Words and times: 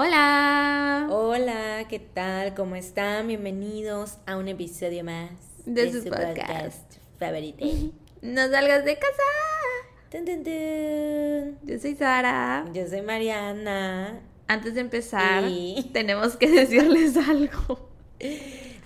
Hola. 0.00 1.08
Hola, 1.10 1.84
¿qué 1.88 1.98
tal? 1.98 2.54
¿Cómo 2.54 2.76
están? 2.76 3.26
Bienvenidos 3.26 4.18
a 4.26 4.36
un 4.36 4.46
episodio 4.46 5.02
más 5.02 5.32
De 5.66 5.90
su 5.90 6.04
podcast. 6.08 6.94
favorito. 7.18 7.64
No 8.22 8.48
salgas 8.48 8.84
de 8.84 8.96
casa. 8.96 9.22
Tun, 10.08 10.24
tun, 10.24 10.44
tun. 10.44 11.58
Yo 11.64 11.80
soy 11.80 11.96
Sara. 11.96 12.64
Yo 12.72 12.86
soy 12.86 13.02
Mariana. 13.02 14.20
Antes 14.46 14.74
de 14.74 14.82
empezar, 14.82 15.42
Y- 15.48 15.90
tenemos 15.92 16.36
que 16.36 16.48
decirles 16.48 17.16
algo. 17.28 17.88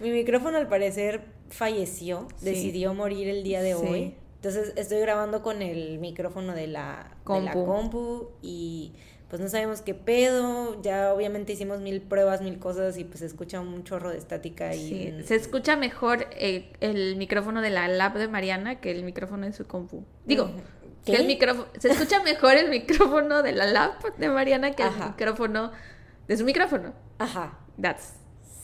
Mi 0.01 0.13
micrófono 0.13 0.57
al 0.57 0.69
parecer 0.69 1.21
falleció, 1.51 2.27
Sí. 2.39 2.47
decidió 2.47 2.95
morir 2.95 3.29
el 3.29 3.43
día 3.43 3.61
de 3.61 3.75
Sí. 3.75 3.87
hoy. 3.87 4.15
Entonces 4.37 4.73
estoy 4.77 4.99
grabando 5.01 5.43
con 5.43 5.61
el 5.61 5.99
micrófono 5.99 6.55
de 6.55 6.69
la 6.69 7.11
de 7.29 7.41
la 7.43 7.53
Compu. 7.53 7.67
compu 7.67 8.29
y 8.41 8.95
pues 9.33 9.41
no 9.41 9.49
sabemos 9.49 9.80
qué 9.80 9.95
pedo. 9.95 10.83
Ya 10.83 11.15
obviamente 11.15 11.55
hicimos 11.55 11.80
mil 11.80 12.03
pruebas, 12.03 12.43
mil 12.43 12.59
cosas 12.59 12.98
y 12.98 13.05
pues 13.05 13.20
se 13.20 13.25
escucha 13.27 13.61
un 13.62 13.83
chorro 13.83 14.11
de 14.11 14.19
estática 14.19 14.75
y 14.75 14.89
Sí, 14.89 15.23
se 15.25 15.37
escucha 15.37 15.75
mejor 15.75 16.27
eh, 16.33 16.70
el 16.80 17.16
micrófono 17.16 17.62
de 17.62 17.70
la 17.70 17.89
lab 17.89 18.12
de 18.12 18.29
Mariana 18.29 18.79
que 18.83 18.91
el 18.91 19.05
micrófono 19.05 19.47
de 19.47 19.55
su 19.55 19.66
compu. 19.66 20.05
Digo, 20.27 20.51
que 21.06 21.15
el 21.15 21.27
micrófono, 21.27 21.66
se 21.79 21.89
escucha 21.89 22.23
mejor 22.23 22.56
el 22.59 22.69
micrófono 22.69 23.42
de 23.42 23.53
la 23.53 23.65
lab 23.65 24.15
de 24.19 24.29
Mariana 24.29 24.73
que 24.73 24.83
Ajá. 24.83 25.05
el 25.05 25.11
micrófono 25.12 25.73
de 26.28 26.37
su 26.37 26.45
micrófono. 26.45 26.92
Ajá. 27.19 27.59
That's 27.80 28.17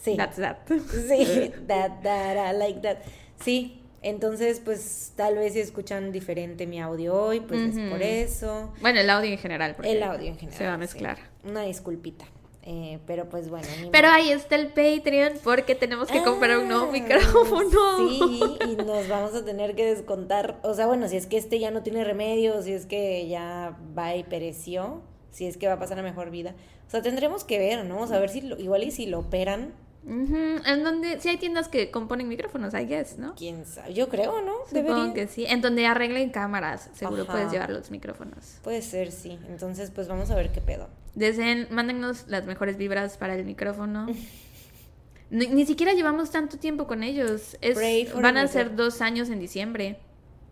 Sí. 0.03 0.15
that's 0.17 0.35
that. 0.37 0.57
Sí, 0.67 1.51
that, 1.67 2.03
that, 2.03 2.37
I 2.37 2.55
like 2.55 2.79
that. 2.81 2.99
Sí, 3.43 3.81
entonces 4.01 4.61
pues 4.63 5.13
tal 5.15 5.35
vez 5.35 5.53
si 5.53 5.59
escuchan 5.59 6.11
diferente 6.11 6.67
mi 6.67 6.79
audio 6.79 7.15
hoy, 7.15 7.39
pues 7.41 7.75
es 7.75 7.89
por 7.89 8.01
eso. 8.01 8.71
Bueno, 8.81 8.99
el 8.99 9.09
audio 9.09 9.31
en 9.31 9.37
general. 9.37 9.75
El 9.83 10.03
audio 10.03 10.27
en 10.27 10.37
general. 10.37 10.57
Se 10.57 10.65
va 10.65 10.71
a 10.73 10.75
sí. 10.75 10.79
mezclar. 10.79 11.17
Una 11.43 11.63
disculpita. 11.63 12.25
Eh, 12.63 12.99
pero 13.07 13.27
pues 13.29 13.49
bueno. 13.49 13.67
Pero 13.91 14.09
ahí 14.09 14.31
está 14.31 14.55
el 14.55 14.67
Patreon 14.67 15.33
porque 15.43 15.73
tenemos 15.75 16.09
que 16.09 16.21
comprar 16.21 16.59
un 16.59 16.67
nuevo 16.67 16.87
Ah, 16.89 16.91
micrófono. 16.91 17.69
Sí, 17.97 18.29
y 18.69 18.75
nos 18.75 19.07
vamos 19.07 19.33
a 19.33 19.43
tener 19.43 19.75
que 19.75 19.85
descontar. 19.85 20.59
O 20.61 20.73
sea, 20.73 20.85
bueno, 20.85 21.07
si 21.07 21.17
es 21.17 21.25
que 21.25 21.37
este 21.37 21.57
ya 21.59 21.71
no 21.71 21.81
tiene 21.83 22.03
remedio, 22.03 22.61
si 22.61 22.73
es 22.73 22.85
que 22.85 23.27
ya 23.27 23.77
va 23.97 24.15
y 24.15 24.23
pereció, 24.23 25.01
si 25.31 25.47
es 25.47 25.57
que 25.57 25.67
va 25.67 25.73
a 25.73 25.79
pasar 25.79 25.97
a 25.99 26.03
mejor 26.03 26.29
vida. 26.29 26.53
O 26.87 26.91
sea, 26.91 27.01
tendremos 27.01 27.43
que 27.43 27.57
ver, 27.57 27.85
¿no? 27.85 28.01
O 28.01 28.07
sea, 28.07 28.17
a 28.17 28.19
ver 28.19 28.29
si 28.29 28.41
lo, 28.41 28.59
igual 28.59 28.83
y 28.83 28.91
si 28.91 29.05
lo 29.07 29.19
operan, 29.19 29.73
En 30.07 30.83
donde 30.83 31.19
sí 31.19 31.29
hay 31.29 31.37
tiendas 31.37 31.67
que 31.67 31.91
componen 31.91 32.27
micrófonos, 32.27 32.73
I 32.73 32.85
guess, 32.85 33.17
¿no? 33.17 33.35
quién 33.35 33.65
sabe. 33.65 33.93
Yo 33.93 34.09
creo, 34.09 34.41
¿no? 34.41 34.53
Supongo 34.67 34.95
Debería. 34.95 35.13
que 35.13 35.27
sí. 35.27 35.45
En 35.45 35.61
donde 35.61 35.85
arreglen 35.85 36.29
cámaras, 36.29 36.89
seguro 36.93 37.23
Ajá. 37.23 37.31
puedes 37.33 37.51
llevar 37.51 37.69
los 37.69 37.91
micrófonos. 37.91 38.57
Puede 38.63 38.81
ser, 38.81 39.11
sí. 39.11 39.37
Entonces, 39.49 39.91
pues 39.91 40.07
vamos 40.07 40.31
a 40.31 40.35
ver 40.35 40.51
qué 40.51 40.61
pedo. 40.61 40.87
Deseen, 41.15 41.67
mándennos 41.69 42.25
las 42.27 42.45
mejores 42.45 42.77
vibras 42.77 43.17
para 43.17 43.35
el 43.35 43.45
micrófono. 43.45 44.07
Ni, 45.31 45.45
ni 45.45 45.65
siquiera 45.65 45.93
llevamos 45.93 46.31
tanto 46.31 46.57
tiempo 46.57 46.87
con 46.87 47.03
ellos. 47.03 47.55
Es, 47.61 47.77
van 48.19 48.37
a 48.37 48.47
ser 48.47 48.75
dos 48.75 49.01
años 49.01 49.29
en 49.29 49.39
diciembre. 49.39 49.99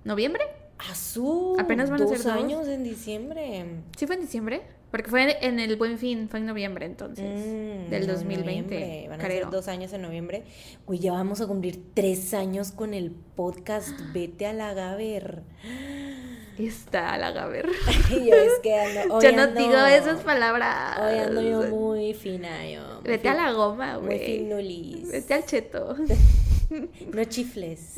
¿Noviembre? 0.04 0.44
Azul. 0.78 1.60
Apenas 1.60 1.90
van 1.90 2.04
a 2.04 2.08
ser 2.08 2.18
dos. 2.20 2.28
años 2.28 2.68
en 2.68 2.84
diciembre. 2.84 3.66
¿Sí 3.98 4.06
fue 4.06 4.16
en 4.16 4.22
diciembre? 4.22 4.62
Porque 4.92 5.10
fue 5.10 5.38
en 5.46 5.60
el 5.60 5.76
Buen 5.76 5.98
Fin, 5.98 6.30
fue 6.30 6.40
en 6.40 6.46
noviembre 6.46 6.86
entonces. 6.86 7.26
Mm, 7.26 7.90
del 7.90 8.08
no, 8.08 8.14
2020. 8.14 8.74
2020. 8.74 9.08
Van 9.10 9.20
a 9.20 9.24
creo. 9.24 9.44
ser 9.44 9.50
dos 9.52 9.68
años 9.68 9.92
en 9.94 10.02
noviembre. 10.02 10.44
Uy, 10.86 11.00
ya 11.00 11.12
vamos 11.12 11.42
a 11.42 11.48
cumplir 11.48 11.80
tres 11.94 12.34
años 12.34 12.72
con 12.72 12.94
el 12.94 13.12
podcast 13.12 13.90
Vete 14.14 14.46
a 14.48 14.54
la 14.54 14.74
Gaber. 14.74 15.44
Está 16.58 17.18
la 17.18 17.32
Gaber. 17.32 17.68
Yo 18.10 18.34
es 18.34 18.54
que 18.64 18.80
ando, 18.80 19.16
hoy 19.16 19.24
Yo 19.26 19.32
no 19.34 19.44
ando- 19.44 19.58
digo 19.60 19.78
esas 19.86 20.22
palabras. 20.24 20.98
Hoy 21.00 21.20
ando 21.20 21.42
yo 21.42 21.62
muy 21.76 22.14
fina, 22.16 22.68
yo. 22.68 22.82
muy 23.02 23.04
Vete 23.12 23.30
a 23.30 23.34
la 23.36 23.52
goma, 23.52 24.00
Muy 24.00 24.06
güey. 24.18 24.38
finulis. 24.40 25.12
Vete 25.12 25.34
al 25.34 25.46
cheto. 25.46 25.96
No 27.14 27.24
chifles. 27.24 27.94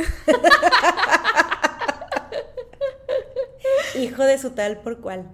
Hijo 3.96 4.24
de 4.24 4.38
su 4.38 4.52
tal 4.52 4.78
por 4.82 5.00
cual. 5.02 5.26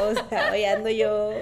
O 0.10 0.28
sea, 0.28 0.52
hoy 0.52 0.64
ando 0.64 0.88
yo 0.88 1.32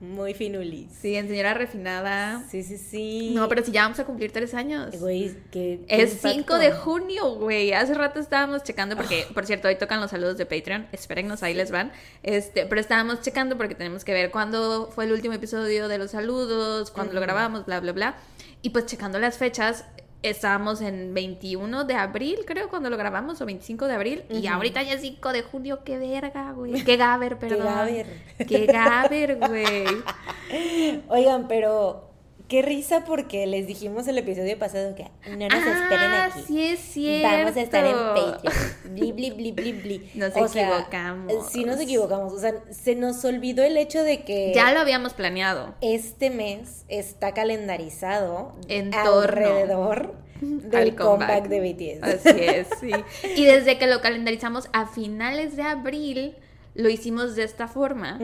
muy 0.00 0.34
finulis. 0.34 0.88
Sí, 1.00 1.14
en 1.14 1.26
señora 1.28 1.54
refinada. 1.54 2.44
Sí, 2.50 2.62
sí, 2.62 2.76
sí. 2.76 3.32
No, 3.34 3.48
pero 3.48 3.64
si 3.64 3.72
ya 3.72 3.82
vamos 3.82 3.98
a 3.98 4.04
cumplir 4.04 4.30
tres 4.30 4.52
años. 4.52 4.98
Güey, 5.00 5.34
que. 5.50 5.80
Es 5.88 6.18
5 6.20 6.58
de 6.58 6.72
junio, 6.72 7.36
güey. 7.36 7.72
Hace 7.72 7.94
rato 7.94 8.20
estábamos 8.20 8.62
checando 8.62 8.94
porque, 8.96 9.26
por 9.32 9.46
cierto, 9.46 9.68
hoy 9.68 9.76
tocan 9.76 10.00
los 10.00 10.10
saludos 10.10 10.36
de 10.36 10.44
Patreon. 10.44 10.86
Espérennos, 10.92 11.42
ahí 11.42 11.54
les 11.54 11.70
van. 11.70 11.92
Este, 12.22 12.66
pero 12.66 12.80
estábamos 12.80 13.22
checando 13.22 13.56
porque 13.56 13.74
tenemos 13.74 14.04
que 14.04 14.12
ver 14.12 14.30
cuándo 14.30 14.90
fue 14.94 15.06
el 15.06 15.12
último 15.12 15.34
episodio 15.34 15.88
de 15.88 15.98
los 15.98 16.10
saludos, 16.10 16.90
cuándo 16.90 17.14
lo 17.14 17.20
grabamos, 17.22 17.64
bla, 17.64 17.80
bla, 17.80 17.92
bla. 17.92 18.16
Y 18.60 18.70
pues 18.70 18.86
checando 18.86 19.18
las 19.18 19.38
fechas, 19.38 19.86
estábamos 20.30 20.80
en 20.80 21.14
21 21.14 21.84
de 21.84 21.94
abril, 21.94 22.40
creo, 22.46 22.68
cuando 22.68 22.90
lo 22.90 22.96
grabamos, 22.96 23.40
o 23.40 23.46
25 23.46 23.86
de 23.86 23.94
abril. 23.94 24.24
Y 24.30 24.46
Ujú. 24.46 24.54
ahorita 24.54 24.82
ya 24.82 24.94
es 24.94 25.00
5 25.02 25.32
de 25.32 25.42
junio. 25.42 25.80
Qué 25.84 25.98
verga, 25.98 26.52
güey. 26.52 26.84
Qué 26.84 26.96
gaber, 26.96 27.38
perdón. 27.38 27.66
gaber. 27.66 28.06
Qué 28.46 28.66
gaber, 28.66 29.36
güey. 29.38 29.84
Oigan, 31.08 31.48
pero. 31.48 32.05
Qué 32.48 32.62
risa 32.62 33.04
porque 33.04 33.44
les 33.46 33.66
dijimos 33.66 34.06
el 34.06 34.18
episodio 34.18 34.56
pasado 34.56 34.94
que 34.94 35.04
no 35.28 35.48
nos 35.48 35.66
esperen 35.66 36.12
Ah, 36.12 36.30
aquí. 36.30 36.44
sí 36.46 36.62
es 36.64 36.78
cierto. 36.78 37.28
Vamos 37.36 37.56
a 37.56 37.60
estar 37.60 37.84
en 37.84 37.96
Patreon. 37.96 38.94
Bli, 38.94 39.10
bli, 39.12 39.30
bli, 39.32 39.50
bli, 39.52 39.72
bli. 39.72 40.10
Nos 40.14 40.36
O 40.36 40.46
sea, 40.46 40.68
equivocamos. 40.68 41.50
sí, 41.50 41.64
nos 41.64 41.80
equivocamos. 41.80 42.32
O 42.32 42.38
sea, 42.38 42.54
se 42.70 42.94
nos 42.94 43.24
olvidó 43.24 43.64
el 43.64 43.76
hecho 43.76 44.02
de 44.04 44.22
que. 44.24 44.52
Ya 44.54 44.72
lo 44.72 44.78
habíamos 44.80 45.12
planeado. 45.14 45.74
este 45.80 46.30
mes 46.30 46.84
está 46.88 47.34
calendarizado 47.34 48.52
En 48.68 48.94
alrededor 48.94 50.14
del 50.40 50.74
al 50.90 50.94
comeback. 50.94 51.48
de 51.48 51.60
BTS. 51.60 52.02
Así 52.26 52.40
es, 52.42 52.68
sí. 52.80 52.90
Y 53.36 53.44
desde 53.44 53.76
que 53.78 53.88
lo 53.88 54.00
calendarizamos 54.00 54.68
a 54.72 54.86
finales 54.86 55.56
de 55.56 55.62
abril, 55.62 56.36
lo 56.76 56.88
hicimos 56.90 57.34
de 57.36 57.44
esta 57.44 57.68
forma. 57.68 58.18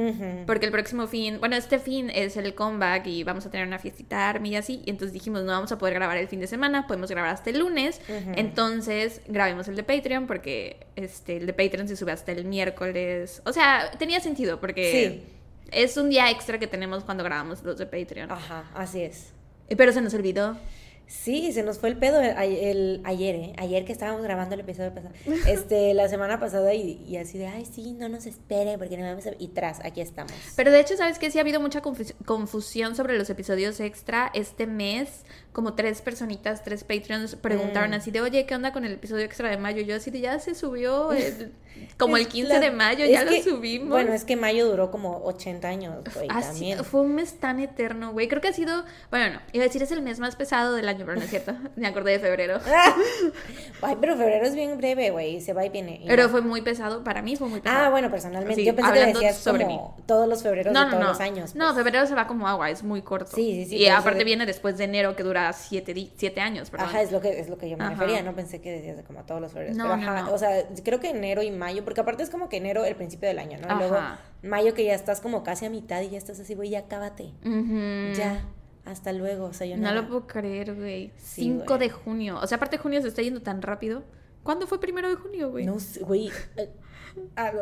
Porque 0.47 0.67
el 0.67 0.73
próximo 0.73 1.07
fin, 1.07 1.39
bueno, 1.41 1.57
este 1.57 1.79
fin 1.79 2.11
es 2.11 2.37
el 2.37 2.55
comeback 2.55 3.07
y 3.07 3.25
vamos 3.25 3.47
a 3.47 3.51
tener 3.51 3.67
una 3.67 3.79
fiestita 3.79 4.29
Army 4.29 4.51
y 4.51 4.57
así. 4.57 4.83
Y 4.85 4.91
entonces 4.91 5.13
dijimos, 5.13 5.43
no 5.43 5.53
vamos 5.53 5.73
a 5.73 5.79
poder 5.79 5.95
grabar 5.95 6.19
el 6.19 6.29
fin 6.29 6.41
de 6.41 6.47
semana, 6.47 6.87
podemos 6.87 7.11
grabar 7.11 7.31
hasta 7.31 7.51
el 7.51 7.59
lunes. 7.59 8.01
Entonces 8.37 9.23
grabemos 9.27 9.69
el 9.69 9.77
de 9.77 9.83
Patreon 9.83 10.27
porque 10.27 10.87
este, 10.97 11.39
el 11.39 11.47
de 11.47 11.53
Patreon 11.53 11.89
se 11.89 11.97
sube 11.97 12.13
hasta 12.13 12.33
el 12.33 12.45
miércoles. 12.45 13.43
O 13.45 13.53
sea, 13.53 13.91
tenía 13.99 14.21
sentido 14.21 14.61
porque 14.61 15.25
es 15.71 15.97
un 15.97 16.11
día 16.11 16.31
extra 16.31 16.59
que 16.59 16.67
tenemos 16.67 17.05
cuando 17.05 17.25
grabamos 17.25 17.63
los 17.63 17.79
de 17.79 17.87
Patreon. 17.87 18.31
Ajá, 18.31 18.71
así 18.75 19.03
es. 19.03 19.33
Pero 19.75 19.93
se 19.93 20.03
nos 20.03 20.13
olvidó. 20.13 20.57
Sí, 21.13 21.53
se 21.53 21.63
nos 21.63 21.79
fue 21.79 21.91
el 21.91 21.99
pedo 21.99 22.21
el, 22.21 22.35
el- 22.37 23.01
ayer, 23.05 23.35
¿eh? 23.37 23.53
Ayer 23.59 23.85
que 23.85 23.93
estábamos 23.93 24.23
grabando 24.23 24.55
el 24.55 24.61
episodio 24.63 24.93
pasado. 24.95 25.15
Este, 25.47 25.93
la 25.95 26.09
semana 26.09 26.41
pasada 26.41 26.73
y, 26.75 27.05
y 27.07 27.17
así 27.19 27.37
de, 27.39 27.47
ay, 27.47 27.65
sí, 27.67 27.93
no 27.93 28.09
nos 28.09 28.25
esperen 28.27 28.79
porque 28.79 28.97
no 28.97 29.05
vamos 29.05 29.27
a... 29.27 29.33
Y 29.39 29.49
tras, 29.49 29.85
aquí 29.85 30.01
estamos. 30.01 30.33
Pero 30.57 30.73
de 30.73 30.81
hecho, 30.81 30.97
¿sabes 30.97 31.19
qué? 31.19 31.31
Sí 31.31 31.39
ha 31.39 31.43
habido 31.43 31.61
mucha 31.61 31.83
confus- 31.83 32.15
confusión 32.25 32.97
sobre 32.97 33.17
los 33.19 33.29
episodios 33.31 33.79
extra. 33.81 34.31
Este 34.35 34.67
mes, 34.67 35.25
como 35.53 35.75
tres 35.75 36.01
personitas, 36.01 36.65
tres 36.65 36.83
Patreons 36.85 37.35
preguntaron 37.37 37.91
Mm. 37.91 37.95
así 37.95 38.11
de, 38.11 38.21
oye, 38.23 38.47
¿qué 38.47 38.55
onda 38.55 38.73
con 38.73 38.85
el 38.85 38.93
episodio 38.93 39.25
extra 39.25 39.51
de 39.51 39.57
mayo? 39.59 39.83
Yo 39.83 39.97
así 39.97 40.11
de, 40.11 40.21
ya 40.21 40.39
se 40.39 40.55
subió, 40.55 41.13
el- 41.13 41.53
como 41.99 42.17
el 42.17 42.23
Es 42.23 42.29
15 42.29 42.55
la- 42.55 42.61
de 42.61 42.71
mayo, 42.71 43.05
ya 43.07 43.25
que- 43.27 43.39
lo 43.39 43.43
subimos. 43.43 43.89
Bueno, 43.91 44.13
es 44.15 44.25
que 44.25 44.37
mayo 44.37 44.67
duró 44.67 44.91
como 44.91 45.23
80 45.25 45.69
años, 45.69 46.03
güey, 46.15 46.29
Así, 46.31 46.49
también. 46.49 46.85
fue 46.85 47.01
un 47.03 47.15
mes 47.15 47.35
tan 47.39 47.61
eterno, 47.61 48.13
güey. 48.13 48.29
Creo 48.29 48.41
que 48.41 48.49
ha 48.49 48.53
sido, 48.53 48.85
bueno, 49.11 49.35
no, 49.35 49.41
iba 49.53 49.65
a 49.65 49.67
decir 49.67 49.83
es 49.83 49.91
el 49.93 50.01
mes 50.03 50.21
más 50.21 50.37
pesado 50.37 50.75
del 50.75 50.89
año, 50.89 51.05
pero 51.05 51.17
no 51.19 51.23
es 51.25 51.31
cierto. 51.31 51.53
Me 51.77 51.87
acordé 51.87 52.13
de 52.13 52.19
febrero. 52.21 52.59
Ay, 53.83 53.97
pero 54.01 54.17
febrero 54.17 54.47
es 54.47 54.55
bien 54.55 54.77
breve, 54.79 55.11
güey, 55.11 55.41
se 55.41 55.53
va 55.53 55.65
y 55.67 55.69
viene. 55.69 56.01
y 56.03 56.07
Pero 56.09 56.25
no. 56.25 56.29
fue 56.29 56.41
muy 56.41 56.63
pesado, 56.63 57.03
para 57.05 57.21
mí 57.23 57.37
fue 57.37 57.49
muy 57.49 57.61
pesado. 57.61 57.87
Ah, 57.87 57.91
bueno, 57.91 58.11
personalmente. 58.11 58.55
Sí, 58.61 58.65
Yo 58.65 58.75
pensé 58.77 58.93
que 58.93 59.07
decías 59.07 59.37
sobre 59.39 59.65
como 59.65 59.97
todos 60.07 60.29
los 60.29 60.43
febreros 60.43 60.73
No, 60.73 60.81
de 60.81 60.87
no, 60.87 60.91
todos 60.93 61.03
no. 61.05 61.09
los 61.11 61.21
años. 61.21 61.55
No, 61.55 61.67
pues. 61.67 61.77
febrero 61.85 62.07
se 62.07 62.15
va 62.15 62.27
como 62.27 62.49
agua, 62.49 62.71
es 62.71 62.83
muy 62.83 63.03
corto. 63.03 63.33
Sí, 63.35 63.65
sí, 63.65 63.71
sí, 63.71 63.77
Y 63.77 63.89
aparte 63.89 64.25
viene 64.25 64.47
después 64.47 64.79
de 64.79 64.85
enero 64.85 65.17
que 65.17 65.23
dura 65.23 65.42
siete, 65.53 65.95
di- 65.95 66.13
siete 66.17 66.41
años, 66.41 66.71
perdón. 66.71 66.89
Ajá, 66.89 67.03
es 67.03 67.11
lo 67.11 67.21
que 67.21 67.41
es 67.41 67.49
lo 67.49 67.57
que 67.59 67.69
yo 67.71 67.77
me 67.77 67.85
Ajá. 67.85 67.95
refería, 67.95 68.23
no 68.23 68.35
pensé 68.35 68.61
que 68.61 68.71
decías 68.71 68.97
de 68.97 69.05
como 69.05 69.25
todos 69.25 69.41
los 69.41 69.53
febreros. 69.53 69.77
No, 69.77 69.85
pero 69.85 69.97
no, 69.97 70.03
ajá, 70.13 70.23
no. 70.23 70.33
o 70.35 70.39
sea, 70.39 70.69
creo 70.85 71.01
que 71.01 71.11
enero 71.11 71.43
y 71.43 71.51
mayo, 71.51 71.83
porque 71.85 72.01
aparte 72.03 72.23
es 72.23 72.31
como 72.31 72.49
que 72.49 72.59
enero 72.59 72.85
el 72.85 72.95
principio 72.97 73.29
del 73.29 73.39
año, 73.39 73.59
¿no? 73.61 73.75
Y 73.75 73.79
luego 73.79 73.97
Ajá. 73.97 74.21
mayo 74.43 74.75
que 74.75 74.85
ya 74.85 74.95
estás 74.95 75.21
como 75.21 75.43
casi 75.43 75.65
a 75.67 75.71
mitad 75.71 76.01
y 76.03 76.11
ya 76.11 76.19
estás 76.19 76.39
así, 76.39 76.55
güey, 76.55 76.71
ya 76.71 76.87
cábate. 76.87 77.33
Ujú. 77.45 78.13
Ya, 78.17 78.45
hasta 78.85 79.13
luego, 79.13 79.47
o 79.47 79.53
sea, 79.53 79.67
yo 79.67 79.77
No 79.77 79.93
lo 79.93 80.07
puedo 80.07 80.27
creer, 80.27 80.75
güey. 80.75 81.13
Sí, 81.17 81.43
5 81.43 81.65
güey. 81.67 81.79
de 81.79 81.91
junio. 81.91 82.39
O 82.43 82.47
sea, 82.47 82.57
aparte 82.57 82.79
junio 82.79 83.01
se 83.03 83.09
está 83.09 83.23
yendo 83.23 83.41
tan 83.43 83.63
rápido. 83.63 84.03
¿Cuándo 84.43 84.67
fue 84.67 84.81
primero 84.81 85.09
de 85.09 85.15
junio, 85.15 85.51
güey? 85.51 85.65
No 85.65 85.79
sé, 85.79 86.01
güey. 86.01 86.31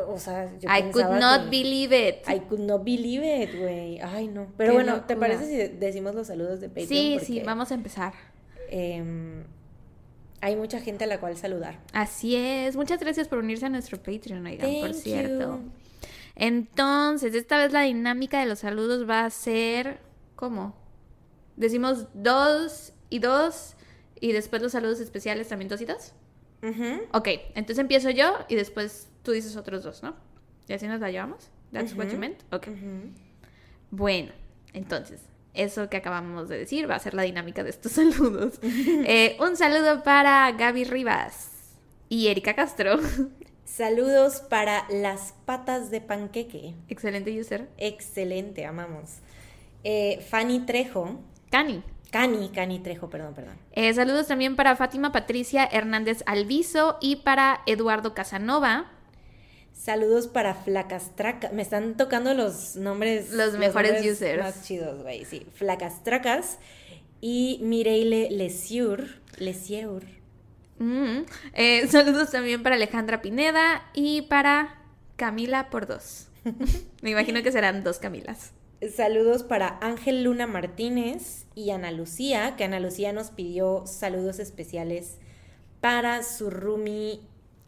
O 0.09 0.19
sea, 0.19 0.51
yo 0.59 0.69
I 0.69 0.91
could 0.93 1.19
not 1.21 1.45
que- 1.51 1.51
believe 1.63 2.09
it. 2.09 2.29
I 2.29 2.41
could 2.41 2.61
not 2.61 2.85
believe 2.85 3.25
it, 3.45 3.59
güey. 3.59 4.01
Ay, 4.01 4.29
no. 4.29 4.47
Pero 4.57 4.73
Qué 4.73 4.75
bueno, 4.77 5.05
¿te 5.05 5.17
parece 5.17 5.47
si 5.47 5.57
de- 5.57 5.69
decimos 5.71 6.15
los 6.15 6.27
saludos 6.29 6.61
de 6.61 6.69
Patreon? 6.69 6.89
sí, 6.89 7.11
Porque, 7.15 7.27
sí, 7.27 7.41
vamos 7.45 7.71
a 7.71 7.75
empezar. 7.75 8.13
em, 8.71 9.45
hay 10.41 10.57
mucha 10.57 10.81
gente 10.81 11.05
a 11.05 11.07
la 11.07 11.19
cual 11.21 11.37
saludar. 11.37 11.79
Así 11.93 12.37
es. 12.37 12.77
Muchas 12.77 13.01
gracias 13.01 13.29
por 13.29 13.39
unirse 13.39 13.67
a 13.67 13.69
nuestro 13.69 13.99
Patreon, 13.99 14.47
oigan, 14.47 14.71
por 14.81 14.91
Thank 14.93 15.03
cierto. 15.03 15.57
you. 15.59 15.71
Entonces, 16.37 17.35
esta 17.35 17.59
vez 17.59 17.73
la 17.73 17.83
dinámica 17.83 18.41
de 18.41 18.47
los 18.47 18.61
saludos 18.61 19.09
va 19.09 19.25
a 19.27 19.31
ser. 19.31 19.99
¿Cómo? 20.37 20.75
Decimos 21.57 22.07
dos 22.15 22.95
y 23.11 23.19
dos. 23.19 23.77
Y 24.21 24.33
después 24.33 24.63
los 24.63 24.73
saludos 24.73 25.01
especiales 25.01 25.49
también 25.49 25.69
dos 25.69 25.81
y 25.83 25.85
dos. 25.85 26.13
Ujú. 26.63 27.03
Ok, 27.13 27.29
entonces 27.55 27.79
empiezo 27.79 28.09
yo 28.11 28.35
y 28.49 28.55
después 28.55 29.10
tú 29.23 29.33
dices 29.33 29.57
otros 29.57 29.83
dos, 29.83 30.03
¿no? 30.03 30.15
¿Y 30.69 30.73
así 30.73 30.87
nos 30.87 31.01
la 31.01 31.11
llevamos? 31.11 31.51
That's 31.73 31.95
what 31.95 32.09
you 32.09 32.19
meant? 32.19 32.41
Ok. 32.53 32.69
Bueno, 33.91 34.33
entonces, 34.73 35.23
eso 35.55 35.89
que 35.89 35.97
acabamos 35.97 36.49
de 36.49 36.59
decir 36.59 36.89
va 36.89 36.97
a 36.97 36.99
ser 36.99 37.15
la 37.15 37.23
dinámica 37.23 37.63
de 37.65 37.71
estos 37.71 37.93
saludos. 37.93 38.59
Eh, 38.63 39.37
un 39.41 39.57
saludo 39.57 40.03
para 40.03 40.51
Gaby 40.53 40.85
Rivas 40.85 41.51
y 42.09 42.29
Erika 42.29 42.55
Castro. 42.55 42.99
Saludos 43.65 44.41
para 44.41 44.87
las 44.91 45.35
patas 45.45 45.91
de 45.91 46.01
panqueque. 46.01 46.75
Excelente 46.89 47.39
user. 47.39 47.69
Excelente, 47.79 48.67
amamos. 48.67 49.19
Eh, 49.85 50.25
Fanny 50.29 50.61
Trejo. 50.61 51.21
Cani. 51.51 51.83
Cani, 52.11 52.51
Cani 52.51 52.81
Trejo, 52.81 53.09
perdón, 53.09 53.35
perdón. 53.35 53.55
Eh, 53.73 53.95
saludos 53.95 54.27
también 54.27 54.57
para 54.57 54.75
Fátima 54.75 55.13
Patricia 55.13 55.69
Hernández 55.71 56.25
Alviso 56.27 56.99
y 57.01 57.17
para 57.17 57.61
Eduardo 57.67 58.15
Casanova. 58.15 58.91
Saludos 59.81 60.29
para 60.29 60.53
Flacastracas. 60.53 61.55
Me 61.55 61.63
están 61.63 61.97
tocando 61.97 62.35
los 62.35 62.77
nombres. 62.77 63.33
Los 63.33 63.57
mejores 63.57 63.93
nombres 63.93 64.13
users. 64.13 64.43
Más 64.43 64.63
chidos, 64.63 65.03
güey, 65.03 65.25
sí. 65.25 65.47
Flacastracas 65.55 66.59
y 67.23 67.61
Mireille 67.63 68.29
Lesiur. 68.31 69.07
Lesiur. 69.39 70.03
Mm. 70.79 71.21
Eh, 71.55 71.87
saludos 71.91 72.31
también 72.31 72.63
para 72.63 72.77
Alejandra 72.77 73.23
Pineda 73.23 73.89
y 73.95 74.21
para 74.23 74.83
Camila 75.17 75.71
por 75.71 75.87
dos. 75.87 76.29
Me 77.01 77.13
imagino 77.13 77.43
que 77.43 77.51
serán 77.51 77.83
dos 77.83 77.99
Camilas. 77.99 78.53
Saludos 78.95 79.45
para 79.45 79.79
Ángel 79.81 80.25
Luna 80.25 80.47
Martínez 80.47 81.47
y 81.55 81.71
Ana 81.71 81.91
Lucía, 81.91 82.55
que 82.57 82.65
Ana 82.65 82.81
Lucía 82.81 83.15
nos 83.15 83.31
pidió 83.31 83.85
saludos 83.87 84.41
especiales 84.41 85.17
para 85.81 86.23
su 86.23 86.51
roomie 86.51 87.21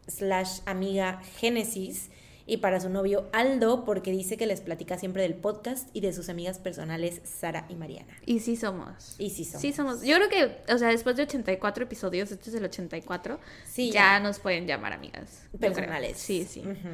slash 0.09 0.61
amiga 0.67 1.21
Génesis 1.39 2.11
y 2.45 2.57
para 2.57 2.81
su 2.81 2.89
novio 2.89 3.29
Aldo, 3.33 3.85
porque 3.85 4.11
dice 4.11 4.37
que 4.37 4.47
les 4.47 4.61
platica 4.61 4.99
siempre 4.99 5.23
del 5.23 5.35
podcast 5.35 5.89
y 5.93 6.01
de 6.01 6.13
sus 6.13 6.29
amigas 6.29 6.59
personales 6.59 7.21
Sara 7.25 7.67
y 7.69 7.77
Mariana. 7.77 8.13
Y 8.27 8.41
sí 8.41 8.57
somos. 8.57 9.15
Y 9.19 9.31
sí 9.31 9.45
somos. 9.45 9.61
Sí 9.63 9.73
somos. 9.73 10.03
Yo 10.03 10.17
creo 10.17 10.29
que, 10.29 10.73
o 10.73 10.77
sea, 10.77 10.89
después 10.89 11.15
de 11.17 11.23
84 11.23 11.85
episodios, 11.85 12.33
este 12.33 12.51
es 12.51 12.57
el 12.57 12.65
84, 12.65 13.39
Sí, 13.65 13.93
ya, 13.93 14.15
ya. 14.15 14.21
nos 14.21 14.41
pueden 14.41 14.67
llamar 14.67 14.93
amigas. 14.93 15.47
Personales. 15.59 16.19
Sí, 16.19 16.45
sí. 16.45 16.61
Ujú. 16.61 16.89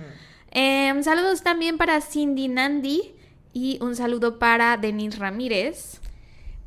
Em, 0.50 1.02
saludos 1.02 1.42
también 1.42 1.78
para 1.78 2.00
Cindy 2.02 2.48
Nandi 2.48 3.14
y 3.54 3.78
un 3.82 3.96
saludo 3.96 4.38
para 4.38 4.76
Denise 4.76 5.18
Ramírez. 5.18 5.98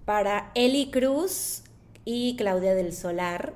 Para 0.06 0.52
Eli 0.56 0.90
Cruz 0.90 1.62
y 2.04 2.36
Claudia 2.36 2.74
del 2.74 2.94
Solar. 2.94 3.54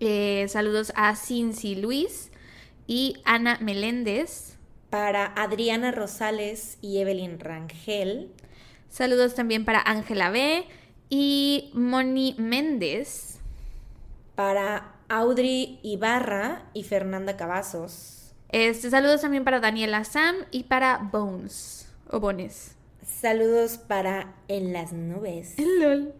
Eh, 0.00 0.46
saludos 0.48 0.92
a 0.96 1.14
Cincy 1.16 1.76
Luis 1.76 2.30
y 2.86 3.16
Ana 3.24 3.58
Meléndez. 3.60 4.56
Para 4.90 5.26
Adriana 5.26 5.92
Rosales 5.92 6.78
y 6.80 6.98
Evelyn 6.98 7.40
Rangel. 7.40 8.30
Saludos 8.88 9.34
también 9.34 9.64
para 9.64 9.80
Ángela 9.80 10.30
B 10.30 10.64
y 11.10 11.70
Moni 11.74 12.34
Méndez. 12.38 13.40
Para 14.34 14.94
Audrey 15.08 15.80
Ibarra 15.82 16.64
y 16.74 16.84
Fernanda 16.84 17.36
Cavazos. 17.36 18.32
Este, 18.50 18.90
saludos 18.90 19.20
también 19.20 19.42
para 19.44 19.58
Daniela 19.60 20.04
Sam 20.04 20.36
y 20.52 20.64
para 20.64 20.98
Bones 20.98 21.88
o 22.08 22.20
Bones. 22.20 22.76
Saludos 23.04 23.78
para 23.78 24.34
En 24.48 24.72
las 24.72 24.92
Nubes 24.92 25.56
LOL. 25.58 26.14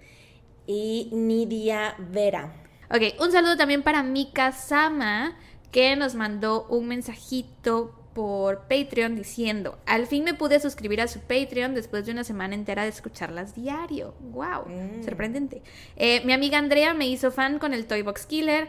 y 0.67 1.11
Nidia 1.13 1.95
Vera. 1.99 2.53
Ok, 2.91 3.21
un 3.21 3.33
saludo 3.33 3.57
también 3.57 3.83
para 3.83 4.03
Mika 4.03 4.53
Sama, 4.53 5.37
que 5.73 5.97
nos 5.97 6.15
mandó 6.15 6.67
un 6.69 6.87
mensajito 6.89 7.95
por 8.15 8.69
Patreon 8.69 9.17
diciendo, 9.17 9.79
al 9.87 10.07
fin 10.07 10.25
me 10.25 10.35
pude 10.35 10.61
suscribir 10.61 11.01
a 11.01 11.09
su 11.09 11.21
Patreon 11.21 11.75
después 11.75 12.07
de 12.07 12.13
una 12.13 12.25
semana 12.25 12.55
entera 12.55 12.85
de 12.85 12.89
escucharlas 12.89 13.55
diario. 13.55 14.15
¡Wow! 14.21 14.69
Mm. 14.69 15.05
Sorprendente. 15.05 15.63
Eh, 15.97 16.23
mi 16.25 16.33
amiga 16.33 16.59
Andrea 16.59 16.95
me 16.95 17.09
hizo 17.09 17.33
fan 17.33 17.59
con 17.59 17.75
el 17.75 17.87
Toy 17.87 18.03
Box 18.03 18.27
Killer 18.27 18.69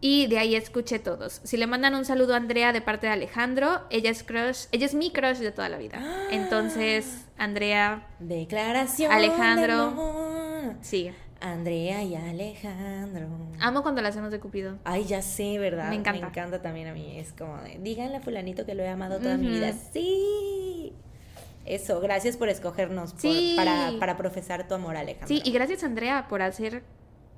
y 0.00 0.26
de 0.26 0.38
ahí 0.38 0.54
escuché 0.54 0.98
todos. 0.98 1.40
Si 1.42 1.56
le 1.56 1.66
mandan 1.66 1.94
un 1.94 2.04
saludo 2.04 2.34
a 2.34 2.36
Andrea 2.36 2.72
de 2.72 2.82
parte 2.82 3.06
de 3.06 3.14
Alejandro, 3.14 3.80
ella 3.88 4.10
es 4.10 4.22
crush, 4.22 4.66
ella 4.72 4.84
es 4.84 4.94
mi 4.94 5.10
crush 5.10 5.38
de 5.38 5.52
toda 5.52 5.68
la 5.68 5.78
vida. 5.78 6.02
Entonces, 6.30 7.24
Andrea, 7.38 8.08
Declaración. 8.18 9.10
Alejandro. 9.10 9.76
de 9.76 9.82
amor. 9.82 10.74
sí. 10.82 11.12
Andrea 11.42 12.02
y 12.02 12.14
Alejandro. 12.14 13.26
Amo 13.60 13.82
cuando 13.82 14.00
la 14.02 14.08
hacemos 14.08 14.30
de 14.30 14.40
Cupido. 14.40 14.78
Ay, 14.84 15.04
ya 15.04 15.22
sé, 15.22 15.58
¿verdad? 15.58 15.88
Me 15.90 15.96
encanta. 15.96 16.20
Me 16.22 16.28
encanta 16.28 16.62
también 16.62 16.88
a 16.88 16.92
mí. 16.94 17.18
Es 17.18 17.32
como 17.32 17.56
de, 17.58 17.78
díganle 17.80 18.16
a 18.16 18.20
fulanito 18.20 18.64
que 18.64 18.74
lo 18.74 18.82
he 18.82 18.88
amado 18.88 19.18
toda 19.18 19.36
mi 19.36 19.48
vida. 19.48 19.72
Sí. 19.92 20.92
Eso, 21.64 22.00
gracias 22.00 22.36
por 22.36 22.48
escogernos 22.48 23.12
por- 23.14 23.56
para, 23.56 23.92
para 24.00 24.16
profesar 24.16 24.66
tu 24.66 24.74
amor, 24.74 24.96
Alejandro. 24.96 25.28
Sí, 25.28 25.40
y 25.44 25.52
gracias 25.52 25.84
Andrea 25.84 26.26
por 26.28 26.42
hacer 26.42 26.82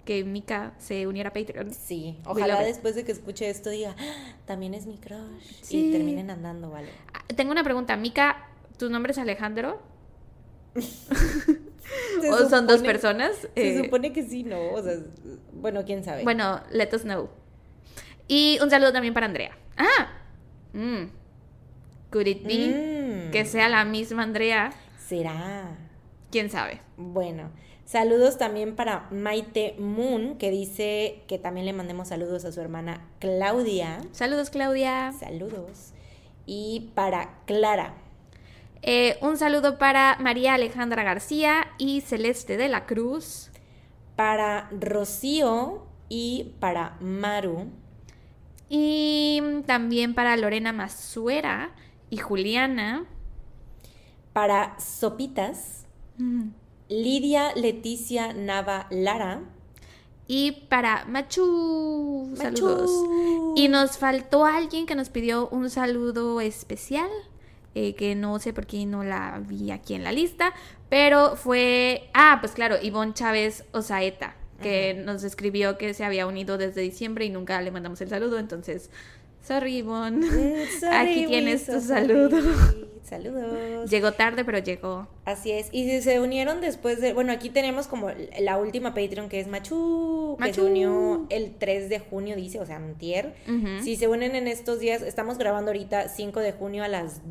que 0.06 0.22
Mika 0.24 0.74
se 0.78 1.06
uniera 1.06 1.30
a 1.30 1.32
Patreon. 1.32 1.72
Sí, 1.72 2.18
ojalá 2.26 2.60
después 2.60 2.94
de 2.94 3.04
que 3.04 3.12
escuche 3.12 3.48
esto 3.48 3.70
diga, 3.70 3.94
"Ah, 3.98 4.34
también 4.46 4.74
es 4.74 4.86
mi 4.86 4.96
crush. 4.98 5.60
Sí. 5.62 5.88
Y 5.88 5.92
terminen 5.92 6.30
andando, 6.30 6.70
¿vale? 6.70 6.88
Ah, 7.12 7.22
Tengo 7.34 7.52
una 7.52 7.64
pregunta, 7.64 7.96
Mika, 7.96 8.48
¿tu 8.78 8.88
nombre 8.90 9.12
es 9.12 9.18
Alejandro? 9.18 9.80
¿O 12.30 12.48
son 12.48 12.66
dos 12.66 12.82
personas? 12.82 13.36
Se 13.54 13.78
Eh, 13.78 13.84
supone 13.84 14.12
que 14.12 14.22
sí, 14.22 14.42
¿no? 14.44 14.72
O 14.72 14.82
sea, 14.82 14.94
bueno, 15.52 15.84
quién 15.84 16.04
sabe. 16.04 16.24
Bueno, 16.24 16.60
let 16.70 16.88
us 16.94 17.02
know. 17.02 17.28
Y 18.28 18.58
un 18.62 18.70
saludo 18.70 18.92
también 18.92 19.12
para 19.14 19.26
Andrea. 19.26 19.56
Ah, 19.76 20.08
mm. 20.72 21.04
could 22.10 22.26
it 22.26 22.42
be 22.46 23.28
Mm, 23.28 23.30
que 23.32 23.44
sea 23.44 23.68
la 23.68 23.84
misma 23.84 24.22
Andrea? 24.22 24.72
Será. 25.06 25.76
¿Quién 26.30 26.50
sabe? 26.50 26.80
Bueno, 26.96 27.50
saludos 27.84 28.38
también 28.38 28.74
para 28.76 29.08
Maite 29.10 29.76
Moon, 29.78 30.36
que 30.38 30.50
dice 30.50 31.22
que 31.28 31.38
también 31.38 31.66
le 31.66 31.72
mandemos 31.72 32.08
saludos 32.08 32.44
a 32.44 32.52
su 32.52 32.60
hermana 32.60 33.06
Claudia. 33.20 34.00
Saludos, 34.12 34.50
Claudia. 34.50 35.12
Saludos. 35.18 35.92
Y 36.46 36.90
para 36.94 37.38
Clara. 37.46 37.94
Eh, 38.86 39.16
un 39.22 39.38
saludo 39.38 39.78
para 39.78 40.18
María 40.20 40.52
Alejandra 40.52 41.02
García 41.02 41.68
y 41.78 42.02
Celeste 42.02 42.58
de 42.58 42.68
la 42.68 42.84
Cruz. 42.84 43.50
Para 44.14 44.68
Rocío 44.78 45.86
y 46.10 46.52
para 46.60 46.98
Maru. 47.00 47.70
Y 48.68 49.40
también 49.66 50.14
para 50.14 50.36
Lorena 50.36 50.74
Masuera 50.74 51.70
y 52.10 52.18
Juliana. 52.18 53.06
Para 54.34 54.78
Sopitas. 54.78 55.86
Lidia 56.90 57.54
Leticia 57.54 58.34
Nava 58.34 58.86
Lara. 58.90 59.44
Y 60.28 60.66
para 60.68 61.06
Machu. 61.06 62.34
Saludos. 62.36 62.90
Y 63.56 63.68
nos 63.68 63.96
faltó 63.96 64.44
alguien 64.44 64.84
que 64.84 64.94
nos 64.94 65.08
pidió 65.08 65.48
un 65.48 65.70
saludo 65.70 66.42
especial. 66.42 67.08
Eh, 67.74 67.94
que 67.94 68.14
no 68.14 68.38
sé 68.38 68.52
por 68.52 68.66
qué 68.66 68.86
no 68.86 69.04
la 69.04 69.40
vi 69.46 69.70
aquí 69.70 69.94
en 69.94 70.04
la 70.04 70.12
lista. 70.12 70.52
Pero 70.88 71.36
fue. 71.36 72.08
Ah, 72.14 72.38
pues 72.40 72.52
claro, 72.52 72.76
Ivonne 72.80 73.14
Chávez 73.14 73.64
Osaeta. 73.72 74.36
Que 74.62 74.94
nos 74.94 75.24
escribió 75.24 75.76
que 75.76 75.92
se 75.92 76.04
había 76.04 76.26
unido 76.26 76.56
desde 76.56 76.80
diciembre 76.80 77.26
y 77.26 77.30
nunca 77.30 77.60
le 77.60 77.70
mandamos 77.70 78.00
el 78.00 78.08
saludo. 78.08 78.38
Entonces, 78.38 78.88
sorry, 79.46 79.78
Ivonne. 79.78 80.26
Mm, 80.26 80.80
sorry, 80.80 80.96
Aquí 80.96 81.26
tienes 81.26 81.66
tu 81.66 81.72
sorry. 81.80 81.86
saludo. 82.08 82.38
Saludos. 83.04 83.90
Llegó 83.90 84.12
tarde, 84.12 84.44
pero 84.46 84.58
llegó. 84.58 85.06
Así 85.26 85.52
es. 85.52 85.68
Y 85.72 85.84
si 85.88 86.00
se 86.00 86.20
unieron 86.20 86.62
después 86.62 87.00
de. 87.02 87.12
Bueno, 87.12 87.32
aquí 87.32 87.50
tenemos 87.50 87.86
como 87.86 88.10
la 88.40 88.56
última 88.56 88.94
Patreon 88.94 89.28
que 89.28 89.40
es 89.40 89.46
Machu, 89.46 90.36
que 90.38 90.44
se 90.54 90.60
Machu. 90.62 90.66
unió 90.70 91.26
el 91.28 91.54
3 91.56 91.90
de 91.90 91.98
junio, 91.98 92.34
dice, 92.34 92.60
o 92.60 92.66
sea, 92.66 92.76
antier. 92.76 93.34
Ujú. 93.46 93.82
Si 93.84 93.96
se 93.96 94.08
unen 94.08 94.34
en 94.34 94.48
estos 94.48 94.80
días, 94.80 95.02
estamos 95.02 95.36
grabando 95.36 95.70
ahorita 95.70 96.08
5 96.08 96.40
de 96.40 96.52
junio 96.52 96.82
a 96.82 96.88
las 96.88 97.30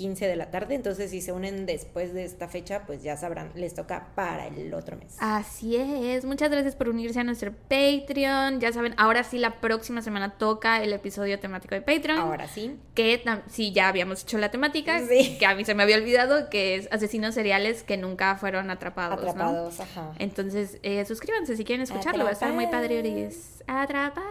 2.15 0.00 0.18
de 0.20 0.36
la 0.36 0.50
tarde. 0.50 0.74
Entonces, 0.74 1.10
si 1.10 1.20
se 1.20 1.32
unen 1.32 1.66
después 1.66 2.12
de 2.14 2.24
esta 2.24 2.48
fecha, 2.48 2.84
pues 2.86 3.02
ya 3.02 3.16
sabrán, 3.16 3.50
les 3.54 3.74
toca 3.74 4.08
para 4.14 4.46
el 4.46 4.72
otro 4.74 4.96
mes. 4.96 5.16
Así 5.18 5.76
es. 5.76 6.24
Muchas 6.24 6.50
gracias 6.50 6.76
por 6.76 6.88
unirse 6.88 7.20
a 7.20 7.24
nuestro 7.24 7.52
Patreon. 7.52 8.60
Ya 8.60 8.72
saben, 8.72 8.94
ahora 8.96 9.24
sí 9.24 9.38
la 9.38 9.60
próxima 9.60 10.02
semana 10.02 10.38
toca 10.38 10.82
el 10.82 10.92
episodio 10.92 11.38
temático 11.38 11.74
de 11.74 11.82
Patreon. 11.82 12.18
Ahora 12.18 12.48
sí. 12.48 12.76
Que 12.94 13.22
sí, 13.48 13.72
ya 13.72 13.88
habíamos 13.88 14.22
hecho 14.22 14.38
la 14.38 14.50
temática. 14.50 15.00
Sí. 15.06 15.36
Que 15.38 15.46
a 15.46 15.54
mí 15.54 15.64
se 15.64 15.74
me 15.74 15.82
había 15.82 15.96
olvidado, 15.96 16.50
que 16.50 16.76
es 16.76 16.88
asesinos 16.90 17.34
seriales 17.34 17.82
que 17.82 17.96
nunca 17.96 18.36
fueron 18.36 18.70
atrapados. 18.70 19.22
¿no? 19.22 19.30
Atrapados, 19.30 19.80
ajá. 19.80 20.12
Entonces, 20.18 20.78
eh, 20.82 21.04
suscríbanse 21.04 21.56
si 21.56 21.64
quieren 21.64 21.82
escucharlo. 21.82 22.24
Va 22.24 22.30
a 22.30 22.32
estar 22.32 22.52
muy 22.52 22.66
padre. 22.66 23.00
Atrapadas. 23.00 23.00
Oris. 23.00 23.62
Atrapada. 23.66 24.22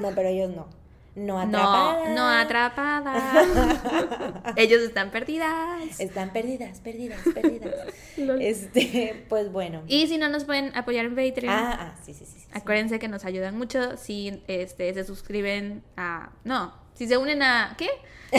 no, 0.00 0.10
pero 0.14 0.28
ellos 0.28 0.50
no. 0.50 0.83
No 1.16 1.38
atrapada. 1.38 2.08
No, 2.08 2.14
no 2.14 2.28
atrapada. 2.28 4.54
Ellos 4.56 4.82
están 4.82 5.10
perdidas. 5.10 6.00
Están 6.00 6.32
perdidas, 6.32 6.80
perdidas, 6.80 7.20
perdidas. 7.34 7.74
este, 8.40 9.24
pues 9.28 9.52
bueno. 9.52 9.82
Y 9.86 10.06
si 10.08 10.18
no 10.18 10.28
nos 10.28 10.44
pueden 10.44 10.76
apoyar 10.76 11.06
en 11.06 11.14
Patreon. 11.14 11.54
Ah, 11.54 11.78
ah, 11.80 11.94
sí, 12.04 12.14
sí, 12.14 12.24
sí. 12.26 12.40
sí. 12.40 12.46
Acuérdense 12.52 12.98
que 12.98 13.08
nos 13.08 13.24
ayudan 13.24 13.56
mucho 13.56 13.96
si 13.96 14.42
este 14.48 14.92
se 14.94 15.04
suscriben 15.04 15.82
a 15.96 16.30
no, 16.44 16.74
si 16.94 17.06
se 17.06 17.16
unen 17.16 17.42
a 17.42 17.74
¿qué? 17.78 17.88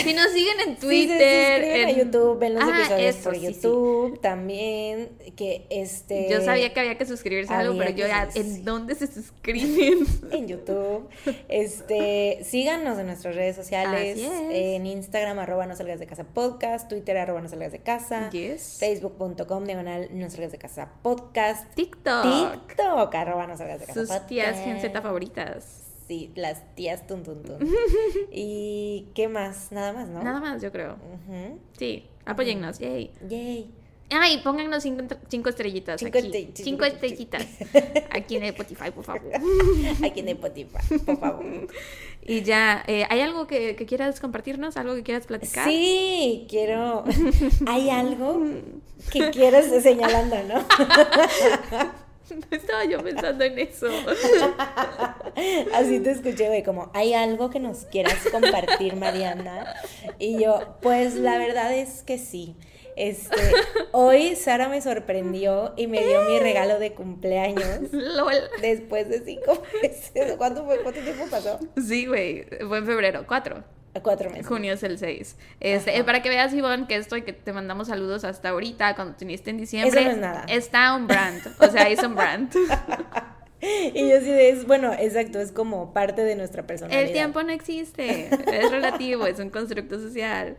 Si 0.04 0.14
nos 0.14 0.30
siguen 0.32 0.60
en 0.60 0.76
Twitter, 0.76 1.62
Sí, 1.64 1.70
se 1.70 1.82
en- 1.84 1.88
a 1.88 1.92
YouTube, 1.92 2.38
ven 2.38 2.56
los 2.56 2.64
Ah, 2.66 2.80
episodios 2.82 3.16
eso, 3.16 3.24
por 3.24 3.34
sí, 3.36 3.40
sí. 3.40 3.46
YouTube 3.54 4.20
también, 4.20 5.10
que 5.38 5.68
este... 5.70 6.28
Yo 6.30 6.42
sabía 6.42 6.74
que 6.74 6.82
había 6.82 6.98
que 6.98 7.06
suscribirse 7.06 7.54
a 7.54 7.60
algo, 7.60 7.78
pero 7.78 7.92
yo 7.92 8.06
ya, 8.06 8.28
¿en 8.36 8.66
dónde 8.66 8.96
se 8.96 9.08
suscriben? 9.08 10.00
en 10.32 10.48
YouTube. 10.50 11.08
Este, 11.48 12.40
síganos 12.44 13.00
en 13.00 13.06
nuestras 13.06 13.36
redes 13.36 13.56
sociales, 13.56 14.18
en 14.20 14.86
Instagram, 14.86 15.40
arroba 15.40 15.66
no 15.66 15.78
salgas 15.78 16.02
de 16.02 16.08
casa 16.08 16.26
podcast, 16.26 16.90
Twitter, 16.90 17.16
arroba 17.18 17.40
no 17.40 17.48
salgas 17.48 17.72
de 17.72 17.80
casa, 17.80 18.30
Yes. 18.32 18.76
Facebook.com, 18.82 19.64
diagonal 19.64 20.10
no 20.12 20.30
salgas 20.30 20.52
de 20.52 20.58
casa 20.58 20.90
podcast, 21.04 21.74
TikTok. 21.74 22.24
TikTok, 22.66 23.16
arroba 23.16 23.48
no 23.48 23.56
salgas 23.56 23.80
de 23.80 23.86
casa 23.86 24.00
Sus 24.06 24.28
tías 24.28 24.48
podcast. 24.58 24.66
Gen 24.66 24.82
Z 24.82 25.02
favoritas. 25.02 25.85
Sí, 26.08 26.32
las 26.36 26.76
tías 26.76 27.08
tun 27.08 27.24
tun 27.24 27.42
tun. 27.44 27.58
¿Y 28.32 29.08
qué 29.16 29.28
más? 29.28 29.72
Nada 29.72 29.92
más, 29.94 30.08
¿no? 30.08 30.24
Nada 30.24 30.40
más, 30.40 30.62
yo 30.62 30.72
creo. 30.72 30.98
Sí, 31.78 32.06
apóyennos, 32.26 32.78
yay. 32.80 33.12
Yay. 33.28 33.72
Ay, 34.12 34.40
pónganos 34.44 34.84
cinco, 34.84 35.16
cinco 35.30 35.50
estrellitas 35.50 36.00
Cinco 36.00 36.20
aquí. 36.20 36.52
cinco 36.54 36.86
estrellitas 36.86 37.44
aquí 38.12 38.36
en 38.36 38.44
Spotify, 38.44 38.92
por 38.94 39.04
favor. 39.04 39.32
Aquí 40.06 40.20
en 40.20 40.30
Spotify, 40.30 41.00
por 41.04 41.18
favor. 41.20 41.68
Y 42.22 42.44
ya, 42.44 42.84
eh, 42.86 43.06
¿hay 43.10 43.22
algo 43.22 43.48
que, 43.48 43.76
que 43.76 43.88
quieras 43.88 44.20
compartirnos? 44.20 44.78
¿Algo 44.78 44.94
que 44.94 45.02
quieras 45.02 45.26
platicar? 45.26 45.68
Sí, 45.68 46.46
quiero. 46.48 47.04
Hay 47.66 47.90
algo 47.90 48.44
que 49.12 49.32
quieres 49.32 49.72
señalando, 49.82 50.36
¿no? 50.44 50.64
Estaba 52.52 52.86
yo 52.86 53.04
pensando 53.04 53.44
en 53.44 53.60
eso. 53.60 53.88
Así 55.74 56.00
te 56.00 56.12
escuché, 56.12 56.48
güey, 56.48 56.64
como, 56.64 56.92
¿hay 56.94 57.14
algo 57.14 57.50
que 57.50 57.60
nos 57.60 57.86
quieras 57.86 58.18
compartir, 58.32 58.96
Mariana? 58.96 59.76
Y 60.20 60.42
yo, 60.42 60.78
pues 60.82 61.16
la 61.16 61.38
verdad 61.38 61.74
es 61.74 62.04
que 62.04 62.18
sí. 62.18 62.56
Este, 62.96 63.36
hoy 63.92 64.38
Sara 64.38 64.70
me 64.70 64.82
sorprendió 64.82 65.74
y 65.76 65.88
me 65.88 66.06
dio 66.06 66.22
mi 66.24 66.40
regalo 66.40 66.80
de 66.80 66.94
cumpleaños 66.94 67.92
LOL. 67.92 68.36
después 68.62 69.10
de 69.10 69.22
cinco 69.26 69.62
meses. 69.82 70.36
¿Cuánto 70.38 70.64
fue? 70.66 70.82
¿Cuánto 70.82 71.02
tiempo 71.02 71.26
pasó? 71.30 71.60
Sí, 71.76 72.06
güey, 72.06 72.46
fue 72.68 72.78
en 72.78 72.86
febrero, 72.86 73.26
cuatro. 73.28 73.64
Cuatro 74.02 74.30
meses. 74.30 74.48
Junio 74.48 74.74
es 74.74 74.84
el 74.84 74.98
6. 74.98 75.36
Este, 75.60 76.04
para 76.04 76.22
que 76.22 76.30
veas, 76.30 76.54
Ivonne, 76.54 76.88
que 76.88 76.96
esto 76.96 77.16
y 77.18 77.22
que 77.22 77.34
te 77.34 77.54
mandamos 77.54 77.88
saludos 77.88 78.24
hasta 78.24 78.50
ahorita, 78.50 78.96
cuando 78.96 79.16
teniste 79.16 79.50
en 79.50 79.58
diciembre. 79.58 80.02
Eso 80.02 80.10
no 80.10 80.16
es 80.16 80.22
nada. 80.22 80.46
Está 80.48 80.96
un 80.96 81.08
brand. 81.08 81.42
O 81.60 81.68
sea, 81.72 81.88
es 81.88 82.04
un 82.04 82.16
brand. 82.16 82.52
Y 83.94 84.10
yo 84.10 84.20
sí 84.20 84.26
de, 84.26 84.50
es, 84.50 84.68
bueno, 84.68 84.94
exacto, 84.94 85.40
es 85.40 85.52
como 85.52 85.94
parte 85.94 86.24
de 86.24 86.36
nuestra 86.36 86.66
personalidad. 86.68 87.04
El 87.04 87.14
tiempo 87.14 87.44
no 87.44 87.52
existe. 87.52 88.28
Es 88.28 88.72
relativo, 88.72 89.26
es 89.26 89.40
un 89.40 89.50
constructo 89.50 90.00
social. 90.00 90.58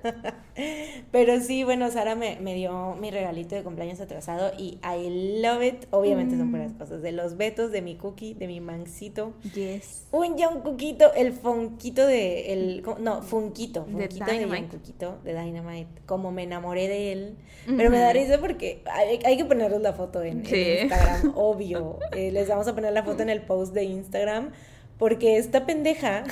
Pero 1.13 1.41
sí, 1.41 1.65
bueno, 1.65 1.91
Sara 1.91 2.15
me, 2.15 2.39
me 2.41 2.55
dio 2.55 2.95
mi 3.01 3.11
regalito 3.11 3.55
de 3.55 3.63
cumpleaños 3.63 4.01
atrasado 4.01 4.53
y 4.59 4.79
I 4.83 5.41
love 5.43 5.63
it. 5.63 5.87
Obviamente 5.91 6.37
son 6.37 6.51
puras 6.51 6.73
cosas. 6.73 7.03
De 7.03 7.13
los 7.13 7.37
betos, 7.37 7.71
de 7.73 7.83
mi 7.83 7.97
cookie, 7.97 8.35
de 8.35 8.47
mi 8.47 8.61
mancito. 8.61 9.35
Yes. 9.55 10.07
Un 10.13 10.37
John 10.39 10.63
Cookito, 10.63 11.13
el 11.15 11.33
fonquito 11.33 12.07
de. 12.07 12.53
El, 12.53 12.83
no, 13.01 13.23
funquito. 13.23 13.85
De 13.85 14.09
Fonquito 14.09 14.25
de, 14.25 14.47
John. 14.47 14.67
Cookito, 14.69 15.19
de 15.25 15.35
Dynamite. 15.35 16.01
Como 16.07 16.33
me 16.33 16.45
enamoré 16.45 16.89
de 16.89 17.13
él. 17.13 17.37
Pero 17.77 17.91
me 17.91 17.99
da 17.99 18.13
risa 18.13 18.39
porque 18.39 18.83
hay, 18.91 19.19
hay 19.25 19.37
que 19.37 19.45
ponerles 19.45 19.81
la 19.81 19.93
foto 19.93 20.23
en, 20.23 20.39
en 20.41 20.47
Sí. 20.47 20.77
Instagram, 20.83 21.33
obvio. 21.37 21.99
Eh, 22.13 22.31
les 22.31 22.49
vamos 22.49 22.67
a 22.69 22.75
poner 22.75 22.93
la 22.97 23.05
foto 23.05 23.23
en 23.23 23.29
el 23.31 23.43
post 23.43 23.73
de 23.73 23.85
Instagram. 23.85 24.51
Porque 24.99 25.37
esta 25.37 25.67
pendeja 25.67 26.25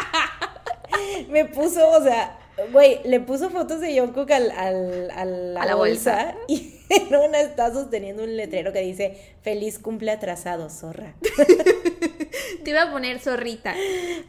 me 1.30 1.44
puso, 1.44 1.88
o 1.90 2.02
sea, 2.02 2.36
güey, 2.72 3.00
le 3.04 3.20
puso 3.20 3.50
fotos 3.50 3.80
de 3.80 3.98
John 3.98 4.12
Cook 4.12 4.30
al, 4.32 4.50
al- 4.50 5.10
a 5.12 5.24
la, 5.24 5.62
A 5.62 5.66
la 5.66 5.74
bolsa, 5.76 6.34
y 6.48 6.74
en 6.88 7.14
una 7.14 7.40
está 7.40 7.72
sosteniendo 7.72 8.24
un 8.24 8.36
letrero 8.36 8.72
que 8.72 8.80
dice 8.80 9.36
feliz 9.42 9.78
cumple 9.78 10.10
atrasado, 10.10 10.68
zorra. 10.68 11.14
Te 12.64 12.70
iba 12.70 12.82
a 12.82 12.90
poner 12.90 13.20
zorrita. 13.20 13.74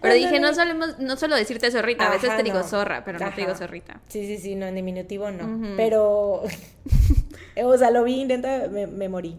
Pero 0.02 0.14
dije, 0.14 0.40
no, 0.40 0.54
solemos, 0.54 1.00
no 1.00 1.18
solo 1.18 1.36
decirte 1.36 1.70
zorrita. 1.72 2.08
A 2.08 2.12
veces 2.12 2.36
te 2.38 2.44
digo 2.44 2.60
no. 2.60 2.64
zorra, 2.64 3.04
pero 3.04 3.20
no 3.20 3.30
te 3.34 3.42
digo 3.42 3.56
zorrita. 3.56 4.00
Sí, 4.08 4.26
sí, 4.26 4.38
sí, 4.38 4.56
no, 4.56 4.68
en 4.68 4.76
diminutivo 4.76 5.32
no. 5.32 5.76
Pero, 5.76 6.44
o 7.64 7.78
sea, 7.78 7.92
lo 7.92 8.04
vi, 8.06 8.22
intenta, 8.22 8.68
me, 8.70 8.88
me 8.88 9.10
morí. 9.10 9.38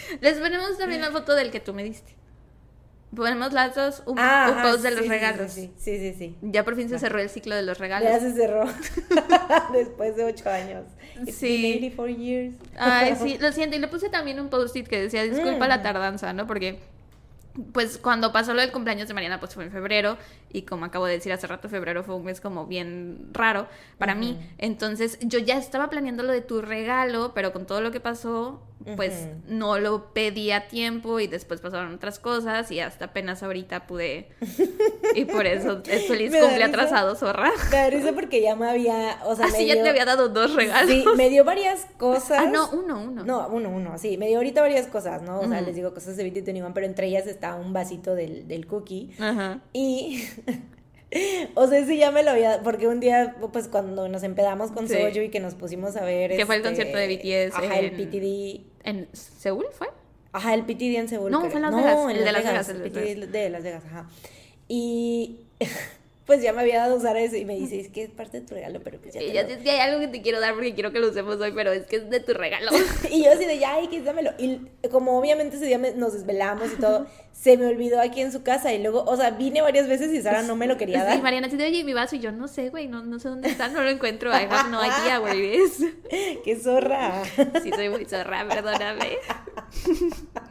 Les 0.20 0.38
ponemos 0.38 0.76
también 0.78 1.00
la 1.00 1.10
foto 1.10 1.34
del 1.34 1.50
que 1.50 1.60
tú 1.60 1.74
me 1.74 1.82
diste. 1.84 2.14
Ponemos 3.14 3.52
las 3.52 3.74
dos, 3.74 4.04
un, 4.06 4.16
Ah, 4.20 4.50
un 4.52 4.58
ajá, 4.58 4.70
post 4.70 4.82
de 4.84 4.90
sí, 4.90 4.94
los 4.96 5.08
regalos. 5.08 5.52
Sí, 5.52 5.72
sí, 5.76 5.98
sí, 5.98 6.14
sí. 6.16 6.36
Ya 6.42 6.64
por 6.64 6.76
fin 6.76 6.88
se 6.88 6.96
cerró 7.00 7.18
el 7.18 7.28
ciclo 7.28 7.56
de 7.56 7.62
los 7.62 7.78
regalos. 7.78 8.08
Ya 8.08 8.20
se 8.20 8.32
cerró 8.32 8.64
después 9.72 10.14
de 10.16 10.24
ocho 10.24 10.48
años. 10.48 10.84
It's 11.26 11.36
Sí. 11.36 11.60
been 11.60 11.78
84 11.92 12.08
years. 12.08 12.54
Ay, 12.78 13.16
sí, 13.20 13.36
lo 13.40 13.50
siento. 13.50 13.74
Y 13.76 13.80
le 13.80 13.88
puse 13.88 14.10
también 14.10 14.38
un 14.38 14.48
post-it 14.48 14.86
que 14.86 15.00
decía, 15.00 15.24
disculpa 15.24 15.66
la 15.66 15.78
Mm. 15.78 15.82
tardanza, 15.82 16.32
¿no? 16.32 16.46
Porque, 16.46 16.78
pues, 17.72 17.98
cuando 17.98 18.32
pasó 18.32 18.54
lo 18.54 18.60
del 18.60 18.72
cumpleaños 18.72 19.08
de 19.08 19.14
Mariana, 19.14 19.40
pues 19.40 19.54
fue 19.54 19.64
en 19.64 19.70
febrero. 19.72 20.16
Y 20.52 20.62
como 20.62 20.84
acabo 20.84 21.06
de 21.06 21.12
decir 21.14 21.32
hace 21.32 21.46
rato, 21.46 21.68
febrero 21.68 22.02
fue 22.02 22.16
un 22.16 22.24
mes 22.24 22.40
como 22.40 22.66
bien 22.66 23.28
raro 23.32 23.68
para 23.98 24.14
mí. 24.14 24.32
Ujú. 24.38 24.48
Entonces, 24.58 25.18
yo 25.20 25.38
ya 25.38 25.56
estaba 25.58 25.90
planeando 25.90 26.22
lo 26.22 26.32
de 26.32 26.40
tu 26.40 26.60
regalo, 26.60 27.32
pero 27.34 27.52
con 27.52 27.66
todo 27.66 27.80
lo 27.80 27.92
que 27.92 28.00
pasó, 28.00 28.60
pues, 28.96 29.12
Ujú. 29.12 29.34
no 29.46 29.78
lo 29.78 30.12
pedí 30.12 30.50
a 30.50 30.66
tiempo. 30.68 31.20
Y 31.20 31.26
después 31.28 31.60
pasaron 31.60 31.94
otras 31.94 32.18
cosas. 32.18 32.70
Y 32.72 32.80
hasta 32.80 33.06
apenas 33.06 33.42
ahorita 33.44 33.86
pude... 33.86 34.28
y 35.14 35.24
por 35.24 35.46
eso 35.46 35.82
es 35.86 36.06
feliz 36.08 36.30
Me 36.32 36.40
cumple 36.40 36.64
atrasado, 36.64 37.14
zorra. 37.14 37.50
Me 37.70 37.76
da 37.76 37.90
risa 37.90 38.12
porque 38.12 38.42
ya 38.42 38.56
me 38.56 38.68
había, 38.68 39.18
o 39.24 39.36
sea, 39.36 39.46
me 39.46 39.52
Así 39.52 39.66
ya 39.66 39.74
dio- 39.74 39.84
te 39.84 39.90
había 39.90 40.04
dado 40.04 40.28
dos 40.30 40.54
regalos. 40.54 40.90
Sí, 40.90 41.04
me 41.16 41.28
dio 41.28 41.44
varias 41.44 41.86
cosas. 41.98 42.38
Ah, 42.40 42.50
no, 42.50 42.68
uno, 42.70 43.00
uno. 43.00 43.22
No, 43.24 43.46
uno, 43.48 43.68
uno, 43.68 43.98
sí. 43.98 44.16
Me 44.16 44.26
dio 44.26 44.38
ahorita 44.38 44.60
varias 44.60 44.86
cosas, 44.88 45.22
¿no? 45.22 45.38
O 45.40 45.48
sea, 45.48 45.58
Ujú. 45.58 45.66
les 45.66 45.74
digo 45.76 45.94
cosas 45.94 46.16
de 46.16 46.24
Beauty 46.24 46.40
21, 46.40 46.74
pero 46.74 46.86
entre 46.86 47.06
ellas 47.06 47.26
un 47.56 47.72
vasito 47.72 48.14
del, 48.14 48.48
del 48.48 48.66
cookie. 48.66 49.10
Ajá. 49.18 49.60
Y. 49.72 50.24
O 51.56 51.66
sea, 51.66 51.84
sí 51.84 51.98
ya 51.98 52.12
me 52.12 52.22
lo 52.22 52.30
había. 52.30 52.62
Porque 52.62 52.86
un 52.86 53.00
día, 53.00 53.34
pues 53.52 53.66
cuando 53.66 54.08
nos 54.08 54.22
empedamos 54.22 54.70
con 54.70 54.86
Sí. 54.86 54.94
Soju 54.94 55.22
y 55.22 55.28
que 55.28 55.40
nos 55.40 55.56
pusimos 55.56 55.96
a 55.96 56.04
ver. 56.04 56.36
Que 56.36 56.46
fue 56.46 56.54
el 56.54 56.60
este, 56.60 56.68
concierto 56.68 56.98
de 56.98 57.48
BTS 57.48 57.56
Ajá, 57.56 57.78
el 57.80 57.90
PTD. 57.90 58.60
¿En 58.84 59.08
Seúl 59.12 59.66
fue? 59.72 59.88
Ajá, 60.32 60.54
el 60.54 60.64
PTD 60.64 60.96
en 60.96 61.08
Seúl. 61.08 61.32
No, 61.32 61.40
creo. 61.40 61.50
fue 61.50 61.58
en 61.58 61.62
Las 61.62 61.74
Vegas, 61.74 61.98
en 62.04 62.10
el 62.10 62.24
de 62.24 62.32
Las 62.32 62.44
Vegas, 62.44 62.68
el 62.68 62.78
Las 62.78 62.90
PTD 62.90 63.28
de 63.28 63.50
Las 63.50 63.62
Vegas, 63.64 63.84
ajá. 63.86 64.08
Y. 64.68 65.40
Pues 66.30 66.42
ya 66.44 66.52
me 66.52 66.60
había 66.60 66.78
dado 66.78 66.94
usar 66.94 67.16
eso 67.16 67.34
y 67.34 67.44
me 67.44 67.56
dice, 67.56 67.80
es 67.80 67.88
que 67.88 68.04
es 68.04 68.10
parte 68.10 68.38
de 68.40 68.46
tu 68.46 68.54
regalo, 68.54 68.78
pero 68.84 69.00
pues 69.00 69.14
ya. 69.14 69.20
Y 69.20 69.26
te 69.26 69.32
ya 69.32 69.42
lo- 69.42 69.48
es 69.48 69.58
que 69.58 69.70
hay 69.72 69.80
algo 69.80 69.98
que 69.98 70.06
te 70.06 70.22
quiero 70.22 70.38
dar 70.38 70.54
porque 70.54 70.74
quiero 70.74 70.92
que 70.92 71.00
lo 71.00 71.08
usemos 71.10 71.40
hoy, 71.40 71.50
pero 71.52 71.72
es 71.72 71.86
que 71.86 71.96
es 71.96 72.08
de 72.08 72.20
tu 72.20 72.34
regalo. 72.34 72.70
Y 73.10 73.24
yo 73.24 73.32
así 73.32 73.46
de, 73.46 73.58
ya, 73.58 73.74
ay, 73.74 73.88
que 73.88 74.00
dámelo. 74.00 74.30
Y 74.38 74.60
como 74.92 75.18
obviamente 75.18 75.56
ese 75.56 75.66
día 75.66 75.76
me- 75.78 75.92
nos 75.94 76.12
desvelamos 76.12 76.72
y 76.72 76.76
todo, 76.80 77.06
se 77.32 77.56
me 77.56 77.66
olvidó 77.66 78.00
aquí 78.00 78.20
en 78.20 78.30
su 78.30 78.44
casa. 78.44 78.72
Y 78.72 78.80
luego, 78.80 79.02
o 79.02 79.16
sea, 79.16 79.30
vine 79.32 79.60
varias 79.60 79.88
veces 79.88 80.14
y 80.14 80.22
Sara 80.22 80.42
no 80.42 80.54
me 80.54 80.68
lo 80.68 80.76
quería 80.76 81.00
Sí, 81.00 81.06
dar. 81.08 81.20
Mariana, 81.20 81.48
así 81.48 81.56
de, 81.56 81.64
oye, 81.64 81.78
¿y 81.78 81.84
mi 81.84 81.94
vaso, 81.94 82.14
y 82.14 82.20
yo 82.20 82.30
no 82.30 82.46
sé, 82.46 82.68
güey, 82.68 82.86
no, 82.86 83.02
no 83.02 83.18
sé 83.18 83.28
dónde 83.28 83.48
está, 83.48 83.66
no 83.66 83.82
lo 83.82 83.90
encuentro. 83.90 84.30
I 84.30 84.44
have 84.48 84.70
no 84.70 84.80
idea 84.84 85.20
it 85.34 85.54
is. 85.56 85.84
¡Qué 86.44 86.54
zorra! 86.62 87.24
Sí, 87.60 87.70
soy 87.74 87.88
muy 87.88 88.04
zorra, 88.04 88.46
perdóname. 88.48 89.18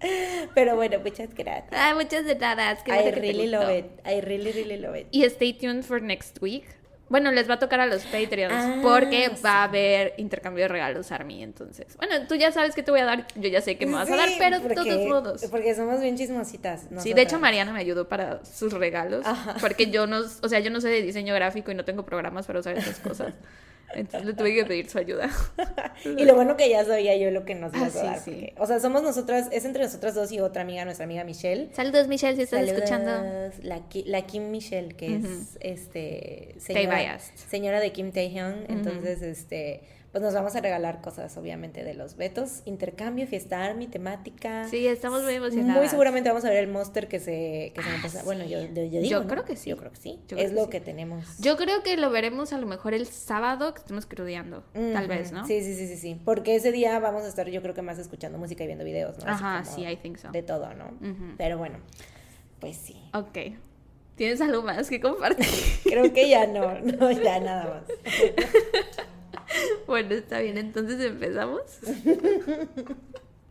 Pero 0.54 0.76
bueno, 0.76 0.98
muchas 1.00 1.34
gracias. 1.34 1.72
Ay, 1.72 1.94
muchas 1.94 2.24
qué 2.84 2.90
I 2.90 3.10
really 3.10 3.46
love 3.48 3.70
it. 3.70 3.86
I 4.06 4.20
really, 4.20 4.52
really 4.52 4.76
love 4.76 4.96
it. 4.96 5.06
Y 5.10 5.24
stay 5.24 5.52
tuned 5.52 5.84
for 5.84 6.00
next 6.00 6.40
week. 6.40 6.64
Bueno, 7.08 7.32
les 7.32 7.48
va 7.48 7.54
a 7.54 7.58
tocar 7.58 7.80
a 7.80 7.86
los 7.86 8.02
Patreons 8.04 8.52
Ah, 8.54 8.80
porque 8.82 9.30
sí. 9.34 9.42
va 9.42 9.62
a 9.62 9.64
haber 9.64 10.12
intercambio 10.18 10.64
de 10.64 10.68
regalos, 10.68 11.10
Army. 11.10 11.42
Entonces, 11.42 11.96
bueno, 11.96 12.26
tú 12.28 12.34
ya 12.34 12.52
sabes 12.52 12.74
que 12.74 12.82
te 12.82 12.90
voy 12.90 13.00
a 13.00 13.06
dar, 13.06 13.26
yo 13.34 13.48
ya 13.48 13.62
sé 13.62 13.78
que 13.78 13.86
me 13.86 13.94
vas 13.94 14.10
a 14.10 14.16
dar, 14.16 14.28
pero 14.38 14.60
de 14.60 14.74
todos 14.74 15.06
modos. 15.06 15.46
Porque 15.50 15.74
somos 15.74 16.00
bien 16.02 16.18
chismositas. 16.18 16.86
Sí, 16.98 17.14
de 17.14 17.22
hecho 17.22 17.38
Mariana 17.38 17.72
me 17.72 17.80
ayudó 17.80 18.08
para 18.08 18.44
sus 18.44 18.74
regalos, 18.74 19.24
Ajá. 19.24 19.56
porque 19.58 19.90
yo 19.90 20.06
no, 20.06 20.20
o 20.42 20.48
sea, 20.48 20.60
yo 20.60 20.70
no 20.70 20.82
sé 20.82 20.88
de 20.88 21.00
diseño 21.00 21.34
gráfico 21.34 21.70
y 21.70 21.74
no 21.74 21.84
tengo 21.86 22.04
programas 22.04 22.46
para 22.46 22.60
usar 22.60 22.76
esas 22.76 22.98
cosas. 23.00 23.32
Entonces 23.94 24.26
le 24.26 24.34
tuve 24.34 24.54
que 24.54 24.64
pedir 24.66 24.88
su 24.90 24.98
ayuda. 24.98 25.30
Y 26.04 26.24
lo 26.24 26.34
bueno 26.34 26.56
que 26.56 26.68
ya 26.68 26.84
sabía 26.84 27.16
yo 27.16 27.30
lo 27.30 27.44
que 27.44 27.54
nos 27.54 27.72
Ah, 27.74 27.78
ibas 27.78 27.96
a 27.96 28.00
sí, 28.00 28.06
dar. 28.06 28.18
sí. 28.20 28.30
porque- 28.30 28.54
o 28.58 28.66
sea, 28.66 28.80
somos 28.80 29.02
nosotras, 29.02 29.48
es 29.50 29.64
entre 29.64 29.82
nosotras 29.84 30.14
dos 30.14 30.30
y 30.30 30.40
otra 30.40 30.62
amiga, 30.62 30.84
nuestra 30.84 31.04
amiga 31.04 31.24
Michelle. 31.24 31.68
Saludos 31.72 32.06
Michelle, 32.08 32.36
si 32.36 32.42
estás 32.42 32.60
Saludos, 32.60 32.78
escuchando. 32.84 33.50
La, 33.62 33.88
Ki- 33.88 34.04
la 34.06 34.22
Kim 34.26 34.50
Michelle, 34.50 34.94
que 34.94 35.16
es 35.16 35.56
este 35.60 36.54
señora, 36.58 37.18
señora 37.50 37.80
de 37.80 37.92
Kim 37.92 38.12
Taehyung. 38.12 38.64
Entonces, 38.68 39.22
este, 39.22 39.80
pues 40.18 40.32
nos 40.32 40.34
vamos 40.34 40.56
a 40.56 40.60
regalar 40.60 41.00
cosas, 41.00 41.36
obviamente, 41.36 41.84
de 41.84 41.94
los 41.94 42.16
Betos. 42.16 42.62
Intercambio, 42.64 43.28
fiesta 43.28 43.64
Army, 43.64 43.86
temática. 43.86 44.66
Sí, 44.68 44.84
estamos 44.88 45.22
muy 45.22 45.34
emocionadas. 45.34 45.76
Muy 45.76 45.88
seguramente 45.88 46.28
vamos 46.28 46.44
a 46.44 46.48
ver 46.48 46.64
el 46.64 46.68
monster 46.68 47.06
que 47.06 47.20
se, 47.20 47.70
que 47.72 47.80
se 47.80 47.88
me 47.88 47.98
pasa. 48.02 48.24
Bueno, 48.24 48.44
yo, 48.44 48.60
yo, 48.62 48.82
digo, 48.82 49.00
Yo 49.04 49.20
¿no? 49.22 49.28
creo 49.28 49.44
que 49.44 49.54
sí. 49.54 49.70
Yo 49.70 49.76
creo 49.76 49.92
que 49.92 49.98
sí. 49.98 50.18
Yo 50.26 50.36
es 50.36 50.48
que 50.50 50.56
lo 50.56 50.64
sí. 50.64 50.70
que 50.70 50.80
tenemos. 50.80 51.38
Yo 51.38 51.56
creo 51.56 51.84
que 51.84 51.96
lo 51.96 52.10
veremos 52.10 52.52
a 52.52 52.58
lo 52.58 52.66
mejor 52.66 52.94
el 52.94 53.06
sábado 53.06 53.72
que 53.74 53.78
estemos 53.78 54.06
crudeando. 54.06 54.64
Tal 54.72 55.06
vez, 55.06 55.30
¿no? 55.30 55.46
Sí, 55.46 55.62
sí, 55.62 55.74
sí, 55.76 55.86
sí, 55.86 55.96
sí. 55.96 56.20
Porque 56.24 56.56
ese 56.56 56.72
día 56.72 56.98
vamos 56.98 57.22
a 57.22 57.28
estar, 57.28 57.48
yo 57.48 57.62
creo 57.62 57.74
que 57.74 57.82
más 57.82 58.00
escuchando 58.00 58.38
música 58.38 58.64
y 58.64 58.66
viendo 58.66 58.84
videos, 58.84 59.18
¿no? 59.18 59.30
Ajá, 59.30 59.64
sí, 59.64 59.86
I 59.86 59.98
think 59.98 60.16
so. 60.16 60.32
De 60.32 60.42
todo, 60.42 60.74
¿no? 60.74 60.98
Pero 61.36 61.58
bueno, 61.58 61.78
pues 62.58 62.76
sí. 62.76 63.00
Ok. 63.14 63.38
¿Tienes 64.16 64.40
algo 64.40 64.62
más 64.62 64.88
que 64.88 65.00
compartir? 65.00 65.46
Creo 65.84 66.12
que 66.12 66.28
ya 66.28 66.44
no, 66.48 66.80
no, 66.82 67.12
ya 67.12 67.38
nada 67.38 67.84
más. 67.86 69.04
bueno, 69.86 70.14
está 70.14 70.40
bien, 70.40 70.58
entonces 70.58 71.00
empezamos. 71.00 71.62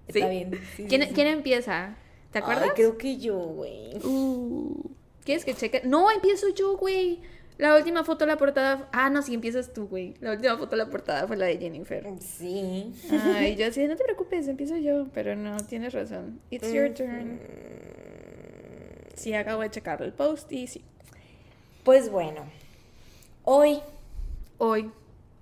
Está 0.07 0.29
bien. 0.29 0.51
sí, 0.77 0.85
¿Quién, 0.87 1.01
sí, 1.01 1.07
sí. 1.09 1.13
quién 1.13 1.27
empieza? 1.27 1.97
¿Te 2.31 2.39
acuerdas? 2.39 2.69
Ay, 2.69 2.71
creo 2.75 2.97
que 2.97 3.17
yo, 3.17 3.37
güey. 3.37 3.97
Uh, 4.05 4.89
¿Quieres 5.25 5.43
que 5.43 5.53
cheque? 5.53 5.81
No, 5.83 6.09
empiezo 6.09 6.47
yo, 6.55 6.77
güey. 6.77 7.19
La 7.57 7.75
última 7.75 8.05
foto 8.05 8.23
de 8.23 8.31
la 8.31 8.37
portada. 8.37 8.87
Ah, 8.93 9.09
no, 9.09 9.21
sí, 9.21 9.33
empiezas 9.33 9.73
tú, 9.73 9.87
güey. 9.87 10.13
La 10.21 10.31
última 10.31 10.57
foto 10.57 10.71
de 10.71 10.77
la 10.77 10.89
portada 10.89 11.27
fue 11.27 11.35
la 11.35 11.47
de 11.47 11.57
Jennifer. 11.57 12.05
Sí. 12.21 12.93
Ay, 13.11 13.57
yo 13.57 13.65
así, 13.67 13.85
no 13.85 13.97
te 13.97 14.03
preocupes, 14.05 14.47
empiezo 14.47 14.77
yo. 14.77 15.07
Pero 15.13 15.35
no, 15.35 15.57
tienes 15.57 15.93
razón. 15.93 16.39
It's 16.51 16.71
your 16.71 16.93
turn. 16.93 17.41
Sí, 19.15 19.33
acabo 19.33 19.61
de 19.63 19.71
checar 19.71 20.01
el 20.01 20.13
post 20.13 20.49
y 20.53 20.67
sí. 20.67 20.85
Pues 21.83 22.09
bueno, 22.09 22.45
hoy 23.43 23.81
Hoy. 24.59 24.89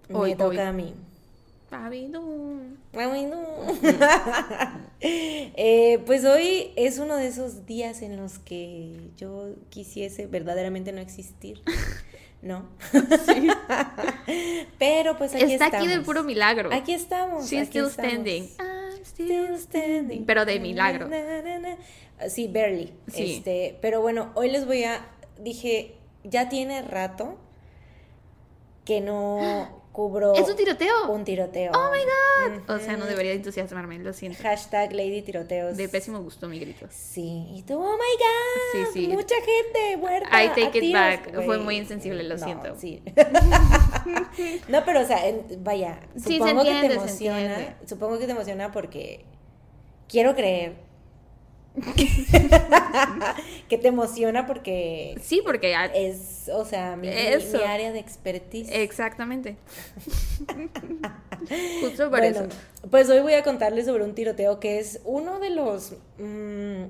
Me 0.09 0.15
Hoy, 0.17 0.31
toca 0.35 0.47
hoy. 0.47 0.57
a 0.59 0.71
mí. 0.71 0.93
Papi, 1.69 2.07
no. 2.07 2.21
Eh, 5.07 6.00
pues 6.05 6.24
hoy 6.25 6.71
es 6.77 6.97
uno 7.00 7.15
de 7.17 7.27
esos 7.27 7.65
días 7.67 8.01
en 8.01 8.15
los 8.17 8.39
que 8.39 9.09
yo 9.17 9.50
quisiese 9.69 10.25
verdaderamente 10.25 10.91
no 10.93 11.01
existir. 11.01 11.62
¿No? 12.41 12.65
Pero 14.79 15.17
pues 15.17 15.33
aquí 15.35 15.43
Está 15.43 15.65
estamos. 15.65 15.88
aquí 15.88 15.95
de 15.97 16.01
puro 16.03 16.24
milagro. 16.24 16.69
Aquí 16.74 16.93
estamos. 16.93 17.50
She's 17.50 17.62
aquí 17.67 17.79
still 17.79 17.88
estamos. 17.88 18.12
standing. 18.12 18.43
I'm 18.59 19.05
still 19.05 19.57
standing. 19.59 20.25
Pero 20.25 20.45
de 20.45 20.59
milagro. 20.59 21.07
Na, 21.07 21.21
na, 21.24 21.41
na, 21.41 21.59
na. 21.59 22.29
Sí, 22.29 22.47
barely. 22.47 22.93
Sí. 23.07 23.35
Este, 23.38 23.77
pero 23.81 24.01
bueno, 24.01 24.31
hoy 24.35 24.50
les 24.51 24.65
voy 24.65 24.83
a. 24.83 25.05
Dije, 25.39 25.95
ya 26.24 26.50
tiene 26.50 26.81
rato 26.83 27.38
que 28.85 29.01
no 29.01 29.81
cubro 29.96 30.34
¿Es 30.34 30.50
un 30.50 30.58
tiroteo? 30.58 31.10
un 31.10 31.24
tiroteo. 31.24 31.72
Oh 31.72 31.90
my 31.90 32.58
god. 32.60 32.70
O 32.75 32.80
sea, 32.80 32.98
no 32.98 33.06
debería 33.06 33.32
entusiasmarme, 33.32 33.98
lo 34.00 34.12
siento. 34.12 34.44
Hashtag 34.44 34.92
Lady 34.92 35.22
Tiroteos. 35.22 35.78
De 35.78 35.88
pésimo 35.88 36.22
gusto 36.22 36.50
mi 36.50 36.60
grito. 36.60 36.86
Sí, 36.90 37.48
y 37.56 37.64
tú, 37.64 37.75
oh 37.80 37.94
my 37.94 37.98
god. 37.98 38.94
Sí, 38.94 39.00
sí. 39.00 39.08
Mucha 39.08 39.36
gente 39.36 39.96
muerta. 39.98 40.44
I 40.44 40.50
take 40.50 40.78
it 40.78 40.82
tiros, 40.82 41.02
back. 41.02 41.46
Fue 41.46 41.58
muy 41.60 41.78
insensible, 41.78 42.24
lo 42.24 42.36
No, 42.36 42.44
siento. 42.44 42.75
Sí. 42.78 43.02
no, 44.68 44.84
pero 44.84 45.02
o 45.02 45.06
sea, 45.06 45.22
vaya, 45.60 46.02
Sí, 46.18 46.34
se 46.34 46.38
supongo 46.40 46.64
que 46.64 46.72
te 46.72 46.94
emociona. 46.94 47.78
Supongo 47.88 48.20
que 48.20 48.25
te 48.25 48.32
emociona 48.34 48.72
porque 48.74 49.24
quiero 50.10 50.36
creer. 50.36 50.85
que 53.70 53.77
te 53.77 53.88
emociona 53.88 54.46
porque 54.48 55.17
Sí, 55.22 55.41
porque 55.46 55.72
ya- 55.72 55.86
es, 55.86 56.50
o 56.53 56.65
sea, 56.65 56.96
mi, 56.96 57.10
área 57.10 57.91
de 57.91 58.00
expertise. 58.00 58.70
Exactamente. 58.72 59.58
Justo 61.82 62.10
por 62.10 62.20
Bueno, 62.20 62.41
eso. 62.41 62.48
pues 62.89 63.10
hoy 63.10 63.20
voy 63.20 63.34
a 63.34 63.44
contarles 63.44 63.86
sobre 63.86 64.03
un 64.03 64.15
tiroteo 64.15 64.60
que 64.60 64.79
es 64.79 65.01
uno 65.03 65.39
de 65.39 65.50
los, 65.51 65.94
mm, 66.17 66.84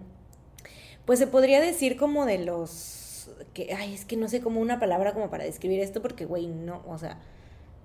pues 1.06 1.20
se 1.20 1.28
podría 1.28 1.60
decir 1.62 1.98
como 1.98 2.26
de 2.26 2.40
los, 2.40 3.30
que, 3.54 3.74
ay, 3.74 3.94
es 3.94 4.06
que 4.06 4.18
no 4.18 4.28
sé 4.28 4.42
como 4.42 4.60
una 4.60 4.80
palabra 4.80 5.14
como 5.14 5.30
para 5.30 5.44
describir 5.44 5.80
esto 5.80 6.02
porque, 6.02 6.26
güey, 6.26 6.48
no, 6.48 6.84
o 6.88 6.98
sea... 6.98 7.18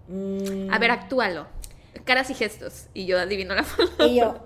mm, 0.08 0.70
A 0.72 0.78
ver, 0.78 0.90
actúalo. 0.90 1.46
Caras 2.04 2.30
y 2.30 2.34
gestos. 2.34 2.86
Y 2.94 3.06
yo 3.06 3.18
adivino 3.18 3.54
la 3.54 3.62
palabra. 3.76 4.06
y 4.06 4.16
yo, 4.16 4.38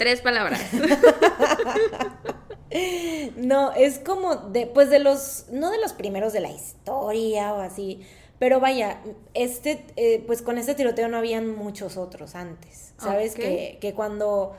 Tres 0.00 0.22
palabras. 0.22 0.62
no, 3.36 3.72
es 3.72 3.98
como 3.98 4.36
de, 4.36 4.66
pues 4.66 4.88
de 4.88 4.98
los, 4.98 5.44
no 5.52 5.70
de 5.70 5.78
los 5.78 5.92
primeros 5.92 6.32
de 6.32 6.40
la 6.40 6.50
historia 6.50 7.52
o 7.52 7.60
así, 7.60 8.00
pero 8.38 8.60
vaya, 8.60 9.02
este, 9.34 9.84
eh, 9.96 10.24
pues 10.26 10.40
con 10.40 10.56
este 10.56 10.74
tiroteo 10.74 11.08
no 11.08 11.18
habían 11.18 11.54
muchos 11.54 11.98
otros 11.98 12.34
antes, 12.34 12.94
¿sabes? 12.96 13.32
Ok. 13.32 13.40
Que, 13.40 13.78
que 13.78 13.92
cuando 13.92 14.56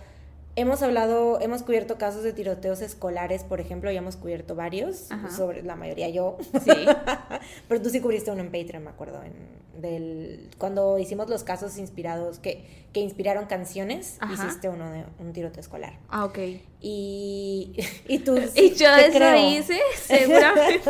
hemos 0.55 0.83
hablado, 0.83 1.41
hemos 1.41 1.63
cubierto 1.63 1.97
casos 1.97 2.21
de 2.21 2.33
tiroteos 2.33 2.81
escolares, 2.81 3.43
por 3.43 3.59
ejemplo, 3.59 3.91
ya 3.91 3.97
hemos 3.97 4.17
cubierto 4.17 4.53
varios, 4.53 5.11
Ajá. 5.11 5.31
sobre 5.31 5.63
la 5.63 5.75
mayoría 5.75 6.07
yo, 6.09 6.37
Sí. 6.63 6.85
pero 7.67 7.81
tú 7.81 7.89
sí 7.89 7.99
cubriste 7.99 8.29
uno 8.29 8.41
en 8.41 8.51
Patreon, 8.51 8.83
me 8.83 8.91
acuerdo, 8.91 9.23
en, 9.23 9.33
del, 9.81 10.51
cuando 10.59 10.99
hicimos 10.99 11.29
los 11.29 11.43
casos 11.43 11.77
inspirados, 11.77 12.37
que, 12.37 12.80
que 12.93 12.99
inspiraron 12.99 13.45
canciones, 13.45 14.17
Ajá. 14.19 14.33
hiciste 14.47 14.67
uno 14.69 14.89
de 14.91 15.05
un 15.19 15.31
tiroteo 15.33 15.61
escolar. 15.61 15.93
Ah, 16.09 16.25
ok. 16.25 16.39
Y, 16.81 17.73
y 18.07 18.19
tú... 18.19 18.37
Y 18.55 18.73
yo 18.75 18.87
eso 18.95 19.17
creo. 19.17 19.49
hice, 19.49 19.79
seguramente. 19.95 20.89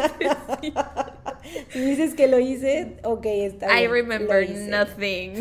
Si 1.70 1.80
dices 1.80 2.14
que 2.16 2.28
lo 2.28 2.40
hice, 2.40 2.98
ok, 3.04 3.26
está 3.26 3.68
bien. 3.68 3.80
I 3.84 3.88
remember 3.88 4.50
nothing. 4.50 5.34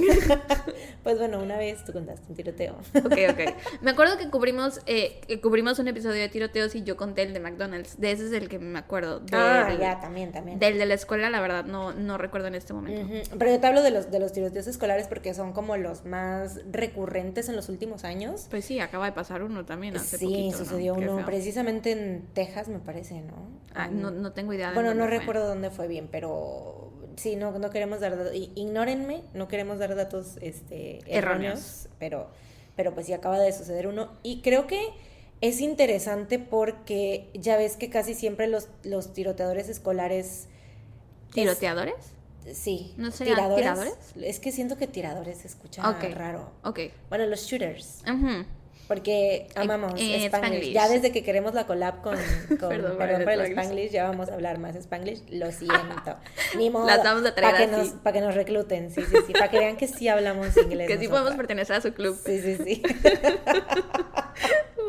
Pues 1.03 1.19
bueno, 1.19 1.39
una 1.43 1.57
vez 1.57 1.83
tú 1.85 1.93
contaste 1.93 2.27
un 2.29 2.35
tiroteo. 2.37 2.75
Ok, 2.95 3.17
ok. 3.31 3.81
Me 3.81 3.91
acuerdo 3.91 4.19
que 4.19 4.29
cubrimos, 4.29 4.81
eh, 4.87 5.21
que 5.27 5.41
cubrimos 5.41 5.79
un 5.79 5.89
episodio 5.89 6.21
de 6.21 6.29
tiroteos 6.29 6.75
y 6.75 6.83
yo 6.83 6.97
conté 6.97 7.23
el 7.23 7.33
de 7.33 7.41
McDonald's. 7.41 7.99
De 7.99 8.13
ese 8.13 8.27
es 8.27 8.33
el 8.33 8.49
que 8.51 8.59
me 8.59 8.79
acuerdo. 8.79 9.21
Del, 9.21 9.35
ah, 9.41 9.75
ya, 9.81 10.01
también, 10.01 10.31
también. 10.33 10.59
Del 10.59 10.79
de 10.79 10.85
la 10.87 10.95
escuela, 10.95 11.31
la 11.31 11.41
verdad, 11.41 11.65
no, 11.65 11.93
no 11.95 12.19
recuerdo 12.19 12.49
en 12.49 12.55
este 12.55 12.75
momento. 12.75 13.01
Ujú, 13.01 13.39
Pero 13.39 13.51
yo 13.51 13.61
te 13.61 13.67
hablo 13.67 13.83
de 13.83 13.91
los, 13.91 14.11
de 14.11 14.19
los 14.21 14.33
tiroteos 14.33 14.67
escolares 14.67 15.07
porque 15.09 15.33
son 15.33 15.53
como 15.53 15.77
los 15.79 16.05
más 16.05 16.50
recurrentes 16.71 17.49
en 17.49 17.57
los 17.57 17.69
últimos 17.69 18.05
años. 18.05 18.47
Pues 18.51 18.65
sí, 18.65 18.81
acaba 18.81 19.07
de 19.07 19.13
pasar 19.13 19.43
uno 19.43 19.65
también 19.65 19.97
hace 19.97 20.19
sí, 20.19 20.51
sucedió 20.57 20.95
uno 20.95 21.25
precisamente 21.27 21.93
en 21.93 22.27
Texas, 22.35 22.69
me 22.69 22.79
parece, 22.79 23.21
¿no? 23.21 23.35
Ah, 23.75 23.89
Um, 23.91 24.01
no, 24.01 24.11
no 24.11 24.33
tengo 24.33 24.53
idea 24.53 24.69
de 24.71 24.75
Bueno, 24.75 24.95
no 24.95 25.07
fue. 25.07 25.19
recuerdo 25.19 25.47
dónde 25.47 25.71
fue 25.71 25.87
bien, 25.89 26.09
pero 26.11 26.91
sí, 27.17 27.37
no, 27.37 27.57
no 27.59 27.71
queremos 27.71 28.01
dar 28.01 28.17
datos, 28.17 28.35
ignórenme, 28.35 29.23
no 29.35 29.47
queremos 29.49 29.79
dar 29.79 29.95
datos 29.95 30.39
este, 30.41 30.99
erróneos, 31.07 31.61
Erróneos. 31.61 31.89
pero, 31.99 32.29
pero 32.77 32.95
pues 32.95 33.07
sí 33.07 33.13
acaba 33.13 33.39
de 33.39 33.53
suceder 33.53 33.87
uno. 33.87 34.11
Y 34.23 34.41
creo 34.43 34.67
que 34.67 34.81
es 35.41 35.61
interesante 35.61 36.39
porque 36.39 37.31
ya 37.35 37.57
ves 37.57 37.77
que 37.77 37.89
casi 37.91 38.15
siempre 38.15 38.47
los, 38.47 38.69
los 38.83 39.13
tiroteadores 39.13 39.69
escolares... 39.69 40.49
es- 41.29 41.35
¿Tiroteadores? 41.35 41.95
Sí. 42.53 42.95
¿No 42.97 43.11
serían 43.11 43.55
tiradores? 43.55 43.95
Es 44.21 44.41
que 44.41 44.53
siento 44.53 44.77
que 44.77 44.87
tiradores 44.87 45.39
se 45.39 45.49
escucha 45.49 45.89
Ok. 45.89 46.05
raro. 46.15 46.53
Ok. 46.65 46.81
Bueno, 47.09 47.27
los 47.27 47.43
shooters. 47.47 48.03
Ujú. 48.07 48.45
Porque 48.89 49.47
amamos 49.55 49.93
eh, 50.01 50.27
Spanglish. 50.27 50.27
Spanglish. 50.27 50.73
Ya 50.73 50.89
desde 50.89 51.13
que 51.13 51.23
queremos 51.23 51.55
la 51.55 51.65
collab 51.65 52.03
con, 52.03 52.17
con 52.59 52.71
Perdón 52.71 52.99
perdón, 52.99 53.23
por 53.23 53.33
el 53.35 53.41
Spanglish. 53.53 53.91
Ya 53.93 54.03
vamos 54.03 54.29
a 54.31 54.35
hablar 54.35 54.59
más 54.59 54.75
Spanglish. 54.75 55.23
Lo 55.31 55.53
siento. 55.53 56.17
Ni 56.59 56.71
modo. 56.71 56.87
Las 56.87 57.05
vamos 57.05 57.25
a 57.25 57.33
traer 57.33 57.53
Para 57.55 57.67
que, 57.67 57.71
nos, 57.71 57.89
para 57.91 58.15
que 58.15 58.21
nos 58.21 58.35
recluten, 58.35 58.91
sí, 58.91 59.03
sí, 59.09 59.17
sí. 59.29 59.33
Para 59.33 59.49
que 59.49 59.61
vean 59.61 59.77
que 59.77 59.87
sí 59.87 60.09
hablamos 60.09 60.57
inglés. 60.65 60.89
Que 60.89 60.99
sí 60.99 61.07
podemos 61.07 61.35
pertenecer 61.37 61.77
a 61.77 61.81
su 61.81 61.93
club. 61.95 62.19
Sí, 62.27 62.41
sí, 62.41 62.57
sí. 62.65 62.83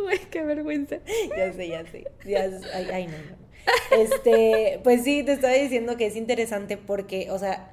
Uy, 0.08 0.18
qué 0.32 0.42
vergüenza. 0.44 0.98
ya 1.38 1.54
sé, 1.54 1.68
ya 1.68 1.86
sé. 1.86 2.12
Ya 2.26 2.50
sé. 2.50 2.60
Ay, 2.74 2.88
ay, 2.92 3.06
no, 3.08 3.18
no. 3.18 3.42
Este, 3.91 4.80
pues 4.84 5.04
sí, 5.04 5.24
te 5.24 5.34
estaba 5.34 5.54
diciendo 5.54 5.97
que 5.97 6.08
es 6.08 6.15
interesante 6.15 6.78
porque, 6.78 7.30
o 7.32 7.38
sea, 7.38 7.71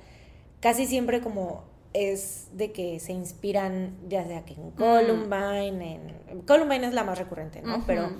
casi 0.61 0.87
siempre 0.87 1.20
como 1.20 1.64
es 1.94 2.48
de 2.53 2.72
que 2.72 3.01
se 3.01 3.12
inspiran, 3.12 3.96
ya 4.09 4.27
sea 4.27 4.44
que 4.44 4.55
en 4.55 4.70
Columbine, 4.72 6.01
en... 6.29 6.40
Columbine 6.42 6.87
es 6.87 6.94
la 6.94 7.05
más 7.05 7.18
recurrente, 7.18 7.62
¿no? 7.62 7.85
Pero 7.87 8.11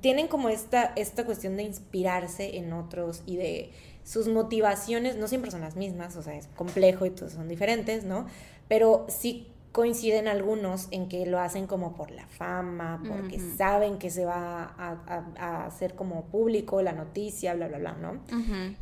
tienen 0.00 0.28
como 0.28 0.48
esta, 0.48 0.92
esta 0.96 1.24
cuestión 1.24 1.56
de 1.56 1.62
inspirarse 1.62 2.56
en 2.56 2.72
otros 2.72 3.22
y 3.26 3.36
de 3.36 3.70
sus 4.02 4.28
motivaciones, 4.28 5.16
no 5.16 5.28
siempre 5.28 5.50
son 5.50 5.62
las 5.62 5.76
mismas, 5.76 6.16
o 6.16 6.22
sea, 6.22 6.34
es 6.34 6.48
complejo 6.56 7.06
y 7.06 7.10
todos 7.10 7.32
son 7.32 7.48
diferentes, 7.48 8.04
¿no? 8.04 8.26
Pero 8.68 9.06
sí 9.08 9.48
coinciden 9.74 10.28
algunos 10.28 10.86
en 10.92 11.08
que 11.08 11.26
lo 11.26 11.40
hacen 11.40 11.66
como 11.66 11.96
por 11.96 12.12
la 12.12 12.28
fama, 12.28 13.02
porque 13.08 13.40
saben 13.56 13.98
que 13.98 14.08
se 14.08 14.24
va 14.24 14.62
a, 14.78 14.92
a- 15.08 15.32
a 15.36 15.66
hacer 15.66 15.96
como 15.96 16.26
público 16.26 16.80
la 16.80 16.92
noticia, 16.92 17.54
bla, 17.54 17.66
bla, 17.66 17.78
bla, 17.78 17.92
¿no? 17.94 18.20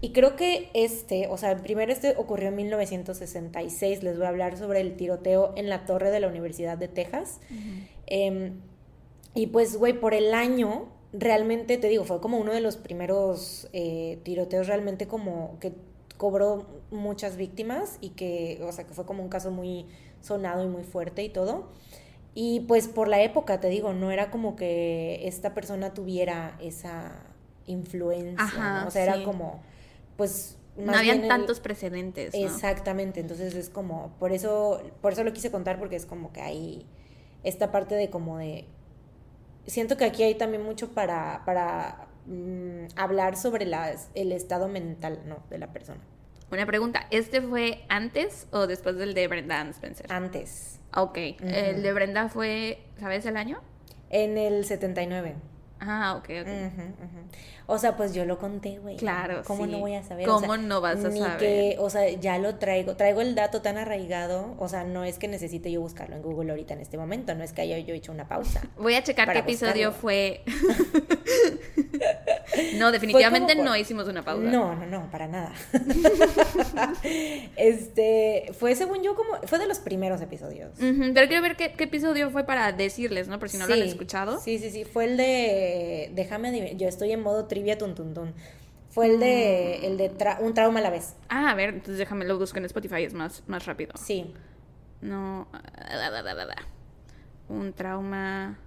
Y 0.03 0.13
creo 0.13 0.37
que 0.37 0.69
este, 0.75 1.29
o 1.29 1.39
sea, 1.39 1.57
primero 1.57 1.91
este 1.91 2.15
ocurrió 2.19 2.49
en 2.49 2.57
1966, 2.57 4.03
les 4.03 4.17
voy 4.19 4.27
a 4.27 4.29
hablar 4.29 4.59
sobre 4.59 4.83
el 4.83 4.95
tiroteo 4.97 5.55
en 5.57 5.71
la 5.71 5.87
torre 5.87 6.11
de 6.11 6.21
la 6.21 6.29
Universidad 6.29 6.77
de 6.77 6.89
Texas. 6.89 7.41
Em, 8.07 8.61
y 9.35 9.47
pues, 9.47 9.79
güey, 9.79 9.95
por 9.99 10.13
el 10.13 10.35
año, 10.35 10.89
realmente 11.15 11.79
te 11.79 11.89
digo, 11.89 12.05
fue 12.05 12.21
como 12.21 12.37
uno 12.37 12.53
de 12.53 12.61
los 12.61 12.77
primeros 12.77 13.67
eh, 13.73 14.19
tiroteos 14.25 14.67
realmente 14.67 15.07
como 15.07 15.57
que 15.59 15.73
cobró 16.19 16.67
muchas 16.91 17.37
víctimas 17.39 17.97
y 18.03 18.11
que, 18.11 18.61
o 18.63 18.73
sea, 18.73 18.85
que 18.87 18.93
fue 18.93 19.07
como 19.07 19.23
un 19.23 19.31
caso 19.31 19.51
muy 19.51 19.87
sonado 20.23 20.65
y 20.65 20.69
muy 20.69 20.85
fuerte 20.85 21.23
y 21.23 21.29
todo. 21.29 21.69
Y 22.35 22.61
pues 22.61 22.89
por 22.89 23.09
la 23.09 23.21
época, 23.21 23.61
te 23.61 23.69
digo, 23.69 23.93
no 23.93 24.11
era 24.11 24.31
como 24.31 24.57
que 24.57 25.27
esta 25.27 25.53
persona 25.53 25.93
tuviera 25.93 26.57
esa 26.61 27.27
influencia, 27.67 28.81
¿no? 28.81 28.89
O 28.89 28.91
sea, 28.91 29.03
era 29.03 29.23
como, 29.23 29.63
pues... 30.17 30.57
no 30.77 30.95
habían 30.95 31.29
tantos 31.29 31.61
precedentes. 31.61 32.33
¿no? 32.35 32.41
Exactamente, 32.41 33.21
entonces 33.21 33.55
es 33.55 33.69
como, 33.69 34.13
por 34.19 34.33
eso, 34.33 34.83
por 35.03 35.13
eso 35.13 35.25
lo 35.25 35.33
quise 35.35 35.51
contar, 35.51 35.79
porque 35.79 35.97
es 35.97 36.07
como 36.07 36.33
que 36.33 36.41
hay 36.41 36.87
esta 37.45 37.71
parte 37.71 37.95
de 37.95 38.09
como 38.09 38.39
de... 38.39 38.67
Siento 39.67 39.97
que 39.97 40.05
aquí 40.05 40.23
hay 40.23 40.35
también 40.35 40.63
mucho 40.63 40.93
para, 40.93 41.43
para 41.45 42.09
mm, 42.27 42.87
hablar 42.97 43.37
sobre 43.37 43.67
las, 43.67 44.09
el 44.15 44.33
estado 44.33 44.69
mental, 44.69 45.21
¿no? 45.27 45.43
De 45.51 45.59
la 45.59 45.73
persona. 45.73 46.01
Una 46.53 46.67
pregunta, 46.67 47.07
¿este 47.11 47.41
fue 47.41 47.83
antes 47.89 48.47
o 48.51 48.67
después 48.67 48.97
del 48.97 49.15
de 49.15 49.27
Brenda 49.27 49.63
Spencer? 49.71 50.13
Antes. 50.13 50.79
Ok, 50.95 51.17
el 51.17 51.83
de 51.83 51.93
Brenda 51.95 52.29
fue, 52.29 52.79
¿sabes 53.01 53.25
el 53.25 53.39
año? 53.39 53.63
En 54.11 54.37
el 54.37 54.67
79. 54.67 55.35
Ah, 55.81 56.15
ok, 56.19 56.29
ok. 56.43 56.49
O 57.67 57.79
sea, 57.79 57.97
pues 57.97 58.13
yo 58.13 58.27
lo 58.27 58.39
conté, 58.39 58.79
güey. 58.79 58.97
Claro, 58.97 59.43
¿Cómo 59.47 59.67
no 59.67 59.79
voy 59.79 59.95
a 59.95 60.03
saber? 60.03 60.27
¿Cómo 60.27 60.59
no 60.59 60.83
vas 60.83 61.03
a 61.03 61.09
ni 61.09 61.21
saber? 61.21 61.39
Que, 61.39 61.77
o 61.79 61.89
sea, 61.89 62.09
ya 62.11 62.39
lo 62.39 62.57
traigo, 62.57 62.97
traigo 62.97 63.23
el 63.23 63.35
dato 63.35 63.63
tan 63.63 63.79
arraigado, 63.79 64.55
o 64.59 64.69
sea, 64.69 64.85
no 64.85 65.05
es 65.05 65.19
que 65.19 65.29
necesite 65.29 65.73
yo 65.73 65.81
buscarlo 65.81 66.17
en 66.17 66.23
Google 66.23 66.51
ahorita 66.51 66.75
en 66.75 66.81
este 66.81 66.99
momento, 66.99 67.35
no 67.35 67.43
es 67.43 67.55
que 67.55 67.63
haya 67.63 67.79
yo 67.79 67.95
hecho 67.95 68.13
una 68.13 68.29
pausa. 68.29 68.61
Voy 68.77 68.95
a 68.95 69.03
checar 69.03 69.33
qué 69.33 69.39
episodio 69.39 69.93
fue. 69.93 70.43
no, 72.79 72.93
definitivamente 72.93 73.55
no 73.55 73.77
hicimos 73.77 74.09
una 74.09 74.25
pausa. 74.25 74.51
No, 74.51 74.75
no, 74.75 74.87
no, 74.87 75.11
para 75.11 75.29
nada. 75.29 75.53
este, 77.57 78.53
fue 78.59 78.75
según 78.75 79.03
yo 79.03 79.15
como, 79.15 79.37
fue 79.47 79.59
de 79.59 79.67
los 79.67 79.79
primeros 79.79 80.21
episodios. 80.21 80.71
pero 80.79 81.27
quiero 81.27 81.43
ver 81.43 81.57
qué, 81.57 81.75
episodio 81.79 82.31
fue 82.31 82.45
para 82.45 82.73
decirles, 82.73 83.29
¿no? 83.29 83.39
Por 83.39 83.49
si 83.49 83.59
no 83.59 83.67
lo 83.67 83.75
han 83.75 83.83
escuchado. 83.83 84.41
Sí, 84.41 84.59
sí, 84.59 84.71
sí, 84.71 84.85
fue 84.85 85.05
el 85.05 85.17
de, 85.17 86.11
déjame 86.15 86.49
adivinar, 86.49 86.77
yo 86.77 86.89
estoy 86.89 87.13
en 87.13 87.23
modo 87.23 87.47
trivia 87.47 87.79
tun, 87.79 87.95
tun, 87.95 88.15
tun. 88.15 88.35
Fue 88.91 89.07
el 89.07 89.21
de, 89.21 89.79
mm. 89.81 89.85
el 89.85 89.97
de 89.97 90.37
un 90.41 90.55
trauma 90.55 90.81
a 90.81 90.83
la 90.83 90.91
vez. 90.91 91.15
Ah, 91.29 91.51
a 91.51 91.55
ver, 91.55 91.71
entonces 91.71 91.99
déjame 91.99 92.27
lo 92.27 92.39
busco 92.39 92.59
en 92.59 92.67
Spotify, 92.67 93.05
es 93.05 93.15
más, 93.15 93.43
más 93.47 93.65
rápido. 93.65 93.93
Sí. 93.97 94.35
No. 95.01 95.49
Un 97.49 97.73
trauma 97.73 98.59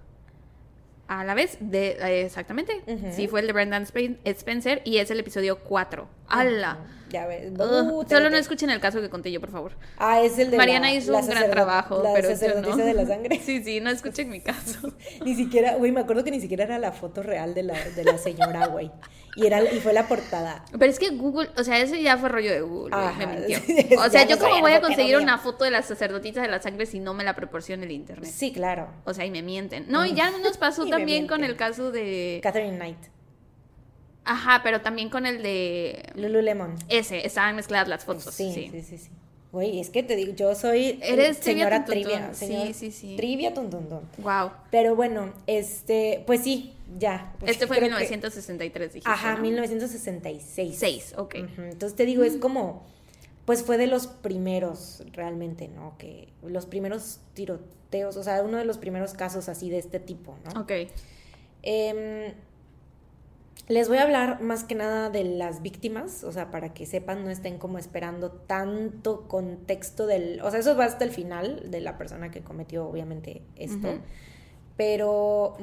a 1.08 1.24
la 1.24 1.34
vez 1.34 1.58
de 1.60 2.24
exactamente. 2.24 2.82
Sí, 3.12 3.28
fue 3.28 3.40
el 3.40 3.46
de 3.46 3.52
Brendan 3.52 3.86
Spencer 4.24 4.82
y 4.84 4.98
es 4.98 5.10
el 5.10 5.20
episodio 5.20 5.58
4. 5.60 6.08
¡Hala! 6.28 6.78
Ya 7.10 7.26
ves. 7.26 7.52
Uh, 7.52 8.04
solo 8.08 8.30
no 8.30 8.36
escuchen 8.36 8.70
el 8.70 8.80
caso 8.80 9.00
que 9.00 9.08
conté 9.08 9.30
yo, 9.30 9.40
por 9.40 9.50
favor. 9.50 9.72
Ah, 9.98 10.22
es 10.22 10.38
el 10.38 10.50
de 10.50 10.56
Mariana 10.56 10.92
hizo 10.92 11.16
un 11.16 11.26
gran 11.26 11.50
trabajo, 11.50 12.02
la 12.02 12.12
pero 12.14 12.30
yo 12.30 12.60
no. 12.60 12.76
de 12.76 12.94
la 12.94 13.06
sangre. 13.06 13.40
Sí, 13.46 13.62
sí, 13.62 13.80
no 13.80 13.90
escuchen 13.90 14.28
mi 14.28 14.40
caso. 14.40 14.92
ni 15.24 15.34
siquiera, 15.34 15.76
güey, 15.76 15.92
me 15.92 16.00
acuerdo 16.00 16.24
que 16.24 16.30
ni 16.30 16.40
siquiera 16.40 16.64
era 16.64 16.78
la 16.78 16.92
foto 16.92 17.22
real 17.22 17.54
de 17.54 17.62
la, 17.62 17.74
de 17.90 18.04
la 18.04 18.18
señora, 18.18 18.66
güey. 18.66 18.90
Y 19.36 19.46
era 19.46 19.62
y 19.62 19.80
fue 19.80 19.92
la 19.92 20.08
portada. 20.08 20.64
Pero 20.72 20.90
es 20.90 20.98
que 20.98 21.10
Google, 21.10 21.50
o 21.56 21.62
sea, 21.62 21.78
ese 21.78 22.02
ya 22.02 22.16
fue 22.16 22.30
rollo 22.30 22.50
de 22.50 22.62
Google, 22.62 22.96
me 23.18 23.26
mintió. 23.26 23.58
O 24.00 24.08
sea, 24.08 24.26
yo 24.26 24.38
como 24.38 24.60
voy 24.60 24.72
a 24.72 24.80
conseguir 24.80 25.18
una 25.18 25.38
foto 25.38 25.64
de 25.64 25.70
las 25.70 25.86
sacerdotisas 25.86 26.42
de 26.42 26.48
la 26.48 26.60
sangre 26.60 26.86
si 26.86 26.98
no 27.00 27.14
me 27.14 27.22
la 27.22 27.36
proporciona 27.36 27.84
el 27.84 27.92
internet. 27.92 28.30
Sí, 28.32 28.52
claro. 28.52 28.88
O 29.04 29.12
sea, 29.14 29.26
y 29.26 29.30
me 29.30 29.42
mienten. 29.42 29.86
No, 29.88 30.06
y 30.06 30.14
ya 30.14 30.30
nos 30.38 30.56
pasó 30.56 30.86
también 30.86 31.26
con 31.26 31.44
el 31.44 31.56
caso 31.56 31.92
de 31.92 32.40
Catherine 32.42 32.76
Knight. 32.76 33.15
Ajá, 34.26 34.60
pero 34.62 34.80
también 34.80 35.08
con 35.08 35.24
el 35.24 35.42
de 35.42 36.10
Lululemon. 36.16 36.74
Ese, 36.88 37.24
estaban 37.24 37.54
mezcladas 37.54 37.88
las 37.88 38.04
fotos. 38.04 38.34
Sí, 38.34 38.52
sí, 38.52 38.82
sí, 38.82 38.98
sí. 38.98 39.08
Güey, 39.52 39.80
es 39.80 39.88
que 39.88 40.02
te 40.02 40.16
digo, 40.16 40.34
yo 40.34 40.54
soy 40.54 40.98
Eres 41.00 41.38
señora 41.38 41.84
trivia. 41.84 42.34
sí, 42.34 42.72
sí, 42.74 42.90
sí. 42.90 43.16
Trivia 43.16 43.54
tuntundun. 43.54 44.00
Wow. 44.18 44.50
Pero 44.70 44.96
bueno, 44.96 45.32
este, 45.46 46.24
pues 46.26 46.42
sí, 46.42 46.74
ya. 46.98 47.32
Pues 47.38 47.52
este 47.52 47.68
fue 47.68 47.78
en 47.78 47.84
1963, 47.84 48.92
dijiste. 48.94 49.08
Ajá, 49.10 49.36
1966. 49.36 50.76
6, 50.76 51.14
ok. 51.16 51.34
Entonces 51.36 51.94
te 51.94 52.04
digo, 52.04 52.24
es 52.24 52.36
como, 52.36 52.84
pues 53.44 53.62
fue 53.62 53.78
de 53.78 53.86
los 53.86 54.08
primeros 54.08 55.04
realmente, 55.12 55.68
¿no? 55.68 55.96
Que 55.98 56.28
los 56.42 56.66
primeros 56.66 57.20
tiroteos, 57.32 58.16
o 58.16 58.24
sea, 58.24 58.42
uno 58.42 58.58
de 58.58 58.64
los 58.64 58.76
primeros 58.76 59.14
casos 59.14 59.48
así 59.48 59.70
de 59.70 59.78
este 59.78 60.00
tipo, 60.00 60.36
¿no? 60.44 60.62
Ok. 60.62 60.72
Eh, 61.62 62.34
les 63.68 63.88
voy 63.88 63.98
a 63.98 64.02
hablar 64.02 64.40
más 64.40 64.62
que 64.62 64.74
nada 64.74 65.10
de 65.10 65.24
las 65.24 65.60
víctimas, 65.60 66.22
o 66.22 66.30
sea, 66.30 66.50
para 66.50 66.72
que 66.72 66.86
sepan, 66.86 67.24
no 67.24 67.30
estén 67.30 67.58
como 67.58 67.78
esperando 67.78 68.30
tanto 68.30 69.26
contexto 69.26 70.06
del... 70.06 70.40
O 70.42 70.50
sea, 70.50 70.60
eso 70.60 70.76
va 70.76 70.84
hasta 70.84 71.04
el 71.04 71.10
final 71.10 71.70
de 71.70 71.80
la 71.80 71.98
persona 71.98 72.30
que 72.30 72.42
cometió 72.42 72.86
obviamente 72.86 73.42
esto. 73.56 73.98
Pero 74.76 75.56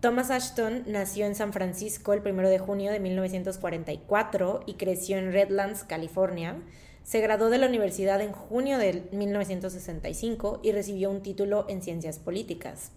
Thomas 0.00 0.30
Ashton 0.30 0.84
nació 0.86 1.26
en 1.26 1.34
San 1.34 1.52
Francisco 1.52 2.12
el 2.12 2.20
1 2.20 2.48
de 2.48 2.58
junio 2.60 2.92
de 2.92 3.00
1944 3.00 4.60
y 4.66 4.74
creció 4.74 5.18
en 5.18 5.32
Redlands, 5.32 5.82
California. 5.82 6.62
Se 7.02 7.20
graduó 7.20 7.50
de 7.50 7.58
la 7.58 7.66
universidad 7.66 8.20
en 8.20 8.32
junio 8.32 8.78
de 8.78 9.08
1965 9.10 10.60
y 10.62 10.70
recibió 10.70 11.10
un 11.10 11.22
título 11.22 11.64
en 11.68 11.82
ciencias 11.82 12.20
políticas. 12.20 12.92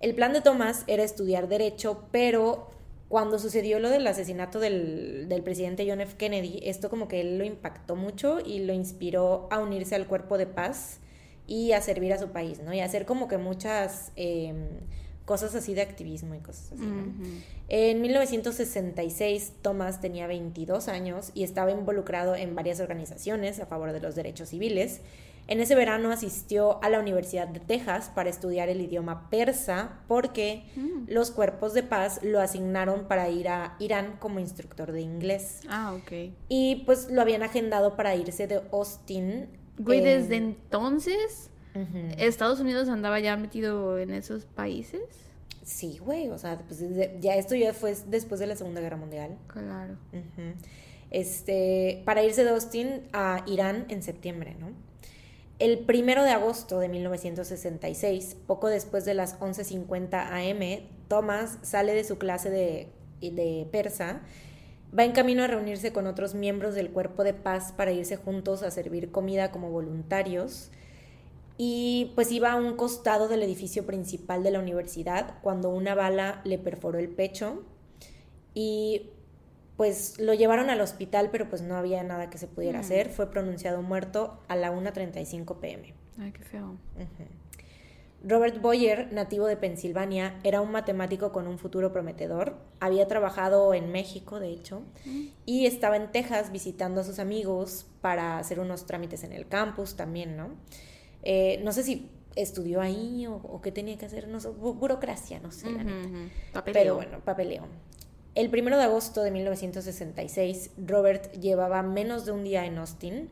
El 0.00 0.14
plan 0.14 0.32
de 0.32 0.40
Thomas 0.40 0.84
era 0.86 1.02
estudiar 1.02 1.48
derecho, 1.48 2.04
pero 2.10 2.70
cuando 3.08 3.38
sucedió 3.38 3.78
lo 3.78 3.90
del 3.90 4.06
asesinato 4.06 4.58
del, 4.60 5.42
presidente 5.44 5.86
John 5.88 6.00
F. 6.00 6.16
Kennedy, 6.16 6.60
esto 6.64 6.90
como 6.90 7.06
que 7.08 7.20
él 7.20 7.38
lo 7.38 7.44
impactó 7.44 7.96
mucho 7.96 8.40
y 8.40 8.60
lo 8.60 8.72
inspiró 8.72 9.46
a 9.50 9.58
unirse 9.58 9.94
al 9.94 10.06
cuerpo 10.06 10.38
de 10.38 10.46
paz 10.46 11.00
y 11.46 11.72
a 11.72 11.80
servir 11.80 12.12
a 12.12 12.18
su 12.18 12.28
país, 12.28 12.60
¿no? 12.60 12.72
Y 12.72 12.80
a 12.80 12.86
hacer 12.86 13.04
como 13.04 13.28
que 13.28 13.36
muchas 13.36 14.10
em, 14.16 14.68
cosas 15.26 15.54
así 15.54 15.74
de 15.74 15.82
activismo 15.82 16.34
y 16.34 16.38
cosas 16.38 16.72
así, 16.72 16.84
En 17.68 18.00
1966, 18.00 19.52
Thomas 19.62 20.00
tenía 20.00 20.26
22 20.26 20.88
años 20.88 21.30
y 21.34 21.44
estaba 21.44 21.70
involucrado 21.70 22.34
en 22.34 22.54
varias 22.54 22.80
organizaciones 22.80 23.60
a 23.60 23.66
favor 23.66 23.92
de 23.92 24.00
los 24.00 24.14
derechos 24.14 24.48
civiles 24.48 25.02
en 25.46 25.60
ese 25.60 25.74
verano 25.74 26.10
asistió 26.10 26.82
a 26.82 26.88
la 26.88 26.98
Universidad 26.98 27.48
de 27.48 27.60
Texas 27.60 28.10
para 28.14 28.30
estudiar 28.30 28.68
el 28.68 28.80
idioma 28.80 29.28
persa 29.28 30.00
porque 30.08 30.64
mm. 30.76 31.04
los 31.08 31.30
cuerpos 31.30 31.74
de 31.74 31.82
paz 31.82 32.20
lo 32.22 32.40
asignaron 32.40 33.06
para 33.08 33.28
ir 33.28 33.48
a 33.48 33.76
Irán 33.78 34.16
como 34.18 34.40
instructor 34.40 34.92
de 34.92 35.02
inglés. 35.02 35.60
Ah, 35.68 35.94
ok. 35.94 36.32
Y 36.48 36.82
pues 36.86 37.10
lo 37.10 37.20
habían 37.20 37.42
agendado 37.42 37.96
para 37.96 38.16
irse 38.16 38.46
de 38.46 38.62
Austin. 38.72 39.48
Güey, 39.78 40.00
desde 40.00 40.36
entonces 40.36 41.50
Estados 42.18 42.60
Unidos 42.60 42.88
andaba 42.88 43.18
ya 43.18 43.36
metido 43.36 43.98
en 43.98 44.12
esos 44.12 44.44
países. 44.44 45.02
Sí, 45.64 45.98
güey, 45.98 46.28
o 46.28 46.38
sea, 46.38 46.58
pues 46.58 46.82
ya 47.20 47.34
esto 47.34 47.54
ya 47.54 47.72
fue 47.72 47.94
después 48.06 48.38
de 48.38 48.46
la 48.46 48.54
Segunda 48.54 48.80
Guerra 48.80 48.96
Mundial. 48.96 49.36
Claro. 49.48 49.96
Este, 51.10 52.02
para 52.04 52.22
irse 52.22 52.44
de 52.44 52.50
Austin 52.50 53.02
a 53.12 53.44
Irán 53.46 53.86
en 53.88 54.02
septiembre, 54.02 54.56
¿no? 54.58 54.68
El 55.58 55.78
primero 55.80 56.24
de 56.24 56.30
agosto 56.30 56.80
de 56.80 56.88
1966, 56.88 58.36
poco 58.46 58.68
después 58.68 59.04
de 59.04 59.14
las 59.14 59.38
11.50 59.38 60.14
am, 60.14 60.88
Thomas 61.08 61.58
sale 61.62 61.94
de 61.94 62.02
su 62.02 62.18
clase 62.18 62.50
de, 62.50 62.88
de 63.20 63.66
persa, 63.70 64.20
va 64.96 65.04
en 65.04 65.12
camino 65.12 65.44
a 65.44 65.46
reunirse 65.46 65.92
con 65.92 66.08
otros 66.08 66.34
miembros 66.34 66.74
del 66.74 66.90
cuerpo 66.90 67.22
de 67.22 67.34
paz 67.34 67.72
para 67.72 67.92
irse 67.92 68.16
juntos 68.16 68.62
a 68.64 68.72
servir 68.72 69.12
comida 69.12 69.52
como 69.52 69.70
voluntarios. 69.70 70.70
Y 71.56 72.10
pues 72.16 72.32
iba 72.32 72.50
a 72.50 72.56
un 72.56 72.76
costado 72.76 73.28
del 73.28 73.44
edificio 73.44 73.86
principal 73.86 74.42
de 74.42 74.50
la 74.50 74.58
universidad 74.58 75.38
cuando 75.40 75.68
una 75.68 75.94
bala 75.94 76.40
le 76.44 76.58
perforó 76.58 76.98
el 76.98 77.08
pecho 77.08 77.62
y 78.54 79.10
pues 79.76 80.18
lo 80.20 80.34
llevaron 80.34 80.70
al 80.70 80.80
hospital, 80.80 81.30
pero 81.32 81.48
pues 81.48 81.62
no 81.62 81.76
había 81.76 82.02
nada 82.02 82.30
que 82.30 82.38
se 82.38 82.46
pudiera 82.46 82.78
mm. 82.78 82.80
hacer. 82.80 83.10
Fue 83.10 83.30
pronunciado 83.30 83.82
muerto 83.82 84.40
a 84.48 84.56
la 84.56 84.72
1.35 84.72 85.58
pm. 85.58 85.94
Ay, 86.18 86.32
qué 86.32 86.42
feo. 86.42 86.76
Robert 88.26 88.60
Boyer, 88.62 89.12
nativo 89.12 89.46
de 89.46 89.56
Pensilvania, 89.56 90.38
era 90.44 90.62
un 90.62 90.70
matemático 90.70 91.30
con 91.30 91.46
un 91.46 91.58
futuro 91.58 91.92
prometedor. 91.92 92.56
Había 92.80 93.06
trabajado 93.06 93.74
en 93.74 93.92
México, 93.92 94.40
de 94.40 94.50
hecho, 94.50 94.82
mm. 95.04 95.26
y 95.44 95.66
estaba 95.66 95.96
en 95.96 96.10
Texas 96.10 96.50
visitando 96.50 97.02
a 97.02 97.04
sus 97.04 97.18
amigos 97.18 97.86
para 98.00 98.38
hacer 98.38 98.60
unos 98.60 98.86
trámites 98.86 99.24
en 99.24 99.32
el 99.32 99.46
campus 99.46 99.96
también, 99.96 100.36
¿no? 100.36 100.50
Eh, 101.22 101.60
no 101.64 101.72
sé 101.72 101.82
si 101.82 102.10
estudió 102.36 102.80
ahí 102.80 103.26
o, 103.26 103.60
qué 103.62 103.72
tenía 103.72 103.96
que 103.98 104.06
hacer, 104.06 104.28
no 104.28 104.40
sé, 104.40 104.48
burocracia, 104.48 105.40
no 105.40 105.50
sé, 105.50 105.68
Pero 106.72 106.96
bueno, 106.96 107.20
papeleo. 107.20 107.66
El 108.34 108.48
1 108.48 108.76
de 108.76 108.82
agosto 108.82 109.22
de 109.22 109.30
1966, 109.30 110.70
Robert 110.76 111.30
llevaba 111.34 111.82
menos 111.84 112.26
de 112.26 112.32
un 112.32 112.42
día 112.42 112.66
en 112.66 112.78
Austin 112.78 113.30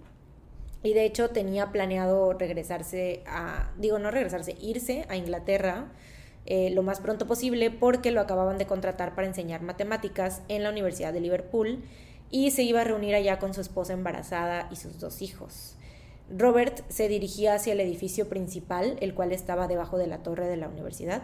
y 0.84 0.94
de 0.94 1.04
hecho 1.04 1.30
tenía 1.30 1.72
planeado 1.72 2.32
regresarse 2.34 3.24
a, 3.26 3.72
digo, 3.78 3.98
no 3.98 4.12
regresarse, 4.12 4.56
irse 4.60 5.04
a 5.08 5.16
Inglaterra 5.16 5.90
eh, 6.46 6.70
lo 6.70 6.84
más 6.84 7.00
pronto 7.00 7.26
posible 7.26 7.72
porque 7.72 8.12
lo 8.12 8.20
acababan 8.20 8.58
de 8.58 8.66
contratar 8.66 9.16
para 9.16 9.26
enseñar 9.26 9.62
matemáticas 9.62 10.42
en 10.46 10.62
la 10.62 10.70
Universidad 10.70 11.12
de 11.12 11.20
Liverpool 11.20 11.82
y 12.30 12.52
se 12.52 12.62
iba 12.62 12.82
a 12.82 12.84
reunir 12.84 13.16
allá 13.16 13.40
con 13.40 13.54
su 13.54 13.60
esposa 13.60 13.92
embarazada 13.92 14.68
y 14.70 14.76
sus 14.76 15.00
dos 15.00 15.20
hijos. 15.20 15.76
Robert 16.30 16.80
se 16.88 17.08
dirigía 17.08 17.54
hacia 17.54 17.72
el 17.72 17.80
edificio 17.80 18.28
principal, 18.28 18.96
el 19.00 19.14
cual 19.14 19.32
estaba 19.32 19.66
debajo 19.66 19.98
de 19.98 20.06
la 20.06 20.22
torre 20.22 20.46
de 20.46 20.56
la 20.56 20.68
universidad, 20.68 21.22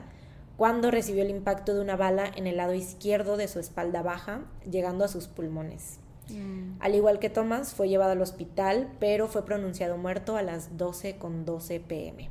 cuando 0.58 0.90
recibió 0.90 1.22
el 1.22 1.30
impacto 1.30 1.72
de 1.72 1.80
una 1.80 1.94
bala 1.94 2.28
en 2.34 2.48
el 2.48 2.56
lado 2.56 2.74
izquierdo 2.74 3.36
de 3.36 3.46
su 3.46 3.60
espalda 3.60 4.02
baja, 4.02 4.40
llegando 4.68 5.04
a 5.04 5.08
sus 5.08 5.28
pulmones. 5.28 6.00
Mm. 6.30 6.78
Al 6.80 6.96
igual 6.96 7.20
que 7.20 7.30
Thomas, 7.30 7.74
fue 7.74 7.88
llevado 7.88 8.10
al 8.10 8.20
hospital, 8.20 8.88
pero 8.98 9.28
fue 9.28 9.44
pronunciado 9.44 9.96
muerto 9.96 10.36
a 10.36 10.42
las 10.42 10.76
12.12 10.76 11.44
12 11.44 11.80
pm. 11.80 12.30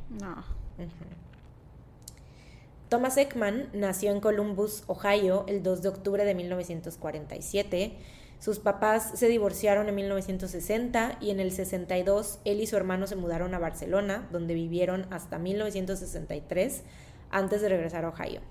Thomas 2.90 3.16
Ekman 3.16 3.70
nació 3.72 4.12
en 4.12 4.20
Columbus, 4.20 4.84
Ohio, 4.88 5.46
el 5.48 5.64
2 5.64 5.82
de 5.82 5.88
octubre 5.88 6.26
de 6.26 6.36
1947. 6.36 7.96
Sus 8.40 8.60
papás 8.60 9.14
se 9.16 9.30
divorciaron 9.30 9.88
en 9.88 9.96
1960 9.96 11.18
y 11.22 11.32
en 11.32 11.40
el 11.40 11.54
62 11.54 12.40
él 12.44 12.60
y 12.60 12.68
su 12.68 12.76
hermano 12.76 13.08
se 13.08 13.16
mudaron 13.16 13.54
a 13.54 13.60
Barcelona, 13.60 14.28
donde 14.34 14.54
vivieron 14.54 15.08
hasta 15.12 15.40
1963 15.40 16.84
antes 17.32 17.62
de 17.62 17.70
regresar 17.70 18.06
a 18.06 18.10
Ohio. 18.10 18.42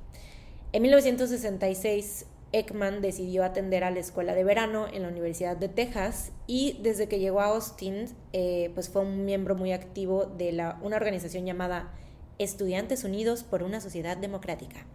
En 0.73 0.83
1966 0.83 2.27
Ekman 2.53 3.03
decidió 3.03 3.45
atender 3.45 3.85
a 3.85 3.91
la 3.91 3.99
escuela 3.99 4.35
de 4.35 4.45
verano 4.45 4.87
en 4.93 5.03
la 5.03 5.09
Universidad 5.09 5.57
de 5.57 5.69
Texas 5.69 6.33
y 6.47 6.79
desde 6.83 7.09
que 7.09 7.19
llegó 7.19 7.41
a 7.41 7.47
Austin 7.47 8.07
eh, 8.33 8.71
pues 8.75 8.89
fue 8.89 9.03
un 9.03 9.25
miembro 9.25 9.55
muy 9.55 9.73
activo 9.73 10.27
de 10.27 10.53
la, 10.53 10.79
una 10.83 10.97
organización 10.97 11.45
llamada 11.45 11.93
Estudiantes 12.39 13.05
Unidos 13.05 13.43
por 13.43 13.63
una 13.63 13.81
Sociedad 13.81 14.17
Democrática 14.17 14.87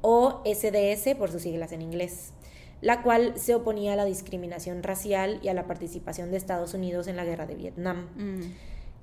o 0.00 0.42
SDS 0.44 1.14
por 1.16 1.30
sus 1.30 1.42
siglas 1.42 1.72
en 1.72 1.82
inglés 1.82 2.32
la 2.80 3.02
cual 3.02 3.34
se 3.36 3.54
oponía 3.54 3.94
a 3.94 3.96
la 3.96 4.04
discriminación 4.04 4.82
racial 4.82 5.40
y 5.42 5.48
a 5.48 5.54
la 5.54 5.66
participación 5.66 6.30
de 6.30 6.36
Estados 6.36 6.74
Unidos 6.74 7.08
en 7.08 7.16
la 7.16 7.24
guerra 7.24 7.46
de 7.46 7.54
Vietnam. 7.56 8.08
Mm. 8.16 8.40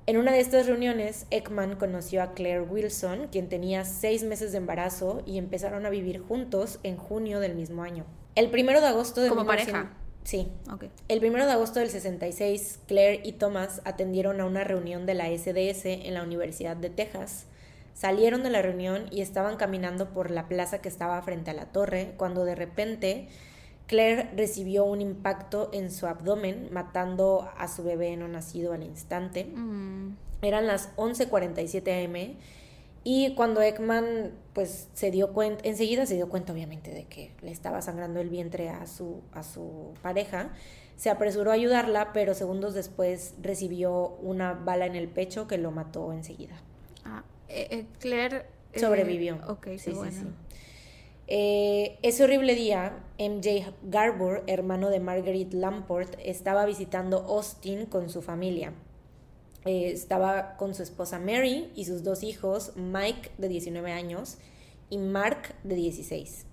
En 0.08 0.18
una 0.18 0.30
de 0.30 0.38
estas 0.38 0.66
reuniones, 0.68 1.26
Ekman 1.32 1.74
conoció 1.74 2.22
a 2.22 2.32
Claire 2.32 2.60
Wilson, 2.60 3.26
quien 3.32 3.48
tenía 3.48 3.84
seis 3.84 4.22
meses 4.22 4.52
de 4.52 4.58
embarazo, 4.58 5.24
y 5.26 5.36
empezaron 5.36 5.84
a 5.84 5.90
vivir 5.90 6.20
juntos 6.20 6.78
en 6.84 6.96
junio 6.96 7.40
del 7.40 7.56
mismo 7.56 7.82
año. 7.82 8.04
El 8.36 8.48
primero 8.50 8.80
de 8.80 8.86
agosto 8.86 9.20
de... 9.20 9.30
¿Como 9.30 9.46
pareja? 9.46 9.94
Sí. 10.22 10.46
El 11.08 11.18
primero 11.18 11.44
de 11.44 11.50
agosto 11.50 11.80
del 11.80 11.90
66, 11.90 12.78
Claire 12.86 13.20
y 13.24 13.32
Thomas 13.32 13.82
atendieron 13.84 14.40
a 14.40 14.44
una 14.44 14.62
reunión 14.62 15.06
de 15.06 15.14
la 15.14 15.28
SDS 15.28 15.86
en 15.86 16.14
la 16.14 16.22
Universidad 16.22 16.76
de 16.76 16.90
Texas. 16.90 17.46
Salieron 17.94 18.44
de 18.44 18.50
la 18.50 18.62
reunión 18.62 19.06
y 19.10 19.22
estaban 19.22 19.56
caminando 19.56 20.10
por 20.10 20.30
la 20.30 20.46
plaza 20.46 20.80
que 20.80 20.88
estaba 20.88 21.20
frente 21.22 21.50
a 21.50 21.54
la 21.54 21.72
torre, 21.72 22.14
cuando 22.16 22.44
de 22.44 22.54
repente 22.54 23.26
Claire 23.86 24.30
recibió 24.36 24.84
un 24.84 25.00
impacto 25.00 25.70
en 25.72 25.90
su 25.90 26.06
abdomen, 26.06 26.68
matando 26.72 27.48
a 27.56 27.68
su 27.68 27.84
bebé 27.84 28.16
no 28.16 28.28
nacido 28.28 28.72
al 28.72 28.82
instante. 28.82 29.44
Mm. 29.44 30.16
Eran 30.42 30.66
las 30.66 30.90
11:47 30.96 32.04
am 32.04 32.36
y 33.08 33.36
cuando 33.36 33.62
Ekman 33.62 34.32
pues 34.52 34.88
se 34.92 35.12
dio 35.12 35.32
cuenta, 35.32 35.60
enseguida 35.62 36.06
se 36.06 36.16
dio 36.16 36.28
cuenta 36.28 36.52
obviamente 36.52 36.90
de 36.90 37.04
que 37.04 37.30
le 37.40 37.52
estaba 37.52 37.80
sangrando 37.80 38.18
el 38.20 38.30
vientre 38.30 38.68
a 38.68 38.84
su, 38.88 39.22
a 39.32 39.44
su 39.44 39.94
pareja, 40.02 40.50
se 40.96 41.08
apresuró 41.08 41.52
a 41.52 41.54
ayudarla, 41.54 42.12
pero 42.12 42.34
segundos 42.34 42.74
después 42.74 43.34
recibió 43.40 44.08
una 44.22 44.54
bala 44.54 44.86
en 44.86 44.96
el 44.96 45.06
pecho 45.06 45.46
que 45.46 45.56
lo 45.56 45.70
mató 45.70 46.12
enseguida. 46.12 46.56
Ah, 47.04 47.22
eh, 47.48 47.68
eh, 47.70 47.86
Claire 48.00 48.46
eh, 48.72 48.80
sobrevivió. 48.80 49.38
Ok, 49.46 49.68
sí, 49.78 49.92
bueno. 49.92 50.32
Eh, 51.28 51.98
ese 52.02 52.24
horrible 52.24 52.54
día, 52.54 53.02
MJ 53.18 53.72
Garbour, 53.82 54.44
hermano 54.46 54.90
de 54.90 55.00
Marguerite 55.00 55.56
Lamport, 55.56 56.14
estaba 56.24 56.64
visitando 56.66 57.18
Austin 57.18 57.86
con 57.86 58.08
su 58.10 58.22
familia. 58.22 58.72
Eh, 59.64 59.90
estaba 59.90 60.56
con 60.56 60.74
su 60.74 60.82
esposa 60.84 61.18
Mary 61.18 61.72
y 61.74 61.86
sus 61.86 62.04
dos 62.04 62.22
hijos, 62.22 62.72
Mike 62.76 63.30
de 63.38 63.48
19 63.48 63.90
años 63.90 64.38
y 64.90 64.98
Mark 64.98 65.54
de 65.64 65.74
16. 65.74 66.46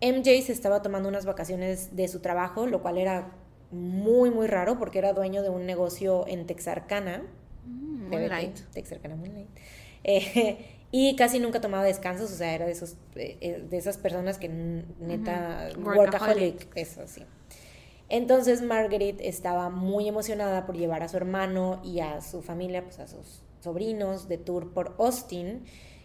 MJ 0.00 0.42
se 0.42 0.52
estaba 0.52 0.80
tomando 0.80 1.08
unas 1.08 1.26
vacaciones 1.26 1.96
de 1.96 2.06
su 2.06 2.20
trabajo, 2.20 2.66
lo 2.66 2.80
cual 2.80 2.98
era 2.98 3.32
muy, 3.72 4.30
muy 4.30 4.46
raro 4.46 4.78
porque 4.78 4.98
era 4.98 5.12
dueño 5.12 5.42
de 5.42 5.50
un 5.50 5.66
negocio 5.66 6.24
en 6.28 6.46
Texarkana. 6.46 7.24
Mm, 7.64 8.10
Moonlight. 8.10 8.58
Texarkana 8.72 9.16
Moonlight. 9.16 9.48
Eh, 10.04 10.77
y 10.90 11.16
casi 11.16 11.38
nunca 11.38 11.60
tomaba 11.60 11.84
descansos, 11.84 12.32
o 12.32 12.34
sea, 12.34 12.54
era 12.54 12.66
de, 12.66 12.72
esos, 12.72 12.96
eh, 13.14 13.36
eh, 13.40 13.66
de 13.68 13.76
esas 13.76 13.98
personas 13.98 14.38
que 14.38 14.48
neta, 14.48 15.68
workaholic, 15.76 16.68
eso 16.74 17.02
sí. 17.06 17.24
Entonces 18.08 18.62
Margaret 18.62 19.18
estaba 19.20 19.68
muy 19.68 20.08
emocionada 20.08 20.64
por 20.64 20.76
llevar 20.76 21.02
a 21.02 21.08
su 21.08 21.18
hermano 21.18 21.82
y 21.84 22.00
a 22.00 22.22
su 22.22 22.40
familia, 22.40 22.82
pues 22.82 22.98
a 23.00 23.06
sus 23.06 23.42
sobrinos 23.60 24.28
de 24.28 24.38
tour 24.38 24.72
por 24.72 24.94
Austin 24.98 25.64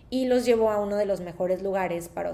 y 0.10 0.26
los 0.26 0.46
llevó 0.46 0.70
a 0.70 0.80
uno 0.80 0.98
de 0.98 1.06
los 1.06 1.22
mejores 1.22 1.62
lugares 1.64 2.10
para, 2.10 2.32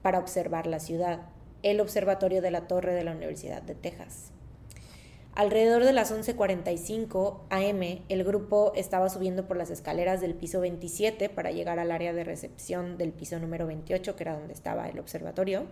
para 0.00 0.18
observar 0.18 0.66
la 0.66 0.80
ciudad, 0.80 1.20
el 1.62 1.80
observatorio 1.80 2.40
de 2.40 2.50
la 2.50 2.66
torre 2.66 2.94
de 2.94 3.04
la 3.04 3.12
Universidad 3.12 3.60
de 3.60 3.74
Texas. 3.74 4.32
Alrededor 5.40 5.84
de 5.84 5.94
las 5.94 6.12
11:45 6.12 7.46
am, 7.48 8.02
el 8.10 8.24
grupo 8.24 8.72
estaba 8.76 9.08
subiendo 9.08 9.48
por 9.48 9.56
las 9.56 9.70
escaleras 9.70 10.20
del 10.20 10.34
piso 10.34 10.60
27 10.60 11.30
para 11.30 11.50
llegar 11.50 11.78
al 11.78 11.92
área 11.92 12.12
de 12.12 12.24
recepción 12.24 12.98
del 12.98 13.10
piso 13.10 13.38
número 13.38 13.66
28, 13.66 14.16
que 14.16 14.22
era 14.22 14.34
donde 14.38 14.52
estaba 14.52 14.86
el 14.86 14.98
observatorio. 14.98 15.64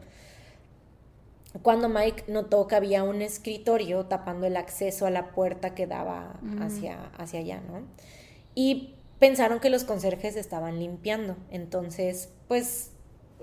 Cuando 1.60 1.90
Mike 1.90 2.24
notó 2.28 2.66
que 2.66 2.76
había 2.76 3.02
un 3.02 3.20
escritorio 3.20 4.06
tapando 4.06 4.46
el 4.46 4.56
acceso 4.56 5.04
a 5.04 5.10
la 5.10 5.32
puerta 5.32 5.74
que 5.74 5.86
daba 5.86 6.38
mm. 6.40 6.62
hacia, 6.62 7.04
hacia 7.18 7.40
allá, 7.40 7.60
¿no? 7.60 7.82
Y 8.54 8.94
pensaron 9.18 9.60
que 9.60 9.68
los 9.68 9.84
conserjes 9.84 10.36
estaban 10.36 10.78
limpiando. 10.78 11.36
Entonces, 11.50 12.30
pues 12.48 12.92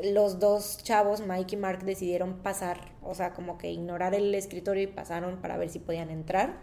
los 0.03 0.39
dos 0.39 0.79
chavos, 0.83 1.21
Mike 1.25 1.55
y 1.55 1.59
Mark, 1.59 1.83
decidieron 1.83 2.39
pasar, 2.39 2.91
o 3.01 3.15
sea, 3.15 3.33
como 3.33 3.57
que 3.57 3.71
ignorar 3.71 4.13
el 4.13 4.33
escritorio 4.35 4.83
y 4.83 4.87
pasaron 4.87 5.37
para 5.41 5.57
ver 5.57 5.69
si 5.69 5.79
podían 5.79 6.09
entrar. 6.09 6.59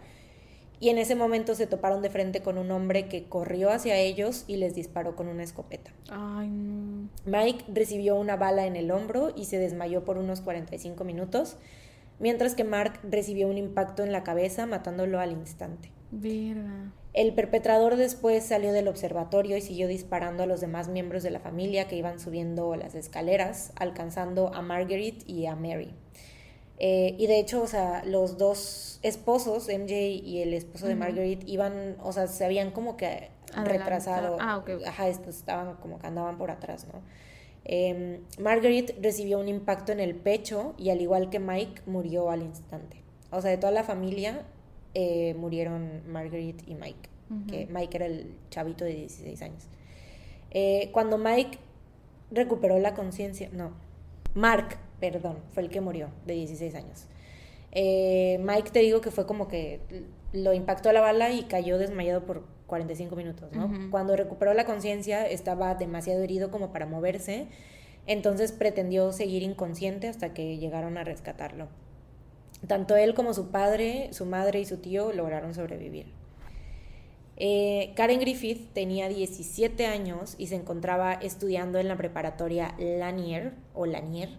Y 0.79 0.89
en 0.89 0.97
ese 0.97 1.15
momento 1.15 1.55
se 1.55 1.65
toparon 1.65 2.01
de 2.01 2.09
frente 2.09 2.41
con 2.41 2.57
un 2.57 2.69
hombre 2.71 3.07
que 3.07 3.29
corrió 3.29 3.71
hacia 3.71 3.95
ellos 3.95 4.43
y 4.47 4.57
les 4.57 4.75
disparó 4.75 5.15
con 5.15 5.27
una 5.27 5.43
escopeta. 5.43 5.91
Ay, 6.09 6.49
Mike 7.25 7.65
recibió 7.69 8.15
una 8.15 8.35
bala 8.35 8.65
en 8.65 8.75
el 8.75 8.91
hombro 8.91 9.31
y 9.35 9.45
se 9.45 9.59
desmayó 9.59 10.03
por 10.03 10.17
unos 10.17 10.41
45 10.41 11.03
minutos, 11.05 11.57
mientras 12.19 12.53
que 12.53 12.65
Mark 12.65 12.99
recibió 13.03 13.47
un 13.47 13.57
impacto 13.57 14.03
en 14.03 14.11
la 14.11 14.23
cabeza, 14.23 14.65
matándolo 14.65 15.19
al 15.19 15.31
instante. 15.31 15.89
El 17.13 17.33
perpetrador 17.33 17.95
después 17.95 18.43
salió 18.43 18.73
del 18.73 18.87
observatorio 18.87 19.55
y 19.55 19.61
siguió 19.61 19.87
disparando 19.87 20.43
a 20.43 20.45
los 20.47 20.61
demás 20.61 20.87
miembros 20.87 21.21
de 21.21 21.29
la 21.29 21.39
familia 21.39 21.87
que 21.87 21.95
iban 21.95 22.19
subiendo 22.19 22.75
las 22.75 22.95
escaleras, 22.95 23.71
alcanzando 23.75 24.53
a 24.53 24.63
Marguerite 24.63 25.23
y 25.31 25.45
a 25.45 25.55
Mary. 25.55 25.93
Eh, 26.79 27.15
y 27.19 27.27
de 27.27 27.39
hecho, 27.39 27.61
o 27.61 27.67
sea, 27.67 28.03
los 28.03 28.39
dos 28.39 28.99
esposos, 29.03 29.69
MJ 29.69 29.93
y 30.23 30.41
el 30.41 30.55
esposo 30.55 30.87
de 30.87 30.95
Marguerite, 30.95 31.45
iban, 31.47 31.97
o 32.01 32.11
sea, 32.11 32.25
se 32.25 32.45
habían 32.45 32.71
como 32.71 32.97
que 32.97 33.29
retrasado. 33.63 34.37
Ah, 34.39 34.57
ok. 34.57 34.71
Ajá, 34.87 35.07
estos 35.07 35.35
estaban 35.35 35.75
como 35.75 35.99
que 35.99 36.07
andaban 36.07 36.39
por 36.39 36.49
atrás, 36.49 36.87
¿no? 36.91 37.01
Eh, 37.65 38.21
Marguerite 38.39 38.97
recibió 39.01 39.39
un 39.39 39.47
impacto 39.47 39.91
en 39.91 39.99
el 39.99 40.15
pecho 40.15 40.73
y 40.77 40.89
al 40.89 40.99
igual 40.99 41.29
que 41.29 41.39
Mike, 41.39 41.83
murió 41.85 42.31
al 42.31 42.41
instante. 42.41 43.03
O 43.31 43.41
sea, 43.41 43.51
de 43.51 43.57
toda 43.57 43.71
la 43.71 43.83
familia, 43.83 44.45
eh, 44.93 45.33
murieron 45.35 46.01
Marguerite 46.07 46.63
y 46.67 46.75
Mike, 46.75 47.09
que 47.47 47.65
Mike 47.67 47.97
era 47.97 48.05
el 48.05 48.35
chavito 48.49 48.85
de 48.85 48.93
16 48.93 49.41
años. 49.41 49.67
Eh, 50.51 50.89
cuando 50.91 51.17
Mike 51.17 51.57
recuperó 52.31 52.77
la 52.79 52.93
conciencia, 52.93 53.49
no, 53.51 53.71
Mark, 54.35 54.77
perdón, 54.99 55.37
fue 55.51 55.63
el 55.63 55.69
que 55.69 55.81
murió 55.81 56.09
de 56.25 56.33
16 56.35 56.75
años. 56.75 57.07
Eh, 57.71 58.39
Mike 58.41 58.69
te 58.71 58.79
digo 58.79 59.01
que 59.01 59.09
fue 59.09 59.25
como 59.25 59.47
que 59.47 59.81
lo 60.31 60.53
impactó 60.53 60.91
la 60.91 61.01
bala 61.01 61.31
y 61.31 61.43
cayó 61.43 61.79
desmayado 61.79 62.23
por 62.23 62.43
45 62.67 63.15
minutos, 63.15 63.51
¿no? 63.51 63.89
Cuando 63.89 64.15
recuperó 64.15 64.53
la 64.53 64.65
conciencia 64.65 65.27
estaba 65.27 65.73
demasiado 65.75 66.21
herido 66.21 66.51
como 66.51 66.71
para 66.71 66.85
moverse, 66.85 67.47
entonces 68.05 68.51
pretendió 68.51 69.11
seguir 69.11 69.43
inconsciente 69.43 70.07
hasta 70.07 70.33
que 70.33 70.57
llegaron 70.57 70.97
a 70.97 71.03
rescatarlo. 71.03 71.67
Tanto 72.67 72.95
él 72.95 73.13
como 73.13 73.33
su 73.33 73.49
padre, 73.49 74.09
su 74.13 74.25
madre 74.25 74.59
y 74.59 74.65
su 74.65 74.77
tío 74.77 75.11
lograron 75.11 75.53
sobrevivir. 75.53 76.07
Eh, 77.35 77.93
Karen 77.95 78.19
Griffith 78.19 78.73
tenía 78.73 79.09
17 79.09 79.87
años 79.87 80.35
y 80.37 80.47
se 80.47 80.55
encontraba 80.55 81.13
estudiando 81.13 81.79
en 81.79 81.87
la 81.87 81.97
preparatoria 81.97 82.75
Lanier 82.77 83.53
o 83.73 83.85
Lanier. 83.85 84.29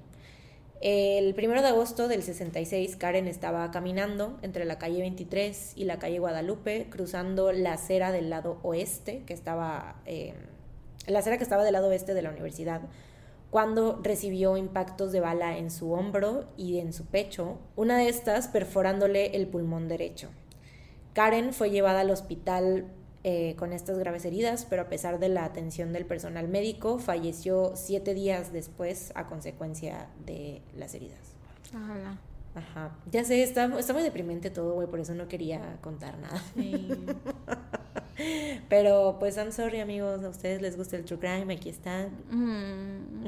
El 0.80 1.34
1 1.36 1.62
de 1.62 1.68
agosto 1.68 2.08
del 2.08 2.22
66, 2.22 2.96
Karen 2.96 3.26
estaba 3.26 3.70
caminando 3.70 4.38
entre 4.42 4.64
la 4.64 4.78
calle 4.78 5.00
23 5.00 5.72
y 5.76 5.84
la 5.84 5.98
calle 5.98 6.18
Guadalupe, 6.18 6.88
cruzando 6.90 7.52
la 7.52 7.72
acera 7.72 8.12
del 8.12 8.28
lado 8.28 8.58
oeste, 8.62 9.22
que 9.24 9.32
estaba, 9.32 9.96
eh, 10.04 10.34
la 11.06 11.20
acera 11.20 11.38
que 11.38 11.42
estaba 11.42 11.64
del 11.64 11.72
lado 11.72 11.88
oeste 11.88 12.12
de 12.12 12.20
la 12.20 12.30
universidad, 12.30 12.82
cuando 13.54 14.00
recibió 14.02 14.56
impactos 14.56 15.12
de 15.12 15.20
bala 15.20 15.56
en 15.58 15.70
su 15.70 15.92
hombro 15.92 16.48
y 16.56 16.80
en 16.80 16.92
su 16.92 17.06
pecho, 17.06 17.60
una 17.76 17.98
de 17.98 18.08
estas 18.08 18.48
perforándole 18.48 19.36
el 19.36 19.46
pulmón 19.46 19.86
derecho. 19.86 20.30
Karen 21.12 21.52
fue 21.52 21.70
llevada 21.70 22.00
al 22.00 22.10
hospital 22.10 22.86
eh, 23.22 23.54
con 23.56 23.72
estas 23.72 23.96
graves 23.96 24.24
heridas, 24.24 24.66
pero 24.68 24.82
a 24.82 24.88
pesar 24.88 25.20
de 25.20 25.28
la 25.28 25.44
atención 25.44 25.92
del 25.92 26.04
personal 26.04 26.48
médico, 26.48 26.98
falleció 26.98 27.76
siete 27.76 28.12
días 28.12 28.52
después 28.52 29.12
a 29.14 29.28
consecuencia 29.28 30.08
de 30.26 30.60
las 30.76 30.92
heridas. 30.96 31.20
Ajá. 32.56 32.96
Ya 33.12 33.22
sé, 33.22 33.40
está, 33.44 33.68
muy 33.68 34.02
deprimente 34.02 34.50
todo, 34.50 34.74
güey, 34.74 34.88
por 34.88 34.98
eso 34.98 35.14
no 35.14 35.28
quería 35.28 35.78
contar 35.80 36.18
nada. 36.18 36.42
Pero 38.68 39.16
pues 39.18 39.36
I'm 39.36 39.52
sorry 39.52 39.80
amigos, 39.80 40.22
a 40.24 40.28
ustedes 40.28 40.60
les 40.62 40.76
gusta 40.76 40.96
el 40.96 41.04
true 41.04 41.18
crime, 41.18 41.52
aquí 41.52 41.68
están. 41.68 42.10
Mm. 42.30 43.26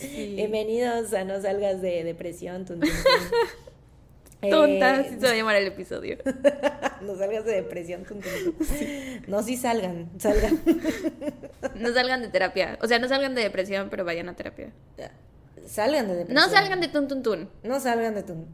Bienvenidos 0.36 1.12
a 1.14 1.24
No 1.24 1.40
Salgas 1.40 1.80
de 1.80 2.04
Depresión. 2.04 2.64
Tun, 2.64 2.80
Tonta, 4.50 5.00
eh, 5.00 5.16
se 5.18 5.26
va 5.26 5.32
a 5.32 5.34
llamar 5.34 5.56
el 5.56 5.66
episodio. 5.66 6.18
no 7.02 7.16
salgas 7.16 7.44
de 7.44 7.54
depresión. 7.54 8.06
No, 9.26 9.42
sí 9.42 9.56
salgan, 9.56 10.10
salgan. 10.18 10.60
no 11.74 11.92
salgan 11.92 12.22
de 12.22 12.28
terapia. 12.28 12.78
O 12.80 12.86
sea, 12.86 13.00
no 13.00 13.08
salgan 13.08 13.34
de 13.34 13.42
depresión, 13.42 13.90
pero 13.90 14.04
vayan 14.04 14.28
a 14.28 14.36
terapia. 14.36 14.70
Salgan 15.66 16.06
de 16.06 16.14
depresión. 16.14 16.34
No 16.44 16.48
salgan 16.48 16.80
de 16.80 16.86
tun 16.86 17.08
tun 17.08 17.22
tun. 17.24 17.50
No 17.64 17.80
salgan 17.80 18.14
de 18.14 18.22
tun. 18.22 18.46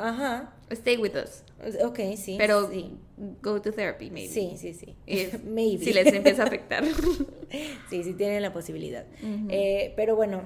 ajá. 0.00 0.54
Stay 0.70 0.96
with 0.96 1.12
us. 1.14 1.42
Ok, 1.84 1.98
sí. 2.16 2.36
Pero 2.38 2.70
sí. 2.70 2.98
Go 3.42 3.60
to 3.60 3.72
therapy, 3.72 4.10
maybe. 4.10 4.28
Sí, 4.28 4.56
sí, 4.56 4.74
sí. 4.74 4.96
maybe. 5.44 5.84
Si 5.84 5.92
les 5.92 6.12
empieza 6.12 6.42
a 6.42 6.46
afectar. 6.46 6.84
sí, 7.90 8.04
sí 8.04 8.14
tienen 8.14 8.42
la 8.42 8.52
posibilidad. 8.52 9.06
eh, 9.48 9.92
pero 9.96 10.16
bueno, 10.16 10.42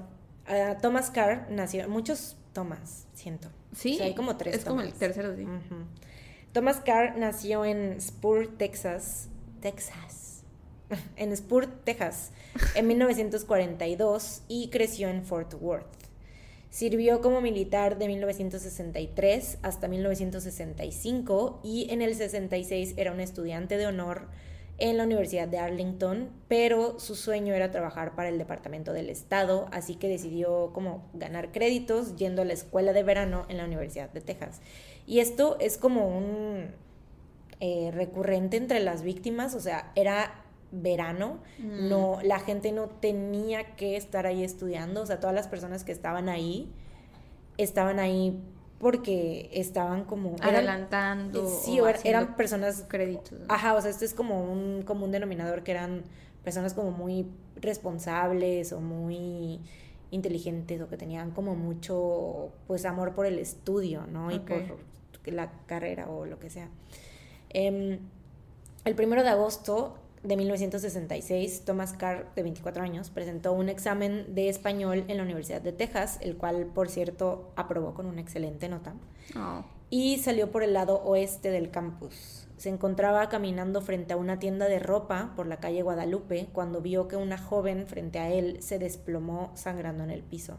Thomas 0.80 1.10
Carr 1.10 1.46
nació, 1.50 1.88
muchos 1.88 2.36
Thomas, 2.52 3.06
siento. 3.14 3.48
Sí. 3.72 3.98
hay 4.00 4.14
como 4.14 4.36
tres. 4.36 4.56
Es 4.56 4.64
como 4.64 4.80
el 4.80 4.92
tercero, 4.92 5.36
sí. 5.36 5.46
Thomas 6.52 6.80
Carr 6.84 7.16
nació 7.16 7.64
en 7.64 8.00
Spur, 8.00 8.48
Texas. 8.56 9.28
Texas. 9.60 10.20
en 11.16 11.36
Spur, 11.36 11.66
Texas, 11.66 12.32
en 12.74 12.86
1942 12.88 14.42
y 14.48 14.68
creció 14.70 15.08
en 15.08 15.24
Fort 15.24 15.54
Worth. 15.60 15.86
Sirvió 16.70 17.20
como 17.20 17.40
militar 17.40 17.98
de 17.98 18.06
1963 18.06 19.58
hasta 19.62 19.88
1965 19.88 21.60
y 21.64 21.90
en 21.90 22.00
el 22.00 22.14
66 22.14 22.94
era 22.96 23.12
un 23.12 23.18
estudiante 23.18 23.76
de 23.76 23.88
honor 23.88 24.28
en 24.78 24.96
la 24.96 25.04
Universidad 25.04 25.48
de 25.48 25.58
Arlington, 25.58 26.30
pero 26.48 26.98
su 27.00 27.16
sueño 27.16 27.54
era 27.54 27.70
trabajar 27.70 28.14
para 28.14 28.30
el 28.30 28.38
Departamento 28.38 28.92
del 28.92 29.10
Estado, 29.10 29.68
así 29.72 29.96
que 29.96 30.08
decidió 30.08 30.70
como 30.72 31.10
ganar 31.12 31.52
créditos 31.52 32.16
yendo 32.16 32.42
a 32.42 32.44
la 32.46 32.54
escuela 32.54 32.92
de 32.92 33.02
verano 33.02 33.44
en 33.48 33.58
la 33.58 33.64
Universidad 33.64 34.08
de 34.10 34.20
Texas. 34.20 34.60
Y 35.06 35.18
esto 35.18 35.58
es 35.60 35.76
como 35.76 36.08
un 36.16 36.70
eh, 37.58 37.90
recurrente 37.92 38.56
entre 38.56 38.80
las 38.80 39.02
víctimas, 39.02 39.54
o 39.54 39.60
sea, 39.60 39.92
era 39.96 40.44
verano, 40.72 41.38
mm. 41.58 41.88
no, 41.88 42.18
la 42.22 42.38
gente 42.38 42.72
no 42.72 42.88
tenía 42.88 43.76
que 43.76 43.96
estar 43.96 44.26
ahí 44.26 44.44
estudiando, 44.44 45.02
o 45.02 45.06
sea, 45.06 45.20
todas 45.20 45.34
las 45.34 45.48
personas 45.48 45.84
que 45.84 45.92
estaban 45.92 46.28
ahí, 46.28 46.70
estaban 47.56 47.98
ahí 47.98 48.40
porque 48.78 49.50
estaban 49.52 50.04
como... 50.04 50.36
Adelantando. 50.40 51.46
sí, 51.46 51.78
eran 52.04 52.34
personas... 52.36 52.86
Créditos. 52.88 53.38
Ajá, 53.48 53.74
o 53.74 53.80
sea, 53.82 53.90
esto 53.90 54.06
es 54.06 54.14
como 54.14 54.42
un 54.42 54.82
común 54.82 55.12
denominador 55.12 55.62
que 55.62 55.72
eran 55.72 56.02
personas 56.42 56.72
como 56.72 56.90
muy 56.90 57.26
responsables 57.56 58.72
o 58.72 58.80
muy 58.80 59.60
inteligentes 60.10 60.80
o 60.80 60.88
que 60.88 60.96
tenían 60.96 61.30
como 61.32 61.54
mucho, 61.54 62.52
pues, 62.66 62.86
amor 62.86 63.14
por 63.14 63.26
el 63.26 63.38
estudio, 63.38 64.06
¿no? 64.06 64.30
Y 64.30 64.38
por 64.38 64.62
la 65.26 65.52
carrera 65.66 66.08
o 66.08 66.24
lo 66.24 66.38
que 66.38 66.48
sea. 66.48 66.70
Em, 67.50 67.98
el 68.84 68.94
primero 68.94 69.22
de 69.22 69.28
agosto 69.28 69.98
de 70.22 70.36
1966, 70.36 71.64
Thomas 71.64 71.94
Carr, 71.94 72.26
de 72.34 72.42
24 72.42 72.82
años, 72.82 73.08
presentó 73.10 73.52
un 73.52 73.70
examen 73.70 74.34
de 74.34 74.50
español 74.50 75.04
en 75.08 75.16
la 75.16 75.22
Universidad 75.22 75.62
de 75.62 75.72
Texas, 75.72 76.18
el 76.20 76.36
cual, 76.36 76.66
por 76.66 76.90
cierto, 76.90 77.52
aprobó 77.56 77.94
con 77.94 78.06
una 78.06 78.20
excelente 78.20 78.68
nota. 78.68 78.94
Oh. 79.34 79.64
Y 79.88 80.18
salió 80.18 80.50
por 80.50 80.62
el 80.62 80.74
lado 80.74 81.02
oeste 81.04 81.50
del 81.50 81.70
campus. 81.70 82.46
Se 82.58 82.68
encontraba 82.68 83.30
caminando 83.30 83.80
frente 83.80 84.12
a 84.12 84.18
una 84.18 84.38
tienda 84.38 84.68
de 84.68 84.78
ropa 84.78 85.32
por 85.34 85.46
la 85.46 85.56
calle 85.56 85.82
Guadalupe 85.82 86.48
cuando 86.52 86.82
vio 86.82 87.08
que 87.08 87.16
una 87.16 87.38
joven 87.38 87.86
frente 87.86 88.18
a 88.18 88.30
él 88.30 88.62
se 88.62 88.78
desplomó 88.78 89.50
sangrando 89.54 90.04
en 90.04 90.10
el 90.10 90.22
piso. 90.22 90.58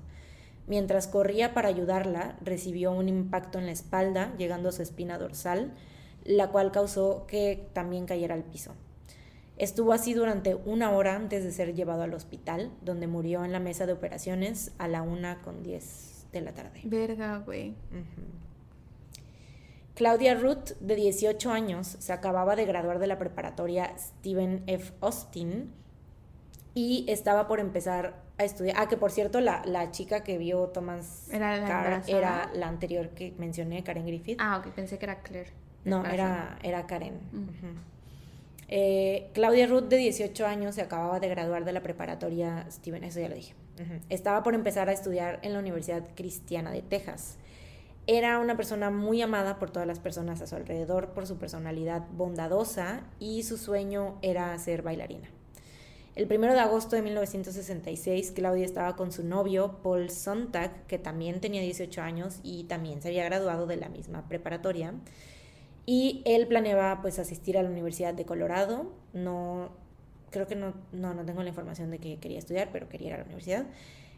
Mientras 0.65 1.08
corría 1.08 1.54
para 1.54 1.69
ayudarla, 1.69 2.38
recibió 2.41 2.91
un 2.91 3.10
impacto 3.10 3.60
en 3.60 3.67
la 3.67 3.71
espalda, 3.71 4.34
llegando 4.38 4.69
a 4.69 4.71
su 4.71 4.82
espina 4.82 5.19
dorsal, 5.19 5.71
la 6.24 6.50
cual 6.50 6.71
causó 6.71 7.26
que 7.28 7.69
también 7.74 8.06
cayera 8.08 8.34
al 8.34 8.43
piso. 8.43 8.74
Estuvo 9.58 9.94
así 9.94 10.14
durante 10.14 10.56
una 10.56 10.92
hora 10.92 11.16
antes 11.16 11.44
de 11.44 11.52
ser 11.52 11.76
llevado 11.76 12.04
al 12.04 12.14
hospital, 12.14 12.72
donde 12.82 13.08
murió 13.08 13.46
en 13.46 13.52
la 13.52 13.60
mesa 13.60 13.86
de 13.86 13.94
operaciones 13.94 14.72
a 14.78 14.88
la 14.88 15.02
una 15.02 15.42
con 15.42 15.62
diez 15.62 16.26
de 16.32 16.42
la 16.42 16.54
tarde. 16.54 16.82
Verga, 16.86 17.40
güey. 17.40 17.76
Claudia 19.94 20.36
Ruth, 20.36 20.72
de 20.80 20.96
18 20.96 21.52
años, 21.52 21.88
se 22.00 22.14
acababa 22.14 22.56
de 22.56 22.66
graduar 22.66 23.00
de 23.00 23.08
la 23.08 23.20
preparatoria 23.20 23.94
Stephen 23.98 24.64
F. 24.66 24.94
Austin 25.02 25.72
y 26.74 27.06
estaba 27.10 27.48
por 27.48 27.60
empezar 27.60 28.22
a 28.38 28.46
estudiar. 28.46 28.78
Ah, 28.80 28.88
que 28.88 28.98
por 28.98 29.12
cierto, 29.12 29.42
la, 29.42 29.62
la 29.66 29.92
chica 29.92 30.24
que 30.24 30.38
vio 30.38 30.70
Thomas 30.70 31.28
era 31.32 31.58
la, 31.58 32.04
era 32.08 32.50
la 32.54 32.68
anterior 32.68 33.10
que 33.10 33.34
mencioné, 33.38 33.84
Karen 33.84 34.06
Griffith. 34.06 34.40
Ah, 34.42 34.58
ok, 34.58 34.74
pensé 34.74 34.98
que 34.98 35.06
era 35.06 35.22
Claire. 35.22 35.52
No, 35.84 36.06
era, 36.06 36.58
era 36.64 36.88
Karen. 36.88 37.20
Eh, 38.74 39.30
Claudia 39.34 39.68
Ruth, 39.68 39.90
de 39.90 39.98
18 39.98 40.48
años, 40.48 40.76
se 40.76 40.82
acababa 40.82 41.20
de 41.20 41.28
graduar 41.28 41.66
de 41.66 41.74
la 41.74 41.84
preparatoria 41.84 42.66
Steven, 42.72 43.04
eso 43.04 43.20
ya 43.20 43.28
lo 43.30 43.36
dije. 43.36 43.54
Estaba 44.10 44.44
por 44.44 44.54
empezar 44.54 44.90
a 44.90 44.92
estudiar 44.92 45.40
en 45.42 45.54
la 45.54 45.60
Universidad 45.60 46.04
Cristiana 46.16 46.72
de 46.72 46.82
Texas. 46.82 47.38
Era 48.08 48.40
una 48.40 48.56
persona 48.56 48.92
muy 48.92 49.22
amada 49.22 49.60
por 49.60 49.72
todas 49.72 49.88
las 49.88 50.00
personas 50.00 50.42
a 50.42 50.48
su 50.48 50.56
alrededor 50.56 51.10
por 51.10 51.26
su 51.28 51.38
personalidad 51.38 52.04
bondadosa 52.12 53.02
y 53.20 53.44
su 53.44 53.58
sueño 53.58 54.20
era 54.22 54.58
ser 54.60 54.84
bailarina. 54.84 55.30
El 56.16 56.28
primero 56.28 56.54
de 56.54 56.60
agosto 56.60 56.96
de 56.96 57.02
1966, 57.02 58.32
Claudia 58.32 58.66
estaba 58.66 58.96
con 58.96 59.12
su 59.12 59.24
novio, 59.24 59.80
Paul 59.82 60.10
Sontag, 60.10 60.86
que 60.86 60.98
también 60.98 61.42
tenía 61.42 61.62
18 61.62 62.02
años 62.02 62.40
y 62.44 62.66
también 62.66 63.02
se 63.02 63.08
había 63.08 63.24
graduado 63.26 63.66
de 63.66 63.78
la 63.78 63.90
misma 63.90 64.28
preparatoria. 64.28 64.94
Y 65.86 66.22
él 66.26 66.48
planeaba 66.48 67.02
pues 67.02 67.20
asistir 67.20 67.58
a 67.58 67.63
la 67.63 67.70
Universidad 67.70 68.13
de 68.13 68.26
Colorado. 68.26 68.91
No, 69.13 69.70
creo 70.30 70.48
que 70.48 70.56
no, 70.56 70.74
no, 70.91 71.13
no 71.13 71.26
tengo 71.26 71.44
la 71.44 71.50
información 71.50 71.91
de 71.91 72.00
que 72.00 72.17
quería 72.17 72.39
estudiar, 72.39 72.70
pero 72.72 72.88
quería 72.89 73.08
ir 73.08 73.13
a 73.15 73.17
la 73.17 73.24
universidad. 73.24 73.65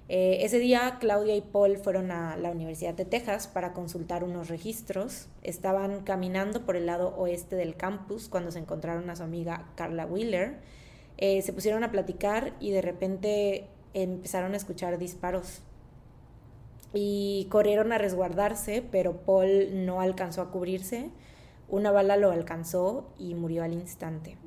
Eh, 0.10 0.40
ese 0.42 0.60
día 0.60 0.98
Claudia 1.00 1.36
y 1.36 1.42
Paul 1.42 1.78
fueron 1.78 2.12
a 2.12 2.36
la 2.36 2.52
Universidad 2.52 2.94
de 2.94 3.06
Texas 3.06 3.48
para 3.48 3.74
consultar 3.74 4.24
unos 4.24 4.50
registros. 4.50 5.28
Estaban 5.44 6.02
caminando 6.02 6.66
por 6.66 6.76
el 6.76 6.86
lado 6.86 7.16
oeste 7.16 7.56
del 7.56 7.76
campus 7.76 8.28
cuando 8.28 8.52
se 8.52 8.60
encontraron 8.60 9.10
a 9.10 9.16
su 9.16 9.24
amiga 9.24 9.66
Carla 9.76 10.06
Wheeler. 10.06 10.58
Eh, 11.18 11.42
se 11.42 11.54
pusieron 11.54 11.84
a 11.84 11.92
platicar 11.92 12.54
y 12.60 12.72
de 12.72 12.82
repente 12.82 13.68
empezaron 13.94 14.54
a 14.54 14.58
escuchar 14.58 14.98
disparos. 14.98 15.62
Y 16.94 17.48
corrieron 17.50 17.92
a 17.92 17.98
resguardarse, 17.98 18.84
pero 18.92 19.22
Paul 19.26 19.86
no 19.86 20.02
alcanzó 20.02 20.42
a 20.42 20.52
cubrirse 20.52 21.10
una 21.70 21.92
bala 21.92 22.18
lo 22.18 22.32
alcanzó 22.32 23.14
y 23.18 23.36
murió 23.36 23.64
al 23.64 23.74
instante. 23.74 24.38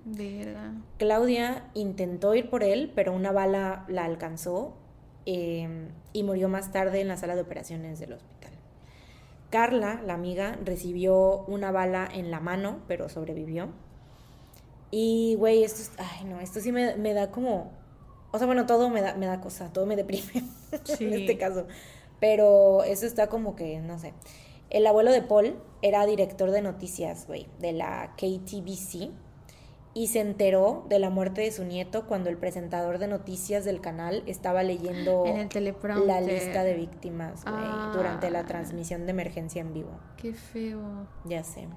Claudia 0.98 1.70
intentó 1.74 2.34
ir 2.34 2.48
por 2.50 2.62
él, 2.62 2.92
pero 2.94 3.12
una 3.12 3.32
bala 3.32 3.84
la 3.88 4.04
alcanzó 4.04 4.76
em, 5.24 5.88
y 6.12 6.22
murió 6.22 6.48
más 6.48 6.72
tarde 6.72 7.00
en 7.00 7.08
la 7.08 7.16
sala 7.16 7.34
de 7.34 7.42
operaciones 7.42 7.98
del 7.98 8.12
hospital. 8.12 8.52
Carla, 9.50 10.00
la 10.04 10.14
amiga, 10.14 10.58
recibió 10.64 11.44
una 11.46 11.70
bala 11.70 12.08
en 12.12 12.30
la 12.30 12.40
mano, 12.40 12.80
pero 12.88 13.08
sobrevivió. 13.08 13.68
Y, 14.90 15.34
güey, 15.38 15.64
esto, 15.64 15.90
ay, 15.98 16.26
no, 16.26 16.40
esto 16.40 16.60
sí 16.60 16.72
me, 16.72 17.14
da 17.14 17.30
como, 17.30 17.72
o 18.32 18.38
sea, 18.38 18.46
bueno, 18.46 18.66
todo 18.66 18.88
me 18.88 19.02
da, 19.02 19.14
me 19.14 19.26
da 19.26 19.40
cosa, 19.40 19.72
todo 19.72 19.86
me 19.86 19.96
deprime 19.96 20.44
en 21.00 21.12
este 21.12 21.38
caso. 21.38 21.66
Pero 22.20 22.82
eso 22.84 23.06
está 23.06 23.28
como 23.28 23.56
que, 23.56 23.80
no 23.80 23.98
sé. 23.98 24.14
El 24.70 24.86
abuelo 24.86 25.12
de 25.12 25.22
Paul 25.22 25.56
era 25.86 26.04
director 26.06 26.50
de 26.50 26.62
noticias, 26.62 27.26
güey, 27.26 27.46
de 27.60 27.72
la 27.72 28.14
KTBC 28.16 29.10
y 29.94 30.08
se 30.08 30.20
enteró 30.20 30.84
de 30.88 30.98
la 30.98 31.08
muerte 31.08 31.40
de 31.40 31.50
su 31.50 31.64
nieto 31.64 32.06
cuando 32.06 32.28
el 32.28 32.36
presentador 32.36 32.98
de 32.98 33.06
noticias 33.06 33.64
del 33.64 33.80
canal 33.80 34.22
estaba 34.26 34.62
leyendo 34.62 35.24
la 36.06 36.20
lista 36.20 36.64
de 36.64 36.74
víctimas, 36.74 37.44
güey, 37.44 37.94
durante 37.94 38.30
la 38.30 38.40
ah. 38.40 38.46
transmisión 38.46 39.06
de 39.06 39.12
emergencia 39.12 39.62
en 39.62 39.72
vivo. 39.72 39.98
Qué 40.18 40.34
feo. 40.34 41.06
Ya 41.24 41.42
sé. 41.44 41.68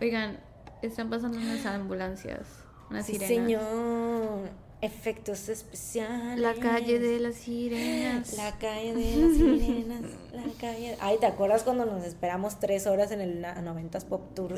Oigan, 0.00 0.40
están 0.80 1.10
pasando 1.10 1.36
unas 1.36 1.66
ambulancias, 1.66 2.46
unas 2.88 3.04
sí, 3.04 3.16
señor. 3.16 4.48
Efectos 4.82 5.48
especiales. 5.50 6.38
La 6.38 6.54
calle 6.54 6.98
de 6.98 7.20
las 7.20 7.34
sirenas. 7.34 8.32
La 8.38 8.56
calle 8.58 8.94
de 8.94 9.16
las 9.16 9.32
sirenas. 9.36 10.00
La 10.32 10.44
calle. 10.58 10.96
Ay, 11.00 11.18
¿te 11.18 11.26
acuerdas 11.26 11.64
cuando 11.64 11.84
nos 11.84 12.04
esperamos 12.06 12.58
tres 12.60 12.86
horas 12.86 13.10
en 13.10 13.20
el 13.20 13.44
90s 13.44 14.04
Pop 14.06 14.34
Tour? 14.34 14.54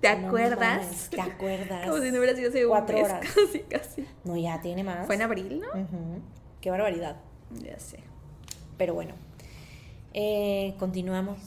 ¿Te 0.00 0.16
No 0.16 0.26
acuerdas? 0.28 1.08
¿Te 1.10 1.20
acuerdas? 1.20 1.86
Como 1.86 2.02
si 2.02 2.10
no 2.10 2.18
hubiera 2.18 2.34
sido 2.34 2.48
hace 2.48 2.64
un 2.64 2.70
Cuatro 2.70 2.96
mes, 2.96 3.04
horas. 3.04 3.26
Casi, 3.34 3.58
casi. 3.60 4.06
No, 4.24 4.36
ya 4.38 4.60
tiene 4.62 4.84
más. 4.84 5.04
Fue 5.06 5.16
en 5.16 5.22
abril, 5.22 5.60
¿no? 5.60 5.68
Ujú. 5.68 6.20
Qué 6.62 6.70
barbaridad. 6.70 7.16
Ya 7.62 7.78
sé. 7.78 7.98
Pero 8.78 8.94
bueno. 8.94 9.12
Eh, 10.14 10.74
continuamos 10.78 11.38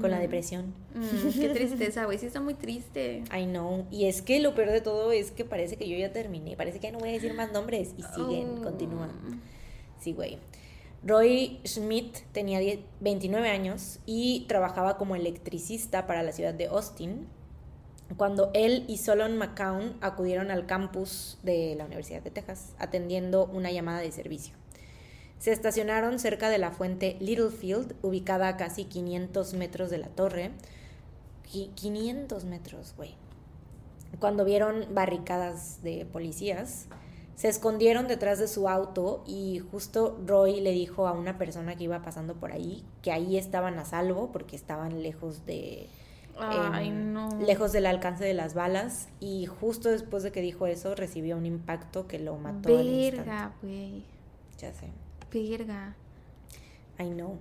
con 0.00 0.10
la 0.10 0.18
depresión. 0.18 0.74
Mm, 0.94 1.38
qué 1.40 1.48
tristeza, 1.54 2.04
güey. 2.04 2.18
Sí 2.18 2.26
está 2.26 2.40
muy 2.40 2.54
triste. 2.54 3.22
I 3.36 3.44
know. 3.46 3.86
Y 3.90 4.06
es 4.06 4.20
que 4.22 4.38
lo 4.40 4.54
peor 4.54 4.70
de 4.70 4.80
todo 4.80 5.12
es 5.12 5.30
que 5.30 5.44
parece 5.44 5.76
que 5.76 5.88
yo 5.88 5.96
ya 5.96 6.12
terminé. 6.12 6.56
Parece 6.56 6.78
que 6.78 6.88
ya 6.88 6.92
no 6.92 6.98
voy 6.98 7.08
a 7.10 7.12
decir 7.12 7.32
más 7.34 7.52
nombres. 7.52 7.94
Y 7.96 8.02
siguen, 8.02 8.58
Oh. 8.58 8.62
continúan. 8.62 9.10
Sí, 10.00 10.12
güey. 10.12 10.38
Roy 11.04 11.60
Schmidt 11.64 12.18
tenía 12.32 12.58
10 12.58 12.80
29 13.00 13.48
años 13.48 14.00
y 14.04 14.44
trabajaba 14.48 14.98
como 14.98 15.14
electricista 15.16 16.06
para 16.06 16.22
la 16.22 16.32
ciudad 16.32 16.54
de 16.54 16.66
Austin. 16.66 17.26
Cuando 18.16 18.50
él 18.54 18.84
y 18.88 18.96
Solon 18.98 19.36
McCown 19.36 19.96
acudieron 20.00 20.50
al 20.50 20.66
campus 20.66 21.38
de 21.42 21.74
la 21.76 21.84
Universidad 21.84 22.22
de 22.22 22.30
Texas 22.30 22.72
atendiendo 22.78 23.46
una 23.46 23.70
llamada 23.70 24.00
de 24.00 24.10
servicio. 24.10 24.54
Se 25.38 25.52
estacionaron 25.52 26.18
cerca 26.18 26.48
de 26.50 26.58
la 26.58 26.70
fuente 26.72 27.16
Littlefield, 27.20 27.94
ubicada 28.02 28.48
a 28.48 28.56
casi 28.56 28.84
500 28.84 29.54
metros 29.54 29.88
de 29.90 29.98
la 29.98 30.08
torre. 30.08 30.50
Qui- 31.50 31.70
500 31.74 32.44
metros, 32.44 32.94
güey. 32.96 33.14
Cuando 34.20 34.44
vieron 34.44 34.86
barricadas 34.94 35.82
de 35.82 36.06
policías, 36.06 36.86
se 37.36 37.48
escondieron 37.48 38.08
detrás 38.08 38.38
de 38.40 38.48
su 38.48 38.68
auto 38.68 39.22
y 39.26 39.60
justo 39.70 40.18
Roy 40.26 40.60
le 40.60 40.72
dijo 40.72 41.06
a 41.06 41.12
una 41.12 41.38
persona 41.38 41.76
que 41.76 41.84
iba 41.84 42.02
pasando 42.02 42.34
por 42.34 42.50
ahí 42.50 42.82
que 43.02 43.12
ahí 43.12 43.36
estaban 43.36 43.78
a 43.78 43.84
salvo 43.84 44.32
porque 44.32 44.56
estaban 44.56 45.02
lejos 45.02 45.46
de 45.46 45.86
Ay, 46.36 46.88
em, 46.88 47.12
no. 47.12 47.28
lejos 47.40 47.70
del 47.72 47.86
alcance 47.86 48.24
de 48.24 48.34
las 48.34 48.54
balas 48.54 49.08
y 49.20 49.46
justo 49.46 49.88
después 49.88 50.22
de 50.24 50.32
que 50.32 50.40
dijo 50.40 50.66
eso 50.66 50.94
recibió 50.96 51.36
un 51.36 51.46
impacto 51.46 52.08
que 52.08 52.18
lo 52.18 52.36
mató. 52.38 52.70
Verga, 52.76 53.52
güey. 53.62 54.02
Ya 54.58 54.72
sé. 54.72 54.88
Verga. 55.32 55.94
I 56.98 57.04
know. 57.10 57.38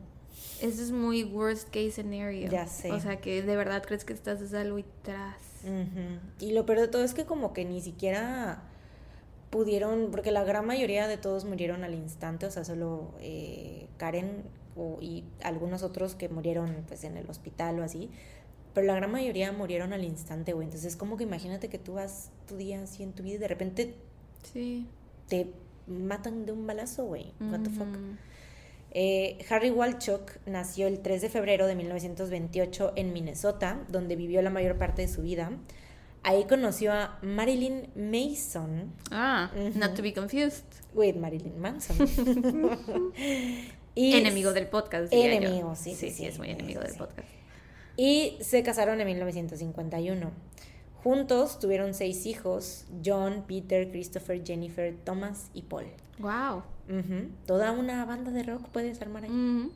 Eso 0.61 0.81
es 0.83 0.91
muy 0.91 1.23
worst 1.23 1.67
case 1.69 1.91
scenario. 1.91 2.49
Ya 2.49 2.67
sé. 2.67 2.91
O 2.91 2.99
sea, 2.99 3.19
que 3.21 3.41
de 3.41 3.55
verdad 3.55 3.83
crees 3.85 4.05
que 4.05 4.13
estás 4.13 4.41
a 4.41 4.47
salvo 4.47 4.77
y 4.79 4.85
tras. 5.03 5.35
Ujú. 5.63 6.19
Y 6.45 6.51
lo 6.53 6.65
peor 6.65 6.79
de 6.81 6.87
todo 6.87 7.03
es 7.03 7.13
que 7.13 7.25
como 7.25 7.53
que 7.53 7.65
ni 7.65 7.81
siquiera 7.81 8.61
pudieron, 9.49 10.09
porque 10.11 10.31
la 10.31 10.43
gran 10.43 10.65
mayoría 10.65 11.07
de 11.07 11.17
todos 11.17 11.45
murieron 11.45 11.83
al 11.83 11.93
instante, 11.95 12.45
o 12.45 12.51
sea, 12.51 12.63
solo 12.65 13.11
eh, 13.19 13.87
Karen 13.97 14.43
o- 14.75 14.97
y 15.01 15.23
algunos 15.41 15.83
otros 15.83 16.15
que 16.15 16.29
murieron 16.29 16.83
pues 16.87 17.03
en 17.03 17.17
el 17.17 17.27
hospital 17.29 17.79
o 17.79 17.83
así, 17.83 18.09
pero 18.73 18.85
la 18.85 18.93
gran 18.95 19.11
mayoría 19.11 19.51
murieron 19.53 19.93
al 19.93 20.03
instante, 20.03 20.53
güey. 20.53 20.65
Entonces 20.65 20.95
como 20.95 21.17
que 21.17 21.23
imagínate 21.23 21.69
que 21.69 21.79
tú 21.79 21.93
vas 21.93 22.29
tu 22.47 22.57
día 22.57 22.83
así 22.83 23.01
en 23.03 23.13
tu 23.13 23.23
vida 23.23 23.35
y 23.35 23.39
de 23.39 23.47
repente 23.47 23.95
Sí. 24.53 24.85
te 25.29 25.51
matan 25.87 26.45
de 26.45 26.51
un 26.51 26.67
balazo, 26.67 27.05
güey. 27.05 27.33
What 27.39 27.61
the 27.61 27.69
fuck. 27.69 27.87
Eh, 28.91 29.37
Harry 29.49 29.69
Walchuk 29.69 30.31
nació 30.45 30.87
el 30.87 30.99
3 31.01 31.21
de 31.21 31.29
febrero 31.29 31.67
de 31.67 31.75
1928 31.75 32.93
en 32.95 33.13
Minnesota, 33.13 33.79
donde 33.89 34.15
vivió 34.15 34.41
la 34.41 34.49
mayor 34.49 34.77
parte 34.77 35.01
de 35.03 35.07
su 35.07 35.21
vida. 35.21 35.51
Ahí 36.23 36.45
conoció 36.45 36.91
a 36.93 37.19
Marilyn 37.21 37.89
Mason 37.95 38.91
Ah, 39.11 39.51
not 39.75 39.93
to 39.95 40.01
be 40.01 40.13
confused. 40.13 40.65
with 40.93 41.15
Marilyn 41.15 41.59
Manson. 41.59 41.95
y, 43.95 44.13
enemigo 44.15 44.51
del 44.53 44.67
podcast. 44.67 45.13
Enemigo, 45.13 45.75
sí, 45.75 45.91
sí, 45.91 45.95
Sí, 45.95 46.09
sí, 46.09 46.15
sí, 46.17 46.25
es 46.25 46.37
muy 46.37 46.49
enemigo 46.49 46.81
del 46.81 46.95
podcast. 46.95 47.27
y 47.97 48.37
se 48.41 48.63
casaron 48.63 48.99
en 48.99 49.07
1951. 49.07 50.31
Juntos 51.07 51.57
tuvieron 51.57 51.93
seis 51.93 52.25
hijos, 52.25 52.85
John, 53.05 53.45
Peter, 53.47 53.89
Christopher, 53.89 54.43
Jennifer, 54.45 54.93
Thomas 55.05 55.49
y 55.53 55.61
Paul. 55.61 55.85
Wow. 56.19 56.63
Toda 57.45 57.71
una 57.71 58.03
banda 58.03 58.31
de 58.31 58.43
rock 58.43 58.67
puedes 58.73 59.01
armar 59.01 59.23
ahí. 59.23 59.71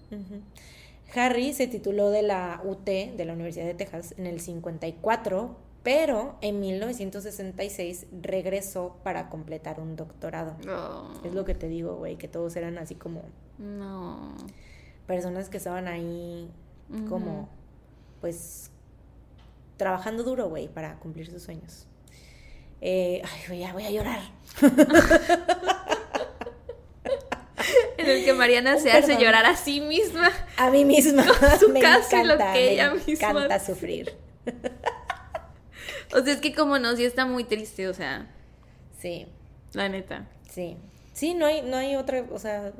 Harry 1.15 1.53
se 1.53 1.67
tituló 1.67 2.09
de 2.09 2.21
la 2.21 2.61
UT, 2.65 2.83
de 2.85 3.23
la 3.25 3.31
Universidad 3.31 3.65
de 3.65 3.73
Texas, 3.75 4.13
en 4.17 4.27
el 4.27 4.41
54, 4.41 5.55
pero 5.83 6.35
en 6.41 6.59
1966 6.59 8.07
regresó 8.21 8.97
para 9.03 9.29
completar 9.29 9.79
un 9.79 9.95
doctorado. 9.95 10.55
Oh, 10.69 11.11
Es 11.25 11.33
lo 11.33 11.45
que 11.45 11.55
te 11.55 11.69
digo, 11.69 11.95
güey, 11.95 12.17
que 12.17 12.27
todos 12.27 12.55
eran 12.57 12.77
así 12.77 12.95
como 12.95 13.21
No. 13.57 14.33
personas 15.07 15.47
que 15.49 15.57
estaban 15.57 15.87
ahí 15.87 16.49
como, 17.07 17.47
pues, 18.21 18.70
trabajando 19.81 20.21
duro, 20.23 20.47
güey, 20.47 20.67
para 20.67 20.95
cumplir 20.99 21.25
sus 21.27 21.41
sueños. 21.41 21.87
Eh, 22.81 23.19
ay, 23.25 23.41
güey, 23.47 23.59
ya 23.61 23.73
voy 23.73 23.83
a 23.85 23.89
llorar. 23.89 24.19
En 27.97 28.09
el 28.09 28.23
que 28.25 28.33
Mariana 28.33 28.77
se 28.77 28.91
Perdón. 28.91 29.03
hace 29.11 29.23
llorar 29.23 29.45
a 29.47 29.55
sí 29.55 29.81
misma. 29.81 30.29
A 30.57 30.69
mí 30.69 30.85
misma. 30.85 31.23
su 31.59 31.69
me 31.69 31.79
caso 31.79 32.15
y 32.17 32.23
lo 32.25 32.33
encanta, 32.35 32.53
que 32.53 32.59
me 32.59 32.71
ella 32.73 32.93
misma 32.93 33.11
encanta 33.29 33.59
sufrir. 33.59 34.15
O 36.13 36.21
sea, 36.21 36.33
es 36.33 36.41
que 36.41 36.53
como 36.53 36.77
no, 36.77 36.95
sí 36.95 37.05
está 37.05 37.25
muy 37.25 37.43
triste, 37.43 37.87
o 37.87 37.93
sea, 37.93 38.27
Sí. 38.99 39.27
la 39.73 39.89
neta. 39.89 40.27
Sí. 40.49 40.77
Sí, 41.13 41.33
no 41.33 41.45
hay, 41.47 41.61
no 41.63 41.77
hay 41.77 41.95
otra, 41.95 42.23
o 42.31 42.37
sea, 42.39 42.71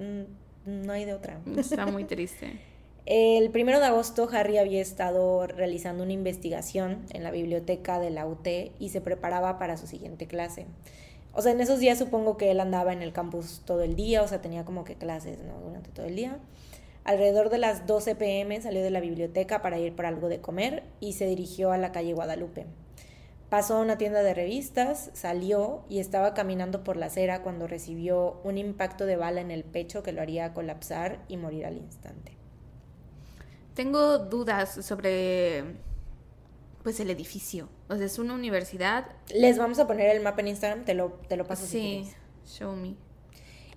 no 0.66 0.94
hay 0.94 1.06
de 1.06 1.14
otra. 1.14 1.40
Está 1.58 1.86
muy 1.88 2.04
triste. 2.04 2.60
El 3.14 3.50
primero 3.50 3.82
de 3.82 3.88
agosto, 3.88 4.30
Harry 4.32 4.58
había 4.58 4.80
estado 4.80 5.46
realizando 5.46 6.02
una 6.02 6.14
investigación 6.14 7.06
en 7.10 7.24
la 7.24 7.32
biblioteca 7.32 8.00
de 8.00 8.10
la 8.10 8.26
UT 8.26 8.48
y 8.80 8.88
se 8.88 9.02
preparaba 9.02 9.60
para 9.60 9.76
su 9.76 9.86
siguiente 9.86 10.28
clase. 10.28 10.66
O 11.34 11.42
sea, 11.42 11.52
en 11.52 11.60
esos 11.60 11.80
días 11.80 11.98
supongo 11.98 12.38
que 12.38 12.52
él 12.52 12.62
andaba 12.62 12.94
en 12.94 13.02
el 13.02 13.12
campus 13.12 13.64
todo 13.66 13.82
el 13.82 13.98
día, 13.98 14.24
o 14.24 14.30
sea, 14.30 14.42
tenía 14.42 14.64
como 14.64 14.86
que 14.86 14.96
clases, 14.96 15.40
¿no? 15.44 15.60
Durante 15.60 15.90
todo 15.90 16.06
el 16.06 16.16
día. 16.16 16.40
Alrededor 17.04 17.50
de 17.50 17.58
las 17.58 17.86
12 17.86 18.16
pm 18.16 18.62
salió 18.62 18.82
de 18.82 18.92
la 18.92 19.02
biblioteca 19.02 19.62
para 19.62 19.78
ir 19.78 19.94
por 19.94 20.06
algo 20.06 20.30
de 20.30 20.40
comer 20.40 20.84
y 21.02 21.12
se 21.12 21.26
dirigió 21.26 21.74
a 21.74 21.78
la 21.78 21.92
calle 21.92 22.14
Guadalupe. 22.14 22.66
Pasó 23.50 23.76
a 23.76 23.82
una 23.82 23.98
tienda 23.98 24.24
de 24.24 24.34
revistas, 24.34 25.10
salió 25.12 25.84
y 25.90 26.00
estaba 26.00 26.34
caminando 26.34 26.86
por 26.86 26.96
la 26.96 27.08
acera 27.08 27.42
cuando 27.42 27.68
recibió 27.68 28.40
un 28.46 28.58
impacto 28.58 29.06
de 29.06 29.18
bala 29.18 29.42
en 29.42 29.52
el 29.52 29.66
pecho 29.66 30.02
que 30.02 30.14
lo 30.14 30.22
haría 30.22 30.54
colapsar 30.54 31.20
y 31.28 31.36
morir 31.36 31.66
al 31.66 31.76
instante. 31.76 32.41
Tengo 33.74 34.18
dudas 34.20 34.86
sobre 34.86 35.64
pues 36.84 37.00
el 37.00 37.10
edificio. 37.12 37.70
O 37.90 37.96
sea, 37.96 38.06
es 38.06 38.18
una 38.20 38.34
universidad. 38.34 39.06
Les 39.34 39.58
vamos 39.58 39.78
a 39.80 39.88
poner 39.88 40.16
el 40.16 40.24
mapa 40.24 40.42
en 40.42 40.48
Instagram, 40.50 40.84
te 40.84 40.94
lo, 40.96 41.12
te 41.28 41.38
lo 41.38 41.46
paso 41.46 41.66
si 41.66 41.72
sí, 41.72 41.80
quieres. 42.04 42.16
show 42.58 42.76
me. 42.76 42.96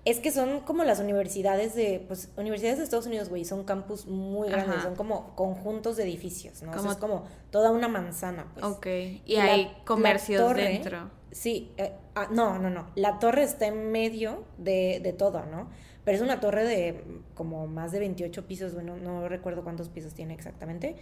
Es 0.05 0.19
que 0.19 0.31
son 0.31 0.59
como 0.61 0.83
las 0.83 0.99
universidades 0.99 1.73
de, 1.75 2.03
pues, 2.07 2.29
universidades 2.37 2.77
de 2.77 2.83
Estados 2.83 3.07
Unidos, 3.07 3.29
güey, 3.29 3.43
son 3.43 3.63
campus 3.63 4.05
muy 4.05 4.49
grandes, 4.49 4.75
Ajá. 4.75 4.83
son 4.83 4.95
como 4.95 5.35
conjuntos 5.35 5.97
de 5.97 6.03
edificios, 6.03 6.61
¿no? 6.61 6.71
O 6.71 6.79
sea, 6.79 6.91
es 6.91 6.97
como 6.97 7.25
toda 7.49 7.71
una 7.71 7.87
manzana, 7.87 8.47
pues. 8.53 8.63
Ok. 8.65 8.85
Y, 8.85 9.21
Y 9.25 9.35
la- 9.35 9.43
hay 9.45 9.65
la 9.65 9.83
comercios 9.83 10.41
torre- 10.41 10.63
dentro. 10.69 11.09
Sí, 11.31 11.71
eh, 11.77 11.93
ah, 12.15 12.27
no, 12.31 12.59
no, 12.59 12.69
no. 12.69 12.87
La 12.95 13.17
torre 13.19 13.43
está 13.43 13.65
en 13.67 13.91
medio 13.91 14.43
de, 14.59 14.99
de 15.01 15.11
todo, 15.11 15.43
¿no? 15.47 15.69
Pero 16.05 16.15
es 16.15 16.21
una 16.23 16.39
torre 16.39 16.63
de 16.63 17.03
como 17.33 17.67
más 17.67 17.91
de 17.91 17.99
28 17.99 18.45
pisos, 18.47 18.73
bueno, 18.73 18.95
no 18.97 19.27
recuerdo 19.27 19.63
cuántos 19.63 19.89
pisos 19.89 20.13
tiene 20.13 20.33
exactamente, 20.33 20.95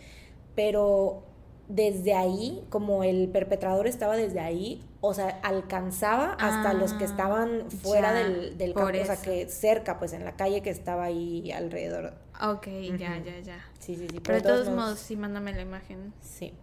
pero 0.55 1.23
desde 1.67 2.13
ahí, 2.13 2.65
como 2.69 3.03
el 3.03 3.29
perpetrador 3.29 3.87
estaba 3.87 4.15
desde 4.17 4.39
ahí, 4.39 4.83
o 5.01 5.13
sea, 5.13 5.39
alcanzaba 5.43 6.33
hasta 6.33 6.71
Ah, 6.71 6.73
los 6.73 6.93
que 6.93 7.05
estaban 7.05 7.69
fuera 7.71 8.11
ya, 8.13 8.19
del, 8.19 8.57
del 8.57 8.73
campo, 8.73 8.97
o 9.01 9.05
sea, 9.05 9.21
que 9.21 9.47
cerca, 9.47 9.97
pues 9.99 10.13
en 10.13 10.25
la 10.25 10.35
calle 10.35 10.61
que 10.61 10.69
estaba 10.69 11.05
ahí 11.05 11.51
alrededor. 11.51 12.13
Ok, 12.41 12.67
ya, 12.97 13.17
ya, 13.23 13.39
ya. 13.39 13.65
Sí, 13.79 13.95
sí, 13.95 14.07
sí. 14.09 14.19
Pero 14.21 14.37
de 14.37 14.41
todos 14.43 14.69
modos, 14.69 14.99
sí, 14.99 15.15
mándame 15.15 15.53
la 15.53 15.61
imagen. 15.61 16.13
Sí. 16.21 16.53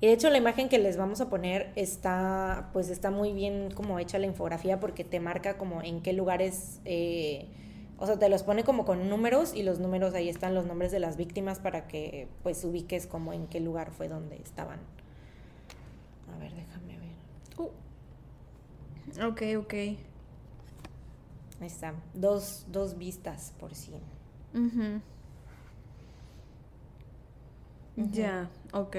Y 0.00 0.06
de 0.06 0.12
hecho 0.14 0.30
la 0.30 0.38
imagen 0.38 0.70
que 0.70 0.78
les 0.78 0.96
vamos 0.96 1.20
a 1.20 1.28
poner 1.28 1.72
está, 1.76 2.70
pues 2.72 2.88
está 2.88 3.10
muy 3.10 3.32
bien 3.32 3.70
como 3.70 3.98
hecha 3.98 4.18
la 4.18 4.26
infografía 4.26 4.80
porque 4.80 5.04
te 5.04 5.20
marca 5.20 5.58
como 5.58 5.82
en 5.82 6.00
qué 6.00 6.14
lugares, 6.14 6.80
eh, 6.86 7.48
o 7.98 8.06
sea, 8.06 8.18
te 8.18 8.30
los 8.30 8.42
pone 8.42 8.64
como 8.64 8.86
con 8.86 9.10
números 9.10 9.54
y 9.54 9.62
los 9.62 9.78
números 9.78 10.14
ahí 10.14 10.30
están 10.30 10.54
los 10.54 10.64
nombres 10.64 10.90
de 10.90 11.00
las 11.00 11.18
víctimas 11.18 11.58
para 11.58 11.86
que 11.86 12.28
pues 12.42 12.64
ubiques 12.64 13.06
como 13.06 13.34
en 13.34 13.46
qué 13.46 13.60
lugar 13.60 13.90
fue 13.90 14.08
donde 14.08 14.36
estaban. 14.36 14.78
A 16.34 16.38
ver, 16.38 16.54
déjame 16.54 16.98
ver. 16.98 17.10
Ok, 19.26 19.42
ok. 19.58 19.74
Ahí 21.60 21.66
está. 21.66 21.92
Dos, 22.14 22.64
dos 22.70 22.96
vistas 22.96 23.52
por 23.58 23.74
sí. 23.74 23.92
Ya, 27.96 28.48
ok. 28.72 28.96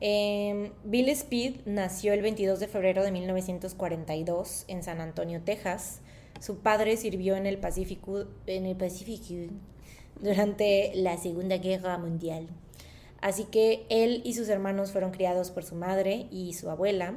Em, 0.00 0.72
Bill 0.84 1.08
Speed 1.08 1.60
nació 1.64 2.12
el 2.12 2.22
22 2.22 2.60
de 2.60 2.68
febrero 2.68 3.02
de 3.02 3.10
1942 3.12 4.64
en 4.68 4.82
San 4.82 5.00
Antonio, 5.00 5.40
Texas. 5.42 6.00
Su 6.40 6.58
padre 6.58 6.96
sirvió 6.96 7.36
en 7.36 7.46
el 7.46 7.58
Pacífico 7.58 8.26
durante 10.20 10.92
la 10.94 11.16
Segunda 11.16 11.56
Guerra 11.56 11.96
Mundial. 11.96 12.48
Así 13.20 13.44
que 13.44 13.86
él 13.88 14.20
y 14.24 14.34
sus 14.34 14.48
hermanos 14.48 14.92
fueron 14.92 15.10
criados 15.10 15.50
por 15.50 15.64
su 15.64 15.74
madre 15.74 16.26
y 16.30 16.52
su 16.52 16.70
abuela. 16.70 17.14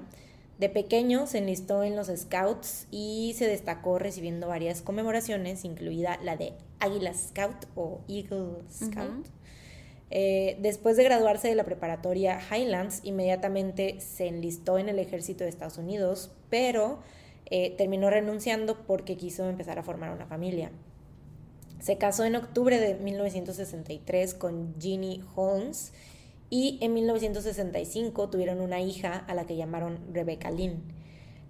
De 0.58 0.70
pequeño 0.70 1.28
se 1.28 1.38
enlistó 1.38 1.84
en 1.84 1.96
los 1.96 2.08
Scouts 2.08 2.88
y 2.92 3.34
se 3.38 3.48
destacó 3.48 4.00
recibiendo 4.00 4.48
varias 4.48 4.82
conmemoraciones, 4.82 5.64
incluida 5.66 6.20
la 6.24 6.36
de 6.36 6.54
Águila 6.80 7.14
Scout 7.14 7.66
o 7.76 8.00
Eagle 8.08 8.64
Scout. 8.72 9.28
Eh, 10.12 10.58
después 10.60 10.98
de 10.98 11.04
graduarse 11.04 11.48
de 11.48 11.56
la 11.56 11.64
preparatoria 11.64 12.40
Highlands, 12.52 13.02
inmediatamente 13.04 14.00
se 14.00 14.28
enlistó 14.28 14.80
en 14.80 14.90
el 14.90 15.00
ejército 15.00 15.44
de 15.44 15.50
Estados 15.50 15.78
Unidos, 15.78 16.32
pero 16.50 17.00
eh, 17.46 17.76
terminó 17.78 18.10
renunciando 18.10 18.86
porque 18.86 19.18
quiso 19.18 19.48
empezar 19.48 19.78
a 19.78 19.84
formar 19.84 20.12
una 20.12 20.26
familia. 20.26 20.72
Se 21.80 21.98
casó 21.98 22.26
en 22.26 22.36
octubre 22.36 22.80
de 22.80 22.96
1963 22.96 24.34
con 24.34 24.76
Jeannie 24.80 25.22
Holmes 25.36 25.94
y 26.50 26.78
en 26.82 26.94
1965 26.94 28.30
tuvieron 28.30 28.60
una 28.60 28.82
hija 28.82 29.16
a 29.16 29.34
la 29.34 29.46
que 29.46 29.56
llamaron 29.56 30.00
Rebecca 30.12 30.52
Lynn. 30.52 30.82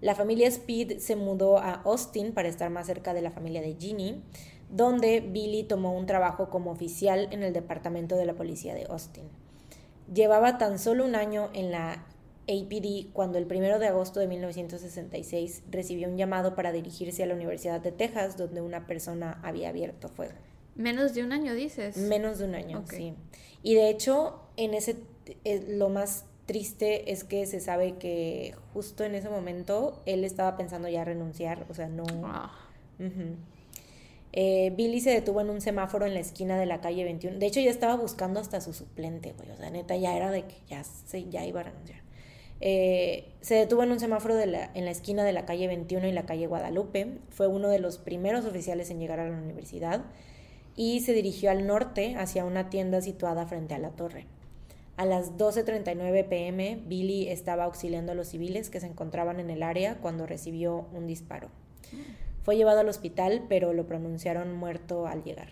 La 0.02 0.16
familia 0.16 0.48
Speed 0.48 1.00
se 1.00 1.16
mudó 1.16 1.58
a 1.58 1.82
Austin 1.84 2.34
para 2.34 2.48
estar 2.48 2.70
más 2.70 2.88
cerca 2.88 3.14
de 3.14 3.22
la 3.22 3.32
familia 3.32 3.62
de 3.62 3.76
Jeannie 3.76 4.22
donde 4.70 5.22
Billy 5.22 5.64
tomó 5.64 5.98
un 5.98 6.06
trabajo 6.06 6.50
como 6.50 6.72
oficial 6.72 7.28
en 7.32 7.44
el 7.44 7.54
departamento 7.54 8.16
de 8.16 8.26
la 8.26 8.36
policía 8.36 8.74
de 8.74 8.86
Austin. 8.90 9.26
Llevaba 10.14 10.58
tan 10.58 10.80
solo 10.80 11.06
un 11.06 11.16
año 11.16 11.50
en 11.54 11.72
la 11.72 12.06
APD 12.48 13.12
cuando 13.14 13.38
el 13.38 13.46
1 13.46 13.80
de 13.80 13.88
agosto 13.88 14.20
de 14.20 14.28
1966 14.28 15.64
recibió 15.70 16.08
un 16.08 16.18
llamado 16.18 16.56
para 16.56 16.72
dirigirse 16.72 17.24
a 17.24 17.28
la 17.28 17.36
Universidad 17.36 17.80
de 17.80 17.92
Texas, 17.92 18.38
donde 18.38 18.62
una 18.62 18.88
persona 18.88 19.40
había 19.44 19.70
abierto 19.70 20.10
fuego. 20.10 20.34
Menos 20.76 21.14
de 21.14 21.24
un 21.24 21.32
año, 21.32 21.54
dices. 21.54 21.98
Menos 21.98 22.40
de 22.40 22.46
un 22.46 22.56
año, 22.56 22.84
sí. 22.90 23.14
Y 23.62 23.76
de 23.76 23.90
hecho, 23.90 24.40
en 24.56 24.74
ese 24.74 24.96
eh, 25.44 25.66
lo 25.68 25.90
más 25.90 26.26
triste 26.46 27.12
es 27.12 27.24
que 27.24 27.46
se 27.46 27.60
sabe 27.60 27.98
que 27.98 28.56
justo 28.74 29.04
en 29.04 29.14
ese 29.14 29.30
momento 29.30 30.02
él 30.06 30.24
estaba 30.24 30.58
pensando 30.58 30.88
ya 30.88 31.04
renunciar, 31.04 31.66
o 31.70 31.74
sea, 31.74 31.88
no. 31.88 32.06
Ah. 32.24 32.52
Eh, 34.32 34.72
Billy 34.76 35.02
se 35.02 35.10
detuvo 35.12 35.42
en 35.42 35.50
un 35.50 35.62
semáforo 35.62 36.06
en 36.06 36.14
la 36.14 36.20
esquina 36.20 36.60
de 36.60 36.66
la 36.66 36.82
calle 36.82 37.04
21. 37.04 37.40
De 37.40 37.46
hecho, 37.46 37.60
ya 37.60 37.72
estaba 37.72 37.96
buscando 37.96 38.40
hasta 38.40 38.62
su 38.62 38.74
suplente, 38.74 39.34
güey. 39.34 39.50
O 39.52 39.58
sea, 39.58 39.70
neta, 39.70 39.96
ya 39.96 40.16
era 40.16 40.32
de 40.32 40.44
que 40.44 40.56
ya, 40.68 40.84
se, 40.84 41.30
ya 41.30 41.46
iba 41.46 41.62
a 41.62 41.64
renunciar. 41.64 42.02
Eh, 42.62 43.32
se 43.42 43.56
detuvo 43.56 43.84
en 43.84 43.92
un 43.92 44.00
semáforo 44.00 44.38
en 44.40 44.52
la 44.52 44.92
esquina 44.92 45.24
de 45.24 45.32
la 45.32 45.46
calle 45.46 45.68
21 45.68 46.08
y 46.08 46.12
la 46.12 46.26
calle 46.26 46.48
Guadalupe. 46.48 47.18
Fue 47.30 47.48
uno 47.48 47.70
de 47.70 47.80
los 47.80 47.98
primeros 47.98 48.46
oficiales 48.46 48.90
en 48.90 49.00
llegar 49.00 49.20
a 49.20 49.30
la 49.30 49.38
universidad 49.38 50.04
y 50.76 51.00
se 51.02 51.14
dirigió 51.14 51.52
al 51.52 51.66
norte 51.66 52.16
hacia 52.16 52.46
una 52.46 52.70
tienda 52.70 53.02
situada 53.02 53.46
frente 53.48 53.74
a 53.74 53.80
la 53.80 53.92
torre. 53.92 54.28
A 54.98 55.06
las 55.06 55.38
12.39 55.38 56.28
pm, 56.28 56.82
Billy 56.86 57.30
estaba 57.30 57.64
auxiliando 57.64 58.12
a 58.12 58.16
los 58.16 58.28
civiles 58.28 58.70
que 58.70 58.82
se 58.82 58.88
encontraban 58.88 59.40
en 59.40 59.50
el 59.50 59.64
área 59.64 59.96
cuando 59.96 60.26
recibió 60.26 60.88
un 60.94 61.08
disparo. 61.08 61.48
Mm. 61.94 62.29
Fue 62.50 62.58
llevado 62.58 62.80
al 62.80 62.90
hospital, 62.90 63.46
pero 63.48 63.74
lo 63.74 63.86
pronunciaron 63.86 64.56
muerto 64.56 65.06
al 65.06 65.24
llegar. 65.24 65.50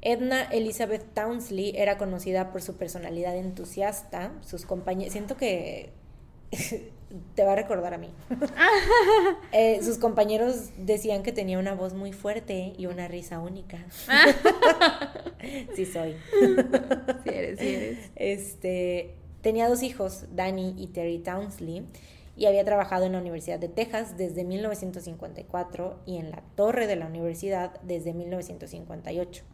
Edna 0.00 0.44
Elizabeth 0.44 1.04
Townsley 1.12 1.74
era 1.76 1.98
conocida 1.98 2.50
por 2.50 2.62
su 2.62 2.76
personalidad 2.76 3.36
entusiasta, 3.36 4.32
sus 4.40 4.64
compañeros... 4.64 5.12
Siento 5.12 5.36
que 5.36 5.90
te 7.34 7.44
va 7.44 7.52
a 7.52 7.56
recordar 7.56 7.92
a 7.92 7.98
mí. 7.98 8.08
Eh, 9.52 9.80
sus 9.82 9.98
compañeros 9.98 10.70
decían 10.78 11.22
que 11.22 11.32
tenía 11.32 11.58
una 11.58 11.74
voz 11.74 11.92
muy 11.92 12.14
fuerte 12.14 12.72
y 12.78 12.86
una 12.86 13.06
risa 13.06 13.38
única. 13.38 13.84
sí 15.76 15.84
soy. 15.84 16.16
sí 17.22 17.28
eres, 17.28 17.58
sí 17.58 17.68
eres. 17.68 17.98
Este, 18.16 19.14
tenía 19.42 19.68
dos 19.68 19.82
hijos, 19.82 20.24
Danny 20.34 20.74
y 20.78 20.86
Terry 20.86 21.18
Townsley, 21.18 21.84
y 22.42 22.46
había 22.46 22.64
trabajado 22.64 23.04
en 23.04 23.12
la 23.12 23.20
Universidad 23.20 23.60
de 23.60 23.68
Texas 23.68 24.16
desde 24.16 24.42
1954 24.42 26.00
y 26.06 26.16
en 26.16 26.32
la 26.32 26.42
torre 26.56 26.88
de 26.88 26.96
la 26.96 27.06
universidad 27.06 27.80
desde 27.82 28.12
1958. 28.12 29.44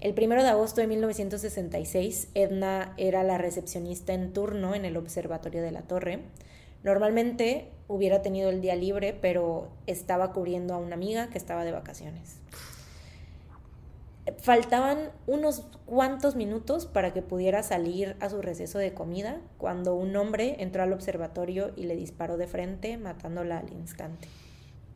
El 0.00 0.14
1 0.16 0.42
de 0.44 0.48
agosto 0.48 0.80
de 0.80 0.86
1966, 0.86 2.28
Edna 2.34 2.94
era 2.96 3.24
la 3.24 3.38
recepcionista 3.38 4.12
en 4.12 4.32
turno 4.32 4.76
en 4.76 4.84
el 4.84 4.96
observatorio 4.96 5.62
de 5.62 5.72
la 5.72 5.82
torre. 5.82 6.20
Normalmente 6.84 7.72
hubiera 7.88 8.22
tenido 8.22 8.50
el 8.50 8.60
día 8.60 8.76
libre, 8.76 9.12
pero 9.12 9.66
estaba 9.88 10.32
cubriendo 10.32 10.74
a 10.74 10.78
una 10.78 10.94
amiga 10.94 11.28
que 11.28 11.38
estaba 11.38 11.64
de 11.64 11.72
vacaciones. 11.72 12.36
Faltaban 14.38 15.10
unos 15.26 15.60
cuantos 15.84 16.34
minutos 16.34 16.86
para 16.86 17.12
que 17.12 17.22
pudiera 17.22 17.62
salir 17.62 18.16
a 18.20 18.28
su 18.28 18.42
receso 18.42 18.78
de 18.78 18.92
comida 18.92 19.40
cuando 19.56 19.94
un 19.94 20.16
hombre 20.16 20.56
entró 20.58 20.82
al 20.82 20.92
observatorio 20.92 21.72
y 21.76 21.84
le 21.84 21.96
disparó 21.96 22.36
de 22.36 22.46
frente, 22.46 22.96
matándola 22.98 23.58
al 23.58 23.72
instante. 23.72 24.28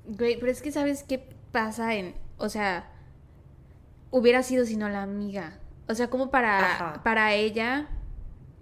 Güey, 0.07 0.39
pero 0.39 0.51
es 0.51 0.63
que 0.63 0.73
sabes 0.73 1.05
qué 1.05 1.29
pasa 1.53 1.95
en, 1.95 2.15
o 2.39 2.49
sea, 2.49 2.91
hubiera 4.11 4.43
sido 4.43 4.65
sino 4.65 4.89
la 4.89 5.03
amiga. 5.03 5.59
O 5.89 5.95
sea, 5.95 6.11
como 6.11 6.31
para, 6.31 7.01
para 7.05 7.35
ella 7.35 7.89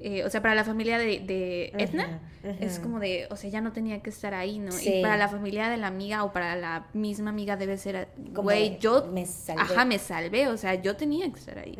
eh, 0.01 0.24
o 0.24 0.30
sea, 0.30 0.40
para 0.40 0.55
la 0.55 0.64
familia 0.64 0.96
de, 0.99 1.20
de 1.20 1.72
Edna, 1.76 2.20
es 2.61 2.78
como 2.78 3.01
de, 3.01 3.26
o 3.30 3.36
sea, 3.36 3.51
ya 3.51 3.61
no 3.61 3.72
tenía 3.72 4.01
que 4.01 4.11
estar 4.11 4.32
ahí, 4.32 4.59
¿no? 4.59 4.70
Y 4.80 5.03
para 5.03 5.16
la 5.16 5.28
familia 5.28 5.68
de 5.68 5.76
la 5.76 5.88
amiga 5.88 6.22
o 6.24 6.32
para 6.32 6.55
la 6.57 6.86
misma 6.92 7.30
amiga 7.30 7.57
debe 7.57 7.76
ser, 7.78 8.09
güey, 8.16 8.78
yo, 8.78 9.07
me 9.07 9.26
salvé. 9.26 9.61
ajá, 9.61 9.84
me 9.84 9.99
salvé, 9.99 10.49
o 10.49 10.57
sea, 10.57 10.74
yo 10.74 10.96
tenía 10.96 11.30
que 11.32 11.38
estar 11.38 11.59
ahí. 11.59 11.76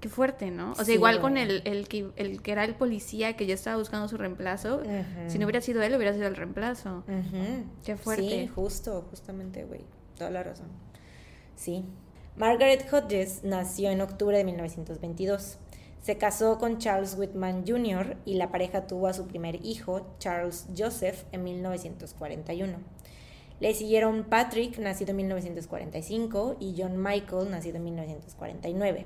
Qué 0.00 0.08
fuerte, 0.08 0.50
¿no? 0.50 0.72
O 0.72 0.84
sea, 0.84 0.94
igual 0.94 1.20
con 1.20 1.36
el, 1.36 1.62
el, 1.64 1.86
que, 1.86 2.10
el 2.16 2.40
que 2.40 2.52
era 2.52 2.64
el 2.64 2.74
policía 2.74 3.36
que 3.36 3.46
ya 3.46 3.54
estaba 3.54 3.76
buscando 3.76 4.08
su 4.08 4.16
reemplazo, 4.16 4.82
si 5.28 5.38
no 5.38 5.46
hubiera 5.46 5.60
sido 5.60 5.82
él, 5.82 5.94
hubiera 5.94 6.12
sido 6.12 6.26
el 6.26 6.36
reemplazo. 6.36 7.04
Qué 7.84 7.96
fuerte. 7.96 8.22
Sí, 8.22 8.46
justo, 8.54 9.06
justamente, 9.10 9.64
güey, 9.64 9.80
toda 10.16 10.30
la 10.30 10.42
razón. 10.42 10.68
Sí. 11.56 11.84
Margaret 12.36 12.86
Hodges 12.90 13.44
nació 13.44 13.90
en 13.90 14.00
octubre 14.00 14.36
de 14.36 14.44
1922. 14.44 15.58
Se 16.00 16.16
casó 16.16 16.58
con 16.58 16.78
Charles 16.78 17.14
Whitman 17.18 17.64
Jr. 17.66 18.16
y 18.24 18.34
la 18.34 18.50
pareja 18.50 18.86
tuvo 18.86 19.06
a 19.06 19.12
su 19.12 19.26
primer 19.26 19.64
hijo, 19.64 20.14
Charles 20.18 20.66
Joseph, 20.76 21.24
en 21.32 21.44
1941. 21.44 22.78
Le 23.60 23.74
siguieron 23.74 24.24
Patrick, 24.24 24.78
nacido 24.78 25.10
en 25.10 25.18
1945, 25.18 26.56
y 26.58 26.74
John 26.78 27.02
Michael, 27.02 27.50
nacido 27.50 27.76
en 27.76 27.84
1949. 27.84 29.04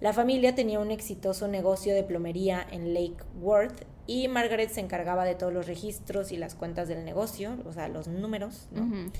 La 0.00 0.12
familia 0.12 0.54
tenía 0.54 0.78
un 0.78 0.90
exitoso 0.90 1.48
negocio 1.48 1.94
de 1.94 2.04
plomería 2.04 2.64
en 2.70 2.92
Lake 2.92 3.16
Worth 3.40 3.84
y 4.06 4.28
Margaret 4.28 4.70
se 4.70 4.80
encargaba 4.80 5.24
de 5.24 5.34
todos 5.34 5.52
los 5.52 5.66
registros 5.66 6.30
y 6.30 6.36
las 6.36 6.54
cuentas 6.54 6.88
del 6.88 7.04
negocio, 7.04 7.56
o 7.66 7.72
sea, 7.72 7.88
los 7.88 8.06
números. 8.06 8.68
¿no? 8.70 9.10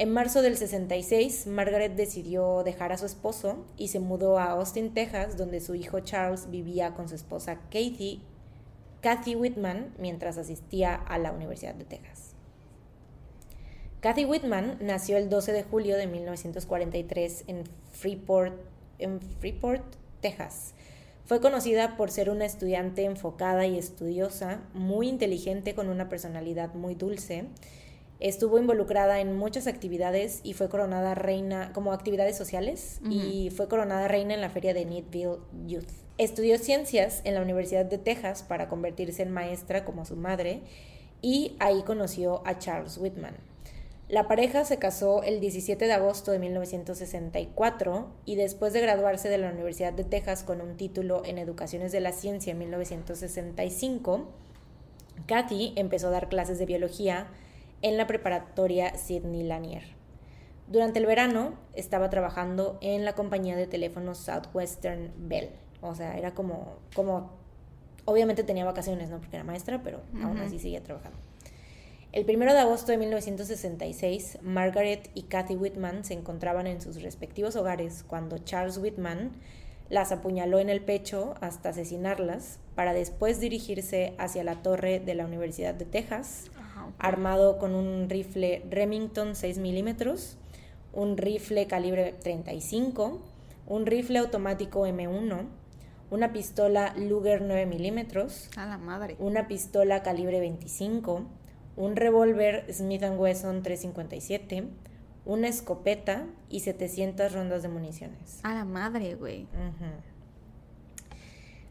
En 0.00 0.12
marzo 0.12 0.42
del 0.42 0.56
66, 0.56 1.48
Margaret 1.48 1.96
decidió 1.96 2.62
dejar 2.62 2.92
a 2.92 2.98
su 2.98 3.04
esposo 3.04 3.66
y 3.76 3.88
se 3.88 3.98
mudó 3.98 4.38
a 4.38 4.52
Austin, 4.52 4.94
Texas, 4.94 5.36
donde 5.36 5.60
su 5.60 5.74
hijo 5.74 5.98
Charles 5.98 6.48
vivía 6.52 6.94
con 6.94 7.08
su 7.08 7.16
esposa 7.16 7.56
Kathy, 7.68 8.22
Kathy 9.00 9.34
Whitman 9.34 9.92
mientras 9.98 10.38
asistía 10.38 10.94
a 10.94 11.18
la 11.18 11.32
Universidad 11.32 11.74
de 11.74 11.84
Texas. 11.84 12.36
Kathy 13.98 14.24
Whitman 14.24 14.78
nació 14.80 15.16
el 15.16 15.28
12 15.28 15.52
de 15.52 15.64
julio 15.64 15.96
de 15.96 16.06
1943 16.06 17.44
en 17.48 17.64
Freeport, 17.90 18.54
en 19.00 19.20
Freeport, 19.20 19.82
Texas. 20.20 20.74
Fue 21.24 21.40
conocida 21.40 21.96
por 21.96 22.12
ser 22.12 22.30
una 22.30 22.44
estudiante 22.44 23.02
enfocada 23.02 23.66
y 23.66 23.76
estudiosa, 23.76 24.60
muy 24.74 25.08
inteligente 25.08 25.74
con 25.74 25.88
una 25.88 26.08
personalidad 26.08 26.72
muy 26.74 26.94
dulce 26.94 27.46
Estuvo 28.20 28.58
involucrada 28.58 29.20
en 29.20 29.36
muchas 29.36 29.68
actividades 29.68 30.40
y 30.42 30.54
fue 30.54 30.68
coronada 30.68 31.14
reina, 31.14 31.72
como 31.72 31.92
actividades 31.92 32.36
sociales, 32.36 33.00
y 33.08 33.50
fue 33.50 33.68
coronada 33.68 34.08
reina 34.08 34.34
en 34.34 34.40
la 34.40 34.50
feria 34.50 34.74
de 34.74 34.84
Needville 34.84 35.38
Youth. 35.66 35.88
Estudió 36.18 36.58
ciencias 36.58 37.20
en 37.22 37.34
la 37.34 37.42
Universidad 37.42 37.84
de 37.84 37.98
Texas 37.98 38.42
para 38.42 38.68
convertirse 38.68 39.22
en 39.22 39.30
maestra 39.30 39.84
como 39.84 40.04
su 40.04 40.16
madre, 40.16 40.62
y 41.22 41.56
ahí 41.60 41.82
conoció 41.82 42.42
a 42.44 42.58
Charles 42.58 42.98
Whitman. 42.98 43.36
La 44.08 44.26
pareja 44.26 44.64
se 44.64 44.78
casó 44.78 45.22
el 45.22 45.38
17 45.38 45.84
de 45.84 45.92
agosto 45.92 46.32
de 46.32 46.38
1964 46.38 48.08
y 48.24 48.36
después 48.36 48.72
de 48.72 48.80
graduarse 48.80 49.28
de 49.28 49.36
la 49.36 49.50
Universidad 49.50 49.92
de 49.92 50.04
Texas 50.04 50.42
con 50.42 50.62
un 50.62 50.76
título 50.76 51.22
en 51.26 51.36
Educaciones 51.36 51.92
de 51.92 52.00
la 52.00 52.12
Ciencia 52.12 52.52
en 52.52 52.58
1965, 52.58 54.26
Kathy 55.26 55.74
empezó 55.76 56.08
a 56.08 56.12
dar 56.12 56.28
clases 56.30 56.58
de 56.58 56.64
biología 56.64 57.28
en 57.82 57.96
la 57.96 58.06
preparatoria 58.06 58.96
Sidney 58.96 59.42
Lanier. 59.42 59.82
Durante 60.66 60.98
el 60.98 61.06
verano 61.06 61.54
estaba 61.74 62.10
trabajando 62.10 62.78
en 62.80 63.04
la 63.04 63.14
compañía 63.14 63.56
de 63.56 63.66
teléfonos 63.66 64.18
Southwestern 64.18 65.12
Bell. 65.16 65.50
O 65.80 65.94
sea, 65.94 66.18
era 66.18 66.34
como, 66.34 66.76
como, 66.94 67.30
obviamente 68.04 68.44
tenía 68.44 68.64
vacaciones, 68.64 69.08
¿no? 69.10 69.18
Porque 69.18 69.36
era 69.36 69.44
maestra, 69.44 69.82
pero 69.82 70.00
aún 70.22 70.38
así 70.38 70.58
seguía 70.58 70.82
trabajando. 70.82 71.18
El 72.12 72.24
primero 72.24 72.52
de 72.52 72.60
agosto 72.60 72.90
de 72.90 72.98
1966, 72.98 74.38
Margaret 74.42 75.10
y 75.14 75.22
Kathy 75.24 75.56
Whitman 75.56 76.04
se 76.04 76.14
encontraban 76.14 76.66
en 76.66 76.80
sus 76.80 77.02
respectivos 77.02 77.54
hogares 77.54 78.02
cuando 78.06 78.38
Charles 78.38 78.78
Whitman 78.78 79.32
las 79.90 80.12
apuñaló 80.12 80.58
en 80.58 80.68
el 80.68 80.80
pecho 80.80 81.34
hasta 81.40 81.70
asesinarlas, 81.70 82.58
para 82.74 82.92
después 82.92 83.40
dirigirse 83.40 84.14
hacia 84.18 84.44
la 84.44 84.62
torre 84.62 85.00
de 85.00 85.14
la 85.14 85.24
Universidad 85.24 85.74
de 85.74 85.84
Texas, 85.84 86.50
armado 86.98 87.58
con 87.58 87.74
un 87.74 88.08
rifle 88.08 88.64
Remington 88.70 89.34
6 89.34 89.58
milímetros, 89.58 90.36
un 90.92 91.16
rifle 91.16 91.66
calibre 91.66 92.14
35, 92.22 93.20
un 93.66 93.86
rifle 93.86 94.18
automático 94.18 94.86
M1, 94.86 95.46
una 96.10 96.32
pistola 96.32 96.94
Luger 96.96 97.42
9 97.42 97.66
milímetros, 97.66 98.48
a 98.56 98.66
la 98.66 98.78
madre. 98.78 99.16
una 99.18 99.46
pistola 99.46 100.02
calibre 100.02 100.40
25, 100.40 101.22
un 101.76 101.96
revólver 101.96 102.66
Smith 102.72 103.04
Wesson 103.16 103.62
357, 103.62 104.68
una 105.24 105.48
escopeta 105.48 106.26
y 106.48 106.60
700 106.60 107.32
rondas 107.32 107.62
de 107.62 107.68
municiones. 107.68 108.40
A 108.42 108.54
la 108.54 108.64
madre, 108.64 109.14
güey. 109.14 109.46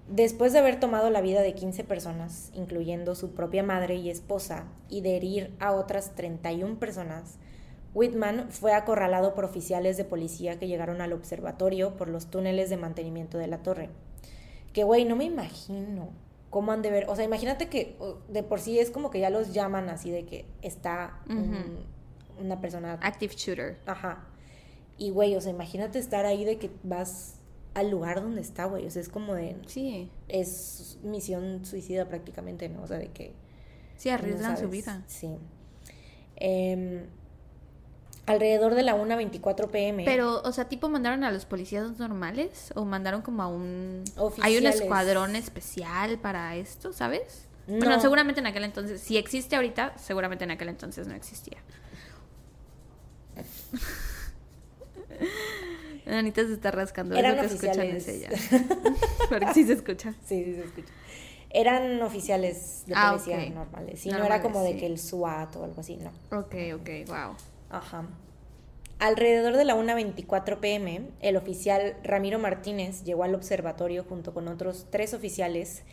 Después 0.09 0.53
de 0.53 0.59
haber 0.59 0.79
tomado 0.79 1.09
la 1.09 1.19
vida 1.19 1.41
de 1.41 1.53
15 1.53 1.83
personas, 1.83 2.49
incluyendo 2.53 3.13
su 3.13 3.33
propia 3.33 3.61
madre 3.61 3.95
y 3.95 4.09
esposa, 4.09 4.65
y 4.87 5.01
de 5.01 5.17
herir 5.17 5.55
a 5.59 5.73
otras 5.73 6.15
31 6.15 6.79
personas, 6.79 7.37
Whitman 7.93 8.51
fue 8.51 8.73
acorralado 8.73 9.33
por 9.33 9.43
oficiales 9.43 9.97
de 9.97 10.05
policía 10.05 10.59
que 10.59 10.67
llegaron 10.67 11.01
al 11.01 11.13
observatorio 11.13 11.97
por 11.97 12.07
los 12.07 12.27
túneles 12.27 12.69
de 12.69 12.77
mantenimiento 12.77 13.37
de 13.37 13.47
la 13.47 13.63
torre. 13.63 13.89
Que, 14.71 14.83
güey, 14.83 15.03
no 15.03 15.15
me 15.15 15.25
imagino 15.25 16.09
cómo 16.49 16.71
han 16.71 16.81
de 16.81 16.91
ver. 16.91 17.09
O 17.09 17.15
sea, 17.15 17.25
imagínate 17.25 17.67
que 17.67 17.97
de 18.29 18.43
por 18.43 18.59
sí 18.59 18.79
es 18.79 18.91
como 18.91 19.09
que 19.09 19.19
ya 19.19 19.29
los 19.29 19.53
llaman 19.53 19.89
así 19.89 20.11
de 20.11 20.25
que 20.25 20.45
está 20.61 21.19
una 22.39 22.61
persona. 22.61 22.99
Active 23.01 23.33
shooter. 23.35 23.79
Ajá. 23.85 24.25
Y, 24.97 25.09
güey, 25.09 25.35
o 25.35 25.41
sea, 25.41 25.51
imagínate 25.51 25.99
estar 25.99 26.25
ahí 26.25 26.45
de 26.45 26.57
que 26.57 26.69
vas 26.83 27.36
al 27.77 27.91
lugar 27.91 28.23
donde 28.23 28.41
está, 28.41 28.65
güey. 28.65 28.87
O 28.87 28.91
sea, 28.91 29.01
es 29.01 29.09
como 29.09 29.35
de. 29.35 29.55
Sí. 29.67 30.09
Es 30.27 30.97
misión 31.03 31.63
suicida 31.63 32.07
prácticamente, 32.07 32.69
¿no? 32.69 32.81
O 32.81 32.87
sea, 32.87 32.97
de 32.97 33.09
que. 33.09 33.33
Sí, 33.97 34.09
arriesgan 34.09 34.57
su 34.57 34.67
vida. 34.67 35.03
Sí. 35.05 35.29
Eh, 36.37 37.05
alrededor 38.25 38.73
de 38.73 38.81
la 38.81 38.95
1.24 38.95 39.69
pm. 39.69 40.05
Pero, 40.05 40.41
o 40.41 40.51
sea, 40.51 40.65
tipo 40.65 40.89
mandaron 40.89 41.23
a 41.23 41.31
los 41.31 41.45
policías 41.45 41.99
normales 41.99 42.73
o 42.75 42.83
mandaron 42.83 43.21
como 43.21 43.43
a 43.43 43.47
un... 43.47 44.03
Hay 44.41 44.57
un 44.57 44.65
escuadrón 44.65 45.35
especial 45.35 46.19
para 46.19 46.55
esto, 46.55 46.93
¿sabes? 46.93 47.47
No. 47.67 47.77
Bueno, 47.77 48.01
seguramente 48.01 48.39
en 48.39 48.47
aquel 48.47 48.63
entonces, 48.63 49.01
si 49.01 49.17
existe 49.17 49.55
ahorita, 49.55 49.97
seguramente 49.97 50.43
en 50.43 50.51
aquel 50.51 50.69
entonces 50.69 51.07
no 51.07 51.15
existía. 51.15 51.57
Anita 56.09 56.45
se 56.45 56.53
está 56.53 56.71
rascando. 56.71 57.15
Eran 57.15 57.39
oficiales. 57.39 58.07
Ella. 58.07 58.29
Pero 59.29 59.53
sí 59.53 59.65
se 59.65 59.73
escucha. 59.73 60.13
Sí, 60.25 60.43
sí 60.43 60.55
se 60.55 60.63
escucha. 60.63 60.93
Eran 61.49 62.01
oficiales 62.01 62.83
de 62.87 62.93
ah, 62.95 63.11
policía 63.11 63.49
normales. 63.49 64.05
Y 64.05 64.09
no 64.09 64.23
era 64.23 64.41
como 64.41 64.61
de 64.63 64.77
que 64.77 64.85
el 64.85 64.99
SWAT 64.99 65.55
o 65.55 65.63
algo 65.63 65.81
así, 65.81 65.97
no. 65.97 66.11
Ok, 66.37 66.55
ok, 66.75 67.07
wow. 67.07 67.35
Ajá. 67.69 68.05
Alrededor 68.99 69.55
de 69.55 69.63
la 69.63 69.75
1.24 69.75 70.59
pm, 70.59 71.01
el 71.21 71.37
oficial 71.37 71.95
Ramiro 72.03 72.39
Martínez 72.39 73.03
llegó 73.03 73.23
al 73.23 73.35
observatorio 73.35 74.03
junto 74.03 74.33
con 74.33 74.47
otros 74.47 74.87
tres 74.89 75.13
oficiales 75.13 75.83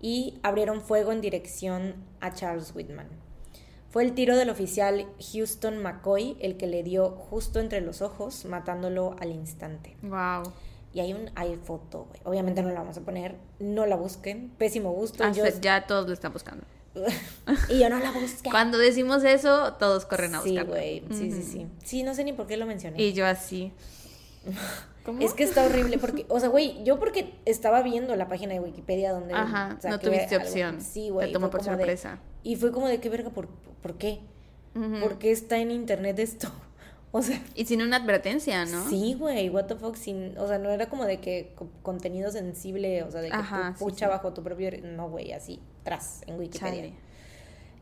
y 0.00 0.38
abrieron 0.42 0.82
fuego 0.82 1.10
en 1.12 1.22
dirección 1.22 1.94
a 2.20 2.32
Charles 2.32 2.74
Whitman. 2.74 3.08
Fue 3.90 4.04
el 4.04 4.14
tiro 4.14 4.36
del 4.36 4.50
oficial 4.50 5.06
Houston 5.32 5.78
McCoy 5.82 6.36
el 6.40 6.56
que 6.56 6.68
le 6.68 6.84
dio 6.84 7.10
justo 7.10 7.58
entre 7.58 7.80
los 7.80 8.02
ojos, 8.02 8.44
matándolo 8.44 9.16
al 9.18 9.32
instante. 9.32 9.96
Wow. 10.02 10.52
Y 10.92 11.00
hay 11.00 11.12
un 11.12 11.30
hay 11.34 11.56
foto, 11.56 12.06
güey. 12.08 12.20
Obviamente 12.24 12.62
no 12.62 12.68
la 12.68 12.80
vamos 12.80 12.96
a 12.96 13.00
poner, 13.00 13.34
no 13.58 13.86
la 13.86 13.96
busquen, 13.96 14.50
pésimo 14.58 14.92
gusto. 14.92 15.24
Ah, 15.24 15.32
ya 15.32 15.86
todos 15.86 16.06
lo 16.06 16.12
están 16.12 16.32
buscando. 16.32 16.64
y 17.68 17.80
yo 17.80 17.90
no 17.90 17.98
la 17.98 18.12
busqué. 18.12 18.50
Cuando 18.50 18.78
decimos 18.78 19.24
eso, 19.24 19.74
todos 19.74 20.06
corren 20.06 20.36
a 20.36 20.40
buscar. 20.40 20.64
Sí, 20.64 20.70
güey. 20.70 21.04
Sí, 21.10 21.32
sí, 21.32 21.42
sí. 21.42 21.66
Sí, 21.84 22.02
no 22.04 22.14
sé 22.14 22.22
ni 22.22 22.32
por 22.32 22.46
qué 22.46 22.56
lo 22.56 22.66
mencioné. 22.66 23.02
Y 23.02 23.12
yo 23.12 23.26
así. 23.26 23.72
Es 25.18 25.32
que 25.32 25.42
está 25.42 25.64
horrible 25.64 25.98
porque, 25.98 26.26
o 26.28 26.38
sea, 26.38 26.50
güey, 26.50 26.84
yo 26.84 27.00
porque 27.00 27.34
estaba 27.46 27.82
viendo 27.82 28.14
la 28.16 28.28
página 28.28 28.52
de 28.52 28.60
Wikipedia 28.60 29.12
donde... 29.12 29.34
Ajá, 29.34 29.78
no 29.82 29.98
tuviste 29.98 30.36
opción. 30.36 30.80
Sí, 30.80 31.08
güey. 31.08 31.28
Te 31.28 31.32
tomó 31.32 31.50
por 31.50 31.64
sorpresa. 31.64 32.20
Y 32.42 32.56
fue 32.56 32.72
como 32.72 32.88
de, 32.88 33.00
¿qué 33.00 33.08
verga? 33.08 33.30
¿Por, 33.30 33.48
por 33.82 33.96
qué? 33.98 34.20
¿Por 35.00 35.18
qué 35.18 35.32
está 35.32 35.58
en 35.58 35.70
internet 35.70 36.18
esto? 36.18 36.48
O 37.12 37.22
sea... 37.22 37.42
Y 37.56 37.64
sin 37.64 37.82
una 37.82 37.96
advertencia, 37.96 38.64
¿no? 38.66 38.88
Sí, 38.88 39.16
güey, 39.18 39.48
what 39.48 39.64
the 39.64 39.74
fuck, 39.74 39.96
sin... 39.96 40.38
O 40.38 40.46
sea, 40.46 40.58
no 40.58 40.70
era 40.70 40.88
como 40.88 41.04
de 41.06 41.18
que 41.18 41.52
contenido 41.82 42.30
sensible, 42.30 43.02
o 43.02 43.10
sea, 43.10 43.20
de 43.20 43.30
que 43.30 43.36
pucha 43.80 44.06
bajo 44.06 44.32
tu 44.32 44.44
propio... 44.44 44.70
No, 44.84 45.10
güey, 45.10 45.32
así, 45.32 45.58
tras, 45.82 46.22
en 46.28 46.38
Wikipedia. 46.38 46.92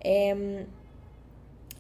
Eh, 0.01 0.67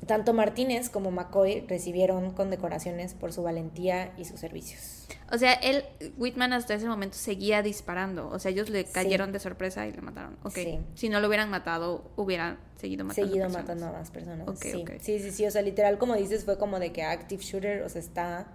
tanto 0.06 0.32
Martínez 0.32 0.90
como 0.90 1.10
McCoy 1.10 1.60
recibieron 1.60 2.32
condecoraciones 2.32 3.14
por 3.14 3.32
su 3.32 3.42
valentía 3.42 4.12
y 4.16 4.24
sus 4.24 4.40
servicios. 4.40 5.06
O 5.30 5.38
sea, 5.38 5.52
él, 5.54 5.84
Whitman 6.16 6.52
hasta 6.52 6.74
ese 6.74 6.86
momento 6.86 7.16
seguía 7.16 7.62
disparando. 7.62 8.28
O 8.30 8.38
sea, 8.38 8.50
ellos 8.50 8.70
le 8.70 8.84
cayeron 8.84 9.32
de 9.32 9.40
sorpresa 9.40 9.86
y 9.86 9.92
le 9.92 10.00
mataron. 10.00 10.36
Ok. 10.42 10.58
Si 10.94 11.08
no 11.08 11.20
lo 11.20 11.28
hubieran 11.28 11.50
matado, 11.50 12.10
hubieran 12.16 12.58
seguido 12.76 13.04
matando 13.04 13.28
Seguido 13.28 13.50
matando 13.50 13.86
a 13.86 13.92
más 13.92 14.10
personas. 14.10 14.46
sí. 14.58 14.84
sí, 15.00 15.18
sí, 15.18 15.30
sí. 15.30 15.46
O 15.46 15.50
sea, 15.50 15.62
literal, 15.62 15.98
como 15.98 16.14
dices, 16.14 16.44
fue 16.44 16.56
como 16.58 16.78
de 16.78 16.92
que 16.92 17.02
active 17.02 17.42
shooter, 17.42 17.82
o 17.82 17.88
sea, 17.88 18.00
está 18.00 18.46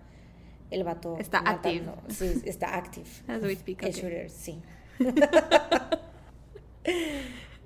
el 0.72 0.84
vato. 0.84 1.18
Está 1.20 1.40
active. 1.40 1.86
Sí, 2.10 2.42
está 2.46 2.76
active. 2.76 3.08
As 3.28 3.44
we 3.44 3.56
speak. 3.56 3.84
El 3.84 3.94
shooter, 3.94 4.30
sí. 4.30 4.62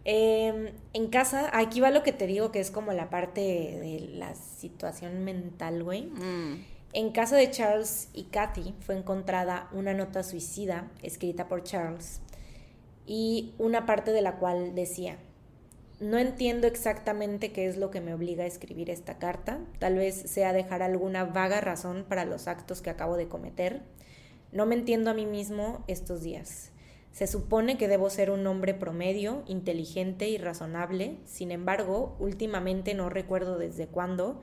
Em, 0.10 0.72
en 0.94 1.08
casa, 1.08 1.50
aquí 1.52 1.82
va 1.82 1.92
lo 1.92 2.02
que 2.02 2.14
te 2.14 2.28
digo 2.28 2.50
que 2.50 2.62
es 2.62 2.72
como 2.72 2.94
la 2.94 3.10
parte 3.10 3.42
de 3.42 4.08
la 4.14 4.36
situación 4.36 5.26
mental, 5.26 5.84
güey. 5.84 6.04
Mm. 6.04 6.64
En 6.94 7.12
casa 7.12 7.36
de 7.36 7.52
Charles 7.52 8.08
y 8.14 8.24
Kathy 8.24 8.74
fue 8.80 8.98
encontrada 8.98 9.68
una 9.74 9.94
nota 9.94 10.24
suicida 10.24 10.90
escrita 11.04 11.50
por 11.50 11.64
Charles 11.64 12.22
y 13.06 13.54
una 13.58 13.86
parte 13.86 14.14
de 14.14 14.22
la 14.22 14.38
cual 14.38 14.76
decía, 14.76 15.18
no 16.00 16.18
entiendo 16.18 16.68
exactamente 16.68 17.52
qué 17.52 17.68
es 17.68 17.76
lo 17.76 17.92
que 17.92 18.00
me 18.00 18.14
obliga 18.14 18.46
a 18.46 18.48
escribir 18.48 18.90
esta 18.90 19.18
carta, 19.18 19.60
tal 19.78 19.96
vez 19.96 20.16
sea 20.16 20.54
dejar 20.54 20.84
alguna 20.84 21.26
vaga 21.26 21.60
razón 21.60 22.06
para 22.08 22.24
los 22.24 22.48
actos 22.48 22.82
que 22.82 22.90
acabo 22.90 23.18
de 23.18 23.28
cometer. 23.28 23.82
No 24.54 24.66
me 24.66 24.76
entiendo 24.76 25.12
a 25.12 25.14
mí 25.14 25.26
mismo 25.26 25.84
estos 25.88 26.22
días. 26.22 26.72
Se 27.18 27.26
supone 27.26 27.80
que 27.80 27.88
debo 27.88 28.12
ser 28.12 28.30
un 28.30 28.46
hombre 28.46 28.76
promedio, 28.76 29.42
inteligente 29.48 30.30
y 30.30 30.38
razonable, 30.38 31.18
sin 31.26 31.50
embargo, 31.50 32.16
últimamente 32.20 32.94
no 32.94 33.10
recuerdo 33.10 33.58
desde 33.58 33.88
cuándo, 33.88 34.40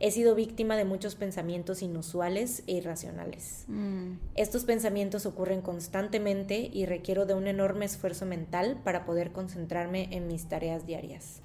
he 0.00 0.10
sido 0.10 0.34
víctima 0.34 0.76
de 0.76 0.84
muchos 0.84 1.14
pensamientos 1.14 1.82
inusuales 1.82 2.64
e 2.66 2.72
irracionales. 2.72 3.64
Mm. 3.68 4.14
Estos 4.34 4.64
pensamientos 4.64 5.24
ocurren 5.24 5.60
constantemente 5.60 6.68
y 6.72 6.84
requiero 6.86 7.26
de 7.26 7.34
un 7.34 7.46
enorme 7.46 7.84
esfuerzo 7.84 8.26
mental 8.26 8.80
para 8.82 9.04
poder 9.04 9.30
concentrarme 9.30 10.08
en 10.10 10.26
mis 10.26 10.48
tareas 10.48 10.84
diarias. 10.84 11.42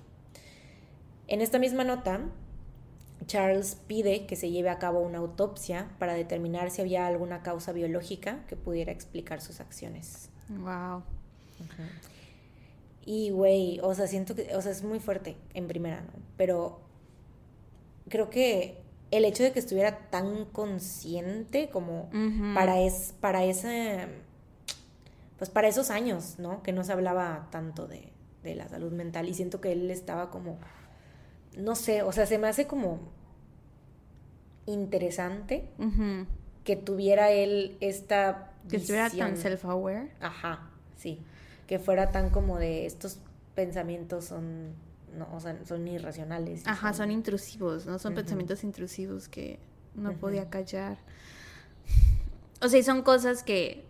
En 1.28 1.42
esta 1.42 1.60
misma 1.60 1.84
nota, 1.84 2.22
Charles 3.28 3.78
pide 3.86 4.26
que 4.26 4.36
se 4.36 4.50
lleve 4.50 4.70
a 4.70 4.80
cabo 4.80 5.02
una 5.02 5.20
autopsia 5.20 5.92
para 6.00 6.16
determinar 6.16 6.72
si 6.72 6.82
había 6.82 7.06
alguna 7.06 7.44
causa 7.44 7.72
biológica 7.72 8.48
que 8.48 8.56
pudiera 8.56 8.92
explicar 8.92 9.42
sus 9.42 9.60
acciones. 9.60 10.31
Wow. 10.60 11.04
Y, 13.06 13.32
güey, 13.32 13.80
o 13.82 13.94
sea, 13.96 14.08
siento 14.08 14.36
que, 14.36 14.56
o 14.56 14.62
sea, 14.62 14.72
es 14.72 14.84
muy 14.84 15.00
fuerte 15.00 15.36
en 15.54 15.68
primera, 15.68 16.02
¿no? 16.02 16.14
Pero 16.38 16.80
creo 18.10 18.30
que 18.30 18.82
el 19.12 19.26
hecho 19.26 19.44
de 19.44 19.52
que 19.52 19.60
estuviera 19.60 20.10
tan 20.10 20.46
consciente 20.46 21.70
como 21.70 22.10
para, 22.54 22.80
es, 22.80 23.14
para 23.20 23.44
ese, 23.44 24.08
pues 25.38 25.50
para 25.50 25.68
esos 25.68 25.90
años, 25.90 26.36
¿no? 26.38 26.64
Que 26.64 26.72
no 26.72 26.84
se 26.84 26.94
hablaba 26.94 27.48
tanto 27.52 27.88
de, 27.88 28.12
de 28.44 28.56
la 28.56 28.68
salud 28.68 28.92
mental 28.92 29.28
y 29.28 29.34
siento 29.34 29.62
que 29.62 29.72
él 29.72 29.90
estaba 29.92 30.30
como, 30.30 30.58
no 31.58 31.76
sé, 31.76 32.04
o 32.04 32.12
sea, 32.12 32.26
se 32.26 32.38
me 32.38 32.48
hace 32.48 32.68
como 32.68 33.00
interesante 34.66 35.70
que 36.64 36.76
tuviera 36.76 37.32
él 37.32 37.78
esta 37.82 38.51
que 38.70 38.78
estuviera 38.78 39.10
tan 39.10 39.36
self-aware. 39.36 40.10
Ajá, 40.20 40.70
sí. 40.98 41.20
Que 41.68 41.80
fuera 41.80 42.12
tan 42.12 42.30
como 42.30 42.58
de 42.58 42.86
estos 42.86 43.20
pensamientos 43.56 44.26
son, 44.26 44.74
no, 45.18 45.28
o 45.34 45.40
sea, 45.40 45.58
son 45.66 45.88
irracionales. 45.88 46.66
Ajá, 46.66 46.94
son, 46.94 47.12
intrusivos, 47.12 47.86
¿no? 47.86 48.00
Son 48.00 48.14
pensamientos 48.16 48.64
intrusivos 48.64 49.28
que 49.28 49.60
no 49.96 50.14
podía 50.14 50.50
callar. 50.50 50.98
O 52.62 52.68
sea, 52.68 52.80
y 52.80 52.84
son 52.84 53.02
cosas 53.02 53.44
que 53.44 53.86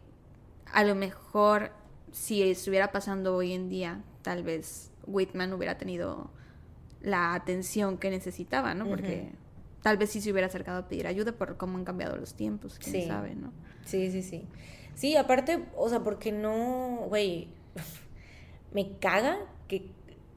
a 0.71 0.83
lo 0.83 0.95
mejor 0.95 1.71
si 2.11 2.43
estuviera 2.43 2.91
pasando 2.91 3.35
hoy 3.35 3.53
en 3.53 3.69
día, 3.69 4.01
tal 4.21 4.43
vez 4.43 4.91
Whitman 5.05 5.53
hubiera 5.53 5.77
tenido 5.77 6.29
la 7.01 7.33
atención 7.33 7.97
que 7.97 8.09
necesitaba, 8.09 8.73
¿no? 8.73 8.87
Porque 8.87 9.31
tal 9.81 9.97
vez 9.97 10.11
sí 10.11 10.21
se 10.21 10.31
hubiera 10.31 10.47
acercado 10.47 10.79
a 10.79 10.87
pedir 10.87 11.07
ayuda 11.07 11.31
por 11.31 11.57
cómo 11.57 11.77
han 11.77 11.85
cambiado 11.85 12.15
los 12.15 12.35
tiempos, 12.35 12.77
quién 12.79 13.07
sabe, 13.07 13.35
¿no? 13.35 13.51
Sí, 13.85 14.11
sí, 14.11 14.21
sí. 14.21 14.45
Sí, 14.95 15.15
aparte, 15.15 15.65
o 15.75 15.89
sea, 15.89 16.01
porque 16.01 16.31
no, 16.31 17.05
güey, 17.07 17.47
me 18.73 18.97
caga 18.99 19.39
que 19.67 19.89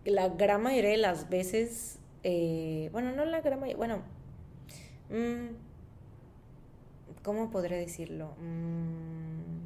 la 0.05 0.29
gran 0.29 0.63
mayoría 0.63 0.91
de 0.91 0.97
las 0.97 1.29
veces, 1.29 1.99
eh, 2.23 2.89
bueno, 2.93 3.13
no 3.13 3.25
la 3.25 3.41
gran 3.41 3.61
mayoría, 3.61 3.77
bueno, 3.77 4.03
mmm, 5.11 5.55
¿cómo 7.23 7.51
podré 7.51 7.77
decirlo? 7.79 8.35
Mm, 8.41 9.65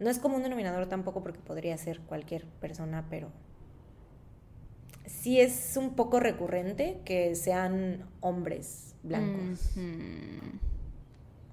no 0.00 0.10
es 0.10 0.18
como 0.18 0.36
un 0.36 0.42
denominador 0.42 0.86
tampoco 0.88 1.22
porque 1.22 1.40
podría 1.40 1.76
ser 1.78 2.00
cualquier 2.00 2.44
persona, 2.46 3.06
pero 3.08 3.30
sí 5.06 5.40
es 5.40 5.76
un 5.76 5.94
poco 5.94 6.20
recurrente 6.20 7.00
que 7.04 7.34
sean 7.34 8.06
hombres 8.20 8.94
blancos. 9.02 9.70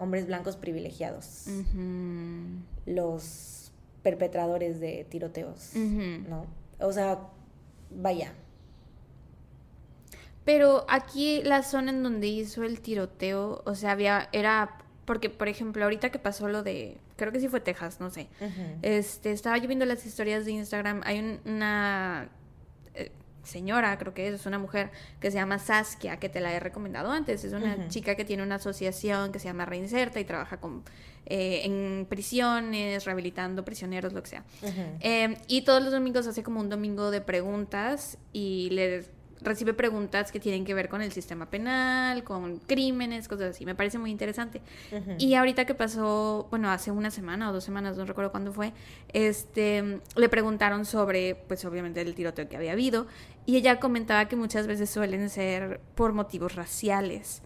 Hombres 0.02 0.26
blancos 0.26 0.58
privilegiados. 0.58 1.45
Los 2.88 3.72
perpetradores 4.02 4.80
de 4.80 5.06
tiroteos, 5.08 5.76
¿no? 5.76 6.47
O 6.80 6.91
sea, 6.91 7.20
vaya. 7.91 8.34
Pero 10.43 10.86
aquí 10.89 11.43
la 11.43 11.62
zona 11.62 11.91
en 11.91 12.02
donde 12.02 12.26
hizo 12.26 12.64
el 12.64 12.82
tiroteo, 12.82 13.62
o 13.64 13.76
sea, 13.76 13.91
había, 13.91 14.28
era, 14.32 14.80
porque 15.06 15.30
por 15.30 15.47
ejemplo, 15.47 15.84
ahorita 15.84 16.10
que 16.10 16.18
pasó 16.18 16.47
lo 16.47 16.64
de, 16.64 16.97
creo 17.16 17.32
que 17.32 17.39
sí 17.39 17.47
fue 17.47 17.60
Texas, 17.60 17.99
no 17.99 18.10
sé, 18.10 18.28
este, 18.82 19.32
estaba 19.32 19.60
yo 19.60 19.68
viendo 19.68 19.86
las 19.86 20.04
historias 20.04 20.45
de 20.45 20.54
Instagram, 20.54 21.02
hay 21.06 21.39
una 21.45 22.30
señora, 23.43 23.97
creo 23.97 24.13
que 24.13 24.27
es, 24.27 24.35
es 24.35 24.45
una 24.45 24.59
mujer 24.59 24.91
que 25.19 25.31
se 25.31 25.37
llama 25.37 25.59
Saskia, 25.59 26.17
que 26.17 26.29
te 26.29 26.39
la 26.39 26.53
he 26.53 26.59
recomendado 26.59 27.11
antes, 27.11 27.43
es 27.43 27.53
una 27.53 27.87
chica 27.87 28.15
que 28.15 28.25
tiene 28.25 28.43
una 28.43 28.55
asociación 28.55 29.31
que 29.31 29.39
se 29.39 29.45
llama 29.45 29.65
Reinserta 29.65 30.19
y 30.19 30.25
trabaja 30.25 30.57
con 30.57 30.83
eh, 31.25 31.61
en 31.65 32.05
prisiones, 32.09 33.05
rehabilitando 33.05 33.63
prisioneros, 33.63 34.13
lo 34.13 34.23
que 34.23 34.29
sea. 34.29 34.43
Em, 34.99 35.35
y 35.47 35.61
todos 35.61 35.81
los 35.81 35.91
domingos 35.91 36.27
hace 36.27 36.43
como 36.43 36.59
un 36.59 36.69
domingo 36.69 37.11
de 37.11 37.21
preguntas 37.21 38.17
y 38.33 38.69
le 38.71 39.05
recibe 39.41 39.73
preguntas 39.73 40.31
que 40.31 40.39
tienen 40.39 40.65
que 40.65 40.73
ver 40.73 40.89
con 40.89 41.01
el 41.01 41.11
sistema 41.11 41.49
penal, 41.49 42.23
con 42.23 42.57
crímenes, 42.57 43.27
cosas 43.27 43.51
así. 43.51 43.65
Me 43.65 43.75
parece 43.75 43.97
muy 43.97 44.11
interesante. 44.11 44.61
Y 45.17 45.33
ahorita 45.33 45.65
que 45.65 45.75
pasó, 45.75 46.47
bueno, 46.49 46.69
hace 46.69 46.91
una 46.91 47.11
semana 47.11 47.49
o 47.49 47.53
dos 47.53 47.63
semanas, 47.63 47.97
no 47.97 48.05
recuerdo 48.05 48.31
cuándo 48.31 48.53
fue, 48.53 48.73
este, 49.13 50.01
le 50.15 50.29
preguntaron 50.29 50.85
sobre, 50.85 51.35
pues 51.47 51.65
obviamente 51.65 52.01
el 52.01 52.15
tiroteo 52.15 52.47
que 52.47 52.57
había 52.57 52.73
habido, 52.73 53.07
y 53.45 53.57
ella 53.57 53.79
comentaba 53.79 54.27
que 54.27 54.35
muchas 54.35 54.67
veces 54.67 54.89
suelen 54.89 55.29
ser 55.29 55.81
por 55.95 56.13
motivos 56.13 56.55
raciales. 56.55 57.41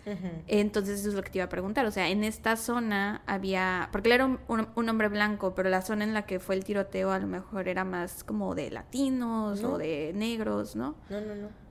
Entonces 0.48 1.00
eso 1.00 1.10
es 1.10 1.16
lo 1.16 1.24
que 1.24 1.30
te 1.30 1.38
iba 1.38 1.46
a 1.46 1.50
preguntar. 1.50 1.86
O 1.86 1.92
sea, 1.92 2.10
en 2.10 2.26
esta 2.26 2.58
zona 2.58 3.22
había, 3.26 3.88
porque 3.94 4.10
él 4.10 4.14
era 4.14 4.26
un, 4.26 4.90
hombre 4.90 5.08
blanco, 5.08 5.56
pero 5.56 5.70
la 5.70 5.82
zona 5.82 6.04
en 6.04 6.14
la 6.14 6.26
que 6.26 6.40
fue 6.40 6.56
el 6.56 6.66
tiroteo 6.66 7.12
a 7.12 7.20
lo 7.20 7.28
mejor 7.28 7.70
era 7.70 7.86
más 7.86 8.26
como 8.26 8.56
de 8.56 8.72
latinos 8.72 9.64
o 9.64 9.78
de 9.78 10.12
negros, 10.14 10.76
¿no? 10.76 10.96
No, 11.10 11.22
no, 11.22 11.36
no. 11.36 11.65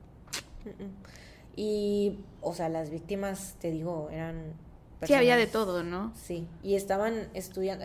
Y, 1.56 2.18
o 2.40 2.54
sea, 2.54 2.68
las 2.68 2.90
víctimas, 2.90 3.56
te 3.60 3.70
digo, 3.70 4.08
eran... 4.10 4.54
sí, 5.02 5.14
había 5.14 5.36
de 5.36 5.46
todo, 5.46 5.82
¿no? 5.84 6.12
Sí, 6.16 6.48
y 6.62 6.74
estaban 6.74 7.28
estudiando, 7.34 7.84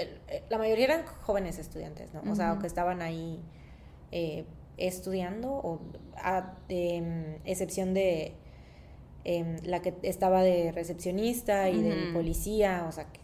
la 0.50 0.58
mayoría 0.58 0.86
eran 0.86 1.06
jóvenes 1.22 1.60
estudiantes, 1.60 2.14
¿no? 2.14 2.32
O 2.32 2.36
sea, 2.36 2.58
que 2.60 2.68
estaban 2.68 3.02
ahí 3.02 3.40
eh, 4.12 4.46
estudiando, 4.78 5.52
o 5.52 5.82
a 6.16 6.56
em, 6.70 7.38
excepción 7.46 7.94
de 7.94 8.34
em, 9.24 9.58
la 9.64 9.82
que 9.82 9.94
estaba 10.02 10.42
de 10.42 10.72
recepcionista 10.72 11.70
y 11.70 11.82
del 11.82 12.14
policía, 12.14 12.86
o 12.88 12.92
sea, 12.92 13.06
que 13.06 13.20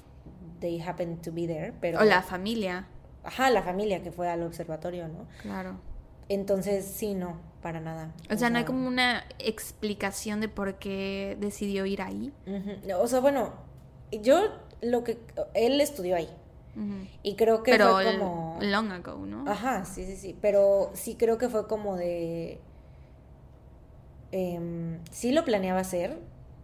they 0.60 0.80
happened 0.82 1.22
to 1.22 1.32
be 1.32 1.48
there, 1.48 1.74
pero... 1.82 2.00
O 2.00 2.04
la 2.04 2.22
familia. 2.22 2.88
Ajá, 3.24 3.50
la 3.50 3.64
familia 3.64 4.04
que 4.04 4.12
fue 4.12 4.30
al 4.30 4.44
observatorio, 4.44 5.08
¿no? 5.08 5.28
Claro. 5.42 5.80
Entonces, 6.30 6.86
sí, 6.86 7.14
no, 7.14 7.40
para 7.62 7.80
nada. 7.80 8.14
O, 8.32 8.38
sea, 8.38 8.50
no 8.50 8.58
hay 8.58 8.66
como 8.66 8.88
una 8.88 9.24
explicación 9.40 10.42
de 10.42 10.50
por 10.50 10.76
qué 10.76 11.38
decidió 11.40 11.86
ir 11.86 12.02
ahí. 12.02 12.34
O 13.00 13.08
sea, 13.08 13.20
bueno, 13.20 13.54
yo 14.12 14.40
lo 14.82 15.04
que... 15.04 15.20
Él 15.54 15.80
estudió 15.82 16.16
ahí. 16.16 16.30
Y 17.24 17.36
creo 17.36 17.64
que 17.64 17.72
pero 17.72 17.94
fue 17.94 18.18
como... 18.18 18.58
long 18.62 18.92
ago, 18.92 19.26
¿no? 19.26 19.50
Ajá, 19.50 19.86
sí, 19.86 20.06
sí, 20.06 20.18
sí. 20.18 20.38
Pero 20.42 20.92
sí 20.94 21.16
creo 21.16 21.38
que 21.38 21.48
fue 21.48 21.68
como 21.68 21.96
de... 21.96 22.60
Eh, 24.32 25.00
sí 25.12 25.32
lo 25.32 25.46
planeaba 25.46 25.80
hacer, 25.80 26.20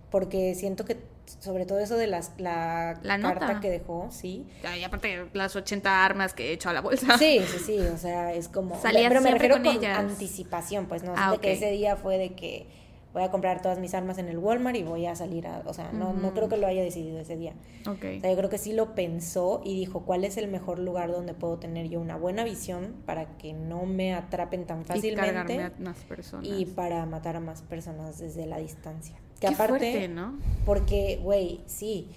porque 0.09 0.53
siento 0.55 0.83
que 0.83 0.97
sobre 1.25 1.65
todo 1.65 1.79
eso 1.79 1.97
de 1.97 2.07
las, 2.07 2.31
la, 2.37 2.99
carta 3.03 3.59
que 3.59 3.69
dejó, 3.69 4.09
sí. 4.11 4.45
Y 4.77 4.83
aparte 4.83 5.27
las 5.33 5.55
80 5.55 6.05
armas 6.05 6.33
que 6.33 6.49
he 6.49 6.53
hecho 6.53 6.69
a 6.69 6.73
la 6.73 6.81
bolsa. 6.81 7.17
Sí, 7.17 7.41
sí, 7.45 7.59
sí, 7.59 7.79
o 7.79 7.97
sea, 7.97 8.33
es 8.33 8.47
como... 8.47 8.79
Salía 8.79 9.09
pero 9.09 9.21
me 9.21 9.31
refiero 9.31 9.61
con, 9.61 9.85
anticipación, 9.85 10.87
pues, 10.87 11.03
¿no? 11.03 11.13
Ah, 11.15 11.31
de 11.31 11.37
que 11.39 11.53
ese 11.53 11.71
día 11.71 11.95
fue 11.95 12.17
de 12.17 12.33
que 12.33 12.67
voy 13.13 13.23
a 13.23 13.31
comprar 13.31 13.61
todas 13.61 13.77
mis 13.79 13.93
armas 13.93 14.17
en 14.17 14.29
el 14.29 14.37
Walmart 14.37 14.77
y 14.77 14.83
voy 14.83 15.05
a 15.05 15.15
salir 15.15 15.47
a... 15.47 15.63
O 15.65 15.73
sea, 15.73 15.91
no, 15.91 16.13
no 16.13 16.33
creo 16.33 16.47
que 16.47 16.57
lo 16.57 16.67
haya 16.67 16.81
decidido 16.81 17.19
ese 17.19 17.35
día. 17.37 17.53
Ok. 17.87 18.03
O 18.17 18.21
sea, 18.21 18.29
yo 18.29 18.37
creo 18.37 18.49
que 18.49 18.57
sí 18.57 18.73
lo 18.73 18.95
pensó 18.95 19.61
y 19.65 19.75
dijo, 19.75 20.05
¿cuál 20.05 20.23
es 20.23 20.37
el 20.37 20.47
mejor 20.47 20.79
lugar 20.79 21.11
donde 21.11 21.33
puedo 21.33 21.57
tener 21.57 21.89
yo 21.89 21.99
una 21.99 22.15
buena 22.15 22.43
visión 22.43 22.95
para 23.05 23.37
que 23.37 23.53
no 23.53 23.85
me 23.85 24.13
atrapen 24.13 24.65
tan 24.65 24.85
fácilmente? 24.85 25.55
Y 25.55 25.59
a 25.59 25.73
más 25.79 25.97
personas. 26.05 26.47
Y 26.47 26.65
para 26.65 27.05
matar 27.05 27.35
a 27.35 27.39
más 27.39 27.61
personas 27.63 28.19
desde 28.19 28.45
la 28.45 28.57
distancia. 28.57 29.17
Que 29.41 29.47
aparte, 29.47 30.07
¿no? 30.07 30.37
Porque, 30.65 31.19
güey, 31.21 31.61
sí. 31.65 32.07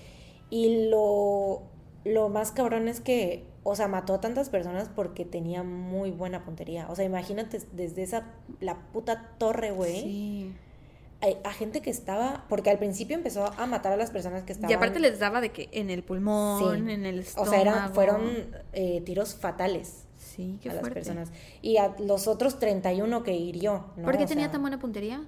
Y 0.51 0.89
lo, 0.91 1.63
lo 2.05 2.29
más 2.29 2.53
cabrón 2.53 2.87
es 2.87 3.01
que, 3.01 3.45
o 3.63 3.75
sea, 3.75 3.89
mató 3.89 4.15
a 4.15 4.21
tantas 4.21 4.51
personas 4.51 4.91
porque 4.95 5.25
tenía 5.25 5.63
muy 5.63 6.11
buena 6.11 6.45
puntería. 6.45 6.87
O 6.91 6.95
sea, 6.95 7.07
imagínate 7.07 7.63
desde 7.73 8.03
esa, 8.03 8.27
la 8.61 8.77
puta 8.93 9.31
torre, 9.39 9.71
güey. 9.71 10.03
Sí. 10.03 10.53
A, 11.43 11.53
gente 11.55 11.81
que 11.81 11.89
estaba, 11.89 12.45
porque 12.51 12.69
al 12.69 12.79
principio 12.79 13.17
empezó 13.17 13.47
a 13.47 13.65
matar 13.65 13.95
a 13.95 13.97
las 13.97 14.11
personas 14.11 14.43
que 14.43 14.53
estaban. 14.53 14.71
Y 14.71 14.75
aparte 14.75 15.01
les 15.01 15.19
daba 15.19 15.41
de 15.41 15.53
que 15.53 15.71
en 15.73 15.89
el 15.89 16.03
pulmón, 16.03 16.91
en 16.91 17.07
el 17.07 17.21
estómago. 17.21 17.51
O 17.51 17.55
sea, 17.55 17.63
eran, 17.63 17.95
fueron 17.95 18.21
eh, 18.75 19.01
tiros 19.07 19.35
fatales. 19.35 20.05
Sí, 20.19 20.59
qué 20.63 20.69
a 20.69 20.75
las 20.75 20.91
personas. 20.91 21.33
Y 21.63 21.79
a 21.79 21.97
los 21.99 22.29
otros 22.29 22.59
31 22.59 23.23
que 23.23 23.33
hirió. 23.35 23.87
¿no? 23.97 24.05
¿Por 24.05 24.19
qué 24.19 24.27
tenía 24.27 24.51
tan 24.51 24.61
buena 24.61 24.79
puntería? 24.79 25.25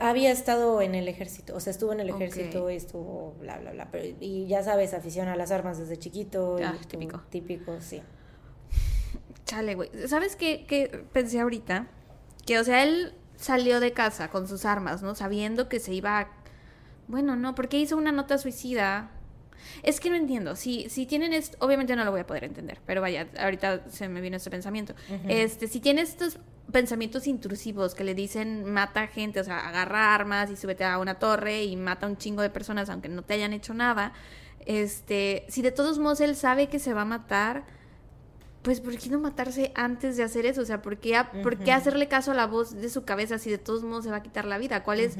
Había 0.00 0.30
estado 0.30 0.80
en 0.80 0.94
el 0.94 1.08
ejército, 1.08 1.56
o 1.56 1.60
sea, 1.60 1.70
estuvo 1.70 1.92
en 1.92 2.00
el 2.00 2.10
ejército 2.10 2.70
y 2.70 2.76
estuvo 2.76 3.34
bla, 3.40 3.58
bla, 3.58 3.72
bla. 3.72 3.88
Pero, 3.90 4.16
y 4.20 4.46
ya 4.46 4.62
sabes, 4.62 4.94
afición 4.94 5.28
a 5.28 5.36
las 5.36 5.50
armas 5.50 5.78
desde 5.78 5.98
chiquito. 5.98 6.58
Ah, 6.62 6.74
típico. 6.88 7.20
Típico, 7.30 7.80
sí. 7.80 8.02
Chale, 9.44 9.74
güey. 9.74 9.90
¿Sabes 10.06 10.36
qué, 10.36 10.64
qué 10.66 11.04
pensé 11.12 11.40
ahorita? 11.40 11.88
Que, 12.46 12.58
o 12.58 12.64
sea, 12.64 12.84
él 12.84 13.14
salió 13.36 13.80
de 13.80 13.92
casa 13.92 14.30
con 14.30 14.46
sus 14.46 14.64
armas, 14.64 15.02
¿no? 15.02 15.14
Sabiendo 15.14 15.68
que 15.68 15.80
se 15.80 15.92
iba... 15.92 16.30
Bueno, 17.08 17.34
no, 17.34 17.54
porque 17.54 17.78
hizo 17.78 17.96
una 17.96 18.12
nota 18.12 18.38
suicida 18.38 19.10
es 19.82 20.00
que 20.00 20.10
no 20.10 20.16
entiendo. 20.16 20.56
Si, 20.56 20.88
si 20.88 21.06
tienen 21.06 21.32
esto, 21.32 21.56
obviamente 21.60 21.96
no 21.96 22.04
lo 22.04 22.10
voy 22.10 22.20
a 22.20 22.26
poder 22.26 22.44
entender, 22.44 22.78
pero 22.86 23.00
vaya, 23.00 23.28
ahorita 23.38 23.88
se 23.88 24.08
me 24.08 24.20
vino 24.20 24.36
este 24.36 24.50
pensamiento. 24.50 24.94
Este, 25.28 25.68
si 25.68 25.80
tiene 25.80 26.02
estos 26.02 26.38
pensamientos 26.72 27.26
intrusivos 27.26 27.94
que 27.94 28.04
le 28.04 28.14
dicen 28.14 28.64
mata 28.64 29.06
gente, 29.06 29.40
o 29.40 29.44
sea, 29.44 29.68
agarra 29.68 30.14
armas 30.14 30.50
y 30.50 30.56
súbete 30.56 30.84
a 30.84 30.98
una 30.98 31.18
torre 31.18 31.64
y 31.64 31.76
mata 31.76 32.06
a 32.06 32.08
un 32.08 32.16
chingo 32.16 32.42
de 32.42 32.50
personas 32.50 32.88
aunque 32.88 33.08
no 33.08 33.22
te 33.22 33.34
hayan 33.34 33.52
hecho 33.52 33.74
nada. 33.74 34.12
Este, 34.66 35.44
si 35.48 35.62
de 35.62 35.72
todos 35.72 35.98
modos 35.98 36.20
él 36.20 36.34
sabe 36.36 36.68
que 36.68 36.78
se 36.78 36.94
va 36.94 37.02
a 37.02 37.04
matar, 37.04 37.64
pues 38.62 38.80
¿por 38.80 38.96
qué 38.96 39.10
no 39.10 39.18
matarse 39.18 39.72
antes 39.74 40.16
de 40.16 40.22
hacer 40.22 40.46
eso? 40.46 40.62
O 40.62 40.64
sea, 40.64 40.82
¿por 40.82 40.98
qué, 40.98 41.20
¿por 41.42 41.58
qué 41.58 41.72
hacerle 41.72 42.08
caso 42.08 42.30
a 42.30 42.34
la 42.34 42.46
voz 42.46 42.72
de 42.72 42.88
su 42.88 43.04
cabeza 43.04 43.38
si 43.38 43.50
de 43.50 43.58
todos 43.58 43.82
modos 43.82 44.04
se 44.04 44.10
va 44.10 44.18
a 44.18 44.22
quitar 44.22 44.44
la 44.44 44.58
vida? 44.58 44.82
¿Cuál 44.82 45.00
es 45.00 45.16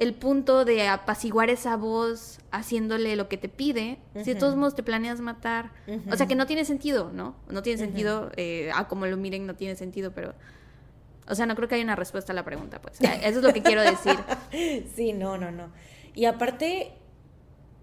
el 0.00 0.14
punto 0.14 0.64
de 0.64 0.88
apaciguar 0.88 1.50
esa 1.50 1.76
voz 1.76 2.38
haciéndole 2.50 3.16
lo 3.16 3.28
que 3.28 3.36
te 3.36 3.50
pide, 3.50 3.98
si 4.14 4.32
de 4.32 4.34
todos 4.34 4.56
modos 4.56 4.74
te 4.74 4.82
planeas 4.82 5.20
matar. 5.20 5.72
O 6.10 6.16
sea 6.16 6.26
que 6.26 6.34
no 6.34 6.46
tiene 6.46 6.64
sentido, 6.64 7.12
¿no? 7.12 7.36
No 7.50 7.62
tiene 7.62 7.78
sentido, 7.78 8.32
eh, 8.36 8.70
a 8.74 8.88
como 8.88 9.06
lo 9.06 9.16
miren 9.18 9.46
no 9.46 9.54
tiene 9.54 9.76
sentido, 9.76 10.12
pero... 10.12 10.34
O 11.30 11.34
sea, 11.34 11.46
no 11.46 11.54
creo 11.54 11.68
que 11.68 11.76
haya 11.76 11.84
una 11.84 11.96
respuesta 11.96 12.32
a 12.32 12.36
la 12.36 12.44
pregunta, 12.44 12.80
pues. 12.80 13.00
Eso 13.00 13.38
es 13.38 13.42
lo 13.42 13.52
que 13.52 13.62
quiero 13.62 13.82
decir. 13.82 14.16
sí, 14.94 15.12
no, 15.12 15.38
no, 15.38 15.50
no. 15.50 15.72
Y 16.14 16.24
aparte, 16.24 16.92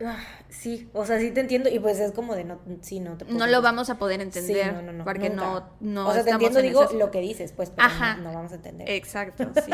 Ah, 0.05 0.23
sí, 0.49 0.87
o 0.93 1.05
sea, 1.05 1.19
sí 1.19 1.31
te 1.31 1.39
entiendo 1.39 1.69
y 1.69 1.79
pues 1.79 1.99
es 1.99 2.11
como 2.11 2.35
de 2.35 2.43
no, 2.43 2.59
sí, 2.81 2.99
no 2.99 3.17
te 3.17 3.25
No 3.25 3.47
lo 3.47 3.63
vamos 3.63 3.89
a 3.89 3.97
poder 3.97 4.21
entender. 4.21 4.71
no, 4.71 4.83
no, 4.83 4.93
no. 4.93 5.03
Porque 5.03 5.31
no, 5.31 5.71
no. 5.79 6.07
O 6.07 6.13
sea, 6.13 6.23
te 6.23 6.29
entiendo, 6.29 6.61
digo 6.61 6.87
lo 6.93 7.09
que 7.09 7.19
dices, 7.19 7.51
pues, 7.51 7.71
pero 7.71 7.89
No, 8.21 8.31
vamos 8.31 8.51
a 8.51 8.55
entender. 8.55 8.87
Exacto, 8.91 9.49
sí. 9.65 9.71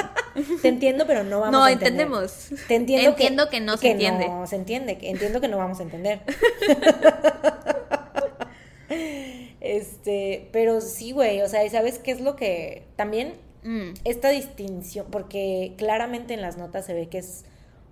te 0.62 0.68
entiendo, 0.70 1.06
pero 1.06 1.26
no 1.26 1.42
vamos 1.42 1.68
a 1.68 1.72
entender. 1.72 2.08
No, 2.08 2.22
entendemos. 2.22 2.68
Te 2.70 2.76
entiendo, 2.76 3.10
entiendo 3.10 3.50
que, 3.50 3.60
no 3.60 3.76
se 3.76 3.92
entiende. 3.92 4.30
No 4.30 4.48
se 4.48 4.56
entiende, 4.56 4.98
entiendo 5.02 5.42
que 5.42 5.50
no 5.50 5.58
vamos 5.58 5.80
a 5.80 5.84
entender. 5.84 6.22
Este, 9.60 10.50
pero 10.52 10.82
sí, 10.82 11.14
güey, 11.14 11.42
o 11.42 11.48
sea, 11.48 11.64
¿y 11.64 11.70
¿sabes 11.70 11.98
qué 11.98 12.12
es 12.12 12.20
lo 12.20 12.36
que 12.36 12.86
también 12.98 13.36
Mm. 13.64 13.94
esta 14.04 14.30
distinción, 14.30 15.08
porque 15.12 15.74
claramente 15.78 16.34
en 16.34 16.42
las 16.42 16.58
notas 16.58 16.86
se 16.86 16.94
ve 16.94 17.08
que 17.10 17.20
es 17.20 17.46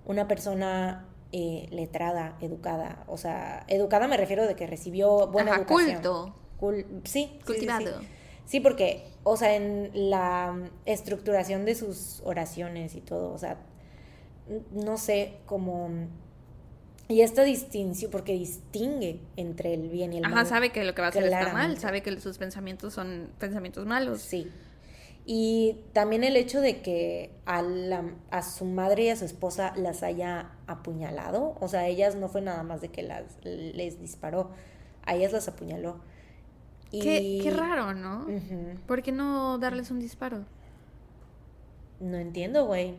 una 0.05 0.27
persona 0.27 1.07
eh, 1.31 1.67
letrada, 1.71 2.37
educada, 2.41 3.03
o 3.07 3.17
sea, 3.17 3.63
educada 3.67 4.07
me 4.07 4.17
refiero 4.17 4.45
de 4.47 4.55
que 4.55 4.67
recibió 4.67 5.27
buena 5.27 5.51
Ajá, 5.53 5.61
educación. 5.61 5.93
culto. 5.95 6.35
Cul- 6.59 6.85
sí, 7.05 7.11
sí, 7.13 7.29
sí, 7.29 7.29
sí. 7.37 7.39
Cultivado. 7.45 8.01
Sí, 8.45 8.59
porque, 8.59 9.05
o 9.23 9.37
sea, 9.37 9.55
en 9.55 9.91
la 9.93 10.69
estructuración 10.85 11.63
de 11.63 11.75
sus 11.75 12.21
oraciones 12.25 12.95
y 12.95 13.01
todo, 13.01 13.31
o 13.31 13.37
sea, 13.37 13.57
no 14.71 14.97
sé, 14.97 15.37
como... 15.45 15.89
Y 17.07 17.21
esta 17.21 17.43
distinción, 17.43 18.09
porque 18.11 18.33
distingue 18.33 19.19
entre 19.35 19.73
el 19.73 19.89
bien 19.89 20.13
y 20.13 20.17
el 20.17 20.23
mal. 20.23 20.33
Ajá, 20.33 20.45
sabe 20.45 20.71
que 20.71 20.83
lo 20.83 20.95
que 20.95 21.01
va 21.01 21.07
a 21.07 21.09
hacer 21.09 21.23
está 21.25 21.51
mal, 21.53 21.77
sabe 21.77 22.01
que 22.01 22.17
sus 22.19 22.37
pensamientos 22.37 22.93
son 22.93 23.29
pensamientos 23.37 23.85
malos. 23.85 24.21
Sí. 24.21 24.49
Y 25.25 25.81
también 25.93 26.23
el 26.23 26.35
hecho 26.35 26.61
de 26.61 26.81
que 26.81 27.31
a, 27.45 27.61
la- 27.61 28.15
a 28.31 28.41
su 28.41 28.65
madre 28.65 29.03
y 29.05 29.09
a 29.09 29.15
su 29.15 29.25
esposa 29.25 29.73
las 29.75 30.01
haya 30.03 30.51
apuñalado, 30.67 31.55
o 31.59 31.67
sea, 31.67 31.87
ellas 31.87 32.15
no 32.15 32.27
fue 32.27 32.41
nada 32.41 32.63
más 32.63 32.81
de 32.81 32.89
que 32.89 33.03
las 33.03 33.23
les 33.43 33.99
disparó, 33.99 34.49
a 35.05 35.15
ellas 35.15 35.31
las 35.31 35.47
apuñaló. 35.47 35.99
Y... 36.91 37.01
Qué, 37.01 37.39
qué 37.43 37.51
raro, 37.51 37.93
¿no? 37.93 38.23
Ujú. 38.23 38.79
¿Por 38.87 39.01
qué 39.03 39.11
no 39.11 39.57
darles 39.59 39.91
un 39.91 39.99
disparo? 39.99 40.43
No 41.99 42.17
entiendo, 42.17 42.65
güey. 42.65 42.95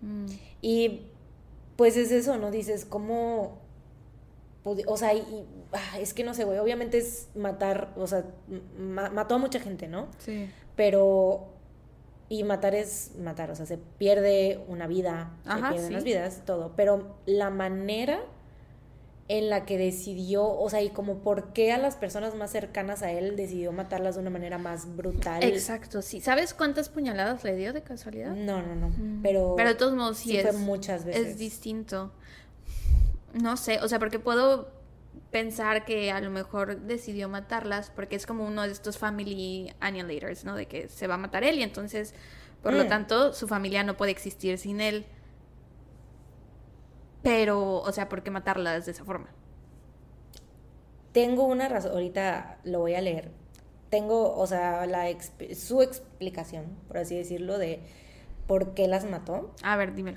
Mm. 0.00 0.26
Y 0.62 1.02
pues 1.76 1.96
es 1.98 2.10
eso, 2.10 2.38
¿no? 2.38 2.50
Dices, 2.50 2.84
¿cómo? 2.86 3.58
O 4.64 4.96
sea, 4.96 5.14
y- 5.14 5.46
ah, 5.72 5.98
es 6.00 6.14
que 6.14 6.24
no 6.24 6.34
sé, 6.34 6.44
güey, 6.44 6.58
obviamente 6.58 6.98
es 6.98 7.28
matar, 7.36 7.92
o 7.96 8.06
sea, 8.06 8.24
ma- 8.78 9.10
mató 9.10 9.34
a 9.36 9.38
mucha 9.38 9.60
gente, 9.60 9.86
¿no? 9.86 10.08
Sí. 10.18 10.48
Pero. 10.76 11.52
Y 12.28 12.42
matar 12.42 12.74
es 12.74 13.12
matar, 13.20 13.52
o 13.52 13.54
sea, 13.54 13.66
se 13.66 13.78
pierde 13.78 14.64
una 14.66 14.88
vida, 14.88 15.30
Ajá, 15.44 15.68
se 15.68 15.74
pierden 15.74 15.88
sí. 15.88 15.94
las 15.94 16.04
vidas, 16.04 16.42
todo. 16.44 16.72
Pero 16.74 17.16
la 17.24 17.50
manera 17.50 18.20
en 19.28 19.50
la 19.50 19.64
que 19.64 19.76
decidió, 19.76 20.46
o 20.46 20.70
sea, 20.70 20.82
y 20.82 20.90
como 20.90 21.18
por 21.18 21.52
qué 21.52 21.72
a 21.72 21.78
las 21.78 21.96
personas 21.96 22.34
más 22.34 22.50
cercanas 22.50 23.02
a 23.02 23.10
él 23.10 23.36
decidió 23.36 23.72
matarlas 23.72 24.14
de 24.14 24.20
una 24.20 24.30
manera 24.30 24.58
más 24.58 24.96
brutal. 24.96 25.42
Exacto, 25.42 26.02
sí. 26.02 26.20
¿Sabes 26.20 26.54
cuántas 26.54 26.88
puñaladas 26.88 27.42
le 27.42 27.56
dio 27.56 27.72
de 27.72 27.82
casualidad? 27.82 28.34
No, 28.34 28.62
no, 28.62 28.74
no. 28.74 28.88
Mm. 28.90 29.22
Pero. 29.22 29.54
Pero 29.56 29.68
de 29.70 29.74
todos 29.74 29.94
modos 29.94 30.18
sí, 30.18 30.30
sí 30.30 30.36
es, 30.38 30.42
fue 30.44 30.52
muchas 30.58 31.04
veces. 31.04 31.26
es 31.28 31.38
distinto. 31.38 32.12
No 33.34 33.56
sé, 33.56 33.80
o 33.82 33.88
sea, 33.88 33.98
porque 33.98 34.18
puedo 34.18 34.75
pensar 35.40 35.84
que 35.84 36.10
a 36.10 36.20
lo 36.20 36.30
mejor 36.30 36.80
decidió 36.80 37.28
matarlas 37.28 37.90
porque 37.90 38.16
es 38.16 38.24
como 38.26 38.46
uno 38.46 38.62
de 38.62 38.72
estos 38.72 38.96
family 38.96 39.70
annihilators, 39.80 40.44
¿no? 40.46 40.54
De 40.56 40.64
que 40.66 40.88
se 40.88 41.06
va 41.06 41.14
a 41.14 41.18
matar 41.18 41.44
él 41.44 41.58
y 41.58 41.62
entonces, 41.62 42.14
por 42.62 42.72
lo 42.72 42.84
Mm. 42.84 42.88
tanto, 42.88 43.32
su 43.34 43.46
familia 43.46 43.82
no 43.84 43.98
puede 43.98 44.12
existir 44.12 44.56
sin 44.56 44.80
él. 44.80 45.04
Pero, 47.22 47.80
o 47.82 47.92
sea, 47.92 48.08
¿por 48.08 48.22
qué 48.22 48.30
matarlas 48.30 48.86
de 48.86 48.92
esa 48.92 49.04
forma? 49.04 49.28
Tengo 51.12 51.44
una 51.44 51.68
razón, 51.68 51.92
ahorita 51.92 52.58
lo 52.64 52.78
voy 52.80 52.94
a 52.94 53.00
leer. 53.02 53.30
Tengo, 53.90 54.34
o 54.36 54.46
sea, 54.46 54.86
la 54.86 55.10
exp- 55.10 55.54
su 55.54 55.82
explicación, 55.82 56.64
por 56.88 56.96
así 56.98 57.14
decirlo, 57.14 57.58
de 57.58 57.80
por 58.46 58.72
qué 58.74 58.88
las 58.88 59.04
mató. 59.04 59.54
A 59.62 59.76
ver, 59.76 59.94
dímelo. 59.94 60.16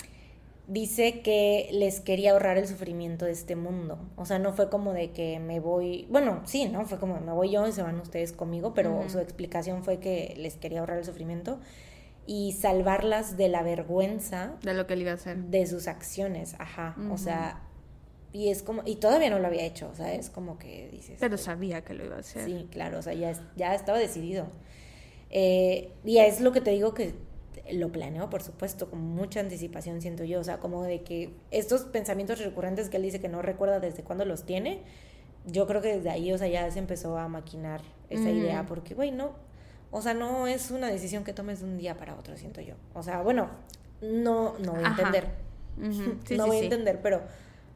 Dice 0.70 1.22
que 1.22 1.68
les 1.72 2.00
quería 2.00 2.32
ahorrar 2.34 2.60
el 2.60 2.68
sufrimiento 2.68 3.26
de 3.26 3.32
este 3.32 3.56
mundo. 3.56 3.98
O 4.16 4.26
sea, 4.26 4.38
no 4.38 4.54
fue 4.54 4.70
como 4.70 4.94
de 4.94 5.10
que 5.10 5.40
me 5.40 5.60
voy. 5.60 6.06
Bueno, 6.12 6.42
sí, 6.46 6.66
¿no? 6.70 6.86
Fue 6.86 7.00
como 7.00 7.20
me 7.20 7.34
voy 7.34 7.50
yo 7.50 7.68
y 7.68 7.72
se 7.72 7.82
van 7.82 8.00
ustedes 8.00 8.34
conmigo, 8.34 8.76
pero 8.76 9.10
su 9.10 9.18
explicación 9.20 9.84
fue 9.84 9.98
que 10.00 10.36
les 10.38 10.58
quería 10.58 10.82
ahorrar 10.82 11.00
el 11.00 11.06
sufrimiento 11.06 11.60
y 12.28 12.52
salvarlas 12.52 13.36
de 13.36 13.50
la 13.50 13.64
vergüenza 13.64 14.54
De 14.62 14.76
lo 14.76 14.86
que 14.86 14.94
él 14.94 15.02
iba 15.02 15.12
a 15.12 15.16
hacer. 15.16 15.38
de 15.38 15.66
sus 15.66 15.88
acciones. 15.88 16.56
Ajá. 16.60 16.96
O 17.12 17.18
sea, 17.18 17.64
y 18.32 18.50
es 18.50 18.62
como. 18.62 18.84
Y 18.86 18.98
todavía 18.98 19.32
no 19.32 19.40
lo 19.40 19.48
había 19.48 19.64
hecho, 19.66 19.90
o 19.92 19.96
sea, 19.96 20.14
es 20.14 20.30
como 20.30 20.60
que 20.60 20.88
dices. 20.92 21.18
Pero 21.20 21.38
sabía 21.40 21.82
que 21.84 21.96
lo 21.96 22.06
iba 22.06 22.18
a 22.18 22.20
hacer. 22.20 22.46
Sí, 22.46 22.68
claro, 22.70 23.00
o 23.00 23.02
sea, 23.02 23.16
ya, 23.16 23.34
ya 23.56 23.74
estaba 23.74 23.98
decidido. 23.98 24.46
Eh, 25.32 25.92
y 26.06 26.20
es 26.20 26.42
lo 26.42 26.52
que 26.52 26.62
te 26.62 26.70
digo 26.70 26.94
que 26.94 27.14
lo 27.74 27.92
planeó, 27.92 28.30
por 28.30 28.42
supuesto, 28.44 28.90
con 28.90 29.00
mucha 29.00 29.40
anticipación, 29.40 30.02
siento 30.02 30.24
yo. 30.24 30.40
O 30.40 30.44
sea, 30.44 30.60
como 30.60 30.84
de 30.84 31.02
que 31.04 31.34
estos 31.52 31.82
pensamientos 31.84 32.40
recurrentes 32.40 32.90
que 32.90 32.98
él 32.98 33.04
dice 33.04 33.20
que 33.20 33.30
no 33.30 33.42
recuerda 33.42 33.80
desde 33.80 34.04
cuándo 34.04 34.26
los 34.26 34.44
tiene, 34.46 34.82
yo 35.46 35.66
creo 35.68 35.82
que 35.82 35.96
desde 35.98 36.10
ahí, 36.10 36.32
o 36.34 36.38
sea, 36.38 36.48
ya 36.48 36.70
se 36.72 36.80
empezó 36.80 37.18
a 37.18 37.28
maquinar 37.28 37.82
esa 38.10 38.30
Mm. 38.30 38.38
idea, 38.38 38.66
porque, 38.66 38.94
güey, 38.94 39.12
no, 39.12 39.32
o 39.92 40.02
sea, 40.02 40.14
no 40.14 40.48
es 40.48 40.70
una 40.72 40.88
decisión 40.88 41.24
que 41.24 41.34
tomes 41.34 41.60
de 41.62 41.66
un 41.66 41.78
día 41.78 41.98
para 41.98 42.16
otro, 42.16 42.36
siento 42.38 42.62
yo. 42.62 42.76
O 42.94 43.02
sea, 43.04 43.22
bueno, 43.22 43.50
no, 44.02 44.58
no 44.60 44.74
voy 44.74 44.84
a 44.84 44.88
entender. 44.90 45.28
Sí, 46.26 46.36
no 46.36 46.44
sí, 46.44 46.50
voy 46.50 46.58
a 46.58 46.60
sí. 46.60 46.66
entender, 46.66 47.00
pero 47.02 47.22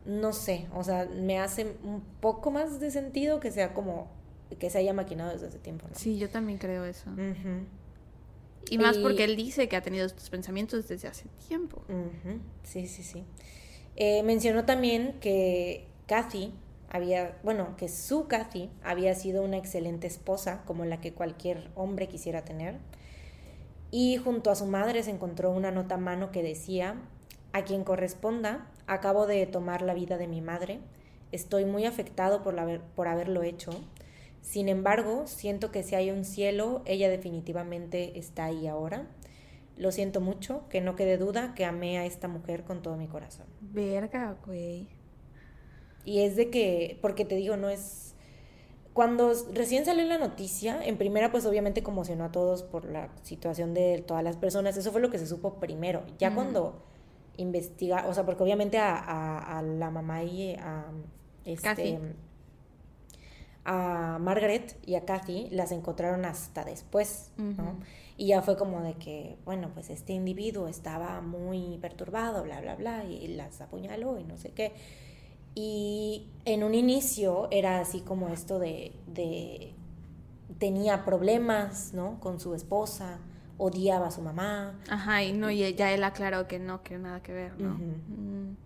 no 0.05 0.33
sé, 0.33 0.67
o 0.75 0.83
sea, 0.83 1.05
me 1.05 1.39
hace 1.39 1.77
un 1.85 2.01
poco 2.19 2.51
más 2.51 2.81
de 2.81 2.91
sentido 2.91 3.39
que 3.39 3.49
sea 3.49 3.73
como 3.73 4.07
que 4.59 4.69
se 4.69 4.79
haya 4.79 4.93
maquinado 4.93 5.31
desde 5.31 5.47
hace 5.47 5.57
tiempo, 5.59 5.87
¿no? 5.87 5.95
Sí, 5.95 6.17
yo 6.17 6.27
también 6.29 6.59
creo 6.59 6.83
eso. 6.83 7.09
Y 8.69 8.77
más 8.77 8.97
Y- 8.97 9.01
porque 9.03 9.23
él 9.23 9.35
dice 9.35 9.67
que 9.67 9.75
ha 9.75 9.81
tenido 9.81 10.05
estos 10.05 10.29
pensamientos 10.29 10.87
desde 10.87 11.07
hace 11.07 11.25
tiempo. 11.47 11.83
Sí, 12.63 12.87
sí, 12.87 13.03
sí. 13.03 13.23
Eh, 13.95 14.23
mencionó 14.23 14.65
también 14.65 15.19
que 15.19 15.87
Kathy 16.07 16.53
había, 16.89 17.37
bueno, 17.43 17.75
que 17.77 17.89
su 17.89 18.27
Kathy 18.27 18.69
había 18.83 19.15
sido 19.15 19.43
una 19.43 19.57
excelente 19.57 20.07
esposa, 20.07 20.63
como 20.65 20.85
la 20.85 21.01
que 21.01 21.13
cualquier 21.13 21.69
hombre 21.75 22.07
quisiera 22.07 22.43
tener. 22.45 22.77
Y 23.91 24.17
junto 24.17 24.49
a 24.49 24.55
su 24.55 24.65
madre 24.65 25.03
se 25.03 25.11
encontró 25.11 25.51
una 25.51 25.69
nota 25.71 25.95
a 25.95 25.99
mano 25.99 26.31
que 26.31 26.41
decía, 26.41 26.95
a 27.51 27.63
quien 27.63 27.83
corresponda, 27.83 28.67
acabo 28.87 29.27
de 29.27 29.45
tomar 29.45 29.81
la 29.83 29.93
vida 29.93 30.17
de 30.17 30.27
mi 30.27 30.41
madre, 30.41 30.79
estoy 31.31 31.65
muy 31.65 31.85
afectado 31.85 32.41
por, 32.41 32.53
la 32.55 32.81
por 32.95 33.07
haberlo 33.07 33.43
hecho. 33.43 33.71
Sin 34.43 34.69
embargo, 34.69 35.23
siento 35.25 35.71
que 35.71 35.81
si 35.81 35.95
hay 35.95 36.11
un 36.11 36.25
cielo, 36.25 36.83
ella 36.85 37.09
definitivamente 37.09 38.19
está 38.19 38.45
ahí 38.45 38.67
ahora. 38.67 39.07
Lo 39.77 39.91
siento 39.91 40.21
mucho, 40.21 40.67
que 40.69 40.81
no 40.81 40.95
quede 40.95 41.17
duda 41.17 41.55
que 41.55 41.65
amé 41.65 41.97
a 41.97 42.05
esta 42.05 42.27
mujer 42.27 42.63
con 42.63 42.83
todo 42.83 42.95
mi 42.97 43.07
corazón. 43.07 43.47
Verga, 43.61 44.37
güey. 44.45 44.89
Y 46.05 46.19
es 46.19 46.35
de 46.35 46.49
que, 46.51 46.99
porque 47.01 47.25
te 47.25 47.35
digo, 47.35 47.57
no 47.57 47.69
es... 47.69 48.15
Cuando 48.93 49.33
recién 49.53 49.85
salió 49.85 50.03
la 50.05 50.19
noticia, 50.19 50.85
en 50.85 50.97
primera 50.97 51.31
pues 51.31 51.47
obviamente 51.47 51.81
conmocionó 51.81 52.25
a 52.25 52.31
todos 52.31 52.61
por 52.61 52.85
la 52.85 53.09
situación 53.23 53.73
de 53.73 54.03
todas 54.05 54.23
las 54.23 54.37
personas, 54.37 54.77
eso 54.77 54.91
fue 54.91 55.01
lo 55.01 55.09
que 55.09 55.17
se 55.17 55.25
supo 55.25 55.55
primero. 55.55 56.03
Ya 56.19 56.35
cuando 56.35 56.83
investiga, 57.37 58.05
o 58.07 58.13
sea, 58.13 58.23
porque 58.25 58.43
obviamente 58.43 58.77
a, 58.77 58.95
a- 58.95 59.57
a 59.57 59.61
la 59.63 59.89
mamá 59.89 60.23
y 60.23 60.53
a, 60.59 60.91
este, 61.45 61.97
a 63.65 64.17
Margaret 64.19 64.77
y 64.85 64.95
a 64.95 65.05
Kathy 65.05 65.49
las 65.51 65.71
encontraron 65.71 66.25
hasta 66.25 66.63
después, 66.63 67.31
¿no? 67.37 67.63
Ujú. 67.63 67.79
Y 68.17 68.27
ya 68.27 68.41
fue 68.41 68.57
como 68.57 68.81
de 68.81 68.93
que, 68.93 69.37
bueno, 69.45 69.71
pues 69.73 69.89
este 69.89 70.13
individuo 70.13 70.67
estaba 70.67 71.21
muy 71.21 71.77
perturbado, 71.81 72.43
bla, 72.43 72.61
bla, 72.61 72.75
bla, 72.75 73.05
y 73.05 73.27
las 73.29 73.59
apuñaló 73.61 74.19
y 74.19 74.23
no 74.23 74.37
sé 74.37 74.51
qué. 74.51 74.73
Y 75.55 76.27
en 76.45 76.63
un 76.63 76.75
inicio 76.75 77.47
era 77.51 77.79
así 77.79 78.01
como 78.01 78.29
esto 78.29 78.59
de, 78.59 78.91
de 79.07 79.73
tenía 80.59 81.05
problemas, 81.05 81.93
¿no? 81.93 82.19
Con 82.19 82.39
su 82.39 82.53
esposa, 82.53 83.19
odiaba 83.57 84.07
a 84.07 84.11
su 84.11 84.21
mamá. 84.21 84.79
Ajá, 84.89 85.23
y 85.23 85.33
no, 85.33 85.49
y 85.49 85.73
ya 85.73 85.91
él 85.91 86.03
aclaró 86.03 86.47
que 86.47 86.59
no, 86.59 86.83
que 86.83 86.97
nada 86.97 87.21
que 87.21 87.33
ver, 87.33 87.59
¿no? 87.59 87.75
Mm. 87.75 88.57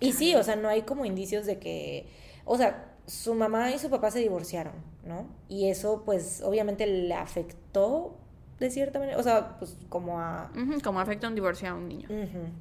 Y 0.00 0.12
sí, 0.12 0.34
o 0.36 0.42
sea, 0.42 0.56
no 0.56 0.68
hay 0.68 0.82
como 0.82 1.04
indicios 1.04 1.44
de 1.46 1.58
que, 1.58 2.06
o 2.44 2.56
sea, 2.56 2.87
su 3.08 3.34
mamá 3.34 3.72
y 3.72 3.78
su 3.78 3.88
papá 3.90 4.10
se 4.10 4.20
divorciaron, 4.20 4.74
¿no? 5.04 5.26
Y 5.48 5.68
eso 5.70 6.02
pues 6.04 6.42
obviamente 6.42 6.86
le 6.86 7.14
afectó 7.14 8.16
de 8.60 8.70
cierta 8.70 8.98
manera, 8.98 9.18
o 9.18 9.22
sea, 9.22 9.56
pues 9.58 9.76
como 9.88 10.20
a... 10.20 10.50
Como 10.84 11.00
afecta 11.00 11.26
un 11.28 11.34
divorcio 11.34 11.70
a 11.70 11.74
un 11.74 11.88
niño. 11.88 12.08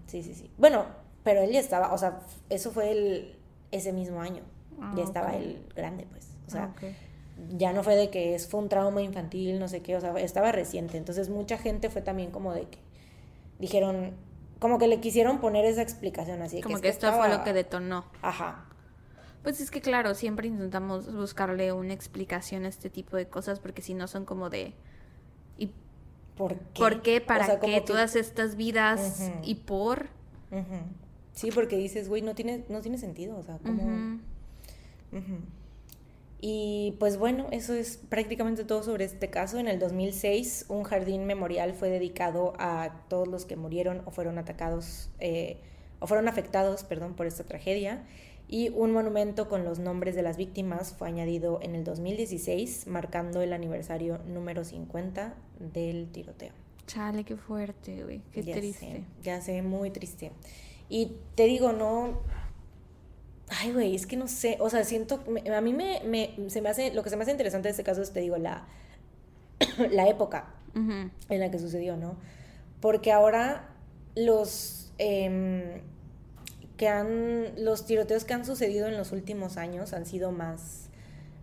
Sí, 0.06 0.24
sí, 0.24 0.34
sí. 0.34 0.50
Bueno, 0.58 0.86
pero 1.24 1.42
él 1.42 1.52
ya 1.52 1.60
estaba, 1.60 1.94
o 1.94 1.98
sea, 1.98 2.22
eso 2.50 2.72
fue 2.72 2.92
el, 2.92 3.36
ese 3.72 3.92
mismo 3.92 4.22
año. 4.22 4.44
Ah, 4.80 4.94
ya 4.96 5.04
estaba 5.04 5.30
ok. 5.30 5.36
él 5.36 5.66
grande, 5.76 6.08
pues. 6.10 6.30
O 6.48 6.52
sea, 6.52 6.74
Ah, 6.80 6.88
ya 7.56 7.74
no 7.74 7.84
fue 7.84 7.96
de 7.96 8.10
que 8.10 8.36
es, 8.36 8.48
fue 8.48 8.60
un 8.60 8.70
trauma 8.70 9.02
infantil, 9.02 9.60
no 9.60 9.68
sé 9.68 9.82
qué, 9.82 9.96
o 9.96 10.02
sea, 10.02 10.18
estaba 10.20 10.52
reciente. 10.52 10.98
Entonces 10.98 11.30
mucha 11.30 11.58
gente 11.58 11.90
fue 11.90 12.02
también 12.02 12.32
como 12.32 12.54
de 12.54 12.62
que 12.62 12.80
dijeron, 13.60 14.14
como 14.60 14.78
que 14.78 14.88
le 14.88 15.00
quisieron 15.00 15.40
poner 15.40 15.66
esa 15.66 15.82
explicación 15.82 16.42
así. 16.42 16.62
Como 16.62 16.78
es 16.78 16.82
que 16.82 16.90
esto 16.90 17.12
fue 17.14 17.30
lo 17.30 17.44
que 17.44 17.54
detonó. 17.54 18.06
Ajá. 18.22 18.66
Pues 19.48 19.62
es 19.62 19.72
que 19.72 19.80
claro, 19.80 20.14
siempre 20.14 20.50
intentamos 20.50 21.16
buscarle 21.16 21.72
una 21.72 21.94
explicación 21.94 22.66
a 22.66 22.68
este 22.68 22.90
tipo 22.90 23.16
de 23.16 23.30
cosas 23.30 23.62
porque 23.62 23.82
si 23.82 23.94
no 23.94 24.10
son 24.10 24.26
como 24.26 24.50
de 24.50 24.74
¿y 25.58 25.72
¿Por 26.36 26.56
qué? 26.58 26.66
por 26.76 27.02
qué? 27.02 27.22
¿Para 27.22 27.46
O 27.46 27.48
sea, 27.48 27.60
como 27.60 27.72
qué? 27.74 27.80
que- 27.80 27.88
Todas 27.88 28.18
estas 28.18 28.58
vidas 28.58 29.32
y 29.44 29.56
por. 29.56 30.08
Sí, 31.32 31.52
porque 31.52 31.78
dices, 31.78 32.10
güey, 32.10 32.22
no 32.22 32.36
tiene, 32.36 32.66
no 32.68 32.82
tiene 32.82 32.98
sentido, 32.98 33.38
o 33.38 33.44
sea, 33.44 33.58
como... 33.60 34.20
Y 36.42 36.98
pues 37.00 37.16
bueno, 37.16 37.48
eso 37.52 37.74
es 37.74 37.96
prácticamente 38.10 38.66
todo 38.66 38.84
sobre 38.84 39.06
este 39.06 39.30
caso. 39.30 39.60
En 39.60 39.70
el 39.70 39.80
2006, 39.80 40.66
un 40.68 40.84
jardín 40.84 41.26
memorial 41.26 41.74
fue 41.74 41.90
dedicado 41.90 42.52
a 42.60 43.06
todos 43.08 43.30
los 43.30 43.46
que 43.46 43.56
murieron 43.56 44.02
o 44.04 44.12
fueron 44.12 44.40
atacados 44.40 45.10
eh, 45.20 45.62
o 46.02 46.08
fueron 46.08 46.28
afectados, 46.28 46.84
perdón, 46.84 47.14
por 47.14 47.28
esta 47.28 47.46
tragedia. 47.46 48.04
Y 48.50 48.70
un 48.70 48.94
monumento 48.94 49.50
con 49.50 49.66
los 49.66 49.80
nombres 49.80 50.16
de 50.16 50.22
las 50.22 50.38
víctimas 50.38 50.94
fue 50.94 51.10
añadido 51.10 51.60
en 51.62 51.76
el 51.76 51.84
2016, 51.84 52.88
marcando 52.88 53.42
el 53.42 53.52
aniversario 53.52 54.20
número 54.26 54.64
50 54.64 55.36
del 55.74 56.08
tiroteo. 56.12 56.54
Chale, 56.86 57.26
qué 57.26 57.36
fuerte, 57.36 58.04
güey. 58.04 58.22
Qué 58.32 58.44
triste. 58.44 59.04
ya 59.22 59.42
sé, 59.42 59.62
muy 59.62 59.92
triste. 59.92 60.32
Y 60.88 61.18
te 61.36 61.44
digo, 61.44 61.74
no, 61.74 62.22
Ay, 63.50 63.72
güey, 63.72 63.96
es 63.96 64.06
que 64.06 64.18
no 64.18 64.28
sé, 64.28 64.58
o 64.60 64.70
sea, 64.70 64.84
siento, 64.84 65.24
a 65.56 65.62
mí 65.62 65.74
me, 65.74 66.02
me, 66.04 66.50
se 66.50 66.62
me 66.62 66.70
hace, 66.70 66.94
lo 66.94 67.02
que 67.02 67.10
se 67.10 67.16
me 67.16 67.24
hace 67.24 67.32
interesante 67.32 67.70
de 67.70 67.72
este 67.72 67.84
caso 67.84 68.02
es, 68.02 68.12
te 68.12 68.20
digo, 68.20 68.38
la, 68.38 68.68
la 69.92 70.08
época 70.08 70.54
en 70.76 71.40
la 71.40 71.50
que 71.50 71.58
sucedió, 71.58 71.98
¿no? 71.98 72.18
Porque 72.82 73.12
ahora 73.12 73.70
los, 74.16 74.92
em, 75.00 75.82
que 76.78 76.88
han, 76.88 77.64
los 77.64 77.86
tiroteos 77.86 78.24
que 78.24 78.34
han 78.34 78.46
sucedido 78.46 78.88
en 78.88 78.98
los 78.98 79.12
últimos 79.12 79.58
años 79.58 79.94
han 79.94 80.06
sido 80.06 80.32
más, 80.32 80.90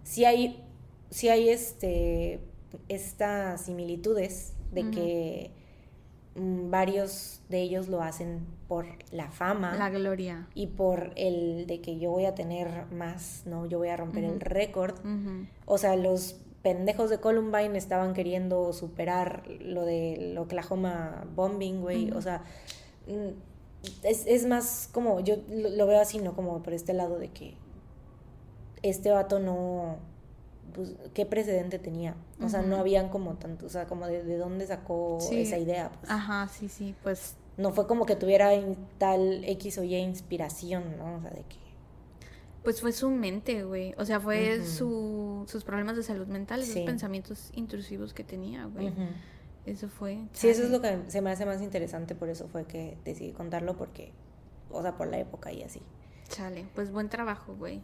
sí 0.03 0.25
hay, 0.25 0.65
sí 1.11 1.29
hay 1.29 1.49
este, 1.51 2.41
estas 2.89 3.63
similitudes 3.63 4.55
de 4.73 4.91
que 4.91 5.51
Mm, 6.37 6.71
varios 6.71 7.41
de 7.49 7.63
ellos 7.63 7.89
lo 7.89 8.03
hacen 8.03 8.45
por 8.67 8.87
la 9.13 9.31
fama. 9.31 9.77
La 9.77 9.91
gloria. 9.91 10.49
Y 10.55 10.67
por 10.69 11.13
el 11.17 11.67
de 11.67 11.81
que 11.81 11.99
yo 11.99 12.11
voy 12.11 12.25
a 12.25 12.35
tener 12.35 12.87
más, 12.91 13.43
¿no? 13.47 13.67
Yo 13.67 13.79
voy 13.79 13.89
a 13.89 13.97
romper 13.97 14.25
el 14.25 14.41
récord. 14.41 14.95
O 15.65 15.79
sea, 15.79 15.97
los 15.97 16.41
pendejos 16.63 17.11
de 17.11 17.19
Columbine 17.21 17.77
estaban 17.77 18.15
queriendo 18.15 18.73
superar 18.73 19.47
lo 19.61 19.85
del 19.85 20.37
Oklahoma 20.39 21.25
bombing, 21.35 21.81
güey. 21.81 22.11
O 22.11 22.21
sea, 22.21 22.43
mm, 23.07 23.54
es, 24.03 24.27
es, 24.27 24.47
más 24.47 24.89
como, 24.93 25.21
yo 25.21 25.37
lo 25.49 25.87
veo 25.87 26.01
así, 26.01 26.19
¿no? 26.19 26.35
Como 26.35 26.63
por 26.63 26.73
este 26.73 26.93
lado 26.93 27.19
de 27.19 27.29
que 27.29 27.55
este 28.83 29.11
vato 29.11 29.39
no 29.39 29.99
pues, 30.75 30.93
¿qué 31.15 31.25
precedente 31.25 31.79
tenía? 31.79 32.17
O 32.43 32.49
sea, 32.49 32.63
no 32.63 32.77
habían 32.77 33.09
como 33.09 33.35
tanto, 33.35 33.67
o 33.67 33.69
sea, 33.69 33.87
como 33.87 34.07
de, 34.07 34.25
de 34.25 34.37
dónde 34.37 34.67
sacó 34.67 35.19
esa 35.31 35.57
idea. 35.57 35.91
Pues. 36.01 36.11
Ajá, 36.11 36.49
sí, 36.49 36.69
sí, 36.69 36.95
pues. 37.03 37.37
No 37.57 37.73
fue 37.73 37.87
como 37.87 38.05
que 38.05 38.17
tuviera 38.17 38.51
tal 38.99 39.45
X 39.45 39.79
o 39.79 39.85
Y 39.85 39.95
inspiración, 39.95 40.97
¿no? 40.99 41.17
O 41.17 41.21
sea, 41.21 41.31
de 41.31 41.43
que... 41.43 41.57
Pues 42.65 42.81
fue 42.81 42.91
su 42.91 43.11
mente, 43.11 43.63
güey. 43.63 43.95
O 43.97 44.05
sea, 44.05 44.19
fue 44.19 44.65
su, 44.65 45.45
sus 45.47 45.63
problemas 45.63 45.97
de 45.97 46.03
salud 46.03 46.27
mental, 46.27 46.63
esos 46.63 46.83
pensamientos 46.83 47.51
intrusivos 47.55 48.13
que 48.13 48.25
tenía, 48.25 48.65
güey. 48.65 48.93
Eso 49.67 49.89
fue. 49.89 50.19
Sí, 50.33 50.49
eso 50.49 50.65
es 50.65 50.71
lo 50.71 50.81
que 50.81 50.99
se 51.09 51.21
me 51.21 51.31
hace 51.31 51.47
más 51.47 51.63
interesante, 51.63 52.15
por 52.15 52.29
eso 52.29 52.49
fue 52.49 52.67
que 52.67 52.99
decidí 53.05 53.33
contarlo, 53.33 53.77
porque, 53.77 54.13
o 54.71 54.83
sea, 54.83 54.97
por 54.97 55.09
la 55.09 55.19
época 55.19 55.53
y 55.53 55.63
así. 55.63 55.81
Chale, 56.29 56.67
pues 56.75 56.91
buen 56.91 57.09
trabajo, 57.09 57.55
güey. 57.55 57.81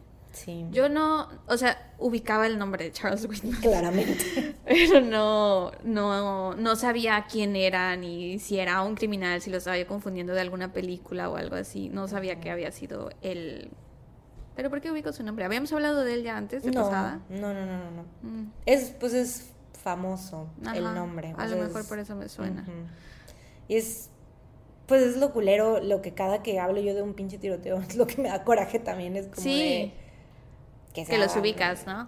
Yo 0.71 0.87
no, 0.87 1.27
o 1.47 1.57
sea, 1.57 1.93
ubicaba 1.99 2.47
el 2.47 2.57
nombre 2.57 2.85
de 2.85 2.91
Charles 2.91 3.25
Whitman. 3.25 3.53
Claramente. 3.61 4.55
Pero 4.65 5.01
no, 5.01 5.71
no, 5.83 6.55
no 6.55 6.75
sabía 6.75 7.25
quién 7.29 7.55
era, 7.55 7.95
ni 7.97 8.39
si 8.39 8.57
era 8.57 8.81
un 8.81 8.95
criminal, 8.95 9.41
si 9.41 9.49
lo 9.49 9.57
estaba 9.57 9.77
yo 9.77 9.87
confundiendo 9.87 10.33
de 10.33 10.41
alguna 10.41 10.71
película 10.71 11.29
o 11.29 11.35
algo 11.35 11.55
así. 11.55 11.89
No 11.89 12.07
sabía 12.07 12.39
que 12.39 12.49
había 12.49 12.71
sido 12.71 13.09
él. 13.21 13.71
¿Pero 14.55 14.69
por 14.69 14.81
qué 14.81 14.91
ubico 14.91 15.11
su 15.11 15.23
nombre? 15.23 15.45
¿Habíamos 15.45 15.71
hablado 15.73 16.03
de 16.03 16.13
él 16.13 16.23
ya 16.23 16.37
antes, 16.37 16.63
de 16.63 16.71
no, 16.71 16.83
pasada? 16.83 17.21
No, 17.29 17.53
no, 17.53 17.65
no, 17.65 17.77
no. 17.77 17.91
no. 17.91 18.03
Mm. 18.21 18.51
Es, 18.65 18.91
pues 18.99 19.13
es 19.13 19.53
famoso 19.83 20.47
el 20.73 20.83
nombre. 20.83 21.33
A 21.37 21.47
lo 21.47 21.57
mejor 21.57 21.87
por 21.87 21.99
eso 21.99 22.15
me 22.15 22.29
suena. 22.29 22.65
Y 23.67 23.75
es 23.75 24.09
pues 24.87 25.03
es 25.03 25.17
lo 25.17 25.31
culero, 25.31 25.79
lo 25.79 26.01
que 26.01 26.13
cada 26.13 26.43
que 26.43 26.59
hablo 26.59 26.81
yo 26.81 26.93
de 26.93 27.01
un 27.01 27.13
pinche 27.13 27.37
tiroteo, 27.37 27.79
es 27.79 27.95
lo 27.95 28.07
que 28.07 28.21
me 28.21 28.27
da 28.27 28.43
coraje 28.43 28.77
también, 28.77 29.15
es 29.15 29.27
como 29.27 29.41
sí 29.41 29.93
que, 30.93 31.17
los 31.17 31.35
ubicas, 31.35 31.85
¿no? 31.85 32.07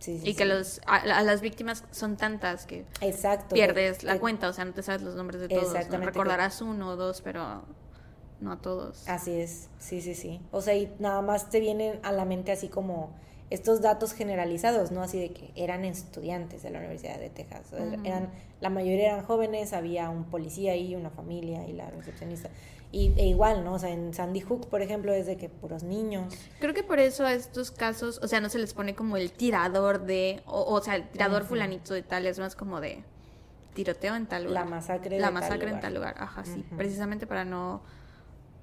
Sí, 0.00 0.18
sí, 0.18 0.30
y 0.30 0.34
que 0.34 0.44
los 0.44 0.80
a, 0.86 1.22
las 1.22 1.40
víctimas 1.40 1.84
son 1.90 2.16
tantas 2.16 2.66
que 2.66 2.84
Exacto, 3.00 3.54
pierdes 3.54 4.04
la 4.04 4.18
cuenta, 4.20 4.48
o 4.48 4.52
sea, 4.52 4.64
no 4.64 4.72
te 4.72 4.82
sabes 4.82 5.02
los 5.02 5.16
nombres 5.16 5.40
de 5.40 5.48
todos. 5.48 5.72
Recordarás 5.90 6.60
uno 6.62 6.90
o 6.90 6.96
dos, 6.96 7.20
pero 7.20 7.62
no 8.40 8.52
a 8.52 8.56
todos. 8.58 9.08
Así 9.08 9.32
es, 9.32 9.68
sí, 9.78 10.00
sí, 10.00 10.14
sí. 10.14 10.40
O 10.52 10.62
sea, 10.62 10.74
y 10.74 10.92
nada 11.00 11.20
más 11.22 11.50
te 11.50 11.58
vienen 11.58 11.98
a 12.04 12.12
la 12.12 12.24
mente 12.24 12.52
así 12.52 12.68
como 12.68 13.10
estos 13.50 13.80
datos 13.80 14.12
generalizados, 14.12 14.90
¿no? 14.90 15.02
Así 15.02 15.18
de 15.18 15.30
que 15.30 15.50
eran 15.54 15.84
estudiantes 15.84 16.62
de 16.62 16.70
la 16.70 16.78
Universidad 16.78 17.18
de 17.18 17.30
Texas. 17.30 17.72
eran, 18.04 18.30
la 18.60 18.70
mayoría 18.70 19.12
eran 19.12 19.24
jóvenes, 19.24 19.72
había 19.72 20.10
un 20.10 20.24
policía 20.24 20.72
ahí, 20.72 20.94
una 20.94 21.10
familia 21.10 21.66
y 21.66 21.72
la 21.72 21.90
recepcionista. 21.90 22.50
Y, 22.90 23.12
e 23.18 23.26
igual, 23.26 23.64
¿no? 23.64 23.74
O 23.74 23.78
sea, 23.78 23.90
en 23.90 24.14
Sandy 24.14 24.40
Hook, 24.40 24.68
por 24.68 24.80
ejemplo, 24.80 25.12
es 25.12 25.26
de 25.26 25.36
que 25.36 25.48
puros 25.48 25.82
niños. 25.82 26.34
Creo 26.58 26.72
que 26.72 26.82
por 26.82 26.98
eso 26.98 27.26
a 27.26 27.34
estos 27.34 27.70
casos, 27.70 28.18
o 28.22 28.28
sea, 28.28 28.40
no 28.40 28.48
se 28.48 28.58
les 28.58 28.72
pone 28.72 28.94
como 28.94 29.16
el 29.16 29.30
tirador 29.32 30.04
de, 30.04 30.42
o, 30.46 30.80
sea, 30.80 30.96
el 30.96 31.08
tirador 31.08 31.44
fulanito 31.44 31.92
de 31.94 32.02
tal, 32.02 32.26
es 32.26 32.38
más 32.38 32.54
como 32.54 32.80
de 32.80 33.02
tiroteo 33.74 34.16
en 34.16 34.26
tal 34.26 34.44
lugar. 34.44 34.64
La 34.64 34.70
masacre 34.70 35.20
La 35.20 35.30
masacre 35.30 35.70
en 35.70 35.80
tal 35.80 35.94
lugar, 35.94 36.14
ajá, 36.18 36.44
sí. 36.44 36.64
Precisamente 36.76 37.26
para 37.26 37.44
no 37.44 37.82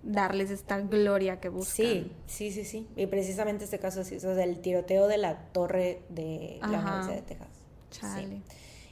darles 0.05 0.51
esta 0.51 0.79
gloria 0.79 1.39
que 1.41 1.49
buscan. 1.49 1.85
Sí, 1.85 2.11
sí, 2.27 2.51
sí, 2.51 2.63
sí. 2.63 2.87
Y 2.95 3.07
precisamente 3.07 3.65
este 3.65 3.79
caso 3.79 4.01
es 4.01 4.11
eso, 4.11 4.35
del 4.35 4.59
tiroteo 4.59 5.07
de 5.07 5.17
la 5.17 5.37
torre 5.51 6.03
de 6.09 6.59
la 6.61 6.79
Universidad 6.79 7.15
de 7.15 7.21
Texas. 7.23 7.49
Chale. 7.91 8.41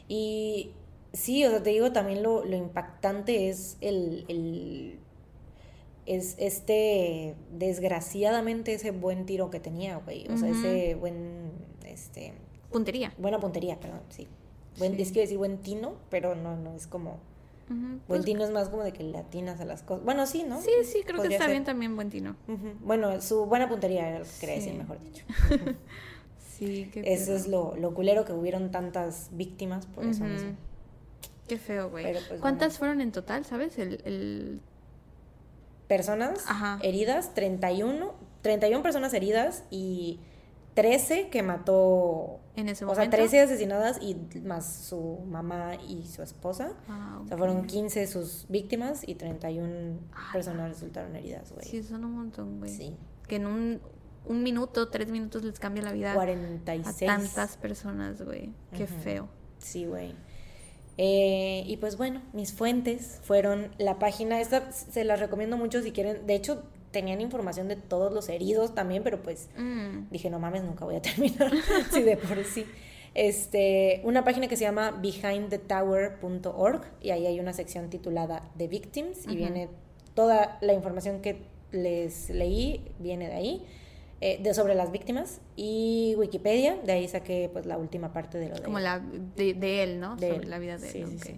Y 0.07 0.71
sí, 1.13 1.45
o 1.45 1.49
sea, 1.49 1.63
te 1.63 1.69
digo, 1.69 1.91
también 1.91 2.23
lo, 2.23 2.43
lo 2.43 2.57
impactante 2.57 3.49
es 3.49 3.77
el, 3.79 4.25
el 4.27 4.99
es 6.05 6.35
este, 6.37 7.35
desgraciadamente, 7.51 8.73
ese 8.73 8.91
buen 8.91 9.25
tiro 9.25 9.49
que 9.49 9.59
tenía, 9.59 9.97
güey. 9.97 10.27
O 10.29 10.37
sea, 10.37 10.49
ese 10.49 10.95
buen, 10.95 11.51
este... 11.85 12.33
Puntería. 12.71 13.13
Buena 13.17 13.39
puntería, 13.39 13.79
perdón, 13.79 14.01
sí. 14.09 14.27
Buen, 14.77 14.99
Es 14.99 15.11
que 15.11 15.21
decir 15.21 15.37
buen 15.37 15.59
tino, 15.59 15.93
pero 16.09 16.35
no, 16.35 16.57
no, 16.57 16.75
es 16.75 16.87
como... 16.87 17.19
buen 17.69 18.01
pues 18.07 18.25
tino 18.25 18.43
es 18.43 18.51
más 18.51 18.69
como 18.69 18.83
de 18.83 18.93
que 18.93 19.03
le 19.03 19.17
atinas 19.17 19.59
a 19.61 19.65
las 19.65 19.83
cosas. 19.83 20.03
Bueno, 20.05 20.25
sí, 20.25 20.43
¿no? 20.47 20.61
Sí, 20.61 20.71
sí, 20.83 21.03
creo 21.05 21.21
que 21.21 21.29
está 21.29 21.47
bien 21.47 21.63
también 21.63 21.95
buen 21.95 22.09
tino. 22.09 22.35
Bueno, 22.81 23.21
su 23.21 23.45
buena 23.45 23.67
puntería 23.69 24.09
era 24.09 24.19
lo 24.19 24.25
que 24.25 24.31
quería 24.39 24.55
decir, 24.55 24.73
mejor 24.73 24.99
dicho. 25.01 25.25
sí, 26.57 26.89
qué 26.93 27.03
Eso 27.05 27.35
es 27.35 27.47
lo, 27.47 27.75
lo 27.75 27.93
culero 27.93 28.25
que 28.25 28.33
hubieron 28.33 28.71
tantas 28.71 29.29
víctimas 29.31 29.85
por 29.85 30.05
eso 30.05 30.23
mismo. 30.23 30.51
Qué 31.47 31.57
feo, 31.57 31.89
güey. 31.89 32.13
Pues, 32.27 32.39
¿Cuántas 32.39 32.77
fueron 32.77 33.01
en 33.01 33.11
total, 33.11 33.45
sabes? 33.45 33.77
El, 33.77 34.01
el 34.05 34.61
personas 35.87 36.45
heridas, 36.81 37.33
31, 37.33 38.13
31 38.41 38.83
personas 38.83 39.13
heridas 39.13 39.63
y 39.69 40.19
13 40.73 41.29
que 41.29 41.43
mató. 41.43 42.39
En 42.55 42.69
ese 42.69 42.85
momento. 42.85 43.01
O 43.01 43.03
sea, 43.03 43.09
13 43.09 43.41
asesinadas 43.41 43.99
y 44.01 44.15
más 44.43 44.71
su 44.71 45.19
mamá 45.27 45.75
y 45.87 46.05
su 46.05 46.21
esposa. 46.21 46.73
Ah, 46.87 47.19
o 47.23 47.27
sea, 47.27 47.37
fueron 47.37 47.65
15 47.65 48.05
sus 48.07 48.45
víctimas 48.49 49.07
y 49.07 49.15
31 49.15 49.99
ah, 50.13 50.29
personas 50.33 50.69
resultaron 50.69 51.15
heridas, 51.15 51.51
güey. 51.51 51.65
Sí, 51.65 51.83
son 51.83 52.05
un 52.05 52.11
montón, 52.13 52.59
güey. 52.59 52.71
Sí. 52.71 52.95
Que 53.27 53.37
en 53.37 53.47
un, 53.47 53.81
un 54.25 54.43
minuto, 54.43 54.89
tres 54.89 55.09
minutos 55.09 55.43
les 55.43 55.59
cambia 55.59 55.83
la 55.83 55.93
vida 55.93 56.13
46. 56.13 56.87
a 56.87 57.05
tantas 57.05 57.57
personas, 57.57 58.21
güey. 58.21 58.53
Qué 58.75 58.85
feo. 58.85 59.29
Sí, 59.57 59.85
güey. 59.85 60.15
Eh, 60.97 61.63
y 61.65 61.77
pues 61.77 61.97
bueno, 61.97 62.21
mis 62.33 62.53
fuentes 62.53 63.19
fueron 63.23 63.71
la 63.79 63.97
página, 63.97 64.39
esta 64.39 64.71
se 64.71 65.03
las 65.03 65.19
recomiendo 65.19 65.57
mucho 65.57 65.81
si 65.81 65.91
quieren, 65.91 66.27
de 66.27 66.35
hecho 66.35 66.63
tenían 66.93 67.19
información 67.19 67.67
de 67.67 67.75
todos 67.75 68.13
los 68.13 68.29
heridos 68.29 68.73
también, 68.73 69.03
pero 69.03 69.21
pues 69.21 69.49
mm. 69.57 70.11
dije, 70.11 70.29
no 70.29 70.39
mames, 70.39 70.63
nunca 70.63 70.85
voy 70.85 70.95
a 70.95 71.01
terminar, 71.01 71.51
sí, 71.91 72.01
de 72.03 72.15
por 72.15 72.41
sí. 72.45 72.65
Este, 73.15 73.99
una 74.05 74.23
página 74.23 74.47
que 74.47 74.55
se 74.55 74.63
llama 74.63 74.91
behindthetower.org 74.91 76.81
y 77.01 77.09
ahí 77.09 77.25
hay 77.27 77.39
una 77.39 77.51
sección 77.51 77.89
titulada 77.89 78.49
The 78.57 78.67
Victims 78.67 79.27
y 79.27 79.35
viene 79.35 79.67
toda 80.13 80.57
la 80.61 80.73
información 80.73 81.21
que 81.21 81.41
les 81.71 82.29
leí, 82.29 82.81
viene 82.99 83.27
de 83.27 83.33
ahí. 83.33 83.65
Eh, 84.21 84.39
de, 84.41 84.53
sobre 84.53 84.73
las 84.73 84.89
víctimas 84.89 85.41
y 85.57 86.15
Wikipedia, 86.17 86.77
de 86.77 86.93
ahí 86.93 87.09
saqué 87.09 87.49
pues 87.51 87.65
la 87.65 87.77
última 87.77 88.13
parte 88.13 88.37
de 88.37 88.47
lo 88.47 88.55
de 88.55 88.61
Como 88.61 88.79
la 88.79 88.99
de, 88.99 89.83
él, 89.83 89.99
¿no? 89.99 90.17
sobre 90.17 90.45
la 90.45 90.59
vida 90.59 90.77
de 90.77 91.01
él. 91.01 91.19
Sí, 91.19 91.37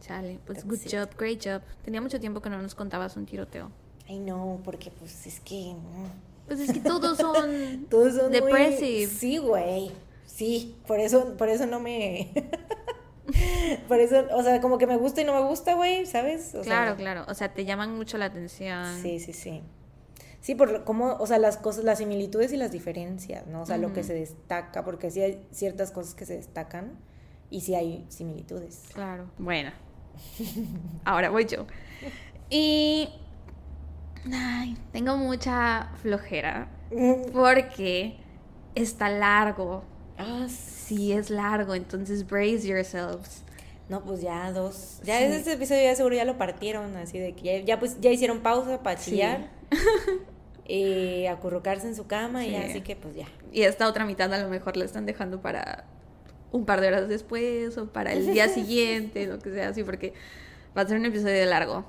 Chale, 0.00 0.40
pues 0.44 0.66
good 0.66 0.80
job, 0.90 1.08
great 1.16 1.40
job. 1.42 1.62
Tenía 1.84 2.00
mucho 2.00 2.18
tiempo 2.18 2.42
que 2.42 2.50
no 2.50 2.60
nos 2.60 2.74
contabas 2.74 3.16
un 3.16 3.26
tiroteo. 3.26 3.70
Ay, 4.08 4.18
no, 4.18 4.60
porque 4.64 4.90
pues 4.90 5.26
es 5.26 5.40
que... 5.40 5.74
Pues 6.46 6.60
es 6.60 6.72
que 6.72 6.80
todos 6.80 7.16
son... 7.18 7.86
todos 7.90 8.14
son 8.14 8.32
depressive. 8.32 9.06
Sí, 9.06 9.38
güey. 9.38 9.90
Sí, 10.26 10.76
por 10.86 11.00
eso, 11.00 11.36
por 11.36 11.48
eso 11.48 11.66
no 11.66 11.80
me... 11.80 12.32
por 13.88 14.00
eso, 14.00 14.26
o 14.32 14.42
sea, 14.42 14.60
como 14.60 14.78
que 14.78 14.86
me 14.86 14.96
gusta 14.96 15.22
y 15.22 15.24
no 15.24 15.32
me 15.32 15.46
gusta, 15.46 15.74
güey, 15.74 16.06
¿sabes? 16.06 16.54
claro, 16.62 16.96
claro. 16.96 17.24
O 17.28 17.34
sea, 17.34 17.54
te 17.54 17.64
llaman 17.64 17.96
mucho 17.96 18.18
la 18.18 18.26
atención. 18.26 19.00
Sí, 19.00 19.20
sí, 19.20 19.32
sí. 19.32 19.62
Sí, 20.44 20.54
por 20.54 20.84
cómo, 20.84 21.16
o 21.18 21.26
sea, 21.26 21.38
las 21.38 21.56
cosas, 21.56 21.84
las 21.84 21.96
similitudes 21.96 22.52
y 22.52 22.58
las 22.58 22.70
diferencias, 22.70 23.46
¿no? 23.46 23.62
O 23.62 23.66
sea, 23.66 23.78
lo 23.78 23.94
que 23.94 24.04
se 24.04 24.12
destaca, 24.12 24.84
porque 24.84 25.10
sí 25.10 25.22
hay 25.22 25.42
ciertas 25.52 25.90
cosas 25.90 26.14
que 26.14 26.26
se 26.26 26.36
destacan 26.36 26.98
y 27.48 27.62
sí 27.62 27.74
hay 27.74 28.04
similitudes. 28.10 28.82
Claro. 28.92 29.30
Bueno. 29.38 29.72
Ahora 31.06 31.30
voy 31.30 31.46
yo. 31.46 31.66
Y. 32.50 33.08
Ay, 34.32 34.76
tengo 34.92 35.16
mucha 35.16 35.90
flojera. 36.02 36.68
Porque 37.32 38.16
está 38.74 39.08
largo. 39.08 39.84
Ah, 40.18 40.46
Sí, 40.48 41.12
es 41.12 41.30
largo. 41.30 41.74
Entonces, 41.74 42.26
brace 42.26 42.66
yourselves. 42.66 43.42
No, 43.88 44.02
pues 44.02 44.20
ya 44.20 44.50
dos. 44.52 45.00
Ya 45.04 45.18
Sí. 45.18 45.24
ese 45.24 45.52
episodio 45.54 45.82
ya 45.82 45.94
seguro 45.94 46.14
ya 46.14 46.24
lo 46.24 46.36
partieron, 46.38 46.96
así 46.96 47.18
de 47.18 47.34
que 47.34 47.42
ya, 47.60 47.64
ya, 47.64 47.78
pues 47.78 48.00
ya 48.00 48.10
hicieron 48.10 48.40
pausa 48.40 48.82
para 48.82 48.98
Sí. 48.98 49.12
chillar. 49.12 49.48
y 50.66 51.26
acurrucarse 51.26 51.86
en 51.86 51.94
su 51.94 52.06
cama 52.06 52.44
y 52.46 52.50
Sí. 52.50 52.56
así 52.56 52.80
que 52.80 52.96
pues 52.96 53.14
ya. 53.14 53.26
Y 53.52 53.62
esta 53.62 53.86
otra 53.88 54.04
mitad 54.06 54.32
a 54.32 54.38
lo 54.38 54.48
mejor 54.48 54.76
la 54.76 54.84
están 54.86 55.04
dejando 55.06 55.40
para 55.42 55.84
un 56.52 56.64
par 56.64 56.80
de 56.80 56.88
horas 56.88 57.08
después 57.08 57.76
o 57.76 57.86
para 57.92 58.12
el 58.12 58.26
día 58.32 58.48
siguiente, 58.48 59.26
lo 59.26 59.38
que 59.38 59.50
sea 59.52 59.68
así, 59.68 59.84
porque 59.84 60.14
va 60.76 60.82
a 60.82 60.86
ser 60.86 60.98
un 60.98 61.04
episodio 61.06 61.44
largo. 61.46 61.84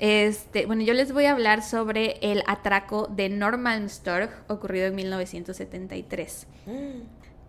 Este, 0.00 0.64
bueno, 0.64 0.82
yo 0.82 0.94
les 0.94 1.12
voy 1.12 1.26
a 1.26 1.32
hablar 1.32 1.62
sobre 1.62 2.16
el 2.22 2.42
atraco 2.46 3.06
de 3.06 3.28
Normanstorg 3.28 4.30
ocurrido 4.48 4.86
en 4.86 4.94
1973, 4.94 6.46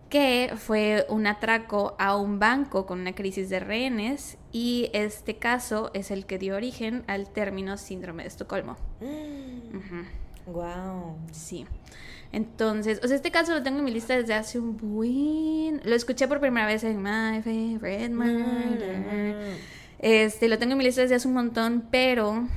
que 0.09 0.51
fue 0.57 1.05
un 1.07 1.27
atraco 1.27 1.95
a 1.97 2.17
un 2.17 2.39
banco 2.39 2.85
con 2.85 2.99
una 2.99 3.15
crisis 3.15 3.47
de 3.49 3.61
rehenes 3.61 4.37
y 4.51 4.89
este 4.91 5.37
caso 5.37 5.91
es 5.93 6.11
el 6.11 6.25
que 6.25 6.37
dio 6.37 6.57
origen 6.57 7.05
al 7.07 7.31
término 7.31 7.77
síndrome 7.77 8.23
de 8.23 8.27
Estocolmo. 8.27 8.75
Wow. 10.45 11.15
Sí. 11.31 11.65
Entonces, 12.33 12.99
o 13.01 13.07
sea, 13.07 13.15
este 13.15 13.31
caso 13.31 13.53
lo 13.53 13.63
tengo 13.63 13.79
en 13.79 13.85
mi 13.85 13.91
lista 13.91 14.17
desde 14.17 14.33
hace 14.33 14.59
un 14.59 14.75
buen... 14.75 15.79
Lo 15.85 15.95
escuché 15.95 16.27
por 16.27 16.41
primera 16.41 16.65
vez 16.65 16.83
en 16.83 17.01
My 17.01 17.41
Favorite 17.41 18.09
Murder. 18.09 19.55
Este, 20.01 20.47
lo 20.49 20.57
tengo 20.57 20.71
en 20.73 20.77
mi 20.79 20.83
lista 20.83 21.01
desde 21.01 21.15
hace 21.15 21.27
un 21.27 21.33
montón, 21.35 21.87
pero 21.91 22.47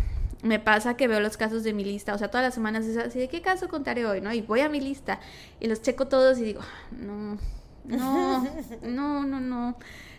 me 0.43 0.59
pasa 0.59 0.97
que 0.97 1.09
veo 1.09 1.21
los 1.21 1.37
casos 1.37 1.63
de 1.63 1.73
mi 1.73 1.85
lista, 1.85 2.15
o 2.15 2.19
sea, 2.19 2.29
todas 2.29 2.45
las 2.45 2.55
semanas 2.55 2.85
es 2.87 2.97
así, 2.97 3.19
¿de 3.19 3.29
qué 3.29 3.41
caso 3.43 3.69
contaré 3.69 4.05
hoy? 4.07 4.21
¿no? 4.21 4.33
Y 4.33 4.41
voy 4.43 4.61
a 4.61 4.69
mi 4.69 4.81
lista 4.81 5.21
y 5.61 5.69
los 5.69 5.81
checo 5.83 6.07
todos 6.09 6.39
y 6.39 6.43
digo, 6.45 6.61
"Ah, 6.63 6.89
no, 6.93 7.39
no, 7.85 8.45
no, 8.83 9.25
no, 9.25 9.41
no. 9.41 9.77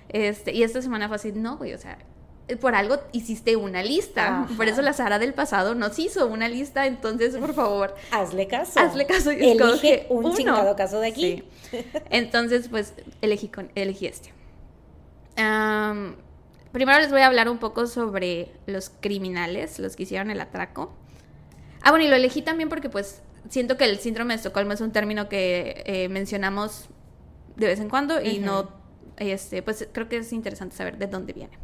Este, 0.10 0.54
y 0.54 0.64
esta 0.64 0.82
semana 0.82 1.08
fue 1.08 1.16
así, 1.16 1.32
no, 1.32 1.58
güey, 1.58 1.74
o 1.74 1.78
sea, 1.80 1.98
por 2.62 2.76
algo 2.76 2.98
hiciste 3.12 3.56
una 3.56 3.82
lista. 3.82 4.42
Ajá. 4.44 4.48
Por 4.56 4.68
eso 4.68 4.84
la 4.84 4.94
Sara 4.94 5.18
del 5.18 5.34
pasado 5.34 5.74
nos 5.74 5.98
hizo 5.98 6.28
una 6.28 6.48
lista, 6.48 6.86
entonces, 6.86 7.36
por 7.38 7.56
favor, 7.56 7.96
Hazle 8.12 8.48
caso. 8.48 8.80
hazle 8.80 9.08
caso 9.08 9.32
y 9.32 9.38
Elige 9.50 10.06
un 10.10 10.26
uno. 10.26 10.36
chingado 10.36 10.76
caso 10.76 11.00
de 11.00 11.08
aquí. 11.08 11.44
Sí. 11.72 11.84
Entonces, 12.12 12.68
pues 12.70 12.94
elegí, 13.22 13.48
con, 13.48 13.72
elegí 13.74 14.06
este. 14.06 14.32
Primero 16.76 17.00
les 17.00 17.10
voy 17.10 17.22
a 17.22 17.28
hablar 17.28 17.48
un 17.48 17.58
poco 17.58 17.88
sobre 17.88 18.52
los 18.66 18.90
criminales, 19.00 19.80
los 19.80 19.96
que 19.96 20.04
hicieron 20.04 20.30
el 20.30 20.42
atraco. 20.42 20.94
Ah, 21.82 21.92
bueno, 21.92 22.04
y 22.04 22.10
lo 22.10 22.18
elegí 22.18 22.42
también 22.42 22.68
porque 22.68 22.90
pues 22.90 23.22
siento 23.50 23.78
que 23.78 23.86
el 23.86 23.98
síndrome 24.00 24.34
de 24.34 24.40
Estocolmo 24.40 24.74
es 24.74 24.82
un 24.82 24.92
término 24.92 25.30
que 25.30 25.84
eh, 25.86 26.10
mencionamos 26.10 26.90
de 27.56 27.68
vez 27.68 27.80
en 27.80 27.88
cuando 27.88 28.22
y 28.22 28.40
no, 28.40 28.72
este, 29.16 29.62
pues 29.62 29.88
creo 29.94 30.10
que 30.10 30.18
es 30.18 30.34
interesante 30.34 30.76
saber 30.76 30.98
de 30.98 31.08
dónde 31.08 31.32
viene. 31.32 31.58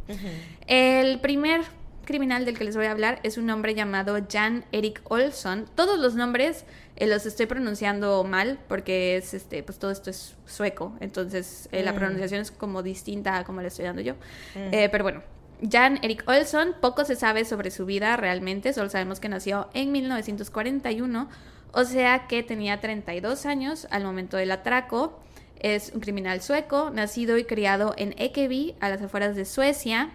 El 0.66 1.20
primer 1.20 1.60
criminal 2.06 2.46
del 2.46 2.58
que 2.58 2.64
les 2.64 2.78
voy 2.78 2.86
a 2.86 2.92
hablar 2.92 3.20
es 3.24 3.38
un 3.38 3.50
hombre 3.50 3.76
llamado 3.76 4.18
Jan 4.32 4.64
Erik 4.72 5.02
Olsson. 5.12 5.66
Todos 5.76 6.00
los 6.00 6.16
nombres 6.16 6.64
eh, 6.96 7.08
los 7.08 7.26
estoy 7.26 7.46
pronunciando 7.46 8.24
mal 8.24 8.60
porque 8.68 9.18
es 9.18 9.34
este, 9.34 9.64
pues 9.64 9.80
todo 9.80 9.92
esto 9.92 10.10
es 10.10 10.36
sueco, 10.46 10.94
entonces 11.00 11.70
eh, 11.72 11.84
la 11.84 11.94
Mm. 11.94 11.96
pronunciación 11.96 12.42
es 12.42 12.52
como 12.52 12.84
distinta 12.84 13.38
a 13.38 13.44
como 13.44 13.62
la 13.62 13.68
estoy 13.70 13.86
dando 13.86 14.02
yo. 14.02 14.14
Mm. 14.56 14.74
Eh, 14.74 14.90
pero 14.92 15.04
bueno, 15.04 15.22
Jan 15.70 16.00
Erik 16.02 16.24
Olsson, 16.28 16.76
poco 16.82 17.06
se 17.06 17.16
sabe 17.16 17.46
sobre 17.46 17.72
su 17.72 17.86
vida 17.86 18.18
realmente, 18.18 18.74
solo 18.74 18.90
sabemos 18.90 19.20
que 19.20 19.30
nació 19.30 19.70
en 19.74 19.92
1941, 19.92 21.30
o 21.72 21.84
sea 21.86 22.28
que 22.28 22.44
tenía 22.44 22.82
32 22.82 23.46
años 23.46 23.88
al 23.92 24.04
momento 24.04 24.38
del 24.38 24.52
atraco. 24.52 25.20
Es 25.60 25.92
un 25.94 26.02
criminal 26.02 26.42
sueco, 26.42 26.90
nacido 26.90 27.38
y 27.38 27.44
criado 27.44 27.94
en 27.98 28.16
Ekeby, 28.18 28.76
a 28.80 28.90
las 28.90 29.02
afueras 29.02 29.36
de 29.36 29.46
Suecia. 29.46 30.10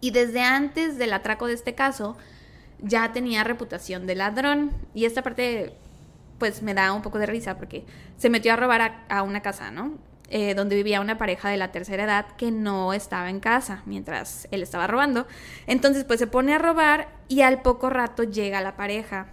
Y 0.00 0.12
desde 0.12 0.40
antes 0.40 0.96
del 0.96 1.12
atraco 1.12 1.46
de 1.46 1.52
este 1.52 1.74
caso, 1.74 2.16
ya 2.82 3.12
tenía 3.12 3.44
reputación 3.44 4.06
de 4.06 4.14
ladrón. 4.14 4.72
Y 4.94 5.04
esta 5.04 5.22
parte, 5.22 5.72
pues 6.38 6.62
me 6.62 6.74
da 6.74 6.92
un 6.92 7.02
poco 7.02 7.18
de 7.18 7.26
risa 7.26 7.56
porque 7.56 7.84
se 8.16 8.30
metió 8.30 8.52
a 8.52 8.56
robar 8.56 8.80
a, 8.80 9.04
a 9.08 9.22
una 9.22 9.42
casa, 9.42 9.70
¿no? 9.70 9.98
Eh, 10.32 10.54
donde 10.54 10.76
vivía 10.76 11.00
una 11.00 11.18
pareja 11.18 11.48
de 11.48 11.56
la 11.56 11.72
tercera 11.72 12.04
edad 12.04 12.24
que 12.36 12.52
no 12.52 12.92
estaba 12.92 13.30
en 13.30 13.40
casa 13.40 13.82
mientras 13.84 14.46
él 14.52 14.62
estaba 14.62 14.86
robando. 14.86 15.26
Entonces, 15.66 16.04
pues 16.04 16.20
se 16.20 16.28
pone 16.28 16.54
a 16.54 16.58
robar 16.58 17.08
y 17.26 17.40
al 17.40 17.62
poco 17.62 17.90
rato 17.90 18.22
llega 18.22 18.60
la 18.60 18.76
pareja. 18.76 19.26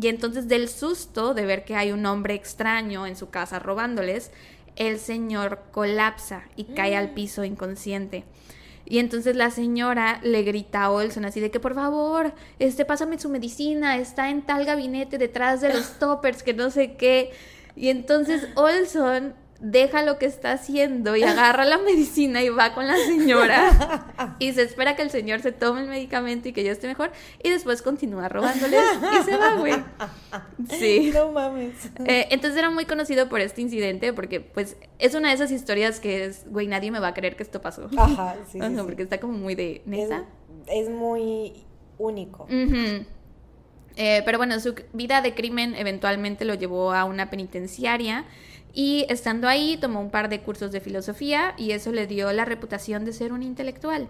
Y 0.00 0.06
entonces 0.06 0.46
del 0.46 0.68
susto 0.68 1.34
de 1.34 1.46
ver 1.46 1.64
que 1.64 1.74
hay 1.74 1.90
un 1.90 2.06
hombre 2.06 2.34
extraño 2.34 3.08
en 3.08 3.16
su 3.16 3.28
casa 3.28 3.58
robándoles, 3.58 4.30
el 4.76 5.00
señor 5.00 5.64
colapsa 5.72 6.44
y 6.54 6.64
cae 6.64 6.94
al 6.94 7.10
piso 7.10 7.42
inconsciente. 7.42 8.22
Y 8.86 9.00
entonces 9.00 9.34
la 9.36 9.50
señora 9.50 10.20
le 10.22 10.42
grita 10.42 10.84
a 10.84 10.90
Olson 10.90 11.24
así 11.24 11.40
de 11.40 11.50
que 11.50 11.60
por 11.60 11.74
favor, 11.74 12.32
este, 12.58 12.84
pásame 12.84 13.18
su 13.18 13.28
medicina, 13.28 13.98
está 13.98 14.30
en 14.30 14.42
tal 14.42 14.64
gabinete 14.64 15.18
detrás 15.18 15.60
de 15.60 15.74
los 15.74 15.90
toppers, 15.98 16.42
que 16.42 16.54
no 16.54 16.70
sé 16.70 16.94
qué. 16.94 17.32
Y 17.74 17.88
entonces 17.88 18.48
Olson 18.54 19.34
deja 19.60 20.02
lo 20.02 20.18
que 20.18 20.26
está 20.26 20.52
haciendo 20.52 21.16
y 21.16 21.22
agarra 21.22 21.64
la 21.64 21.78
medicina 21.78 22.42
y 22.42 22.48
va 22.48 22.74
con 22.74 22.86
la 22.86 22.96
señora 22.96 24.36
y 24.38 24.52
se 24.52 24.62
espera 24.62 24.96
que 24.96 25.02
el 25.02 25.10
señor 25.10 25.40
se 25.40 25.52
tome 25.52 25.82
el 25.82 25.88
medicamento 25.88 26.48
y 26.48 26.52
que 26.52 26.62
ya 26.62 26.72
esté 26.72 26.86
mejor 26.86 27.10
y 27.42 27.50
después 27.50 27.82
continúa 27.82 28.28
robándoles 28.28 28.82
y 29.18 29.24
se 29.24 29.36
va, 29.36 29.54
güey. 29.54 29.74
Sí. 30.78 31.12
No 31.16 31.32
mames. 31.32 31.72
Eh, 32.04 32.26
entonces 32.30 32.58
era 32.58 32.68
muy 32.70 32.84
conocido 32.84 33.28
por 33.28 33.40
este 33.40 33.62
incidente 33.62 34.12
porque 34.12 34.40
pues 34.40 34.76
es 34.98 35.14
una 35.14 35.28
de 35.28 35.34
esas 35.34 35.50
historias 35.50 35.98
que 36.00 36.26
es, 36.26 36.44
güey, 36.50 36.66
nadie 36.66 36.90
me 36.90 36.98
va 36.98 37.08
a 37.08 37.14
creer 37.14 37.36
que 37.36 37.42
esto 37.42 37.62
pasó. 37.62 37.88
Ajá, 37.96 38.34
sí, 38.46 38.52
sí, 38.52 38.58
Ajá, 38.60 38.70
sí. 38.70 38.76
Porque 38.82 39.02
está 39.02 39.18
como 39.18 39.32
muy 39.34 39.54
de 39.54 39.82
neta. 39.86 40.24
es 40.66 40.90
muy 40.90 41.64
único. 41.98 42.46
Eh, 43.98 44.22
pero 44.26 44.36
bueno, 44.36 44.60
su 44.60 44.74
vida 44.92 45.22
de 45.22 45.34
crimen 45.34 45.74
eventualmente 45.74 46.44
lo 46.44 46.54
llevó 46.54 46.92
a 46.92 47.04
una 47.04 47.30
penitenciaria 47.30 48.26
y 48.76 49.06
estando 49.08 49.48
ahí 49.48 49.76
tomó 49.78 50.00
un 50.00 50.10
par 50.10 50.28
de 50.28 50.40
cursos 50.42 50.70
de 50.70 50.80
filosofía 50.80 51.54
y 51.56 51.70
eso 51.72 51.90
le 51.92 52.06
dio 52.06 52.30
la 52.32 52.44
reputación 52.44 53.04
de 53.06 53.12
ser 53.14 53.32
un 53.32 53.42
intelectual. 53.42 54.06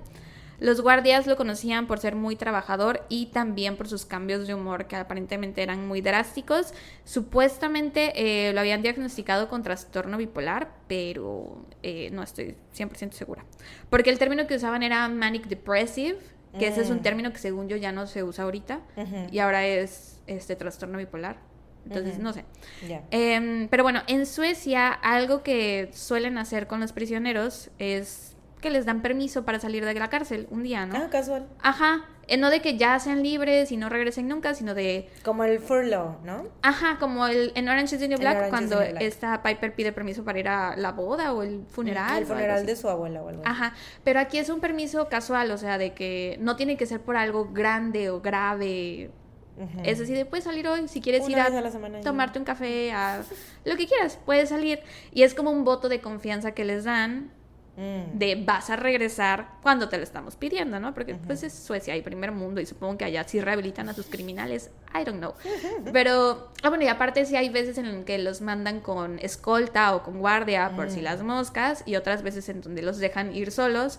Los 0.59 0.81
guardias 0.81 1.27
lo 1.27 1.37
conocían 1.37 1.87
por 1.87 1.99
ser 1.99 2.17
muy 2.17 2.35
trabajador 2.35 3.05
y 3.11 3.27
también 3.27 3.77
por 3.77 3.89
sus 3.89 4.07
cambios 4.07 4.47
de 4.47 4.55
humor 4.55 4.87
que 4.87 4.97
aparentemente 4.97 5.63
eran 5.63 5.87
muy 5.87 6.01
drásticos. 6.01 6.73
Supuestamente 7.05 8.13
eh, 8.49 8.53
lo 8.55 8.61
habían 8.61 8.81
diagnosticado 8.83 9.49
con 9.49 9.63
trastorno 9.63 10.17
bipolar, 10.17 10.71
pero 10.89 11.65
eh, 11.83 12.09
no 12.11 12.23
estoy 12.23 12.57
100% 12.75 13.13
segura. 13.13 13.45
Porque 13.91 14.11
el 14.11 14.19
término 14.19 14.47
que 14.47 14.55
usaban 14.57 14.83
era 14.83 15.07
manic 15.09 15.47
depressive, 15.47 16.19
que 16.59 16.69
ese 16.69 16.81
es 16.81 16.91
un 16.91 16.99
Mm. 16.99 17.03
término 17.03 17.33
que 17.33 17.39
según 17.39 17.69
yo 17.69 17.77
ya 17.77 17.93
no 17.93 18.07
se 18.07 18.23
usa 18.25 18.45
ahorita 18.45 18.81
Ujú. 18.97 19.27
y 19.31 19.39
ahora 19.41 19.67
es 19.67 20.23
este 20.27 20.57
trastorno 20.57 20.97
bipolar. 20.99 21.37
Entonces, 21.87 22.19
no 22.19 22.33
sé. 22.33 22.45
Ya. 22.89 23.03
Em, 23.11 23.69
pero 23.69 23.83
bueno, 23.83 24.03
en 24.07 24.27
Suecia 24.27 24.89
algo 24.89 25.43
que 25.43 25.91
suelen 25.93 26.39
hacer 26.39 26.67
con 26.67 26.81
los 26.81 26.93
prisioneros 26.93 27.71
es 27.79 28.37
que 28.61 28.71
les 28.71 28.87
dan 28.87 29.03
permiso 29.03 29.45
para 29.45 29.61
salir 29.61 29.85
de 29.85 29.95
la 29.95 30.09
cárcel 30.09 30.49
un 30.51 30.63
día, 30.63 30.87
¿no? 30.87 30.97
Ah, 30.97 31.09
casual. 31.11 31.47
Ajá, 31.61 32.07
eh, 32.27 32.37
no 32.37 32.51
de 32.51 32.61
que 32.61 32.77
ya 32.77 32.99
sean 32.99 33.23
libres 33.23 33.71
y 33.71 33.77
no 33.77 33.89
regresen 33.89 34.27
nunca, 34.27 34.55
sino 34.55 34.75
de, 34.75 35.09
Como 35.23 35.45
el 35.45 35.61
furlough, 35.61 36.21
¿no? 36.25 36.49
ajá, 36.63 36.99
como 36.99 37.27
el, 37.27 37.53
en 37.55 37.69
Orange 37.69 37.95
is 37.95 38.01
the 38.01 38.09
New 38.09 38.19
Black, 38.19 38.51
cuando 38.51 38.79
Black. 38.79 38.97
esta 39.01 39.43
Piper 39.43 39.75
pide 39.75 39.93
permiso 39.93 40.25
para 40.25 40.39
ir 40.39 40.49
a 40.49 40.75
la 40.77 40.93
boda 40.93 41.33
o 41.33 41.43
el 41.43 41.65
funeral. 41.69 42.19
El 42.19 42.27
funeral 42.27 42.67
de 42.67 42.75
su 42.75 42.89
abuela 42.89 43.23
o 43.23 43.29
algo 43.29 43.43
así. 43.43 43.51
Ajá, 43.51 43.75
pero 44.03 44.19
aquí 44.19 44.39
es 44.39 44.49
un 44.49 44.61
permiso 44.61 45.09
casual, 45.09 45.51
o 45.53 45.59
sea, 45.59 45.79
de 45.79 45.93
que 45.93 46.37
no 46.41 46.57
tiene 46.57 46.77
que 46.77 46.87
ser 46.87 47.01
por 47.01 47.17
algo 47.17 47.51
grande 47.53 48.11
o 48.11 48.21
grave. 48.21 49.11
Ujú. 49.57 49.81
Es 49.85 50.01
así 50.01 50.13
de 50.13 50.25
puedes 50.27 50.45
salir 50.45 50.69
hoy 50.69 50.87
si 50.89 51.01
quieres 51.01 51.23
Una 51.23 51.31
ir 51.33 51.39
a, 51.41 51.71
semana 51.71 52.01
tomarte 52.03 52.39
un 52.39 52.45
café, 52.45 52.93
a 52.93 53.23
lo 53.65 53.77
que 53.77 53.87
quieras, 53.87 54.19
puedes 54.25 54.51
salir. 54.51 54.81
Y 55.13 55.23
es 55.23 55.35
como 55.35 55.51
un 55.51 55.65
voto 55.65 55.89
de 55.89 56.01
confianza 56.01 56.53
que 56.53 56.65
les 56.65 56.85
dan 56.85 57.31
Mm. 57.79 58.17
de 58.19 58.43
vas 58.43 58.71
a 58.71 58.77
regresar 58.77 59.49
cuando 59.63 59.91
te 59.91 59.99
lo 59.99 60.03
estamos 60.03 60.35
pidiendo, 60.35 60.81
¿no? 60.81 60.95
Porque 60.95 61.15
pues 61.15 61.43
es 61.43 61.53
Suecia 61.53 61.95
y 61.95 62.01
primer 62.01 62.33
mundo 62.33 62.59
y 62.63 62.65
supongo 62.65 62.97
que 62.97 63.05
allá 63.05 63.23
sí 63.29 63.39
rehabilitan 63.39 63.91
a 63.91 63.93
sus 63.93 64.07
criminales, 64.07 64.71
I 64.99 65.05
don't 65.05 65.19
know. 65.19 65.35
Pero, 65.93 66.49
ah, 66.63 66.71
bueno, 66.71 66.85
y 66.85 66.89
aparte 66.89 67.27
sí 67.27 67.37
hay 67.37 67.51
veces 67.51 67.77
en 67.77 68.05
que 68.07 68.17
los 68.17 68.41
mandan 68.41 68.81
con 68.81 69.19
escolta 69.19 69.95
o 69.95 70.03
con 70.03 70.21
guardia 70.21 70.73
por 70.75 70.91
si 70.91 71.01
Mm. 71.01 71.05
las 71.05 71.23
moscas 71.23 71.83
y 71.85 71.97
otras 71.97 72.23
veces 72.23 72.49
en 72.49 72.63
donde 72.63 72.81
los 72.81 72.97
dejan 72.97 73.35
ir 73.37 73.51
solos 73.53 73.99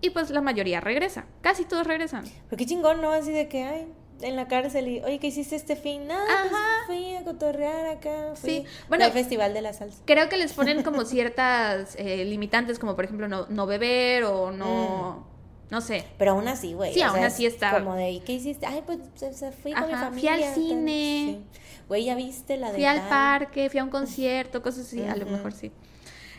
y 0.00 0.10
pues 0.10 0.30
la 0.30 0.40
mayoría 0.40 0.80
regresa, 0.80 1.24
casi 1.40 1.64
todos 1.64 1.84
regresan. 1.84 2.22
Pero 2.48 2.56
qué 2.56 2.64
chingón, 2.66 3.00
¿no? 3.00 3.10
Así 3.10 3.32
de 3.32 3.48
que, 3.48 3.64
ay, 3.64 3.88
en 4.22 4.36
la 4.36 4.48
cárcel 4.48 4.88
y, 4.88 5.00
oye, 5.00 5.18
¿qué 5.18 5.26
hiciste 5.28 5.56
este 5.56 5.76
fin? 5.76 6.06
Nada, 6.06 6.24
pues 6.42 6.52
Ajá. 6.52 6.66
fui 6.86 7.14
a 7.16 7.24
cotorrear 7.24 7.86
acá. 7.86 8.32
Fui 8.34 8.50
Sí, 8.50 8.64
bueno- 8.88 9.04
al 9.04 9.12
Festival 9.12 9.52
de 9.54 9.62
la 9.62 9.72
Salsa. 9.72 10.02
Creo 10.06 10.28
que 10.28 10.36
les 10.36 10.52
ponen 10.52 10.82
como 10.82 11.04
ciertas 11.04 11.94
eh, 11.98 12.24
limitantes, 12.24 12.78
como 12.78 12.94
por 12.96 13.04
ejemplo 13.04 13.28
no, 13.28 13.46
no 13.48 13.66
beber 13.66 14.24
o 14.24 14.50
no... 14.50 15.34
No 15.68 15.80
sé. 15.80 16.04
Pero 16.16 16.30
aún 16.30 16.46
así, 16.46 16.74
güey. 16.74 16.94
Sí, 16.94 17.00
o 17.00 17.06
aún 17.06 17.16
sea, 17.16 17.26
así 17.26 17.44
es 17.44 17.54
está. 17.54 17.72
Como 17.72 17.96
de, 17.96 18.10
¿y 18.12 18.20
qué 18.20 18.34
hiciste? 18.34 18.66
Ay, 18.66 18.82
pues 18.86 19.00
o 19.20 19.32
sea, 19.32 19.50
fui 19.50 19.72
con 19.72 19.88
mi 19.88 19.92
Ajá, 19.94 20.04
familia. 20.10 20.32
fui 20.34 20.42
al 20.44 20.52
tal". 20.52 20.54
cine. 20.54 21.24
Sí. 21.52 21.60
Güey, 21.88 22.04
¿ya 22.04 22.14
viste 22.14 22.56
la 22.56 22.68
de 22.68 22.74
Fui 22.74 22.84
al 22.84 23.08
parque, 23.08 23.68
fui 23.68 23.80
a 23.80 23.84
un 23.84 23.90
concierto, 23.90 24.62
cosas 24.62 24.86
así, 24.86 25.02
a 25.02 25.16
lo 25.16 25.26
mejor 25.26 25.52
sí. 25.52 25.72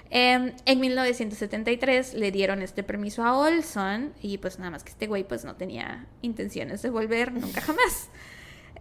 Em, 0.10 0.54
en 0.66 0.80
1973 0.80 2.14
le 2.14 2.32
dieron 2.32 2.62
este 2.62 2.84
permiso 2.84 3.24
a 3.24 3.38
Olson 3.38 4.14
y 4.22 4.38
pues 4.38 4.58
nada 4.58 4.72
más 4.72 4.84
que 4.84 4.92
este 4.92 5.08
güey 5.08 5.24
pues 5.26 5.44
no 5.46 5.56
tenía 5.56 6.06
intenciones 6.22 6.82
de 6.82 6.90
volver 6.90 7.34
nunca 7.34 7.62
jamás. 7.62 8.10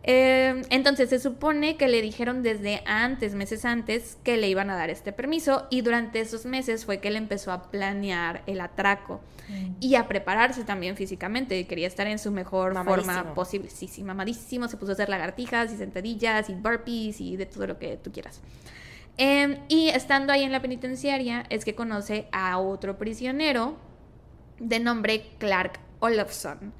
Em, 0.08 0.62
entonces 0.70 1.08
se 1.10 1.18
supone 1.18 1.76
que 1.76 1.88
le 1.88 2.00
dijeron 2.00 2.44
desde 2.44 2.82
antes, 2.86 3.34
meses 3.34 3.64
antes, 3.64 4.16
que 4.22 4.36
le 4.36 4.48
iban 4.48 4.70
a 4.70 4.76
dar 4.76 4.88
este 4.88 5.12
permiso 5.12 5.66
y 5.68 5.80
durante 5.80 6.20
esos 6.20 6.46
meses 6.46 6.84
fue 6.84 6.98
que 6.98 7.08
él 7.08 7.16
empezó 7.16 7.50
a 7.50 7.70
planear 7.70 8.42
el 8.46 8.60
atraco 8.60 9.20
Mm. 9.48 9.76
y 9.78 9.94
a 9.94 10.08
prepararse 10.08 10.64
también 10.64 10.96
físicamente. 10.96 11.64
Quería 11.68 11.86
estar 11.86 12.06
en 12.08 12.18
su 12.18 12.32
mejor 12.32 12.74
Mamadísimo. 12.74 13.14
forma 13.14 13.34
posible. 13.34 13.70
Sí, 13.70 13.86
sí, 13.86 14.02
mamadísimo. 14.02 14.66
Se 14.66 14.76
puso 14.76 14.90
a 14.90 14.94
hacer 14.94 15.08
lagartijas 15.08 15.72
y 15.72 15.76
sentadillas 15.76 16.50
y 16.50 16.54
burpees 16.54 17.20
y 17.20 17.36
de 17.36 17.46
todo 17.46 17.66
lo 17.68 17.78
que 17.78 17.96
tú 17.96 18.10
quieras. 18.10 18.40
Em, 19.18 19.58
y 19.68 19.88
estando 19.88 20.32
ahí 20.32 20.42
en 20.42 20.52
la 20.52 20.60
penitenciaria 20.60 21.46
es 21.48 21.64
que 21.64 21.74
conoce 21.74 22.28
a 22.32 22.58
otro 22.58 22.98
prisionero 22.98 23.76
de 24.58 24.78
nombre 24.78 25.30
Clark 25.38 25.80
Olofsson 26.00 26.74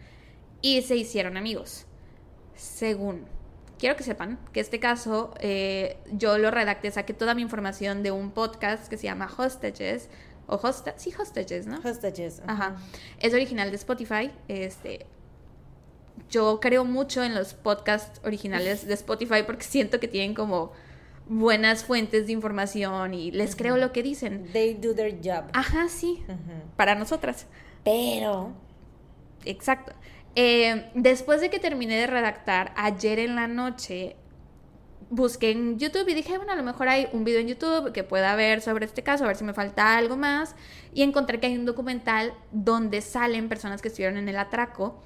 y 0.60 0.82
se 0.82 0.96
hicieron 0.96 1.36
amigos. 1.36 1.86
Según. 2.54 3.26
Quiero 3.78 3.96
que 3.96 4.04
sepan 4.04 4.38
que 4.52 4.60
este 4.60 4.80
caso 4.80 5.34
eh, 5.38 5.98
yo 6.12 6.38
lo 6.38 6.50
redacté, 6.50 6.90
saqué 6.90 7.12
toda 7.12 7.34
mi 7.34 7.42
información 7.42 8.02
de 8.02 8.10
un 8.10 8.30
podcast 8.30 8.88
que 8.88 8.96
se 8.96 9.04
llama 9.04 9.30
Hostages. 9.36 10.08
O 10.46 10.54
hosta 10.56 10.94
sí, 10.96 11.12
Hostages, 11.18 11.66
¿no? 11.66 11.80
Hostages. 11.84 12.40
Ajá. 12.46 12.76
Es 13.18 13.34
original 13.34 13.70
de 13.70 13.76
Spotify. 13.76 14.30
Este, 14.48 15.06
yo 16.30 16.60
creo 16.60 16.84
mucho 16.84 17.22
en 17.24 17.34
los 17.34 17.54
podcasts 17.54 18.20
originales 18.24 18.86
de 18.88 18.94
Spotify 18.94 19.42
porque 19.44 19.64
siento 19.64 20.00
que 20.00 20.08
tienen 20.08 20.34
como 20.34 20.72
buenas 21.28 21.84
fuentes 21.84 22.26
de 22.26 22.32
información 22.32 23.14
y 23.14 23.30
les 23.30 23.56
creo 23.56 23.76
lo 23.76 23.92
que 23.92 24.02
dicen. 24.02 24.48
They 24.52 24.74
do 24.74 24.94
their 24.94 25.16
job. 25.22 25.50
Ajá, 25.52 25.88
sí. 25.88 26.22
Para 26.76 26.94
nosotras. 26.94 27.46
Pero. 27.84 28.52
Exacto. 29.44 29.92
Eh, 30.34 30.90
después 30.94 31.40
de 31.40 31.50
que 31.50 31.58
terminé 31.58 31.96
de 31.96 32.06
redactar 32.06 32.72
ayer 32.76 33.18
en 33.18 33.36
la 33.36 33.48
noche, 33.48 34.16
busqué 35.08 35.50
en 35.50 35.78
YouTube 35.78 36.08
y 36.08 36.14
dije, 36.14 36.36
bueno, 36.36 36.52
a 36.52 36.56
lo 36.56 36.62
mejor 36.62 36.88
hay 36.88 37.08
un 37.12 37.24
video 37.24 37.40
en 37.40 37.48
YouTube 37.48 37.92
que 37.92 38.04
pueda 38.04 38.34
ver 38.36 38.60
sobre 38.60 38.84
este 38.84 39.02
caso, 39.02 39.24
a 39.24 39.28
ver 39.28 39.36
si 39.36 39.44
me 39.44 39.54
falta 39.54 39.96
algo 39.96 40.16
más. 40.16 40.54
Y 40.92 41.02
encontré 41.02 41.40
que 41.40 41.46
hay 41.46 41.56
un 41.56 41.64
documental 41.64 42.34
donde 42.52 43.00
salen 43.00 43.48
personas 43.48 43.82
que 43.82 43.88
estuvieron 43.88 44.16
en 44.16 44.28
el 44.28 44.36
atraco. 44.36 45.02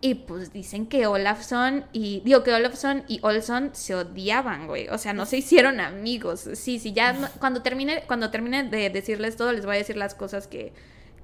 Y 0.00 0.14
pues 0.14 0.52
dicen 0.52 0.86
que 0.86 1.06
Olafson 1.08 1.84
y. 1.92 2.20
Digo 2.24 2.44
que 2.44 2.52
Olafson 2.52 3.02
y 3.08 3.18
Olson 3.22 3.70
se 3.72 3.96
odiaban, 3.96 4.68
güey. 4.68 4.88
O 4.90 4.98
sea, 4.98 5.12
no 5.12 5.26
se 5.26 5.38
hicieron 5.38 5.80
amigos. 5.80 6.48
Sí, 6.54 6.78
sí, 6.78 6.92
ya 6.92 7.12
no- 7.14 7.28
cuando 7.40 7.62
termine, 7.62 8.04
cuando 8.06 8.30
termine 8.30 8.62
de 8.62 8.90
decirles 8.90 9.36
todo, 9.36 9.52
les 9.52 9.66
voy 9.66 9.74
a 9.74 9.78
decir 9.78 9.96
las 9.96 10.14
cosas 10.14 10.46
que, 10.46 10.72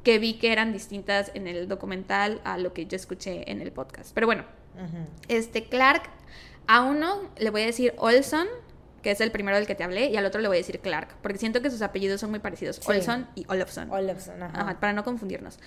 que 0.02 0.18
vi 0.18 0.34
que 0.34 0.50
eran 0.52 0.72
distintas 0.72 1.30
en 1.34 1.46
el 1.46 1.68
documental 1.68 2.40
a 2.44 2.58
lo 2.58 2.72
que 2.72 2.86
yo 2.86 2.96
escuché 2.96 3.48
en 3.50 3.60
el 3.60 3.70
podcast. 3.70 4.12
Pero 4.12 4.26
bueno, 4.26 4.44
este 5.28 5.64
Clark, 5.64 6.02
a 6.66 6.82
uno 6.82 7.30
le 7.38 7.50
voy 7.50 7.62
a 7.62 7.66
decir 7.66 7.94
Olson, 7.98 8.48
que 9.02 9.10
es 9.12 9.20
el 9.20 9.30
primero 9.30 9.56
del 9.56 9.66
que 9.66 9.74
te 9.74 9.84
hablé, 9.84 10.06
y 10.10 10.16
al 10.16 10.24
otro 10.26 10.40
le 10.40 10.48
voy 10.48 10.56
a 10.56 10.60
decir 10.60 10.80
Clark, 10.80 11.14
porque 11.22 11.38
siento 11.38 11.60
que 11.62 11.70
sus 11.70 11.82
apellidos 11.82 12.20
son 12.20 12.30
muy 12.30 12.38
parecidos, 12.40 12.76
Sí. 12.76 12.82
Olson 12.90 13.28
y 13.34 13.44
Olofsson. 13.48 13.90
Olofsson, 13.90 14.42
ajá. 14.42 14.60
Ajá, 14.60 14.80
para 14.80 14.92
no 14.94 15.04
confundirnos. 15.04 15.58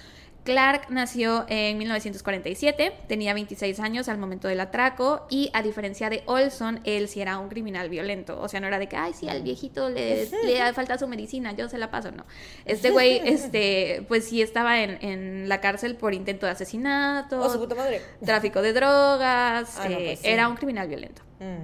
Clark 0.48 0.90
nació 0.92 1.46
en 1.50 1.78
1947, 1.78 2.94
tenía 3.10 3.34
26 3.34 3.82
años 3.82 4.08
al 4.08 4.18
momento 4.18 4.48
del 4.48 4.62
atraco 4.62 5.28
y 5.30 5.50
a 5.54 5.62
diferencia 5.62 6.10
de 6.10 6.24
Olson, 6.26 6.80
él 6.86 7.10
sí 7.10 7.20
era 7.20 7.38
un 7.38 7.50
criminal 7.50 7.90
violento. 7.90 8.40
O 8.40 8.48
sea, 8.48 8.62
no 8.62 8.68
era 8.68 8.80
de 8.80 8.88
que, 8.88 8.96
ay, 8.96 9.12
sí, 9.14 9.28
al 9.28 9.42
viejito 9.44 9.90
le, 9.90 10.26
le 10.46 10.74
falta 10.74 10.98
su 10.98 11.06
medicina, 11.10 11.52
yo 11.52 11.68
se 11.68 11.78
la 11.78 11.92
paso, 11.92 12.12
no. 12.12 12.26
Este 12.64 12.92
güey, 12.92 13.18
este, 13.26 14.06
pues 14.08 14.24
sí 14.24 14.42
estaba 14.42 14.80
en, 14.82 14.98
en 15.04 15.50
la 15.50 15.60
cárcel 15.60 15.96
por 15.98 16.14
intento 16.14 16.46
de 16.46 16.54
asesinato, 16.54 17.42
Oh, 17.42 17.50
su 17.52 17.60
puta 17.60 17.76
madre. 17.76 18.02
tráfico 18.26 18.62
de 18.62 18.72
drogas, 18.72 19.78
Ah, 19.80 19.90
no, 19.90 19.98
eh, 19.98 20.04
pues 20.06 20.20
sí. 20.20 20.28
era 20.30 20.48
un 20.48 20.56
criminal 20.56 20.88
violento. 20.88 21.24
Mm. 21.42 21.64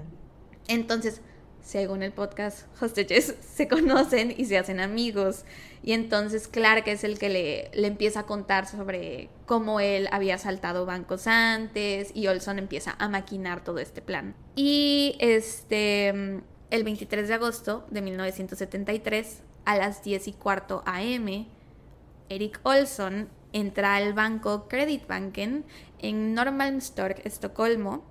Entonces, 0.67 1.21
según 1.63 2.03
el 2.03 2.11
podcast 2.11 2.67
Hostages, 2.79 3.35
se 3.55 3.67
conocen 3.67 4.35
y 4.37 4.45
se 4.45 4.59
hacen 4.59 4.79
amigos. 4.79 5.45
Y 5.81 5.93
entonces 5.93 6.47
Clark 6.47 6.87
es 6.87 7.03
el 7.03 7.17
que 7.17 7.29
le, 7.29 7.71
le 7.73 7.87
empieza 7.87 8.21
a 8.21 8.25
contar 8.25 8.67
sobre 8.67 9.29
cómo 9.47 9.79
él 9.79 10.07
había 10.11 10.35
asaltado 10.35 10.85
bancos 10.85 11.25
antes 11.25 12.11
y 12.13 12.27
Olson 12.27 12.59
empieza 12.59 12.95
a 12.99 13.09
maquinar 13.09 13.63
todo 13.63 13.79
este 13.79 14.01
plan. 14.01 14.35
Y 14.55 15.15
este, 15.19 16.09
el 16.69 16.83
23 16.83 17.27
de 17.27 17.33
agosto 17.33 17.87
de 17.89 18.01
1973, 18.01 19.41
a 19.65 19.77
las 19.77 20.03
10 20.03 20.27
y 20.27 20.33
cuarto 20.33 20.83
AM, 20.85 21.47
Eric 22.29 22.59
Olson 22.63 23.29
entra 23.53 23.95
al 23.95 24.13
banco 24.13 24.67
Creditbanken 24.67 25.65
en 25.99 26.33
Norrmalmstorg, 26.33 27.21
Estocolmo. 27.23 28.03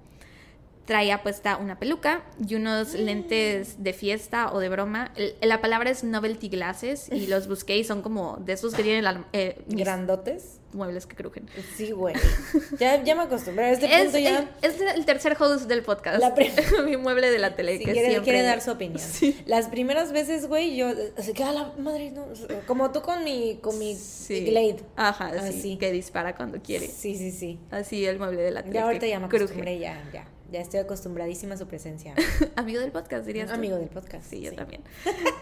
Traía 0.85 1.23
puesta 1.23 1.59
una 1.59 1.79
peluca 1.79 2.25
y 2.45 2.57
unos 2.57 2.95
lentes 2.95 3.83
de 3.85 3.93
fiesta 3.93 4.53
o 4.53 4.59
de 4.59 4.69
broma. 4.69 5.13
La 5.41 5.61
palabra 5.61 5.91
es 5.91 6.03
novelty 6.03 6.49
glasses 6.49 7.09
y 7.13 7.27
los 7.29 7.47
busqué 7.47 7.77
y 7.79 7.85
son 7.85 8.03
como 8.03 8.39
de 8.39 8.55
esos 8.55 8.75
que 8.75 8.83
tienen 8.83 9.05
la- 9.05 9.25
eh, 9.33 9.63
¿Grandotes? 9.69 10.59
muebles 10.73 11.05
que 11.07 11.15
crujen. 11.15 11.47
Sí, 11.77 11.91
güey. 11.91 12.15
Ya, 12.81 13.05
ya 13.05 13.15
me 13.15 13.23
acostumbré. 13.25 13.67
A 13.67 13.71
este 13.73 13.95
Es, 13.95 14.05
punto 14.05 14.19
ya. 14.21 14.39
el, 14.39 14.49
es 14.71 14.81
el 14.81 15.05
tercer 15.05 15.37
host 15.39 15.69
del 15.69 15.83
podcast. 15.83 16.19
La 16.19 16.35
Mi 16.87 16.97
mueble 16.97 17.31
de 17.31 17.39
la 17.39 17.55
tele. 17.55 17.79
Que 17.79 17.85
quiere, 17.85 18.01
siempre... 18.09 18.23
quiere 18.25 18.43
dar 18.43 18.63
su 18.63 18.71
opinión. 18.71 18.99
Sí. 18.99 19.39
Las 19.45 19.69
primeras 19.69 20.13
veces, 20.13 20.47
güey, 20.49 20.75
yo 20.75 20.89
así 21.19 21.35
que 21.35 21.45
a 21.45 21.53
la 21.53 21.73
madre, 21.79 22.11
no, 22.13 22.27
como 22.67 22.91
tú 22.91 23.03
con 23.03 23.23
mi 23.23 23.59
con 23.61 23.79
mi 23.79 23.95
Sí. 23.95 24.47
Glade. 24.47 24.79
Ajá, 24.97 25.31
sí, 25.33 25.39
Así. 25.59 25.77
que 25.77 25.93
dispara 25.93 26.35
cuando 26.35 26.63
quiere. 26.63 26.89
Sí, 26.89 27.17
sí, 27.17 27.31
sí. 27.33 27.59
Así 27.71 28.07
el 28.07 28.19
mueble 28.19 28.41
de 28.41 28.51
la 28.51 28.63
tele. 28.63 28.75
Ya 28.75 28.85
ahorita 28.85 29.01
que 29.05 29.11
ya 29.11 29.21
me 29.21 29.29
cruje. 29.29 29.45
acostumbré, 29.45 29.79
ya, 29.79 30.03
ya. 30.11 30.27
Ya 30.53 30.61
estoy 30.61 30.81
acostumbradísima 30.81 31.55
a 31.55 31.57
su 31.57 31.67
presencia. 31.67 32.15
Amigo 32.57 32.79
del 32.81 32.93
podcast, 32.93 33.25
dirías 33.25 33.49
tú? 33.49 33.55
Amigo 33.55 33.77
del 33.77 33.89
podcast. 33.89 34.29
Sí, 34.29 34.43
yo 34.43 34.53
también. 34.55 34.83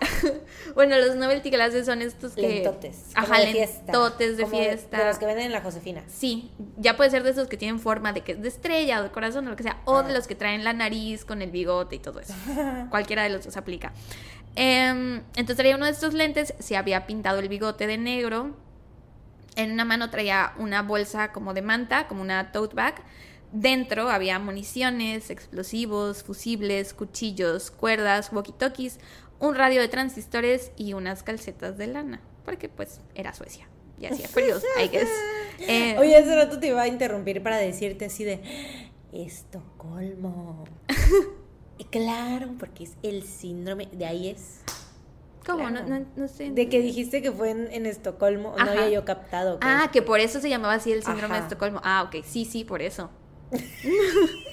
bueno, 0.77 0.97
los 0.99 1.17
novelty 1.17 1.51
glasses 1.51 1.85
son 1.85 2.01
estos 2.01 2.35
que... 2.35 2.43
Lentotes. 2.43 3.07
Ajá, 3.15 3.41
de 3.41 3.49
fiesta. 3.49 3.87
lentotes 3.87 4.37
de 4.37 4.45
Como 4.45 4.57
fiesta. 4.57 4.99
De 4.99 5.05
los 5.07 5.19
que 5.19 5.27
venden 5.27 5.47
en 5.47 5.53
la 5.53 5.63
Josefina. 5.63 6.05
Sí, 6.07 6.53
ya 6.77 6.97
puede 6.97 7.11
ser 7.11 7.25
de 7.25 7.31
esos 7.31 7.49
que 7.49 7.57
tienen 7.57 7.81
forma 7.81 8.13
de 8.13 8.21
que 8.21 8.37
de 8.37 8.47
estrella 8.47 9.01
o 9.01 9.03
de 9.03 9.11
corazón 9.11 9.49
o 9.49 9.51
lo 9.51 9.57
que 9.57 9.65
sea, 9.65 9.81
o 9.85 10.05
de 10.05 10.13
los 10.13 10.29
que 10.29 10.37
traen 10.37 10.63
la 10.63 10.75
nariz 10.75 11.25
con 11.25 11.43
el 11.43 11.51
bigote 11.51 11.97
y 11.97 11.99
todo 11.99 12.21
eso. 12.21 12.35
Cualquiera 12.91 13.25
de 13.25 13.31
los 13.31 13.45
dos 13.45 13.57
aplica. 13.57 13.93
Em, 14.55 15.23
entonces 15.35 15.57
traía 15.57 15.75
uno 15.75 15.87
de 15.87 15.93
estos 15.93 16.15
lentes, 16.15 16.55
se 16.61 16.77
había 16.77 17.09
pintado 17.09 17.41
el 17.41 17.49
bigote 17.49 17.89
de 17.89 17.99
negro. 17.99 18.55
En 19.57 19.73
una 19.73 19.85
mano 19.85 20.09
traía 20.09 20.53
una 20.59 20.83
bolsa 20.83 21.33
como 21.33 21.53
de 21.53 21.63
manta, 21.63 22.07
como 22.07 22.23
una 22.23 22.53
tote 22.53 22.77
bag. 22.77 22.95
Dentro 23.53 24.09
había 24.11 24.39
municiones, 24.39 25.31
explosivos, 25.31 26.23
fusibles, 26.23 26.95
cuchillos, 26.95 27.71
cuerdas, 27.71 28.33
walkie-talkies, 28.33 28.99
un 29.41 29.55
radio 29.55 29.81
de 29.81 29.89
transistores 29.89 30.71
y 30.77 30.93
unas 30.93 31.23
calcetas 31.23 31.77
de 31.77 31.89
lana. 31.89 32.21
Porque 32.45 32.69
pues 32.69 33.01
era 33.15 33.35
Suecia 33.35 33.69
y 33.99 34.07
hacía 34.07 34.29
frío, 34.29 34.57
I 34.83 34.89
guess. 34.89 35.09
Eh, 35.63 35.95
Oye, 35.99 36.17
hace 36.17 36.35
rato 36.35 36.59
te 36.59 36.69
iba 36.69 36.81
a 36.81 36.89
interrumpir 36.89 37.43
para 37.43 37.59
decirte 37.59 38.07
así 38.07 38.25
de 38.25 38.41
Estocolmo. 39.13 40.65
Claro, 41.91 42.55
porque 42.59 42.85
es 42.85 42.93
el 43.03 43.25
síndrome, 43.25 43.89
de 43.93 44.07
ahí 44.07 44.29
es. 44.29 44.61
¿Cómo? 45.45 45.67
claro. 45.67 45.89
No, 45.89 45.99
no, 46.01 46.07
no 46.15 46.29
sé. 46.29 46.51
De 46.51 46.69
que 46.69 46.81
dijiste 46.81 47.23
que 47.23 47.33
fue 47.33 47.51
en, 47.51 47.73
en 47.73 47.87
Estocolmo, 47.87 48.55
no 48.57 48.71
había 48.71 48.91
yo 48.91 49.05
captado. 49.05 49.59
Ah, 49.61 49.89
que 49.93 50.03
por 50.03 50.21
eso 50.21 50.41
se 50.41 50.49
llamaba 50.49 50.75
así 50.75 50.93
el 50.93 51.03
síndrome 51.03 51.35
de. 51.37 51.41
Estocolmo. 51.41 51.81
Ah, 51.83 52.05
ok, 52.07 52.25
sí, 52.25 52.45
sí, 52.45 52.65
por 52.65 52.83
eso. 52.83 53.11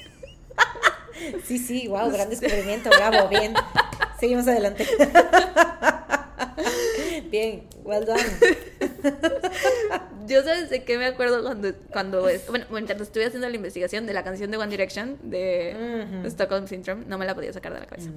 Sí, 1.45 1.57
sí, 1.57 1.87
wow, 1.87 2.11
gran 2.11 2.29
descubrimiento, 2.29 2.89
bravo, 2.89 3.27
bien. 3.27 3.53
Seguimos 4.19 4.47
adelante. 4.47 4.85
Bien, 7.31 7.67
well 7.83 8.05
done. 8.05 8.21
Yo 10.27 10.43
sabes 10.43 10.69
de 10.69 10.83
qué 10.83 10.97
me 10.97 11.05
acuerdo 11.05 11.41
cuando, 11.43 11.73
cuando 11.91 12.29
es, 12.29 12.47
bueno, 12.47 12.65
mientras 12.69 12.99
estuve 13.01 13.25
haciendo 13.25 13.49
la 13.49 13.55
investigación 13.55 14.05
de 14.05 14.13
la 14.13 14.23
canción 14.23 14.51
de 14.51 14.57
One 14.57 14.69
Direction 14.69 15.17
de. 15.23 16.21
Stockholm 16.25 16.67
Syndrome, 16.67 17.05
no 17.05 17.17
me 17.17 17.25
la 17.25 17.33
podía 17.35 17.51
sacar 17.53 17.73
de 17.73 17.79
la 17.79 17.85
cabeza. 17.85 18.11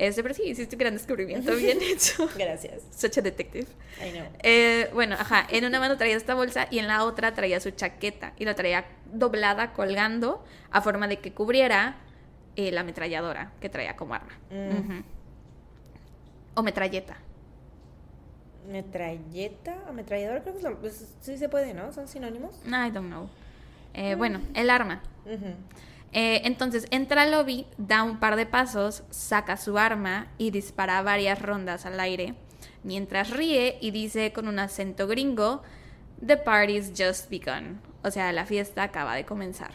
Este, 0.00 0.22
pero 0.22 0.34
sí, 0.34 0.44
hiciste 0.44 0.76
un 0.76 0.80
gran 0.80 0.94
descubrimiento, 0.94 1.54
bien 1.56 1.78
hecho. 1.82 2.26
Gracias. 2.38 2.82
Such 2.96 3.18
a 3.18 3.20
detective. 3.20 3.66
I 4.02 4.12
know. 4.12 4.24
Eh, 4.42 4.88
bueno, 4.94 5.14
ajá, 5.18 5.46
en 5.50 5.66
una 5.66 5.78
mano 5.78 5.98
traía 5.98 6.16
esta 6.16 6.34
bolsa 6.34 6.66
y 6.70 6.78
en 6.78 6.86
la 6.86 7.04
otra 7.04 7.34
traía 7.34 7.60
su 7.60 7.70
chaqueta 7.70 8.32
y 8.38 8.46
la 8.46 8.54
traía 8.54 8.86
doblada, 9.12 9.74
colgando, 9.74 10.42
a 10.70 10.80
forma 10.80 11.06
de 11.06 11.18
que 11.18 11.32
cubriera 11.34 11.96
eh, 12.56 12.72
la 12.72 12.80
ametralladora 12.80 13.52
que 13.60 13.68
traía 13.68 13.94
como 13.96 14.14
arma. 14.14 14.32
Mm. 14.50 15.02
O 16.54 16.62
metralleta. 16.62 17.18
Metralleta, 18.70 19.74
ametralladora, 19.88 20.42
creo 20.42 20.56
que 20.56 20.62
lo- 20.62 20.78
pues, 20.78 21.06
sí 21.20 21.36
se 21.38 21.48
puede, 21.48 21.74
¿no? 21.74 21.92
Son 21.92 22.06
sinónimos. 22.08 22.54
I 22.66 22.90
don't 22.90 23.08
know. 23.08 23.28
Eh, 23.94 24.14
bueno, 24.14 24.40
el 24.54 24.70
arma. 24.70 25.02
Ujú. 25.26 25.54
Eh, 26.12 26.42
entonces 26.44 26.86
entra 26.90 27.22
al 27.22 27.30
lobby, 27.30 27.66
da 27.78 28.02
un 28.02 28.18
par 28.18 28.36
de 28.36 28.46
pasos, 28.46 29.04
saca 29.10 29.56
su 29.56 29.78
arma 29.78 30.26
y 30.38 30.50
dispara 30.50 31.00
varias 31.02 31.40
rondas 31.40 31.86
al 31.86 32.00
aire, 32.00 32.34
mientras 32.82 33.30
ríe 33.30 33.78
y 33.80 33.92
dice 33.92 34.32
con 34.32 34.48
un 34.48 34.58
acento 34.58 35.06
gringo, 35.06 35.62
The 36.26 36.36
party's 36.36 36.92
just 36.98 37.30
begun. 37.30 37.80
O 38.02 38.10
sea, 38.10 38.32
la 38.32 38.44
fiesta 38.44 38.82
acaba 38.82 39.14
de 39.14 39.24
comenzar. 39.24 39.70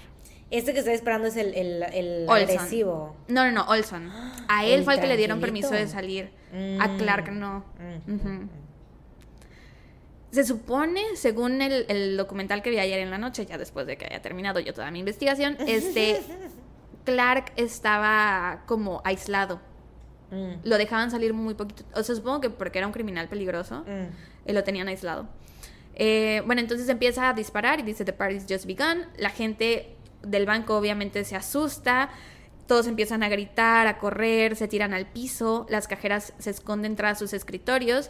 Este 0.51 0.73
que 0.73 0.79
estoy 0.79 0.93
esperando 0.93 1.27
es 1.27 1.37
el, 1.37 1.53
el, 1.55 1.83
el 1.91 2.29
agresivo. 2.29 3.15
No, 3.27 3.45
no, 3.45 3.51
no, 3.51 3.65
Olson. 3.67 4.11
A 4.47 4.65
él 4.65 4.83
fue 4.83 4.95
el 4.95 4.99
que 4.99 5.07
le 5.07 5.17
dieron 5.17 5.39
permiso 5.39 5.71
de 5.71 5.87
salir. 5.87 6.31
A 6.79 6.87
Mm. 6.87 6.97
Clark 6.97 7.31
no. 7.31 7.65
Mm. 8.07 8.47
Se 10.35 10.43
supone, 10.43 11.01
según 11.15 11.61
el, 11.61 11.85
el 11.87 12.17
documental 12.17 12.61
que 12.61 12.69
vi 12.69 12.77
ayer 12.77 12.99
en 12.99 13.09
la 13.09 13.17
noche, 13.17 13.45
ya 13.45 13.57
después 13.57 13.87
de 13.87 13.95
que 13.97 14.05
haya 14.05 14.21
terminado 14.21 14.59
yo 14.59 14.73
toda 14.73 14.91
mi 14.91 14.99
investigación, 14.99 15.55
este 15.65 16.21
Clark 17.05 17.53
estaba 17.55 18.63
como 18.65 19.01
aislado. 19.05 19.61
Mm, 20.31 20.67
Lo 20.67 20.77
dejaban 20.77 21.09
salir 21.09 21.33
muy 21.33 21.53
poquito. 21.53 21.85
O 21.93 22.03
sea, 22.03 22.15
supongo 22.15 22.41
que 22.41 22.49
porque 22.49 22.79
era 22.79 22.87
un 22.87 22.91
criminal 22.91 23.29
peligroso, 23.29 23.85
mm. 23.87 24.47
eh, 24.47 24.53
lo 24.53 24.61
tenían 24.65 24.89
aislado. 24.89 25.29
Eh, 25.93 26.43
bueno, 26.45 26.59
entonces 26.59 26.89
empieza 26.89 27.29
a 27.29 27.33
disparar 27.33 27.79
y 27.79 27.83
dice 27.83 28.03
The 28.03 28.11
party's 28.11 28.45
just 28.49 28.65
begun. 28.65 29.03
La 29.17 29.29
gente 29.29 29.95
del 30.21 30.45
banco 30.45 30.75
obviamente 30.75 31.23
se 31.23 31.37
asusta. 31.37 32.09
Todos 32.67 32.87
empiezan 32.87 33.23
a 33.23 33.29
gritar, 33.29 33.87
a 33.87 33.99
correr, 33.99 34.57
se 34.57 34.67
tiran 34.67 34.93
al 34.93 35.05
piso. 35.05 35.65
Las 35.69 35.87
cajeras 35.87 36.33
se 36.39 36.49
esconden 36.49 36.97
tras 36.97 37.19
sus 37.19 37.31
escritorios. 37.31 38.09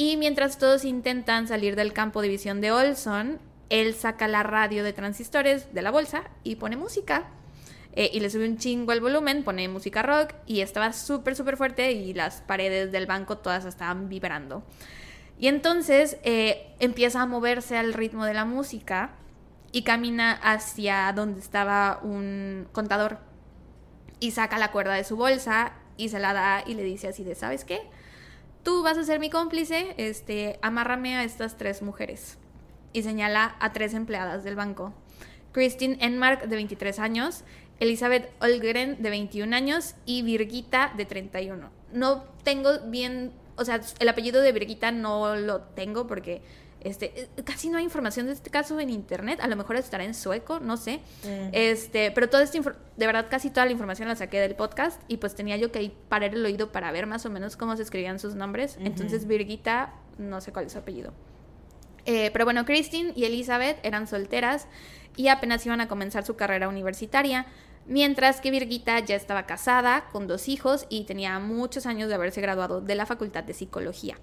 Y 0.00 0.16
mientras 0.16 0.56
todos 0.56 0.86
intentan 0.86 1.46
salir 1.46 1.76
del 1.76 1.92
campo 1.92 2.22
de 2.22 2.28
visión 2.28 2.62
de 2.62 2.72
Olson, 2.72 3.38
él 3.68 3.92
saca 3.92 4.28
la 4.28 4.42
radio 4.42 4.82
de 4.82 4.94
transistores 4.94 5.74
de 5.74 5.82
la 5.82 5.90
bolsa 5.90 6.22
y 6.42 6.56
pone 6.56 6.78
música. 6.78 7.28
Eh, 7.92 8.08
y 8.10 8.20
le 8.20 8.30
sube 8.30 8.48
un 8.48 8.56
chingo 8.56 8.92
el 8.92 9.02
volumen, 9.02 9.44
pone 9.44 9.68
música 9.68 10.00
rock 10.00 10.32
y 10.46 10.62
estaba 10.62 10.94
súper, 10.94 11.36
súper 11.36 11.58
fuerte 11.58 11.92
y 11.92 12.14
las 12.14 12.40
paredes 12.40 12.92
del 12.92 13.04
banco 13.04 13.36
todas 13.36 13.66
estaban 13.66 14.08
vibrando. 14.08 14.62
Y 15.38 15.48
entonces 15.48 16.16
eh, 16.22 16.74
empieza 16.78 17.20
a 17.20 17.26
moverse 17.26 17.76
al 17.76 17.92
ritmo 17.92 18.24
de 18.24 18.32
la 18.32 18.46
música 18.46 19.10
y 19.70 19.82
camina 19.82 20.32
hacia 20.32 21.12
donde 21.12 21.40
estaba 21.40 22.00
un 22.02 22.68
contador 22.72 23.18
y 24.18 24.30
saca 24.30 24.56
la 24.56 24.72
cuerda 24.72 24.94
de 24.94 25.04
su 25.04 25.16
bolsa 25.16 25.74
y 25.98 26.08
se 26.08 26.20
la 26.20 26.32
da 26.32 26.64
y 26.66 26.72
le 26.72 26.84
dice 26.84 27.08
así 27.08 27.22
de, 27.22 27.34
¿sabes 27.34 27.66
qué? 27.66 27.82
Tú 28.62 28.82
vas 28.82 28.98
a 28.98 29.04
ser 29.04 29.20
mi 29.20 29.30
cómplice, 29.30 29.94
este, 29.96 30.58
amárrame 30.60 31.16
a 31.16 31.24
estas 31.24 31.56
tres 31.56 31.80
mujeres. 31.80 32.38
Y 32.92 33.02
señala 33.02 33.56
a 33.60 33.72
tres 33.72 33.94
empleadas 33.94 34.44
del 34.44 34.56
banco. 34.56 34.92
Christine 35.52 35.96
Enmark, 36.00 36.46
de 36.46 36.56
23 36.56 36.98
años, 36.98 37.44
Elizabeth 37.78 38.30
Olgren, 38.40 39.02
de 39.02 39.10
21 39.10 39.56
años, 39.56 39.94
y 40.04 40.22
Virgita, 40.22 40.92
de 40.96 41.06
31. 41.06 41.70
No 41.92 42.24
tengo 42.44 42.78
bien, 42.86 43.32
o 43.56 43.64
sea, 43.64 43.80
el 43.98 44.08
apellido 44.08 44.42
de 44.42 44.52
Virgita 44.52 44.92
no 44.92 45.36
lo 45.36 45.62
tengo 45.62 46.06
porque 46.06 46.42
este, 46.80 47.22
eh, 47.22 47.28
casi 47.44 47.68
no 47.68 47.78
hay 47.78 47.84
información 47.84 48.26
de 48.26 48.32
este 48.32 48.50
caso 48.50 48.78
en 48.80 48.90
internet. 48.90 49.40
A 49.42 49.48
lo 49.48 49.56
mejor 49.56 49.76
estará 49.76 50.04
en 50.04 50.14
sueco, 50.14 50.60
no 50.60 50.76
sé. 50.76 51.00
Mm. 51.24 51.48
Este, 51.52 52.10
pero 52.10 52.28
toda 52.28 52.42
esta 52.42 52.58
de 52.60 53.06
verdad 53.06 53.26
casi 53.30 53.50
toda 53.50 53.66
la 53.66 53.72
información 53.72 54.08
la 54.08 54.16
saqué 54.16 54.40
del 54.40 54.54
podcast 54.54 55.00
y 55.08 55.18
pues 55.18 55.34
tenía 55.34 55.56
yo 55.56 55.70
que 55.72 55.92
parar 56.08 56.34
el 56.34 56.44
oído 56.44 56.72
para 56.72 56.90
ver 56.92 57.06
más 57.06 57.26
o 57.26 57.30
menos 57.30 57.56
cómo 57.56 57.76
se 57.76 57.82
escribían 57.82 58.18
sus 58.18 58.34
nombres. 58.34 58.76
Entonces 58.80 59.26
Virgita, 59.26 59.94
no 60.18 60.40
sé 60.40 60.52
cuál 60.52 60.66
es 60.66 60.72
su 60.72 60.78
apellido. 60.78 61.12
Eh, 62.06 62.30
pero 62.32 62.44
bueno, 62.44 62.64
Christine 62.64 63.12
y 63.14 63.24
Elizabeth 63.24 63.78
eran 63.82 64.06
solteras 64.06 64.66
y 65.16 65.28
apenas 65.28 65.64
iban 65.66 65.80
a 65.80 65.88
comenzar 65.88 66.24
su 66.24 66.36
carrera 66.36 66.68
universitaria, 66.68 67.46
mientras 67.86 68.40
que 68.40 68.50
Virgita 68.50 68.98
ya 69.00 69.16
estaba 69.16 69.46
casada, 69.46 70.08
con 70.12 70.26
dos 70.26 70.48
hijos 70.48 70.86
y 70.88 71.04
tenía 71.04 71.38
muchos 71.38 71.86
años 71.86 72.08
de 72.08 72.14
haberse 72.14 72.40
graduado 72.40 72.80
de 72.80 72.94
la 72.94 73.06
Facultad 73.06 73.44
de 73.44 73.54
Psicología. 73.54 74.16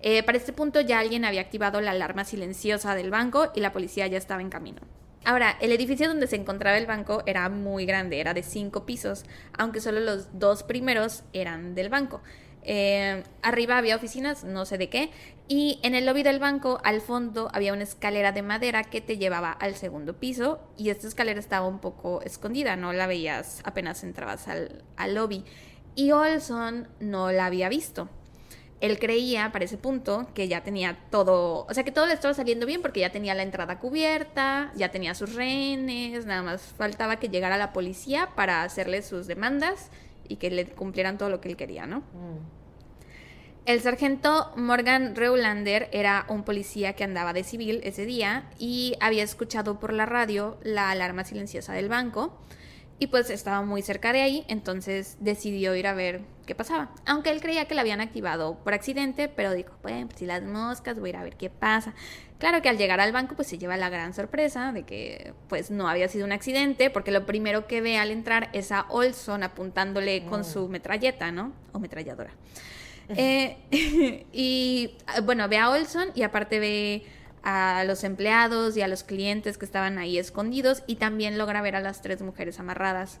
Eh, 0.00 0.22
para 0.22 0.38
este 0.38 0.52
punto 0.52 0.80
ya 0.80 0.98
alguien 0.98 1.24
había 1.24 1.40
activado 1.40 1.80
la 1.80 1.92
alarma 1.92 2.24
silenciosa 2.24 2.94
del 2.94 3.10
banco 3.10 3.50
y 3.54 3.60
la 3.60 3.72
policía 3.72 4.06
ya 4.06 4.18
estaba 4.18 4.42
en 4.42 4.50
camino. 4.50 4.82
Ahora, 5.24 5.56
el 5.60 5.72
edificio 5.72 6.06
donde 6.06 6.28
se 6.28 6.36
encontraba 6.36 6.78
el 6.78 6.86
banco 6.86 7.24
era 7.26 7.48
muy 7.48 7.84
grande, 7.84 8.20
era 8.20 8.32
de 8.32 8.44
cinco 8.44 8.86
pisos, 8.86 9.24
aunque 9.58 9.80
solo 9.80 9.98
los 9.98 10.38
dos 10.38 10.62
primeros 10.62 11.24
eran 11.32 11.74
del 11.74 11.88
banco. 11.88 12.22
Eh, 12.62 13.24
arriba 13.42 13.78
había 13.78 13.96
oficinas, 13.96 14.44
no 14.44 14.64
sé 14.64 14.78
de 14.78 14.88
qué, 14.88 15.10
y 15.48 15.80
en 15.82 15.96
el 15.96 16.06
lobby 16.06 16.22
del 16.22 16.38
banco, 16.38 16.80
al 16.84 17.00
fondo, 17.00 17.48
había 17.52 17.72
una 17.72 17.82
escalera 17.82 18.30
de 18.30 18.42
madera 18.42 18.84
que 18.84 19.00
te 19.00 19.18
llevaba 19.18 19.50
al 19.50 19.74
segundo 19.74 20.14
piso, 20.14 20.60
y 20.76 20.90
esta 20.90 21.08
escalera 21.08 21.40
estaba 21.40 21.66
un 21.66 21.80
poco 21.80 22.22
escondida, 22.22 22.76
no 22.76 22.92
la 22.92 23.08
veías 23.08 23.62
apenas 23.64 24.04
entrabas 24.04 24.46
al, 24.46 24.84
al 24.96 25.14
lobby. 25.16 25.44
Y 25.96 26.12
Olson 26.12 26.86
no 27.00 27.32
la 27.32 27.46
había 27.46 27.68
visto 27.68 28.08
él 28.80 28.98
creía 28.98 29.52
para 29.52 29.64
ese 29.64 29.78
punto 29.78 30.28
que 30.34 30.48
ya 30.48 30.62
tenía 30.62 30.98
todo, 31.10 31.66
o 31.68 31.74
sea 31.74 31.84
que 31.84 31.92
todo 31.92 32.06
le 32.06 32.12
estaba 32.12 32.34
saliendo 32.34 32.66
bien 32.66 32.82
porque 32.82 33.00
ya 33.00 33.10
tenía 33.10 33.34
la 33.34 33.42
entrada 33.42 33.78
cubierta, 33.78 34.70
ya 34.76 34.90
tenía 34.90 35.14
sus 35.14 35.34
rehenes, 35.34 36.26
nada 36.26 36.42
más 36.42 36.62
faltaba 36.62 37.16
que 37.16 37.28
llegara 37.28 37.56
la 37.56 37.72
policía 37.72 38.30
para 38.36 38.62
hacerle 38.62 39.02
sus 39.02 39.26
demandas 39.26 39.90
y 40.28 40.36
que 40.36 40.50
le 40.50 40.66
cumplieran 40.66 41.16
todo 41.18 41.30
lo 41.30 41.40
que 41.40 41.48
él 41.48 41.56
quería, 41.56 41.86
¿no? 41.86 42.00
Mm. 42.00 42.56
El 43.64 43.80
sargento 43.80 44.52
Morgan 44.56 45.16
Reulander 45.16 45.88
era 45.90 46.24
un 46.28 46.44
policía 46.44 46.92
que 46.92 47.02
andaba 47.02 47.32
de 47.32 47.42
civil 47.42 47.80
ese 47.82 48.06
día 48.06 48.44
y 48.60 48.94
había 49.00 49.24
escuchado 49.24 49.80
por 49.80 49.92
la 49.92 50.06
radio 50.06 50.56
la 50.62 50.90
alarma 50.90 51.24
silenciosa 51.24 51.72
del 51.72 51.88
banco 51.88 52.38
y 52.98 53.08
pues 53.08 53.28
estaba 53.30 53.62
muy 53.62 53.82
cerca 53.82 54.12
de 54.12 54.22
ahí, 54.22 54.44
entonces 54.48 55.16
decidió 55.20 55.74
ir 55.74 55.86
a 55.86 55.94
ver 55.94 56.22
qué 56.46 56.54
pasaba. 56.54 56.90
Aunque 57.04 57.30
él 57.30 57.40
creía 57.40 57.66
que 57.66 57.74
la 57.74 57.82
habían 57.82 58.00
activado 58.00 58.58
por 58.64 58.72
accidente, 58.72 59.28
pero 59.28 59.52
dijo, 59.52 59.72
bueno, 59.82 60.06
pues 60.06 60.18
si 60.18 60.26
las 60.26 60.42
moscas, 60.42 60.98
voy 60.98 61.08
a 61.08 61.10
ir 61.10 61.16
a 61.16 61.22
ver 61.24 61.36
qué 61.36 61.50
pasa. 61.50 61.94
Claro 62.38 62.62
que 62.62 62.68
al 62.68 62.78
llegar 62.78 63.00
al 63.00 63.12
banco 63.12 63.34
pues 63.34 63.48
se 63.48 63.58
lleva 63.58 63.76
la 63.76 63.88
gran 63.88 64.14
sorpresa 64.14 64.72
de 64.72 64.84
que 64.84 65.32
pues 65.48 65.70
no 65.70 65.88
había 65.88 66.08
sido 66.08 66.24
un 66.24 66.32
accidente, 66.32 66.88
porque 66.90 67.10
lo 67.10 67.26
primero 67.26 67.66
que 67.66 67.80
ve 67.80 67.98
al 67.98 68.10
entrar 68.10 68.48
es 68.52 68.72
a 68.72 68.86
Olson 68.88 69.42
apuntándole 69.42 70.24
con 70.26 70.40
Mm. 70.40 70.44
su 70.44 70.68
metralleta, 70.68 71.32
¿no? 71.32 71.52
O 71.72 71.78
metralladora. 71.78 72.30
Eh, 73.08 73.56
y 74.32 74.96
ah, 75.06 75.20
bueno, 75.20 75.48
ve 75.48 75.58
a 75.58 75.70
Olson 75.70 76.08
y 76.14 76.22
aparte 76.22 76.58
ve 76.58 77.04
a 77.48 77.84
los 77.84 78.02
empleados 78.02 78.76
y 78.76 78.82
a 78.82 78.88
los 78.88 79.04
clientes 79.04 79.56
que 79.56 79.64
estaban 79.64 79.98
ahí 79.98 80.18
escondidos 80.18 80.82
y 80.88 80.96
también 80.96 81.38
logra 81.38 81.62
ver 81.62 81.76
a 81.76 81.80
las 81.80 82.02
tres 82.02 82.20
mujeres 82.20 82.58
amarradas. 82.58 83.20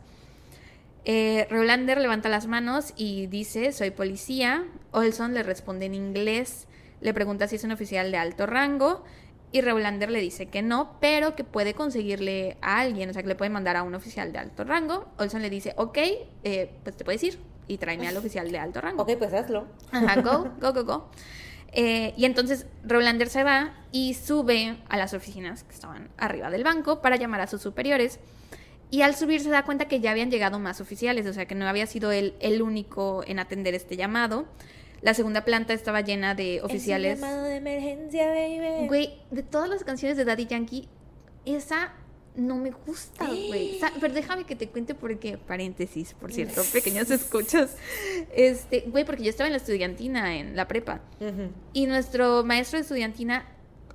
Eh, 1.04 1.46
Rolander 1.48 1.98
levanta 1.98 2.28
las 2.28 2.48
manos 2.48 2.92
y 2.96 3.28
dice, 3.28 3.70
soy 3.70 3.92
policía. 3.92 4.64
Olson 4.90 5.32
le 5.32 5.44
responde 5.44 5.86
en 5.86 5.94
inglés, 5.94 6.66
le 7.00 7.14
pregunta 7.14 7.46
si 7.46 7.54
es 7.54 7.62
un 7.62 7.70
oficial 7.70 8.10
de 8.10 8.18
alto 8.18 8.46
rango 8.46 9.04
y 9.52 9.60
Rolander 9.60 10.10
le 10.10 10.20
dice 10.20 10.46
que 10.46 10.60
no, 10.60 10.96
pero 11.00 11.36
que 11.36 11.44
puede 11.44 11.74
conseguirle 11.74 12.56
a 12.62 12.80
alguien, 12.80 13.08
o 13.10 13.12
sea, 13.12 13.22
que 13.22 13.28
le 13.28 13.36
puede 13.36 13.50
mandar 13.50 13.76
a 13.76 13.84
un 13.84 13.94
oficial 13.94 14.32
de 14.32 14.40
alto 14.40 14.64
rango. 14.64 15.06
Olson 15.18 15.40
le 15.40 15.50
dice, 15.50 15.72
ok, 15.76 15.98
eh, 16.42 16.72
pues 16.82 16.96
te 16.96 17.04
puedes 17.04 17.22
ir 17.22 17.38
y 17.68 17.78
tráeme 17.78 18.08
al 18.08 18.16
oficial 18.16 18.50
de 18.50 18.58
alto 18.58 18.80
rango. 18.80 19.04
Ok, 19.04 19.16
pues 19.18 19.32
hazlo. 19.32 19.68
Ajá, 19.92 20.20
go, 20.20 20.50
go, 20.60 20.72
go, 20.72 20.84
go. 20.84 21.10
Eh, 21.78 22.14
y 22.16 22.24
entonces 22.24 22.66
Rolander 22.84 23.28
se 23.28 23.44
va 23.44 23.74
y 23.92 24.14
sube 24.14 24.78
a 24.88 24.96
las 24.96 25.12
oficinas 25.12 25.62
que 25.62 25.74
estaban 25.74 26.08
arriba 26.16 26.50
del 26.50 26.64
banco 26.64 27.02
para 27.02 27.16
llamar 27.16 27.42
a 27.42 27.46
sus 27.46 27.60
superiores. 27.60 28.18
Y 28.90 29.02
al 29.02 29.14
subir 29.14 29.42
se 29.42 29.50
da 29.50 29.62
cuenta 29.62 29.86
que 29.86 30.00
ya 30.00 30.12
habían 30.12 30.30
llegado 30.30 30.58
más 30.58 30.80
oficiales, 30.80 31.26
o 31.26 31.34
sea 31.34 31.44
que 31.44 31.54
no 31.54 31.68
había 31.68 31.84
sido 31.86 32.12
él 32.12 32.34
el 32.40 32.62
único 32.62 33.22
en 33.26 33.38
atender 33.38 33.74
este 33.74 33.98
llamado. 33.98 34.46
La 35.02 35.12
segunda 35.12 35.44
planta 35.44 35.74
estaba 35.74 36.00
llena 36.00 36.34
de 36.34 36.62
oficiales. 36.62 37.18
Es 37.18 37.22
un 37.22 37.28
llamado 37.28 37.44
de 37.44 37.56
emergencia, 37.56 38.28
baby. 38.28 38.86
Güey, 38.88 39.18
de 39.30 39.42
todas 39.42 39.68
las 39.68 39.84
canciones 39.84 40.16
de 40.16 40.24
Daddy 40.24 40.46
Yankee, 40.46 40.88
esa 41.44 41.92
no 42.36 42.56
me 42.56 42.70
gusta, 42.70 43.26
güey. 43.26 43.80
Pero 44.00 44.14
déjame 44.14 44.44
que 44.44 44.56
te 44.56 44.68
cuente 44.68 44.94
porque, 44.94 45.38
paréntesis, 45.38 46.14
por 46.14 46.32
cierto, 46.32 46.62
pequeños 46.72 47.10
escuchas. 47.10 47.76
Este, 48.34 48.84
güey, 48.88 49.04
porque 49.04 49.24
yo 49.24 49.30
estaba 49.30 49.48
en 49.48 49.52
la 49.52 49.58
estudiantina, 49.58 50.36
en 50.36 50.56
la 50.56 50.68
prepa. 50.68 51.00
Ujú. 51.20 51.50
Y 51.72 51.86
nuestro 51.86 52.44
maestro 52.44 52.78
de 52.78 52.82
estudiantina 52.82 53.46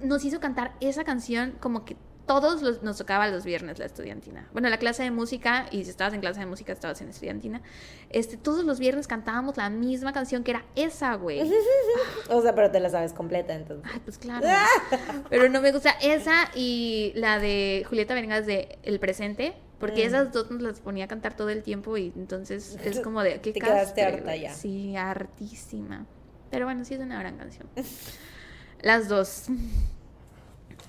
nos 0.02 0.26
hizo 0.26 0.40
cantar 0.40 0.76
esa 0.82 1.04
canción 1.04 1.56
como 1.60 1.86
que 1.86 1.96
todos 2.40 2.62
los, 2.62 2.84
nos 2.84 2.98
tocaba 2.98 3.28
los 3.28 3.44
viernes 3.44 3.80
la 3.80 3.86
estudiantina. 3.86 4.48
Bueno, 4.54 4.70
la 4.70 4.78
clase 4.78 5.04
de 5.04 5.12
música, 5.12 5.66
y 5.72 5.84
si 5.84 5.90
estabas 5.90 6.14
en 6.14 6.22
clase 6.22 6.40
de 6.40 6.46
música, 6.46 6.72
estabas 6.72 7.02
en 7.02 7.10
estudiantina. 7.10 7.62
Este, 8.10 8.38
todos 8.38 8.64
los 8.64 8.80
viernes 8.80 9.08
cantábamos 9.08 9.58
la 9.58 9.70
misma 9.70 10.14
canción 10.14 10.44
que 10.44 10.52
era 10.52 10.66
esa, 10.76 11.16
güey. 11.16 11.42
o 12.30 12.42
sea, 12.42 12.56
pero 12.56 12.72
te 12.72 12.80
la 12.80 12.90
sabes 12.90 13.14
completa, 13.14 13.54
entonces. 13.54 13.92
Ay, 13.92 14.00
pues 14.06 14.18
claro. 14.18 14.46
pero 15.30 15.50
no 15.50 15.62
me 15.62 15.72
gusta 15.72 15.92
esa 16.02 16.50
y 16.56 17.12
la 17.16 17.40
de 17.40 17.86
Julieta 17.90 18.14
Venegas 18.14 18.46
de 18.46 18.78
El 18.84 19.00
Presente. 19.00 19.54
Porque 19.80 20.04
mm. 20.04 20.08
esas 20.08 20.32
dos 20.32 20.52
nos 20.52 20.62
las 20.62 20.80
ponía 20.80 21.06
a 21.06 21.08
cantar 21.08 21.36
todo 21.36 21.50
el 21.50 21.64
tiempo 21.64 21.98
y 21.98 22.14
entonces 22.16 22.78
es 22.86 23.00
como 23.02 23.24
de... 23.24 23.42
¿qué 23.42 23.52
Te 23.52 23.60
quedaste 23.60 24.04
harta 24.04 24.36
ya. 24.36 24.54
Sí, 24.54 24.96
hartísima. 24.96 26.06
Pero 26.52 26.66
bueno, 26.66 26.86
sí 26.86 26.94
es 26.94 27.00
una 27.00 27.20
gran 27.20 27.38
canción. 27.38 27.68
Las 28.82 29.08
dos. 29.08 29.46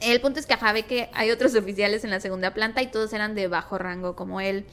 El 0.02 0.20
punto 0.20 0.40
es 0.40 0.46
que 0.46 0.54
ajá, 0.54 0.72
ve 0.72 0.82
que 0.82 1.08
hay 1.12 1.30
otros 1.30 1.54
oficiales 1.54 2.02
en 2.02 2.10
la 2.10 2.18
segunda 2.18 2.52
planta 2.52 2.82
y 2.82 2.88
todos 2.88 3.12
eran 3.12 3.36
de 3.36 3.46
bajo 3.46 3.78
rango 3.78 4.16
como 4.16 4.40
él. 4.40 4.66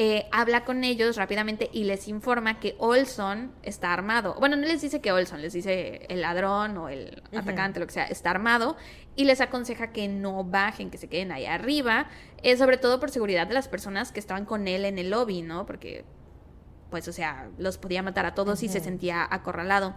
Eh, 0.00 0.26
habla 0.30 0.64
con 0.64 0.84
ellos 0.84 1.16
rápidamente 1.16 1.68
y 1.72 1.84
les 1.84 2.08
informa 2.08 2.60
que 2.60 2.74
Olson 2.78 3.52
está 3.62 3.92
armado. 3.92 4.36
Bueno, 4.38 4.56
no 4.56 4.62
les 4.62 4.80
dice 4.80 5.00
que 5.00 5.12
Olson, 5.12 5.42
les 5.42 5.52
dice 5.52 6.06
el 6.08 6.22
ladrón 6.22 6.78
o 6.78 6.88
el 6.88 7.22
atacante, 7.36 7.78
lo 7.78 7.86
que 7.86 7.92
sea, 7.92 8.04
está 8.04 8.30
armado 8.30 8.76
y 9.16 9.24
les 9.24 9.40
aconseja 9.40 9.92
que 9.92 10.08
no 10.08 10.44
bajen, 10.44 10.90
que 10.90 10.98
se 10.98 11.08
queden 11.08 11.32
ahí 11.32 11.44
arriba, 11.44 12.06
eh, 12.42 12.56
sobre 12.56 12.78
todo 12.78 13.00
por 13.00 13.10
seguridad 13.10 13.48
de 13.48 13.54
las 13.54 13.68
personas 13.68 14.12
que 14.12 14.20
estaban 14.20 14.46
con 14.46 14.66
él 14.66 14.84
en 14.84 14.98
el 14.98 15.10
lobby, 15.10 15.42
¿no? 15.42 15.66
Porque, 15.66 16.04
pues, 16.90 17.06
o 17.08 17.12
sea, 17.12 17.50
los 17.58 17.76
podía 17.76 18.02
matar 18.02 18.24
a 18.24 18.34
todos 18.34 18.62
y 18.62 18.68
se 18.68 18.80
sentía 18.80 19.26
acorralado. 19.28 19.94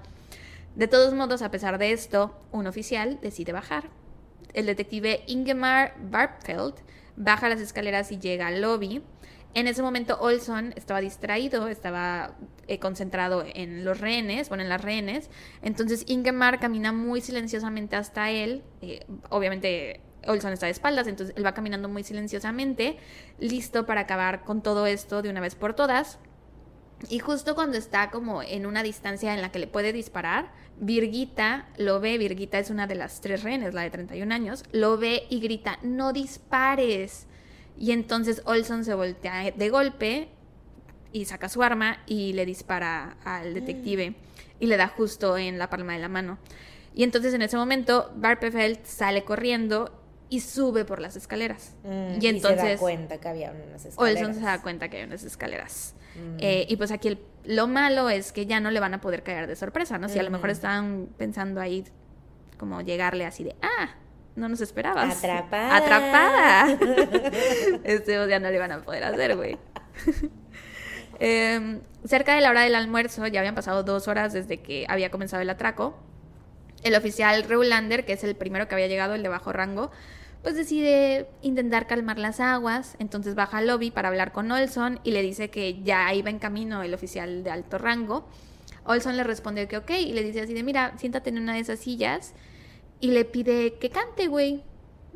De 0.75 0.87
todos 0.87 1.13
modos, 1.13 1.41
a 1.41 1.51
pesar 1.51 1.77
de 1.77 1.91
esto, 1.91 2.35
un 2.51 2.65
oficial 2.65 3.19
decide 3.21 3.53
bajar 3.53 4.00
el 4.53 4.65
detective 4.65 5.23
Ingemar 5.27 5.95
Barpfeld 5.99 6.75
baja 7.15 7.49
las 7.49 7.59
escaleras 7.59 8.11
y 8.11 8.19
llega 8.19 8.47
al 8.47 8.61
lobby. 8.61 9.01
En 9.53 9.67
ese 9.67 9.81
momento 9.81 10.17
Olson 10.21 10.73
estaba 10.77 11.01
distraído, 11.01 11.67
estaba 11.67 12.35
eh, 12.67 12.79
concentrado 12.79 13.43
en 13.53 13.83
los 13.83 13.99
rehenes, 13.99 14.47
bueno, 14.47 14.63
en 14.63 14.69
las 14.69 14.81
rehenes. 14.81 15.29
Entonces 15.61 16.05
Ingemar 16.07 16.59
camina 16.59 16.93
muy 16.93 17.19
silenciosamente 17.19 17.97
hasta 17.97 18.29
él. 18.31 18.63
Eh, 18.81 19.05
obviamente 19.29 19.99
Olson 20.25 20.53
está 20.53 20.67
de 20.67 20.71
espaldas, 20.71 21.07
entonces 21.07 21.35
él 21.35 21.45
va 21.45 21.53
caminando 21.53 21.89
muy 21.89 22.03
silenciosamente, 22.03 22.97
listo 23.39 23.85
para 23.85 24.01
acabar 24.01 24.43
con 24.43 24.61
todo 24.61 24.85
esto 24.85 25.21
de 25.21 25.29
una 25.29 25.41
vez 25.41 25.55
por 25.55 25.73
todas. 25.73 26.19
Y 27.09 27.19
justo 27.19 27.55
cuando 27.55 27.77
está 27.77 28.09
como 28.11 28.43
en 28.43 28.65
una 28.65 28.83
distancia 28.83 29.33
en 29.33 29.41
la 29.41 29.51
que 29.51 29.59
le 29.59 29.67
puede 29.67 29.93
disparar, 29.93 30.51
Virgita 30.79 31.67
lo 31.77 31.99
ve, 31.99 32.17
Virgita 32.17 32.59
es 32.59 32.69
una 32.69 32.87
de 32.87 32.95
las 32.95 33.21
tres 33.21 33.43
rehenes, 33.43 33.73
la 33.73 33.81
de 33.81 33.91
31 33.91 34.33
años, 34.33 34.63
lo 34.71 34.97
ve 34.97 35.25
y 35.29 35.39
grita, 35.39 35.77
no 35.83 36.13
dispares. 36.13 37.27
Y 37.77 37.91
entonces 37.91 38.41
Olson 38.45 38.83
se 38.85 38.93
voltea 38.93 39.51
de 39.51 39.69
golpe 39.69 40.29
y 41.13 41.25
saca 41.25 41.49
su 41.49 41.63
arma 41.63 41.99
y 42.05 42.33
le 42.33 42.45
dispara 42.45 43.17
al 43.23 43.53
detective 43.53 44.15
y 44.59 44.67
le 44.67 44.77
da 44.77 44.87
justo 44.87 45.37
en 45.37 45.57
la 45.57 45.69
palma 45.69 45.93
de 45.93 45.99
la 45.99 46.09
mano. 46.09 46.37
Y 46.93 47.03
entonces 47.03 47.33
en 47.33 47.41
ese 47.41 47.57
momento 47.57 48.11
Barpefeld 48.15 48.83
sale 48.83 49.23
corriendo 49.23 49.97
y 50.29 50.39
sube 50.39 50.85
por 50.85 51.01
las 51.01 51.15
escaleras. 51.15 51.75
Mm, 51.83 52.21
y 52.21 52.27
entonces 52.27 52.61
se 52.61 52.69
da 52.69 52.77
cuenta 52.77 53.19
que 53.19 53.27
había 53.27 53.51
unas 53.51 53.85
escaleras. 53.85 54.21
Olson 54.21 54.35
se 54.35 54.41
da 54.41 54.61
cuenta 54.61 54.89
que 54.89 54.97
hay 54.97 55.03
unas 55.03 55.23
escaleras. 55.23 55.93
Mm. 56.15 56.37
Eh, 56.39 56.65
y 56.69 56.75
pues 56.75 56.91
aquí 56.91 57.17
lo 57.45 57.67
malo 57.67 58.09
es 58.09 58.31
que 58.31 58.45
ya 58.45 58.59
no 58.59 58.71
le 58.71 58.79
van 58.79 58.93
a 58.93 59.01
poder 59.01 59.23
caer 59.23 59.47
de 59.47 59.55
sorpresa, 59.55 59.97
¿no? 59.97 60.09
Si 60.09 60.19
a 60.19 60.23
lo 60.23 60.29
mejor 60.29 60.49
estaban 60.49 61.07
pensando 61.17 61.61
ahí 61.61 61.85
como 62.57 62.81
llegarle 62.81 63.25
así 63.25 63.43
de, 63.43 63.55
ah, 63.61 63.95
no 64.35 64.47
nos 64.47 64.61
esperabas. 64.61 65.17
Atrapada. 65.17 65.75
Atrapada. 65.75 66.77
este 67.83 68.13
ya 68.29 68.39
no 68.39 68.49
le 68.49 68.59
van 68.59 68.71
a 68.71 68.81
poder 68.81 69.03
hacer, 69.03 69.35
güey. 69.35 69.57
Em, 71.23 71.81
cerca 72.03 72.33
de 72.33 72.41
la 72.41 72.49
hora 72.49 72.61
del 72.61 72.73
almuerzo, 72.73 73.27
ya 73.27 73.41
habían 73.41 73.53
pasado 73.53 73.83
dos 73.83 74.07
horas 74.07 74.33
desde 74.33 74.57
que 74.57 74.87
había 74.89 75.11
comenzado 75.11 75.39
el 75.43 75.49
atraco. 75.51 75.95
El 76.81 76.95
oficial 76.95 77.43
Reulander, 77.43 78.05
que 78.05 78.13
es 78.13 78.23
el 78.23 78.35
primero 78.35 78.67
que 78.67 78.73
había 78.73 78.87
llegado, 78.87 79.13
el 79.13 79.21
de 79.21 79.29
bajo 79.29 79.53
rango, 79.53 79.91
pues 80.41 80.55
decide 80.55 81.27
intentar 81.41 81.87
calmar 81.87 82.17
las 82.17 82.39
aguas, 82.39 82.95
entonces 82.99 83.35
baja 83.35 83.59
al 83.59 83.67
lobby 83.67 83.91
para 83.91 84.09
hablar 84.09 84.31
con 84.31 84.51
Olson 84.51 84.99
y 85.03 85.11
le 85.11 85.21
dice 85.21 85.49
que 85.49 85.81
ya 85.83 86.13
iba 86.13 86.29
en 86.29 86.39
camino 86.39 86.81
el 86.81 86.93
oficial 86.93 87.43
de 87.43 87.51
alto 87.51 87.77
rango. 87.77 88.27
Olson 88.83 89.17
le 89.17 89.23
responde 89.23 89.67
que 89.67 89.77
ok 89.77 89.91
y 89.91 90.13
le 90.13 90.23
dice 90.23 90.41
así 90.41 90.53
de 90.53 90.63
mira, 90.63 90.97
siéntate 90.97 91.29
en 91.29 91.37
una 91.37 91.53
de 91.53 91.59
esas 91.59 91.79
sillas 91.79 92.33
y 92.99 93.11
le 93.11 93.25
pide 93.25 93.73
que 93.73 93.89
cante, 93.89 94.27
güey. 94.27 94.63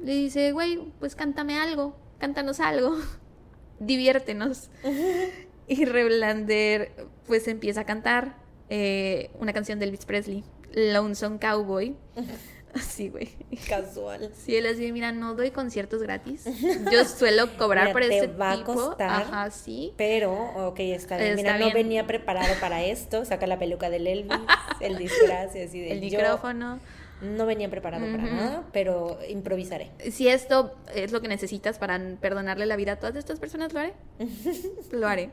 Le 0.02 0.14
dice, 0.14 0.52
güey, 0.52 0.92
pues 1.00 1.16
cántame 1.16 1.58
algo, 1.58 1.98
cántanos 2.20 2.60
algo, 2.60 2.98
diviértenos. 3.80 4.70
y 5.68 5.86
Reblander 5.86 7.08
pues 7.26 7.48
empieza 7.48 7.82
a 7.82 7.86
cantar 7.86 8.36
eh, 8.70 9.32
una 9.40 9.54
canción 9.54 9.80
de 9.80 9.86
Elvis 9.86 10.06
Presley, 10.06 10.44
Lonesome 10.74 11.40
Cowboy. 11.40 11.96
Así, 12.76 13.10
güey. 13.10 13.30
Casual. 13.70 14.32
Sí, 14.36 14.56
él 14.56 14.66
así, 14.66 14.92
mira, 14.92 15.14
no 15.14 15.34
doy 15.34 15.52
conciertos 15.52 16.02
gratis. 16.02 16.44
Yo 16.92 17.06
suelo 17.06 17.56
cobrar 17.58 17.94
por 17.94 18.04
ese 18.04 18.28
va 18.28 18.52
A 18.52 18.64
costar, 18.64 19.24
Ajá, 19.24 19.50
sí. 19.50 19.94
Pero, 19.96 20.34
ok, 20.68 20.80
está 20.80 21.18
bien. 21.18 21.36
mira, 21.36 21.58
no 21.58 21.72
venía 21.72 22.06
preparado 22.06 22.54
para 22.60 22.84
esto. 22.84 23.24
Saca 23.24 23.48
la 23.48 23.58
peluca 23.58 23.90
del 23.90 24.08
Elvis, 24.08 24.38
el 24.82 24.98
disfraz 24.98 25.56
y 25.56 25.62
así 25.62 25.80
de. 25.80 25.94
El 25.94 26.02
micrófono. 26.02 26.80
No 27.22 27.46
venía 27.46 27.70
preparado 27.70 28.06
para 28.12 28.24
nada, 28.24 28.64
pero 28.74 29.18
improvisaré. 29.30 29.90
Si 30.12 30.28
esto 30.28 30.76
es 30.94 31.14
lo 31.14 31.22
que 31.22 31.30
necesitas 31.30 31.80
para 31.80 31.98
perdonarle 32.20 32.66
la 32.66 32.76
vida 32.76 32.92
a 32.92 32.96
todas 32.98 33.16
estas 33.16 33.40
personas, 33.40 33.72
lo 33.72 33.80
haré. 33.80 33.94
lo 34.92 35.08
haré. 35.08 35.30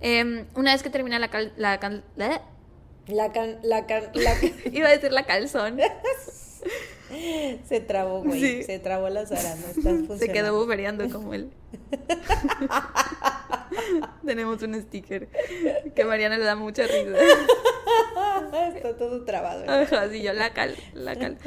Em, 0.00 0.46
una 0.54 0.72
vez 0.72 0.84
que 0.84 0.88
termina 0.88 1.18
la, 1.18 1.28
la, 1.32 1.50
la, 1.56 1.70
la, 3.08 3.32
can, 3.32 3.58
la, 3.64 3.86
can, 3.86 4.04
la 4.14 4.34
Iba 4.72 4.86
a 4.88 4.92
decir 4.92 5.10
la 5.12 5.26
calzón. 5.26 5.80
Se 7.64 7.80
trabó, 7.80 8.22
güey. 8.22 8.62
Se 8.62 8.78
trabó 8.78 9.08
la 9.08 9.26
Sara, 9.26 9.56
Se 10.18 10.28
quedó 10.28 10.58
buferiando 10.58 11.08
como 11.10 11.34
él. 11.34 11.50
Tenemos 14.24 14.62
un 14.62 14.80
sticker 14.80 15.28
que 15.94 16.02
a 16.02 16.06
Mariana 16.06 16.38
le 16.38 16.44
da 16.44 16.56
mucha 16.56 16.86
risa. 16.86 17.16
Está 18.74 18.96
todo 18.96 19.24
trabado. 19.24 19.64
Ajá, 19.68 20.08
sí, 20.08 20.22
yo 20.22 20.32
la 20.32 20.52
cal, 20.52 20.76
la 20.94 21.16
cal. 21.16 21.38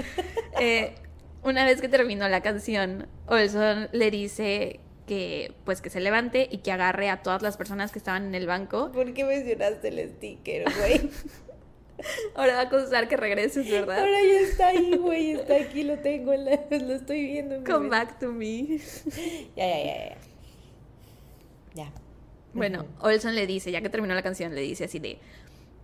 Eh, 0.59 0.95
una 1.43 1.65
vez 1.65 1.81
que 1.81 1.87
terminó 1.87 2.27
la 2.29 2.41
canción, 2.41 3.07
Olson 3.27 3.89
le 3.91 4.11
dice 4.11 4.79
que 5.07 5.53
pues 5.65 5.81
que 5.81 5.89
se 5.89 5.99
levante 5.99 6.47
y 6.49 6.59
que 6.59 6.71
agarre 6.71 7.09
a 7.09 7.21
todas 7.21 7.41
las 7.41 7.57
personas 7.57 7.91
que 7.91 7.99
estaban 7.99 8.25
en 8.25 8.35
el 8.35 8.47
banco. 8.47 8.91
¿Por 8.91 9.13
qué 9.13 9.25
mencionaste 9.25 9.89
el 9.89 10.09
sticker, 10.09 10.65
güey? 10.77 11.09
Ahora 12.35 12.55
va 12.55 12.61
a 12.61 12.69
costar 12.69 13.07
que 13.07 13.17
regreses, 13.17 13.69
¿verdad? 13.69 13.99
Ahora 13.99 14.23
ya 14.23 14.39
está 14.39 14.67
ahí, 14.67 14.97
güey, 14.97 15.31
está 15.31 15.55
aquí, 15.55 15.83
lo 15.83 15.97
tengo, 15.99 16.33
lo 16.33 16.93
estoy 16.93 17.25
viendo. 17.25 17.63
Come 17.63 17.89
back 17.89 18.19
to 18.19 18.31
me. 18.31 18.79
Ya, 19.55 19.67
ya, 19.67 19.85
ya, 19.85 20.09
ya. 20.09 20.17
Ya. 21.75 21.91
Bueno, 22.53 22.85
Olson 22.99 23.35
le 23.35 23.47
dice, 23.47 23.71
ya 23.71 23.81
que 23.81 23.89
terminó 23.89 24.13
la 24.13 24.21
canción, 24.21 24.53
le 24.53 24.61
dice 24.61 24.85
así 24.85 24.99
de, 24.99 25.19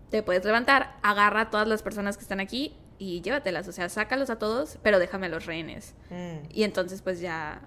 te 0.09 0.21
puedes 0.23 0.43
levantar, 0.45 0.97
agarra 1.01 1.41
a 1.41 1.49
todas 1.49 1.67
las 1.67 1.81
personas 1.81 2.17
que 2.17 2.23
están 2.23 2.39
aquí 2.39 2.75
y 2.99 3.21
llévatelas, 3.21 3.67
o 3.67 3.71
sea, 3.71 3.89
sácalos 3.89 4.29
a 4.29 4.37
todos, 4.37 4.77
pero 4.83 4.99
déjame 4.99 5.27
a 5.27 5.29
los 5.29 5.45
rehenes. 5.45 5.95
Mm. 6.09 6.47
Y 6.51 6.63
entonces 6.63 7.01
pues 7.01 7.21
ya 7.21 7.61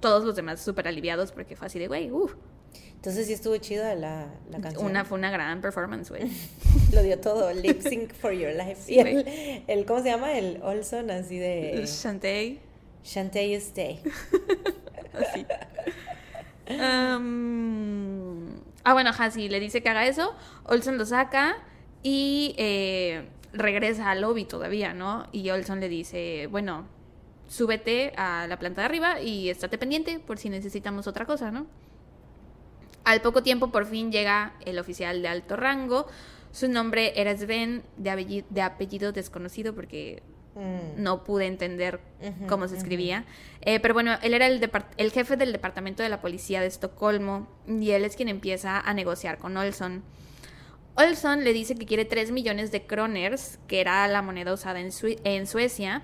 todos 0.00 0.24
los 0.24 0.36
demás 0.36 0.60
súper 0.60 0.86
aliviados 0.86 1.32
porque 1.32 1.56
fue 1.56 1.66
así 1.66 1.78
de, 1.78 1.88
güey, 1.88 2.10
uff. 2.10 2.34
Entonces 2.94 3.28
sí 3.28 3.32
estuvo 3.32 3.56
chida 3.58 3.94
la, 3.94 4.26
la 4.50 4.60
canción. 4.60 4.84
Una, 4.84 5.04
fue 5.04 5.18
una 5.18 5.30
gran 5.30 5.60
performance, 5.60 6.10
güey. 6.10 6.30
Lo 6.92 7.02
dio 7.02 7.18
todo, 7.20 7.52
lip 7.52 7.80
sync 7.80 8.12
for 8.12 8.32
your 8.32 8.52
life. 8.52 8.92
y 8.92 8.98
el, 8.98 9.86
¿cómo 9.86 10.02
se 10.02 10.10
llama? 10.10 10.36
El 10.36 10.60
Olson, 10.62 11.10
así 11.10 11.38
de... 11.38 11.84
Shantae 13.04 13.50
you 13.50 13.58
stay. 13.58 14.00
así. 15.12 15.46
Um, 16.68 18.48
ah, 18.84 18.92
bueno, 18.92 19.12
sí, 19.30 19.48
le 19.48 19.60
dice 19.60 19.82
que 19.82 19.88
haga 19.88 20.06
eso. 20.06 20.34
Olson 20.64 20.98
lo 20.98 21.06
saca 21.06 21.56
y 22.02 22.54
eh, 22.58 23.28
regresa 23.52 24.10
al 24.10 24.20
lobby 24.20 24.44
todavía, 24.44 24.92
¿no? 24.92 25.26
Y 25.32 25.48
Olson 25.50 25.80
le 25.80 25.88
dice, 25.88 26.48
bueno, 26.48 26.86
súbete 27.46 28.12
a 28.16 28.46
la 28.46 28.58
planta 28.58 28.82
de 28.82 28.86
arriba 28.86 29.20
y 29.20 29.48
estate 29.48 29.78
pendiente 29.78 30.18
por 30.20 30.38
si 30.38 30.50
necesitamos 30.50 31.06
otra 31.06 31.24
cosa, 31.24 31.50
¿no? 31.50 31.66
Al 33.08 33.22
poco 33.22 33.42
tiempo 33.42 33.68
por 33.68 33.86
fin 33.86 34.12
llega 34.12 34.52
el 34.66 34.78
oficial 34.78 35.22
de 35.22 35.28
alto 35.28 35.56
rango. 35.56 36.06
Su 36.52 36.68
nombre 36.68 37.18
era 37.18 37.34
Sven, 37.34 37.82
de 37.96 38.60
apellido, 38.60 39.12
desconocido 39.12 39.74
porque 39.74 40.22
mm. 40.54 41.02
no 41.02 41.24
pude 41.24 41.46
entender 41.46 42.00
cómo 42.50 42.68
se 42.68 42.76
escribía. 42.76 43.24
Eh, 43.62 43.80
pero 43.80 43.94
bueno, 43.94 44.18
él 44.22 44.34
era 44.34 44.46
el, 44.46 44.70
el, 44.98 45.10
jefe 45.10 45.38
del 45.38 45.52
departamento 45.52 46.02
de 46.02 46.10
la 46.10 46.20
policía 46.20 46.60
de 46.60 46.66
Estocolmo 46.66 47.48
y 47.66 47.92
él 47.92 48.04
es 48.04 48.14
quien 48.14 48.28
empieza 48.28 48.78
a 48.78 48.92
negociar 48.92 49.38
con 49.38 49.56
Olson. 49.56 50.02
Olson 50.94 51.44
le 51.44 51.54
dice 51.54 51.76
que 51.76 51.86
quiere 51.86 52.04
3 52.04 52.30
millones 52.30 52.72
de 52.72 52.84
kroners, 52.84 53.58
que 53.68 53.80
era 53.80 54.06
la 54.06 54.20
moneda 54.20 54.52
usada 54.52 54.80
en, 54.80 54.90
en 55.24 55.46
Suecia, 55.46 56.02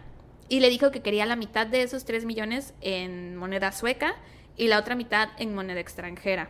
y 0.49 0.61
le 0.61 0.71
dijo 0.71 0.91
que 0.91 1.03
quería 1.03 1.27
la 1.27 1.37
mitad 1.37 1.67
de 1.67 1.83
esos 1.83 2.07
3 2.07 2.25
millones 2.25 2.73
en 2.81 3.37
moneda 3.37 3.73
sueca 3.73 4.15
y 4.57 4.69
la 4.69 4.79
otra 4.79 4.95
mitad 4.95 5.29
en 5.37 5.55
moneda 5.55 5.81
extranjera. 5.81 6.49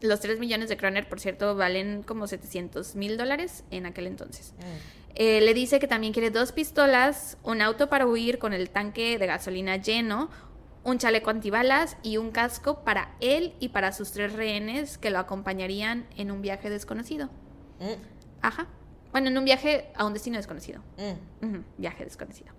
Los 0.00 0.20
3 0.20 0.38
millones 0.38 0.68
de 0.68 0.76
kroner, 0.76 1.08
por 1.08 1.20
cierto, 1.20 1.54
valen 1.56 2.02
como 2.02 2.26
700 2.26 2.96
mil 2.96 3.16
dólares 3.16 3.64
en 3.70 3.86
aquel 3.86 4.06
entonces. 4.06 4.54
Mm. 4.58 5.00
Eh, 5.16 5.40
le 5.40 5.54
dice 5.54 5.80
que 5.80 5.88
también 5.88 6.12
quiere 6.12 6.30
dos 6.30 6.52
pistolas, 6.52 7.36
un 7.42 7.60
auto 7.60 7.88
para 7.88 8.06
huir 8.06 8.38
con 8.38 8.52
el 8.52 8.70
tanque 8.70 9.18
de 9.18 9.26
gasolina 9.26 9.76
lleno, 9.76 10.30
un 10.84 10.98
chaleco 10.98 11.30
antibalas 11.30 11.96
y 12.02 12.16
un 12.16 12.30
casco 12.30 12.84
para 12.84 13.14
él 13.20 13.54
y 13.60 13.68
para 13.68 13.92
sus 13.92 14.12
tres 14.12 14.32
rehenes 14.32 14.98
que 14.98 15.10
lo 15.10 15.18
acompañarían 15.18 16.06
en 16.16 16.30
un 16.30 16.40
viaje 16.40 16.70
desconocido. 16.70 17.26
Mm, 17.80 18.00
Ajá. 18.42 18.66
Bueno, 19.12 19.28
en 19.28 19.36
un 19.36 19.44
viaje 19.44 19.90
a 19.96 20.06
un 20.06 20.14
destino 20.14 20.36
desconocido. 20.36 20.80
mm. 21.40 21.58
Viaje 21.78 22.04
desconocido. 22.04 22.52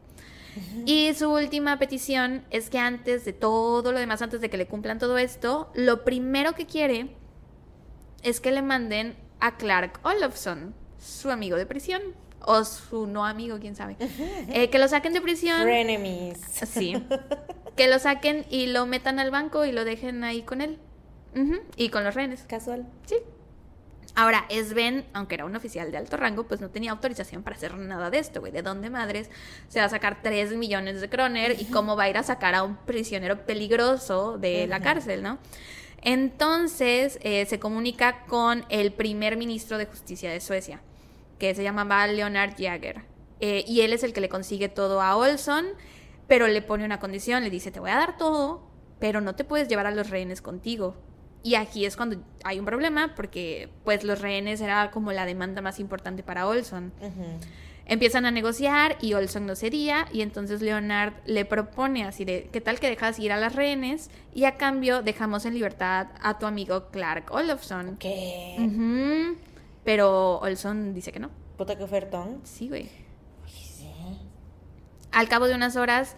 Y 0.85 1.13
su 1.13 1.31
última 1.31 1.79
petición 1.79 2.43
es 2.49 2.69
que 2.69 2.77
antes 2.77 3.23
de 3.23 3.33
todo 3.33 3.91
lo 3.91 3.99
demás, 3.99 4.21
antes 4.21 4.41
de 4.41 4.49
que 4.49 4.57
le 4.57 4.67
cumplan 4.67 4.99
todo 4.99 5.17
esto, 5.17 5.71
lo 5.73 6.03
primero 6.03 6.53
que 6.53 6.65
quiere 6.65 7.15
es 8.23 8.39
que 8.41 8.51
le 8.51 8.61
manden 8.61 9.15
a 9.39 9.57
Clark 9.57 9.99
Olofsson, 10.03 10.73
su 10.99 11.31
amigo 11.31 11.57
de 11.57 11.65
prisión, 11.65 12.01
o 12.43 12.63
su 12.63 13.05
no 13.07 13.25
amigo, 13.25 13.59
quién 13.59 13.75
sabe, 13.75 13.97
Eh, 14.49 14.69
que 14.69 14.79
lo 14.79 14.87
saquen 14.87 15.13
de 15.13 15.21
prisión. 15.21 15.61
Frenemies. 15.61 16.39
Sí. 16.67 16.95
Que 17.75 17.87
lo 17.87 17.99
saquen 17.99 18.45
y 18.49 18.67
lo 18.67 18.85
metan 18.85 19.17
al 19.17 19.31
banco 19.31 19.63
y 19.63 19.71
lo 19.71 19.85
dejen 19.85 20.25
ahí 20.25 20.43
con 20.43 20.59
él. 20.59 20.77
Y 21.77 21.87
con 21.89 22.03
los 22.03 22.13
rehenes. 22.13 22.43
Casual. 22.43 22.85
Sí. 23.05 23.15
Ahora, 24.13 24.45
Sven, 24.49 25.05
aunque 25.13 25.35
era 25.35 25.45
un 25.45 25.55
oficial 25.55 25.89
de 25.89 25.97
alto 25.97 26.17
rango, 26.17 26.43
pues 26.45 26.59
no 26.59 26.69
tenía 26.69 26.91
autorización 26.91 27.43
para 27.43 27.55
hacer 27.55 27.77
nada 27.77 28.09
de 28.09 28.19
esto, 28.19 28.41
güey. 28.41 28.51
¿De 28.51 28.61
dónde 28.61 28.89
madres 28.89 29.29
se 29.69 29.79
va 29.79 29.85
a 29.85 29.89
sacar 29.89 30.21
3 30.21 30.51
millones 30.57 30.99
de 30.99 31.09
kroner 31.09 31.55
y 31.61 31.65
cómo 31.65 31.95
va 31.95 32.03
a 32.03 32.09
ir 32.09 32.17
a 32.17 32.23
sacar 32.23 32.55
a 32.55 32.63
un 32.63 32.75
prisionero 32.75 33.45
peligroso 33.45 34.37
de 34.37 34.67
la 34.67 34.81
cárcel, 34.81 35.23
no? 35.23 35.39
Entonces 36.01 37.19
eh, 37.21 37.45
se 37.45 37.59
comunica 37.59 38.25
con 38.25 38.65
el 38.69 38.91
primer 38.91 39.37
ministro 39.37 39.77
de 39.77 39.85
justicia 39.85 40.31
de 40.31 40.39
Suecia, 40.39 40.81
que 41.37 41.53
se 41.53 41.63
llamaba 41.63 42.05
Leonard 42.07 42.55
Jagger. 42.57 43.03
Eh, 43.39 43.63
y 43.67 43.81
él 43.81 43.93
es 43.93 44.03
el 44.03 44.13
que 44.13 44.21
le 44.21 44.29
consigue 44.29 44.69
todo 44.69 45.01
a 45.01 45.15
Olson, 45.15 45.65
pero 46.27 46.47
le 46.47 46.61
pone 46.61 46.85
una 46.85 46.99
condición, 46.99 47.43
le 47.43 47.49
dice, 47.49 47.71
te 47.71 47.79
voy 47.79 47.89
a 47.89 47.95
dar 47.95 48.17
todo, 48.17 48.67
pero 48.99 49.21
no 49.21 49.35
te 49.35 49.43
puedes 49.43 49.67
llevar 49.67 49.87
a 49.87 49.91
los 49.91 50.09
rehenes 50.09 50.41
contigo. 50.41 50.95
Y 51.43 51.55
aquí 51.55 51.85
es 51.85 51.97
cuando 51.97 52.23
hay 52.43 52.59
un 52.59 52.65
problema, 52.65 53.15
porque 53.15 53.69
pues 53.83 54.03
los 54.03 54.21
rehenes 54.21 54.61
era 54.61 54.91
como 54.91 55.11
la 55.11 55.25
demanda 55.25 55.61
más 55.61 55.79
importante 55.79 56.21
para 56.21 56.47
Olson. 56.47 56.93
Empiezan 57.85 58.25
a 58.25 58.31
negociar 58.31 58.97
y 59.01 59.13
Olson 59.13 59.45
no 59.45 59.55
cedía 59.55 60.07
y 60.13 60.21
entonces 60.21 60.61
Leonard 60.61 61.13
le 61.25 61.45
propone 61.45 62.05
así 62.05 62.23
de, 62.23 62.49
¿qué 62.51 62.61
tal 62.61 62.79
que 62.79 62.87
dejas 62.87 63.19
ir 63.19 63.31
a 63.31 63.37
las 63.37 63.55
rehenes 63.55 64.09
y 64.33 64.45
a 64.45 64.55
cambio 64.55 65.01
dejamos 65.01 65.45
en 65.45 65.55
libertad 65.55 66.07
a 66.21 66.37
tu 66.37 66.45
amigo 66.45 66.89
Clark 66.91 67.31
Olofsson? 67.31 67.97
¿Qué? 67.97 69.35
Pero 69.83 70.39
Olson 70.39 70.93
dice 70.93 71.11
que 71.11 71.19
no. 71.19 71.31
Puta 71.57 71.77
que 71.77 71.83
ofertón. 71.83 72.41
Sí, 72.43 72.69
güey. 72.69 72.89
Sí. 73.47 73.91
Al 75.11 75.27
cabo 75.27 75.47
de 75.47 75.55
unas 75.55 75.75
horas, 75.75 76.15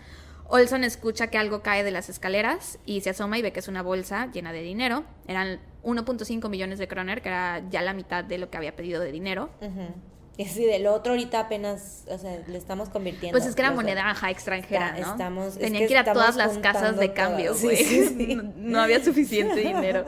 Olson 0.50 0.84
escucha 0.84 1.28
que 1.28 1.38
algo 1.38 1.64
cae 1.64 1.84
de 1.84 1.92
las 1.92 2.10
escaleras 2.10 2.78
y 2.86 3.02
se 3.02 3.10
asoma 3.10 3.40
y 3.40 3.42
ve 3.42 3.52
que 3.52 3.60
es 3.60 3.68
una 3.68 3.82
bolsa 3.82 4.30
llena 4.32 4.52
de 4.54 4.62
dinero. 4.62 5.06
Eran 5.28 5.60
1.5 5.84 6.50
millones 6.50 6.78
de 6.78 6.88
kroner, 6.88 7.22
que 7.22 7.30
era 7.30 7.64
ya 7.72 7.82
la 7.82 7.94
mitad 7.94 8.24
de 8.24 8.38
lo 8.38 8.50
que 8.50 8.58
había 8.58 8.76
pedido 8.76 9.02
de 9.02 9.12
dinero. 9.12 9.50
Ujú. 9.62 9.88
Y 10.36 10.46
así 10.46 10.66
del 10.66 10.88
otro 10.88 11.14
ahorita 11.14 11.42
apenas, 11.42 12.06
o 12.08 12.18
sea, 12.18 12.40
le 12.48 12.58
estamos 12.58 12.90
convirtiendo. 12.90 13.38
Pues 13.38 13.48
es 13.48 13.56
que 13.56 13.62
era 13.62 13.72
moneda 13.72 14.10
ajá, 14.10 14.32
extranjera, 14.32 14.90
Está- 14.98 15.02
¿no? 15.06 15.12
estamos- 15.12 15.48
es 15.50 15.60
Tenían 15.60 15.84
que 15.84 15.88
que 15.88 15.94
ir 15.94 15.98
a 16.00 16.12
todas 16.12 16.36
las 16.36 16.58
casas 16.58 16.98
de 16.98 17.14
cambio. 17.14 17.54
Sí, 17.54 17.66
güey. 17.68 17.78
sí, 17.78 18.08
sí. 18.08 18.36
No, 18.36 18.44
no 18.58 18.82
había 18.82 19.04
suficiente 19.04 19.56
dinero. 19.60 20.06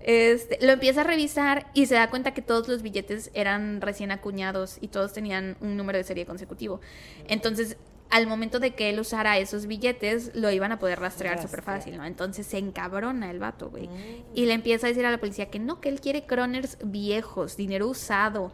Este, 0.00 0.58
lo 0.64 0.72
empieza 0.72 1.00
a 1.00 1.04
revisar 1.04 1.66
y 1.74 1.86
se 1.86 1.94
da 1.94 2.10
cuenta 2.10 2.32
que 2.34 2.42
todos 2.42 2.68
los 2.68 2.82
billetes 2.82 3.30
eran 3.34 3.80
recién 3.80 4.10
acuñados 4.12 4.78
y 4.80 4.88
todos 4.88 5.12
tenían 5.12 5.56
un 5.60 5.76
número 5.76 5.98
de 5.98 6.04
serie 6.04 6.26
consecutivo. 6.26 6.80
Entonces, 7.28 7.76
al 8.10 8.28
momento 8.28 8.60
de 8.60 8.74
que 8.74 8.90
él 8.90 9.00
usara 9.00 9.38
esos 9.38 9.66
billetes, 9.66 10.30
lo 10.34 10.50
iban 10.52 10.70
a 10.70 10.78
poder 10.78 11.00
rastrear 11.00 11.42
súper 11.42 11.62
fácil, 11.62 11.96
¿no? 11.96 12.04
Entonces 12.04 12.46
se 12.46 12.58
encabrona 12.58 13.30
el 13.30 13.40
vato, 13.40 13.68
güey. 13.70 13.88
Mm. 13.88 14.22
Y 14.34 14.46
le 14.46 14.54
empieza 14.54 14.86
a 14.86 14.90
decir 14.90 15.04
a 15.06 15.10
la 15.10 15.18
policía 15.18 15.50
que 15.50 15.58
no, 15.58 15.80
que 15.80 15.88
él 15.88 16.00
quiere 16.00 16.24
croners 16.24 16.78
viejos, 16.84 17.56
dinero 17.56 17.88
usado. 17.88 18.52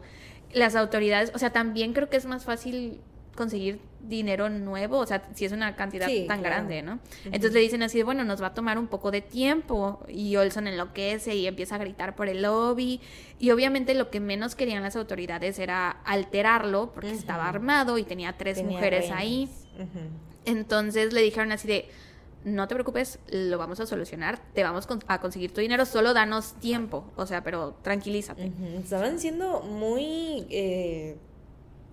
Las 0.53 0.75
autoridades, 0.75 1.31
o 1.33 1.39
sea, 1.39 1.51
también 1.51 1.93
creo 1.93 2.09
que 2.09 2.17
es 2.17 2.25
más 2.25 2.45
fácil 2.45 2.99
conseguir 3.35 3.79
dinero 4.01 4.49
nuevo, 4.49 4.99
o 4.99 5.05
sea, 5.07 5.23
si 5.33 5.45
es 5.45 5.51
una 5.53 5.75
cantidad 5.75 6.07
Sí, 6.07 6.25
tan 6.27 6.41
claro. 6.41 6.55
grande, 6.55 6.81
¿no? 6.83 6.99
Entonces 7.25 7.53
le 7.53 7.61
dicen 7.61 7.81
así, 7.81 7.97
de, 7.97 8.03
bueno, 8.03 8.23
nos 8.23 8.41
va 8.41 8.47
a 8.47 8.53
tomar 8.53 8.77
un 8.77 8.87
poco 8.87 9.09
de 9.11 9.21
tiempo 9.21 10.05
y 10.07 10.35
Olson 10.35 10.67
enloquece 10.67 11.33
y 11.35 11.47
empieza 11.47 11.75
a 11.75 11.77
gritar 11.79 12.15
por 12.15 12.27
el 12.27 12.41
lobby 12.43 12.99
y 13.39 13.49
obviamente 13.51 13.95
lo 13.95 14.11
que 14.11 14.19
menos 14.19 14.55
querían 14.55 14.83
las 14.83 14.95
autoridades 14.95 15.57
era 15.57 15.89
alterarlo 16.05 16.91
porque 16.93 17.11
estaba 17.11 17.47
armado 17.49 17.97
y 17.97 18.03
tenía 18.03 18.33
tres 18.33 18.57
Tenía 18.57 18.71
mujeres 18.73 19.09
ahí. 19.09 19.49
Entonces 20.45 21.13
le 21.13 21.21
dijeron 21.21 21.51
así 21.51 21.67
de, 21.67 21.89
no 22.45 22.67
te 22.67 22.75
preocupes, 22.75 23.19
lo 23.29 23.57
vamos 23.57 23.79
a 23.79 23.85
solucionar, 23.85 24.39
te 24.53 24.63
vamos 24.63 24.87
a 25.07 25.19
conseguir 25.21 25.53
tu 25.53 25.61
dinero, 25.61 25.85
solo 25.85 26.13
danos 26.13 26.53
tiempo, 26.59 27.05
o 27.15 27.25
sea, 27.25 27.43
pero 27.43 27.73
tranquilízate. 27.81 28.51
Estaban 28.83 29.19
siendo 29.19 29.61
muy 29.61 30.45
eh, 30.49 31.17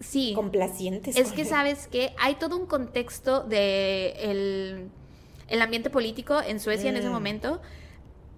Sí, 0.00 0.32
complacientes. 0.34 1.16
es 1.16 1.32
que 1.32 1.42
él. 1.42 1.46
sabes 1.48 1.86
que 1.86 2.14
hay 2.18 2.34
todo 2.36 2.56
un 2.56 2.66
contexto 2.66 3.44
de 3.44 4.12
el, 4.18 4.88
el 5.48 5.62
ambiente 5.62 5.90
político 5.90 6.40
en 6.40 6.58
Suecia 6.60 6.88
en 6.90 6.96
ese 6.96 7.08
Mm. 7.08 7.12
momento. 7.12 7.60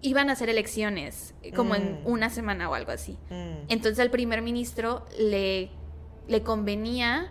Iban 0.05 0.29
a 0.31 0.33
hacer 0.33 0.49
elecciones, 0.49 1.33
como 1.55 1.77
en 1.77 2.03
Mm. 2.03 2.07
una 2.07 2.29
semana 2.31 2.69
o 2.69 2.75
algo 2.75 2.91
así. 2.91 3.13
Mm. 3.31 3.67
Entonces 3.69 4.01
al 4.01 4.11
primer 4.11 4.43
ministro 4.43 5.07
le, 5.19 5.71
le 6.27 6.43
convenía 6.43 7.31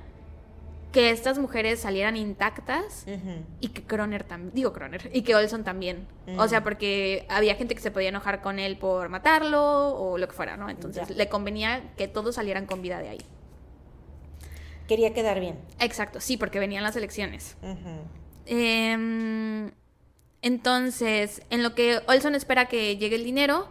que 0.91 1.09
estas 1.11 1.39
mujeres 1.39 1.79
salieran 1.79 2.17
intactas 2.17 3.05
y 3.61 3.69
que 3.69 3.83
Croner 3.83 4.23
también, 4.25 4.53
digo 4.53 4.73
Croner, 4.73 5.09
y 5.13 5.21
que 5.21 5.35
Olson 5.35 5.63
también. 5.63 6.05
O 6.37 6.47
sea, 6.47 6.63
porque 6.63 7.25
había 7.29 7.55
gente 7.55 7.75
que 7.75 7.81
se 7.81 7.91
podía 7.91 8.09
enojar 8.09 8.41
con 8.41 8.59
él 8.59 8.77
por 8.77 9.07
matarlo 9.09 9.95
o 9.95 10.17
lo 10.17 10.27
que 10.27 10.33
fuera, 10.33 10.57
¿no? 10.57 10.69
Entonces 10.69 11.07
Ya. 11.07 11.15
le 11.15 11.29
convenía 11.29 11.93
que 11.97 12.07
todos 12.07 12.35
salieran 12.35 12.65
con 12.65 12.81
vida 12.81 12.99
de 12.99 13.09
ahí. 13.09 13.21
Quería 14.87 15.13
quedar 15.13 15.39
bien. 15.39 15.57
Exacto, 15.79 16.19
sí, 16.19 16.35
porque 16.35 16.59
venían 16.59 16.83
las 16.83 16.97
elecciones. 16.97 17.55
Em, 18.45 19.71
entonces, 20.41 21.41
en 21.49 21.63
lo 21.63 21.73
que 21.75 22.01
Olson 22.07 22.35
espera 22.35 22.65
que 22.65 22.97
llegue 22.97 23.15
el 23.15 23.23
dinero, 23.23 23.67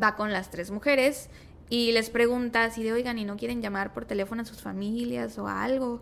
va 0.00 0.14
con 0.14 0.32
las 0.32 0.50
tres 0.50 0.70
mujeres 0.70 1.28
y 1.68 1.90
les 1.92 2.10
pregunta 2.10 2.70
si 2.70 2.82
de, 2.84 2.92
oigan, 2.92 3.18
¿y 3.18 3.24
no 3.24 3.36
quieren 3.36 3.60
llamar 3.62 3.92
por 3.92 4.04
teléfono 4.04 4.42
a 4.42 4.44
sus 4.44 4.60
familias 4.60 5.38
o 5.38 5.48
algo? 5.48 6.00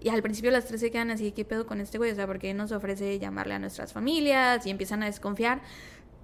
Y 0.00 0.10
al 0.10 0.22
principio 0.22 0.50
las 0.50 0.66
tres 0.66 0.80
se 0.80 0.90
quedan 0.90 1.10
así, 1.10 1.32
¿qué 1.32 1.44
pedo 1.44 1.66
con 1.66 1.80
este 1.80 1.98
güey? 1.98 2.12
O 2.12 2.14
sea, 2.14 2.26
¿por 2.26 2.38
qué 2.38 2.54
nos 2.54 2.72
ofrece 2.72 3.18
llamarle 3.18 3.54
a 3.54 3.58
nuestras 3.58 3.92
familias? 3.92 4.64
Y 4.66 4.70
empiezan 4.70 5.02
a 5.02 5.06
desconfiar. 5.06 5.60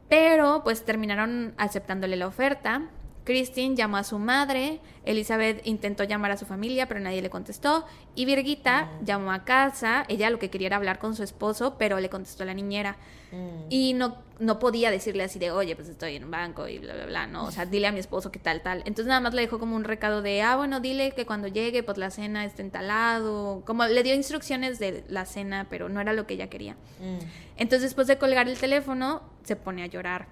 Pero 0.09 0.63
pues 0.63 0.85
terminaron 0.85 1.55
aceptándole 1.57 2.17
la 2.17 2.27
oferta. 2.27 2.91
Christine 3.25 3.75
llamó 3.75 3.97
a 3.97 4.05
su 4.05 4.19
madre, 4.19 4.81
Elizabeth 5.05 5.67
intentó 5.67 6.05
llamar 6.05 6.31
a 6.33 6.37
su 6.37 6.45
familia, 6.45 6.87
pero 6.89 7.01
nadie 7.01 7.23
le 7.23 7.31
contestó. 7.31 7.87
Y 8.15 8.27
Virgita 8.27 8.85
Mm. 9.01 9.05
llamó 9.07 9.33
a 9.33 9.45
casa, 9.45 10.05
ella 10.09 10.29
lo 10.29 10.39
que 10.39 10.51
quería 10.51 10.67
era 10.67 10.77
hablar 10.77 10.99
con 10.99 11.17
su 11.17 11.23
esposo, 11.23 11.77
pero 11.79 11.99
le 12.01 12.11
contestó 12.11 12.45
la 12.45 12.53
niñera. 12.53 12.97
Mm. 13.33 13.67
Y 13.71 13.95
no, 13.95 14.19
no 14.39 14.59
podía 14.59 14.91
decirle 14.91 15.25
así 15.25 15.39
de, 15.39 15.51
oye, 15.51 15.75
pues 15.75 15.89
estoy 15.89 16.17
en 16.17 16.25
un 16.25 16.31
banco 16.31 16.69
y 16.69 16.79
bla, 16.79 16.93
bla, 16.95 17.07
bla, 17.07 17.27
no, 17.27 17.45
o 17.47 17.51
sea, 17.51 17.65
dile 17.65 17.87
a 17.87 17.93
mi 17.93 17.99
esposo 17.99 18.31
que 18.31 18.39
tal, 18.39 18.61
tal. 18.61 18.79
Entonces 18.81 19.07
nada 19.07 19.21
más 19.21 19.33
le 19.33 19.41
dejó 19.41 19.59
como 19.59 19.75
un 19.75 19.85
recado 19.85 20.21
de, 20.21 20.43
ah, 20.43 20.57
bueno, 20.57 20.81
dile 20.81 21.13
que 21.13 21.25
cuando 21.25 21.49
llegue, 21.49 21.83
pues 21.83 21.97
la 21.97 22.11
cena 22.11 22.45
esté 22.45 22.61
entalado. 22.63 23.63
Como 23.65 23.87
le 23.87 24.03
dio 24.03 24.15
instrucciones 24.15 24.79
de 24.79 25.03
la 25.09 25.25
cena, 25.25 25.67
pero 25.71 25.89
no 25.89 26.01
era 26.01 26.13
lo 26.13 26.27
que 26.27 26.35
ella 26.35 26.51
quería. 26.51 26.75
Mm. 27.01 27.19
Entonces 27.57 27.83
después 27.83 28.07
de 28.07 28.19
colgar 28.19 28.49
el 28.49 28.59
teléfono, 28.59 29.23
se 29.45 29.57
pone 29.57 29.83
a 29.83 29.87
llorar. 29.87 30.27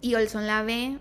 Y 0.00 0.14
Olson 0.14 0.46
la 0.46 0.62
ve 0.62 0.98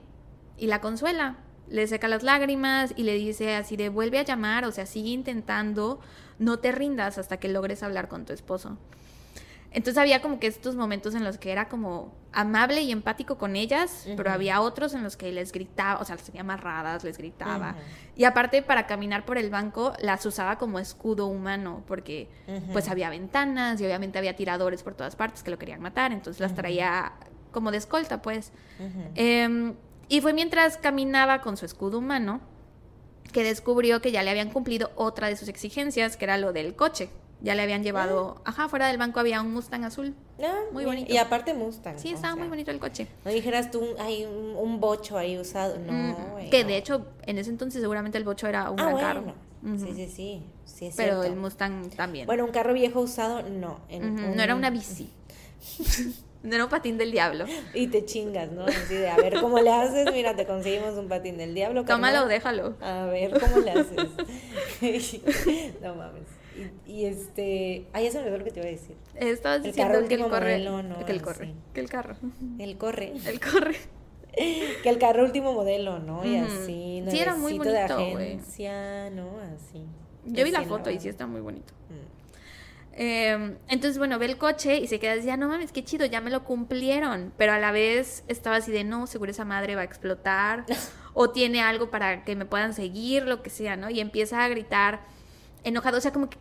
y 0.60 0.68
la 0.68 0.82
consuela. 0.82 1.38
Le 1.68 1.86
seca 1.86 2.08
las 2.08 2.24
lágrimas 2.24 2.94
y 2.96 3.04
le 3.04 3.14
dice 3.14 3.56
así 3.56 3.78
de 3.78 3.90
vuelve 3.90 4.18
a 4.20 4.24
llamar, 4.24 4.66
o 4.66 4.72
sea, 4.72 4.86
sigue 4.86 5.10
intentando, 5.10 6.00
no 6.40 6.58
te 6.58 6.72
rindas 6.72 7.18
hasta 7.18 7.38
que 7.38 7.48
logres 7.48 7.84
hablar 7.84 8.08
con 8.08 8.26
tu 8.26 8.34
esposo. 8.34 8.78
Entonces 9.72 10.00
había 10.00 10.20
como 10.22 10.40
que 10.40 10.48
estos 10.48 10.76
momentos 10.76 11.14
en 11.14 11.24
los 11.24 11.38
que 11.38 11.52
era 11.52 11.70
como 11.70 12.12
amable 12.32 12.82
y 12.82 12.92
empático 12.92 13.38
con 13.38 13.56
ellas, 13.56 14.08
pero 14.18 14.32
había 14.32 14.62
otros 14.62 14.96
en 14.96 15.04
los 15.04 15.16
que 15.16 15.32
les 15.32 15.52
gritaba, 15.52 16.02
o 16.02 16.06
sea, 16.06 16.16
las 16.16 16.26
tenía 16.26 16.42
amarradas, 16.42 17.04
les 17.04 17.20
gritaba. 17.20 17.76
Y 18.16 18.24
aparte 18.24 18.64
para 18.64 18.88
caminar 18.88 19.26
por 19.26 19.38
el 19.38 19.52
banco 19.52 19.94
las 20.02 20.26
usaba 20.26 20.58
como 20.58 20.80
escudo 20.80 21.28
humano, 21.28 21.84
porque 21.88 22.30
pues 22.74 22.90
había 22.90 23.12
ventanas 23.12 23.80
y 23.80 23.86
obviamente 23.86 24.18
había 24.18 24.36
tiradores 24.36 24.82
por 24.82 24.96
todas 24.96 25.16
partes 25.16 25.44
que 25.44 25.52
lo 25.52 25.60
querían 25.60 25.82
matar, 25.82 26.14
entonces 26.14 26.40
las 26.40 26.56
traía 26.56 27.14
como 27.52 27.70
de 27.70 27.78
escolta, 27.78 28.24
pues. 28.24 28.52
Y 30.10 30.22
fue 30.22 30.34
mientras 30.34 30.78
caminaba 30.78 31.40
con 31.42 31.56
su 31.56 31.66
escudo 31.66 32.00
humano 32.00 32.42
que 33.32 33.44
descubrió 33.44 34.02
que 34.02 34.12
ya 34.12 34.24
le 34.24 34.32
habían 34.32 34.50
cumplido 34.50 34.92
otra 34.96 35.28
de 35.28 35.36
sus 35.38 35.48
exigencias, 35.48 36.18
que 36.18 36.26
era 36.26 36.38
lo 36.38 36.52
del 36.52 36.76
coche. 36.76 37.10
Ya 37.42 37.56
le 37.56 37.62
habían 37.62 37.84
llevado, 37.84 38.42
ajá, 38.44 38.68
fuera 38.68 38.88
del 38.88 38.98
banco 38.98 39.20
había 39.22 39.40
un 39.42 39.54
Mustang 39.54 39.86
azul. 39.86 40.14
Ah, 40.44 40.56
Muy 40.74 40.84
bonito. 40.84 41.14
Y 41.14 41.16
aparte 41.18 41.54
Mustang. 41.54 41.98
Sí, 41.98 42.10
estaba 42.10 42.34
sea, 42.34 42.40
muy 42.42 42.50
bonito 42.50 42.70
el 42.72 42.80
coche. 42.80 43.08
No 43.24 43.32
dijeras 43.32 43.72
tú, 43.72 43.82
hay 43.98 44.26
un, 44.26 44.56
un 44.58 44.80
bocho 44.82 45.18
ahí 45.18 45.38
usado. 45.38 45.78
No, 45.80 45.94
Mm, 45.94 46.50
que 46.50 46.66
de 46.66 46.76
hecho, 46.76 47.06
en 47.26 47.38
ese 47.38 47.50
entonces 47.52 47.80
seguramente 47.82 48.18
el 48.18 48.26
bocho 48.26 48.48
era 48.48 48.70
un 48.72 48.80
Ah, 48.80 48.84
gran 48.84 48.94
bueno. 48.94 49.08
carro. 49.08 49.34
Ujú. 49.74 49.86
Sí, 49.86 49.94
sí, 49.96 50.08
sí. 50.14 50.44
Sí, 50.66 50.86
es 50.88 50.96
Pero 50.98 51.22
cierto. 51.22 51.24
el 51.34 51.36
Mustang 51.40 51.90
también. 51.92 52.26
Bueno, 52.26 52.44
un 52.46 52.52
carro 52.52 52.74
viejo 52.74 53.00
usado, 53.00 53.42
no. 53.48 53.80
en 53.90 54.04
Ujú, 54.18 54.26
un- 54.32 54.36
No 54.36 54.44
era 54.44 54.56
una 54.56 54.70
bici. 54.70 55.10
no 56.44 56.56
era 56.56 56.64
un 56.64 56.70
patín 56.70 56.98
del 56.98 57.12
diablo. 57.12 57.46
Y 57.74 57.88
te 57.88 58.06
chingas, 58.06 58.52
¿no? 58.52 58.64
Así 58.64 58.96
de, 58.96 59.10
a 59.10 59.18
ver 59.18 59.40
cómo 59.42 59.60
le 59.60 59.72
haces. 59.72 60.12
Mira, 60.14 60.36
te 60.36 60.46
conseguimos 60.46 60.96
un 60.98 61.08
patín 61.08 61.38
del 61.38 61.54
diablo. 61.54 61.84
Tómalo, 61.84 62.20
carnal. 62.20 62.30
déjalo. 62.30 62.76
A 62.82 63.06
ver 63.06 63.40
cómo 63.40 63.58
le 63.60 63.72
haces. 63.72 64.10
no 65.82 65.96
mames. 65.96 66.24
Y, 66.86 66.92
y 66.92 67.06
este. 67.06 67.86
Ya 67.94 68.12
se 68.12 68.18
me 68.18 68.24
olvidó 68.24 68.38
lo 68.40 68.44
que 68.46 68.52
te 68.52 68.60
iba 68.60 68.68
a 68.68 68.72
decir. 68.72 68.96
Estabas 69.16 69.58
El 69.58 69.64
diciendo 69.64 70.08
que 70.08 70.16
el 70.16 70.22
corre. 70.22 70.58
modelo, 70.58 70.84
no, 70.84 71.06
que 71.06 71.12
el 71.12 71.22
corre. 71.22 71.46
sí. 71.48 71.54
Que 71.74 71.80
el 71.82 71.90
carro. 71.90 72.16
Él 72.60 72.78
corre. 72.78 73.14
El 73.26 73.40
corre. 73.40 73.76
Que 74.32 74.90
el 74.90 75.00
carro 75.00 75.24
último 75.24 75.54
modelo, 75.54 76.00
¿no? 76.00 76.24
Y 76.24 76.38
así. 76.38 77.04
Sí, 77.10 77.20
era 77.20 77.36
muy 77.36 77.58
bonito, 77.58 77.74
de 77.74 77.80
agencia, 77.80 79.10
¿no? 79.10 79.40
Así. 79.40 79.84
Yo 80.24 80.46
vi 80.46 80.52
la 80.52 80.62
foto 80.62 80.90
y 80.92 81.00
sí 81.00 81.10
está 81.10 81.26
muy 81.28 81.42
bonito. 81.42 81.74
Mm. 81.90 82.19
Eh, 83.02 83.56
entonces, 83.70 83.98
bueno, 83.98 84.20
ve 84.20 84.26
el 84.26 84.38
coche 84.38 84.78
y 84.78 84.88
se 84.88 85.00
queda 85.00 85.14
así, 85.14 85.30
"Ah, 85.30 85.38
no 85.38 85.48
mames, 85.48 85.72
qué 85.72 85.86
chido, 85.86 86.06
ya 86.06 86.20
me 86.20 86.30
lo 86.30 86.44
cumplieron. 86.44 87.32
Pero 87.38 87.54
a 87.54 87.58
la 87.58 87.72
vez 87.72 88.26
estaba 88.28 88.58
así 88.58 88.74
de, 88.74 88.84
no, 88.84 89.08
seguro 89.08 89.32
esa 89.32 89.46
madre 89.46 89.76
va 89.76 89.82
a 89.82 89.86
explotar. 89.86 90.66
o 91.14 91.30
tiene 91.30 91.62
algo 91.62 91.90
para 91.90 92.26
que 92.26 92.36
me 92.36 92.44
puedan 92.46 92.74
seguir, 92.74 93.24
lo 93.24 93.42
que 93.42 93.50
sea, 93.50 93.78
¿no? 93.78 93.90
Y 93.90 94.02
empieza 94.02 94.44
a 94.44 94.50
gritar 94.50 95.00
enojado. 95.64 95.98
O 95.98 96.02
sea, 96.02 96.12
como 96.12 96.30
que, 96.30 96.38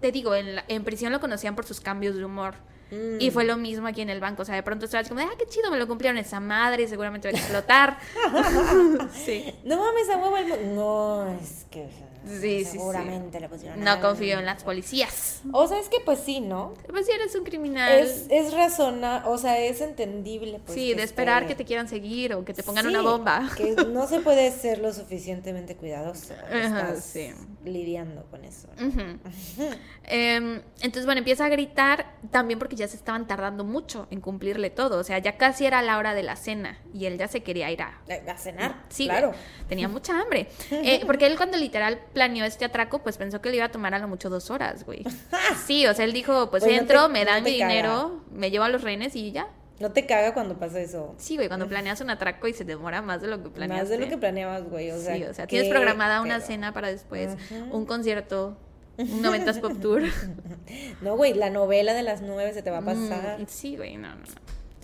te 0.00 0.10
digo, 0.10 0.34
en, 0.34 0.56
la- 0.56 0.64
en 0.68 0.84
prisión 0.84 1.12
lo 1.12 1.20
conocían 1.20 1.54
por 1.54 1.66
sus 1.66 1.80
cambios 1.82 2.16
de 2.16 2.24
humor. 2.24 2.54
Mm. 2.90 3.20
Y 3.20 3.30
fue 3.30 3.44
lo 3.44 3.58
mismo 3.58 3.86
aquí 3.86 4.00
en 4.00 4.08
el 4.08 4.20
banco. 4.20 4.40
O 4.40 4.44
sea, 4.46 4.54
de 4.54 4.62
pronto 4.62 4.86
estaba 4.86 5.02
así 5.02 5.10
como, 5.10 5.20
ah, 5.20 5.34
qué 5.38 5.46
chido, 5.46 5.70
me 5.70 5.76
lo 5.78 5.86
cumplieron 5.86 6.16
esa 6.16 6.40
madre, 6.40 6.88
seguramente 6.88 7.30
va 7.30 7.36
a 7.36 7.40
explotar. 7.40 7.98
sí. 9.12 9.54
No 9.64 9.76
mames, 9.76 10.08
a 10.08 10.16
huevo 10.16 10.56
No, 10.74 11.38
es 11.42 11.66
que. 11.70 12.09
Sí, 12.26 12.38
sí, 12.40 12.64
sí. 12.64 12.70
Seguramente 12.72 13.40
le 13.40 13.48
pusieron. 13.48 13.80
No 13.82 13.90
algo. 13.92 14.08
confío 14.08 14.38
en 14.38 14.46
las 14.46 14.62
policías. 14.62 15.40
O 15.52 15.66
sea, 15.66 15.78
es 15.78 15.88
que 15.88 15.98
pues 16.04 16.20
sí, 16.20 16.40
¿no? 16.40 16.74
Pues 16.88 17.06
si 17.06 17.12
eres 17.12 17.34
un 17.34 17.44
criminal. 17.44 17.92
Es, 17.98 18.26
es 18.30 18.52
razona, 18.52 19.24
o 19.26 19.38
sea, 19.38 19.58
es 19.58 19.80
entendible. 19.80 20.60
Pues, 20.64 20.78
sí, 20.78 20.94
de 20.94 21.02
esperar 21.02 21.42
esté- 21.44 21.48
que 21.48 21.54
te 21.56 21.64
quieran 21.64 21.88
seguir 21.88 22.34
o 22.34 22.44
que 22.44 22.52
te 22.54 22.62
pongan 22.62 22.84
Sí, 22.84 22.90
una 22.90 23.02
bomba. 23.02 23.48
Que 23.56 23.74
no 23.86 24.06
se 24.06 24.20
puede 24.20 24.50
ser 24.52 24.78
lo 24.80 24.92
suficientemente 24.92 25.76
cuidadoso. 25.76 26.34
Ajá, 26.50 26.88
Estás 26.90 27.04
sí. 27.04 27.30
lidiando 27.64 28.24
con 28.30 28.44
eso. 28.44 28.68
¿no? 28.78 29.18
Em, 30.12 30.60
entonces, 30.80 31.04
bueno, 31.06 31.20
empieza 31.20 31.44
a 31.44 31.48
gritar 31.48 32.14
también 32.32 32.58
porque 32.58 32.74
ya 32.74 32.88
se 32.88 32.96
estaban 32.96 33.26
tardando 33.28 33.62
mucho 33.64 34.08
en 34.10 34.20
cumplirle 34.20 34.70
todo. 34.70 34.98
O 34.98 35.04
sea, 35.04 35.18
ya 35.18 35.36
casi 35.36 35.66
era 35.66 35.82
la 35.82 35.98
hora 35.98 36.14
de 36.14 36.22
la 36.24 36.34
cena 36.36 36.78
y 36.92 37.04
él 37.06 37.16
ya 37.16 37.28
se 37.28 37.42
quería 37.42 37.70
ir 37.70 37.82
a... 37.82 38.00
A, 38.08 38.30
a 38.32 38.36
cenar. 38.36 38.74
Sí, 38.88 39.04
claro. 39.04 39.32
tenía 39.68 39.88
mucha 39.88 40.20
hambre. 40.20 40.48
Eh, 40.82 41.02
porque 41.06 41.26
él 41.26 41.36
cuando 41.36 41.56
literal 41.58 42.00
planeó 42.12 42.44
este 42.44 42.64
atraco, 42.64 43.00
pues 43.02 43.16
pensó 43.16 43.40
que 43.40 43.50
le 43.50 43.56
iba 43.56 43.66
a 43.66 43.70
tomar 43.70 43.94
a 43.94 43.98
lo 43.98 44.08
mucho 44.08 44.30
dos 44.30 44.50
horas, 44.50 44.84
güey. 44.84 45.04
Sí, 45.66 45.86
o 45.86 45.94
sea, 45.94 46.04
él 46.04 46.12
dijo, 46.12 46.50
pues 46.50 46.62
no 46.64 46.68
entro, 46.70 47.06
te- 47.06 47.12
me 47.12 47.24
dan 47.24 47.44
mi 47.44 47.58
caga. 47.58 47.68
dinero, 47.70 48.20
me 48.32 48.50
llevo 48.50 48.64
a 48.64 48.68
los 48.68 48.82
rehenes 48.82 49.14
y 49.16 49.32
ya. 49.32 49.48
No 49.78 49.92
te 49.92 50.04
caga 50.04 50.34
cuando 50.34 50.58
pasa 50.58 50.78
eso. 50.80 51.14
Sí, 51.16 51.36
güey, 51.36 51.48
cuando 51.48 51.66
planeas 51.66 52.00
un 52.02 52.10
atraco 52.10 52.46
y 52.46 52.52
se 52.52 52.64
demora 52.66 53.00
más 53.00 53.22
de 53.22 53.28
lo 53.28 53.42
que 53.42 53.48
planeaste. 53.48 53.82
Más 53.82 53.88
de 53.88 53.98
lo 53.98 54.08
que 54.10 54.18
planeabas, 54.18 54.64
güey. 54.68 54.90
O 54.90 54.98
sea, 55.00 55.14
sí, 55.16 55.24
o 55.24 55.32
sea, 55.32 55.46
tienes 55.46 55.70
programada 55.70 56.20
una 56.20 56.40
cena 56.40 56.74
para 56.74 56.88
después, 56.88 57.30
un 57.70 57.86
concierto, 57.86 58.58
un 58.98 59.22
90s 59.24 59.60
Pop 59.60 59.80
Tour. 59.80 60.02
No, 61.00 61.16
güey, 61.16 61.32
la 61.34 61.48
novela 61.50 61.94
de 61.94 62.02
las 62.02 62.20
nueve 62.22 62.52
se 62.52 62.62
te 62.62 62.70
va 62.70 62.78
a 62.78 62.82
pasar. 62.82 63.40
Mm, 63.40 63.46
sí, 63.46 63.76
güey, 63.76 63.96
no, 63.96 64.08
no, 64.10 64.16
no. 64.16 64.22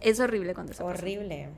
Es 0.01 0.19
horrible 0.19 0.55
cuando 0.55 0.73
pasa. 0.73 0.85
Horrible. 0.85 1.48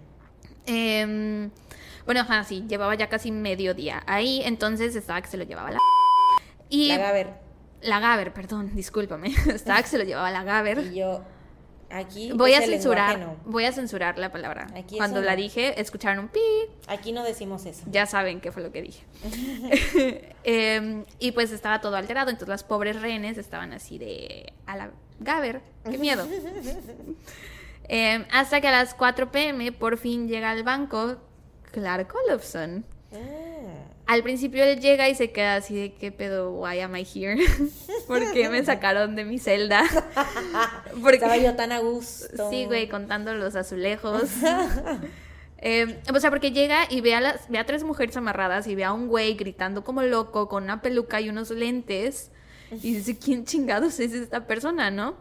Bueno, 2.08 2.22
ajá, 2.22 2.42
sí, 2.42 2.64
llevaba 2.66 2.94
ya 2.94 3.10
casi 3.10 3.30
medio 3.30 3.74
día 3.74 4.02
ahí, 4.06 4.40
entonces 4.42 4.96
estaba 4.96 5.20
que 5.20 5.28
se 5.28 5.36
lo 5.36 5.44
llevaba 5.44 5.72
la... 5.72 5.78
Y 6.70 6.88
La 6.88 6.96
Gaber. 6.96 7.34
la 7.82 8.00
Gaber, 8.00 8.32
perdón, 8.32 8.74
discúlpame. 8.74 9.28
Estaba 9.54 9.82
que 9.82 9.88
se 9.88 9.98
lo 9.98 10.04
llevaba 10.04 10.30
la 10.30 10.42
Gaber. 10.42 10.78
Y 10.90 10.94
yo, 11.00 11.22
aquí. 11.90 12.32
Voy 12.32 12.54
a 12.54 12.62
censurar, 12.62 13.18
no. 13.18 13.36
voy 13.44 13.66
a 13.66 13.72
censurar 13.72 14.18
la 14.18 14.32
palabra. 14.32 14.68
Aquí 14.74 14.96
Cuando 14.96 15.20
la 15.20 15.32
no. 15.32 15.36
dije, 15.36 15.78
escucharon 15.78 16.20
un 16.20 16.28
pi, 16.28 16.40
Aquí 16.86 17.12
no 17.12 17.22
decimos 17.24 17.66
eso. 17.66 17.82
ya 17.90 18.06
saben 18.06 18.40
qué 18.40 18.52
fue 18.52 18.62
lo 18.62 18.72
que 18.72 18.80
dije. 18.80 19.04
Em, 20.44 21.04
y 21.18 21.32
pues 21.32 21.52
estaba 21.52 21.82
todo 21.82 21.94
alterado, 21.96 22.30
entonces 22.30 22.48
las 22.48 22.64
pobres 22.64 23.02
rehenes 23.02 23.36
estaban 23.36 23.74
así 23.74 23.98
de 23.98 24.54
a 24.64 24.78
la 24.78 24.92
Gaber, 25.20 25.60
qué 25.84 25.98
miedo. 25.98 26.26
Em, 27.90 28.24
hasta 28.30 28.62
que 28.62 28.68
a 28.68 28.70
las 28.72 28.94
4 28.94 29.30
pm 29.30 29.72
por 29.72 29.98
fin 29.98 30.26
llega 30.26 30.50
al 30.50 30.62
banco 30.62 31.18
Clark 31.70 32.14
Olofsson. 32.14 32.84
Ah. 33.12 33.88
Al 34.06 34.22
principio 34.22 34.64
él 34.64 34.80
llega 34.80 35.08
y 35.08 35.14
se 35.14 35.32
queda 35.32 35.56
así 35.56 35.74
de 35.74 35.92
qué 35.92 36.10
pedo, 36.10 36.52
why 36.52 36.80
am 36.80 36.96
I 36.96 37.04
here? 37.04 37.36
¿Por 38.06 38.32
qué 38.32 38.48
me 38.48 38.64
sacaron 38.64 39.14
de 39.16 39.24
mi 39.24 39.38
celda? 39.38 39.84
Porque 41.02 41.16
Estaba 41.16 41.36
yo 41.36 41.54
tan 41.56 41.72
a 41.72 41.80
gusto. 41.80 42.48
Sí, 42.50 42.64
güey, 42.64 42.88
contando 42.88 43.34
los 43.34 43.54
azulejos. 43.54 44.24
Eh, 45.60 46.00
o 46.14 46.20
sea, 46.20 46.30
porque 46.30 46.52
llega 46.52 46.86
y 46.88 47.00
ve 47.00 47.16
a, 47.16 47.20
las, 47.20 47.48
ve 47.48 47.58
a 47.58 47.66
tres 47.66 47.82
mujeres 47.82 48.16
amarradas 48.16 48.68
y 48.68 48.76
ve 48.76 48.84
a 48.84 48.92
un 48.92 49.08
güey 49.08 49.34
gritando 49.34 49.82
como 49.82 50.02
loco 50.02 50.48
con 50.48 50.62
una 50.62 50.80
peluca 50.82 51.20
y 51.20 51.30
unos 51.30 51.50
lentes. 51.50 52.30
Y 52.70 52.94
dice, 52.94 53.18
¿quién 53.18 53.44
chingados 53.44 53.98
es 53.98 54.12
esta 54.12 54.46
persona, 54.46 54.92
no? 54.92 55.16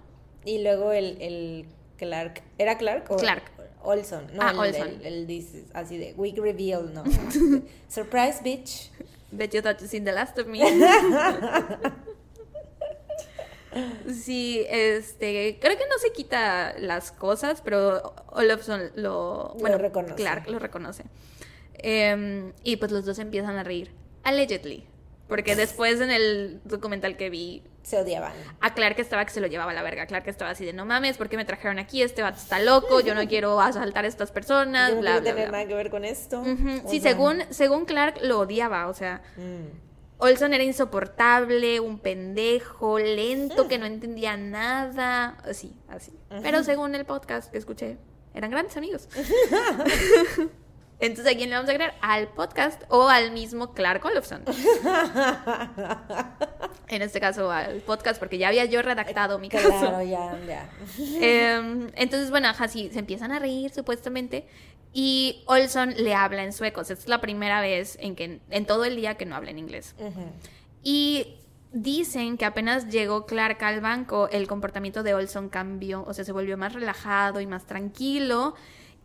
Y 0.45 0.61
luego 0.61 0.91
el, 0.91 1.19
el 1.21 1.65
Clark. 1.97 2.43
¿Era 2.59 2.77
Clark 2.77 3.09
o? 3.09 3.17
Clark. 3.17 3.51
Olson. 3.87 4.27
No, 4.33 4.41
Ah, 4.43 4.51
el, 4.51 4.59
Olson. 4.59 4.99
El, 5.03 5.45
así 5.73 5.97
de 5.97 6.13
week 6.17 6.37
reveal, 6.37 6.93
no. 6.93 7.03
Surprise, 7.89 8.41
bitch. 8.43 8.89
Bet 9.31 9.53
you 9.53 9.61
thought 9.61 9.79
you 9.79 9.87
seen 9.87 10.03
the 10.03 10.11
last 10.11 10.37
of 10.37 10.47
me. 10.47 10.59
Sí, 14.11 14.65
este, 14.69 15.59
creo 15.59 15.77
que 15.77 15.85
no 15.87 15.99
se 15.99 16.11
quita 16.11 16.73
las 16.79 17.11
cosas, 17.11 17.61
pero 17.61 18.15
Olofsson 18.31 18.91
lo, 18.95 19.55
bueno, 19.59 19.77
reconoce. 19.77 20.15
Clark 20.15 20.47
lo 20.49 20.57
reconoce. 20.57 21.03
Em, 21.75 22.53
y 22.63 22.77
pues 22.77 22.91
los 22.91 23.05
dos 23.05 23.19
empiezan 23.19 23.55
a 23.57 23.63
reír, 23.63 23.91
allegedly, 24.23 24.87
porque 25.27 25.55
después 25.55 25.99
en 26.01 26.11
el 26.11 26.61
documental 26.63 27.17
que 27.17 27.29
vi, 27.29 27.63
Se 27.83 27.97
odiaban. 27.99 28.33
a 28.61 28.73
Clark 28.73 28.99
estaba 28.99 29.25
que 29.25 29.31
se 29.31 29.41
lo 29.41 29.47
llevaba 29.47 29.71
a 29.71 29.73
la 29.73 29.83
verga. 29.83 30.05
Clark 30.07 30.27
estaba 30.27 30.51
así 30.51 30.65
de, 30.65 30.73
no 30.73 30.85
mames, 30.85 31.17
¿por 31.17 31.29
qué 31.29 31.37
me 31.37 31.45
trajeron 31.45 31.79
aquí? 31.79 32.01
Este 32.01 32.21
vato 32.21 32.37
está 32.37 32.59
loco, 32.59 32.99
yo 33.01 33.13
no 33.15 33.27
quiero 33.27 33.59
asaltar 33.61 34.05
a 34.05 34.07
estas 34.07 34.31
personas, 34.31 34.89
Yo 34.89 34.95
no 34.95 35.01
bla, 35.01 35.21
tener 35.21 35.49
bla. 35.49 35.51
nada 35.51 35.67
que 35.67 35.73
ver 35.73 35.89
con 35.89 36.05
esto. 36.05 36.43
Sí, 36.87 36.99
sea, 36.99 37.11
según, 37.11 37.43
según 37.49 37.85
Clark 37.85 38.19
lo 38.21 38.39
odiaba, 38.39 38.87
o 38.87 38.93
sea, 38.93 39.21
mm. 39.37 39.87
Olson 40.19 40.53
era 40.53 40.63
insoportable, 40.63 41.79
un 41.79 41.99
pendejo, 41.99 42.97
lento, 42.99 43.67
que 43.67 43.77
no 43.77 43.85
entendía 43.85 44.35
nada, 44.37 45.37
así, 45.43 45.75
así. 45.89 46.11
Pero 46.41 46.63
según 46.63 46.95
el 46.95 47.05
podcast 47.05 47.51
que 47.51 47.57
escuché, 47.57 47.97
eran 48.33 48.49
grandes 48.49 48.75
amigos. 48.77 49.07
Entonces, 50.99 51.33
¿a 51.33 51.37
quién 51.37 51.49
le 51.49 51.55
vamos 51.55 51.69
a 51.69 51.75
creer? 51.75 51.93
¿Al 52.01 52.27
podcast 52.29 52.81
o 52.89 53.07
al 53.07 53.31
mismo 53.31 53.73
Clark 53.73 54.03
Olofsson? 54.05 54.43
En 56.89 57.01
este 57.01 57.19
caso, 57.19 57.51
al 57.51 57.81
podcast, 57.81 58.17
porque 58.17 58.37
ya 58.37 58.47
había 58.47 58.63
yo 58.63 58.81
redactado 58.81 59.39
mi 59.39 59.49
caso. 59.49 59.67
Claro, 59.67 60.01
ya, 60.03 60.39
ya. 60.47 60.69
Em, 61.19 61.91
entonces, 61.95 62.29
bueno, 62.29 62.47
ajá, 62.47 62.69
sí, 62.69 62.89
se 62.93 62.99
empiezan 62.99 63.33
a 63.33 63.39
reír 63.39 63.71
supuestamente. 63.71 64.47
Y 64.93 65.43
Olson 65.47 65.93
le 65.97 66.15
habla 66.15 66.43
en 66.45 66.53
sueco. 66.53 66.81
O 66.81 66.83
sea, 66.85 66.95
es 66.95 67.09
la 67.09 67.19
primera 67.19 67.59
vez 67.59 67.97
en 67.99 68.15
que 68.15 68.39
en 68.49 68.65
todo 68.65 68.85
el 68.85 68.95
día 68.95 69.15
que 69.15 69.25
no 69.25 69.35
habla 69.35 69.51
en 69.51 69.59
inglés. 69.59 69.95
Y 70.81 71.35
dicen 71.73 72.37
que 72.37 72.45
apenas 72.45 72.87
llegó 72.87 73.25
Clark 73.25 73.61
al 73.63 73.81
banco, 73.81 74.29
el 74.31 74.47
comportamiento 74.47 75.03
de 75.03 75.13
Olson 75.13 75.49
cambió. 75.49 76.05
O 76.07 76.13
sea, 76.13 76.23
se 76.23 76.31
volvió 76.31 76.57
más 76.57 76.71
relajado 76.71 77.41
y 77.41 77.47
más 77.47 77.65
tranquilo. 77.65 78.55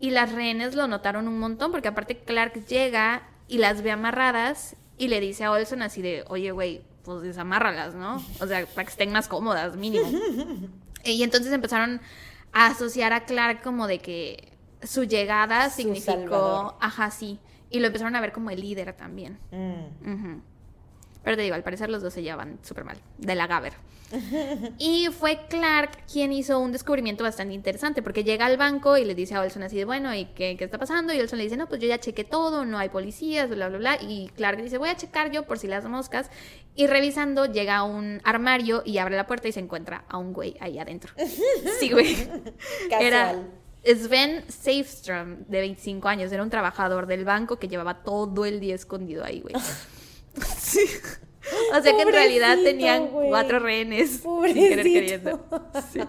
Y 0.03 0.11
las 0.11 0.33
rehenes 0.33 0.75
lo 0.75 0.89
notaron 0.89 1.29
un 1.29 1.39
montón, 1.39 1.71
porque 1.71 1.87
aparte 1.87 2.19
Clark 2.19 2.67
llega 2.67 3.23
y 3.47 3.59
las 3.59 3.83
ve 3.83 3.93
amarradas 3.93 4.75
y 4.99 5.07
le 5.07 5.21
dice 5.21 5.45
a 5.45 5.53
Olson 5.53 5.81
así 5.81 6.03
de, 6.03 6.25
oye, 6.27 6.51
güey, 6.51 6.83
pues 7.05 7.23
desamárralas, 7.23 7.95
¿no? 7.95 8.17
O 8.41 8.47
sea, 8.49 8.67
para 8.67 8.85
que 8.85 8.91
estén 8.91 9.13
más 9.13 9.29
cómodas, 9.29 9.77
mínimo. 9.77 10.07
Y 11.05 11.23
entonces 11.23 11.53
empezaron 11.53 12.01
a 12.53 12.67
asociar 12.67 13.13
a 13.13 13.25
Clark 13.25 13.63
como 13.63 13.87
de 13.89 13.99
que 14.01 14.53
su 14.85 15.05
llegada 15.05 15.69
Su 15.71 15.77
significó, 15.77 16.13
salvador. 16.13 16.75
ajá, 16.81 17.11
sí. 17.11 17.41
Y 17.71 17.81
lo 17.81 17.87
empezaron 17.87 18.15
a 18.17 18.21
ver 18.21 18.33
como 18.33 18.51
el 18.51 18.61
líder 18.61 18.93
también. 18.93 19.39
Mm. 19.51 20.43
Pero 21.23 21.37
te 21.37 21.43
digo, 21.43 21.55
al 21.55 21.63
parecer 21.63 21.91
los 21.91 22.03
dos 22.03 22.13
se 22.13 22.23
llevan 22.23 22.59
súper 22.63 22.85
mal, 22.85 22.99
de 23.19 23.35
la 23.35 23.47
Gaber. 23.47 23.75
Y 24.79 25.09
fue 25.19 25.47
Clark 25.49 26.05
quien 26.11 26.33
hizo 26.33 26.59
un 26.59 26.73
descubrimiento 26.73 27.25
bastante 27.25 27.55
interesante, 27.55 28.03
porque 28.03 28.25
llega 28.25 28.47
al 28.47 28.57
banco 28.57 28.97
y 28.97 29.05
le 29.05 29.15
dice 29.15 29.35
a 29.35 29.41
Olson 29.41 29.63
así 29.63 29.77
de, 29.77 29.85
bueno, 29.85 30.15
¿y 30.15 30.27
qué, 30.27 30.57
qué 30.57 30.65
está 30.65 30.79
pasando? 30.79 31.13
Y 31.13 31.21
Olson 31.21 31.39
le 31.39 31.45
dice, 31.45 31.57
no, 31.57 31.69
pues 31.69 31.81
yo 31.81 31.89
ya 31.89 31.99
chequé 31.99 32.25
todo, 32.25 32.65
no 32.65 32.79
hay 32.79 32.89
policías, 32.89 33.49
bla, 33.49 33.69
bla, 33.69 33.79
bla. 33.79 33.99
Y 34.03 34.31
Clark 34.37 34.63
dice, 34.63 34.79
voy 34.79 34.91
a 34.91 34.97
checar 34.97 35.31
yo 35.31 35.45
por 35.45 35.59
si 35.59 35.67
las 35.67 35.85
moscas. 35.85 36.31
Y 36.75 36.87
revisando, 36.87 37.47
llega 37.47 37.77
a 37.77 37.83
un 37.85 38.21
armario 38.25 38.83
y 38.85 38.99
abre 38.99 39.17
la 39.17 39.27
puerta 39.27 39.49
y 39.49 39.53
se 39.53 39.61
encuentra 39.61 40.05
a 40.09 40.19
un 40.19 40.33
güey 40.33 40.57
ahí 40.61 40.79
adentro. 40.79 41.13
Sí, 41.81 41.91
güey. 41.91 42.29
Era 42.91 43.37
Sven 43.85 44.45
Safestrom, 44.49 45.45
de 45.49 45.61
25 45.61 46.09
años, 46.09 46.33
era 46.33 46.43
un 46.43 46.51
trabajador 46.51 47.07
del 47.07 47.25
banco 47.25 47.59
que 47.59 47.69
llevaba 47.69 48.03
todo 48.03 48.45
el 48.45 48.61
día 48.61 48.75
escondido 48.75 49.25
ahí, 49.25 49.41
güey. 49.41 49.55
Sí. 50.59 50.87
O 51.77 51.83
sea 51.83 51.93
que 51.97 52.03
en 52.03 52.13
realidad 52.13 52.57
tenían 52.63 53.09
cuatro 53.09 53.59
rehenes 53.59 54.23
sin 54.23 54.55
querer 54.55 54.85
queriendo. 54.85 55.45
Sí. 55.93 56.01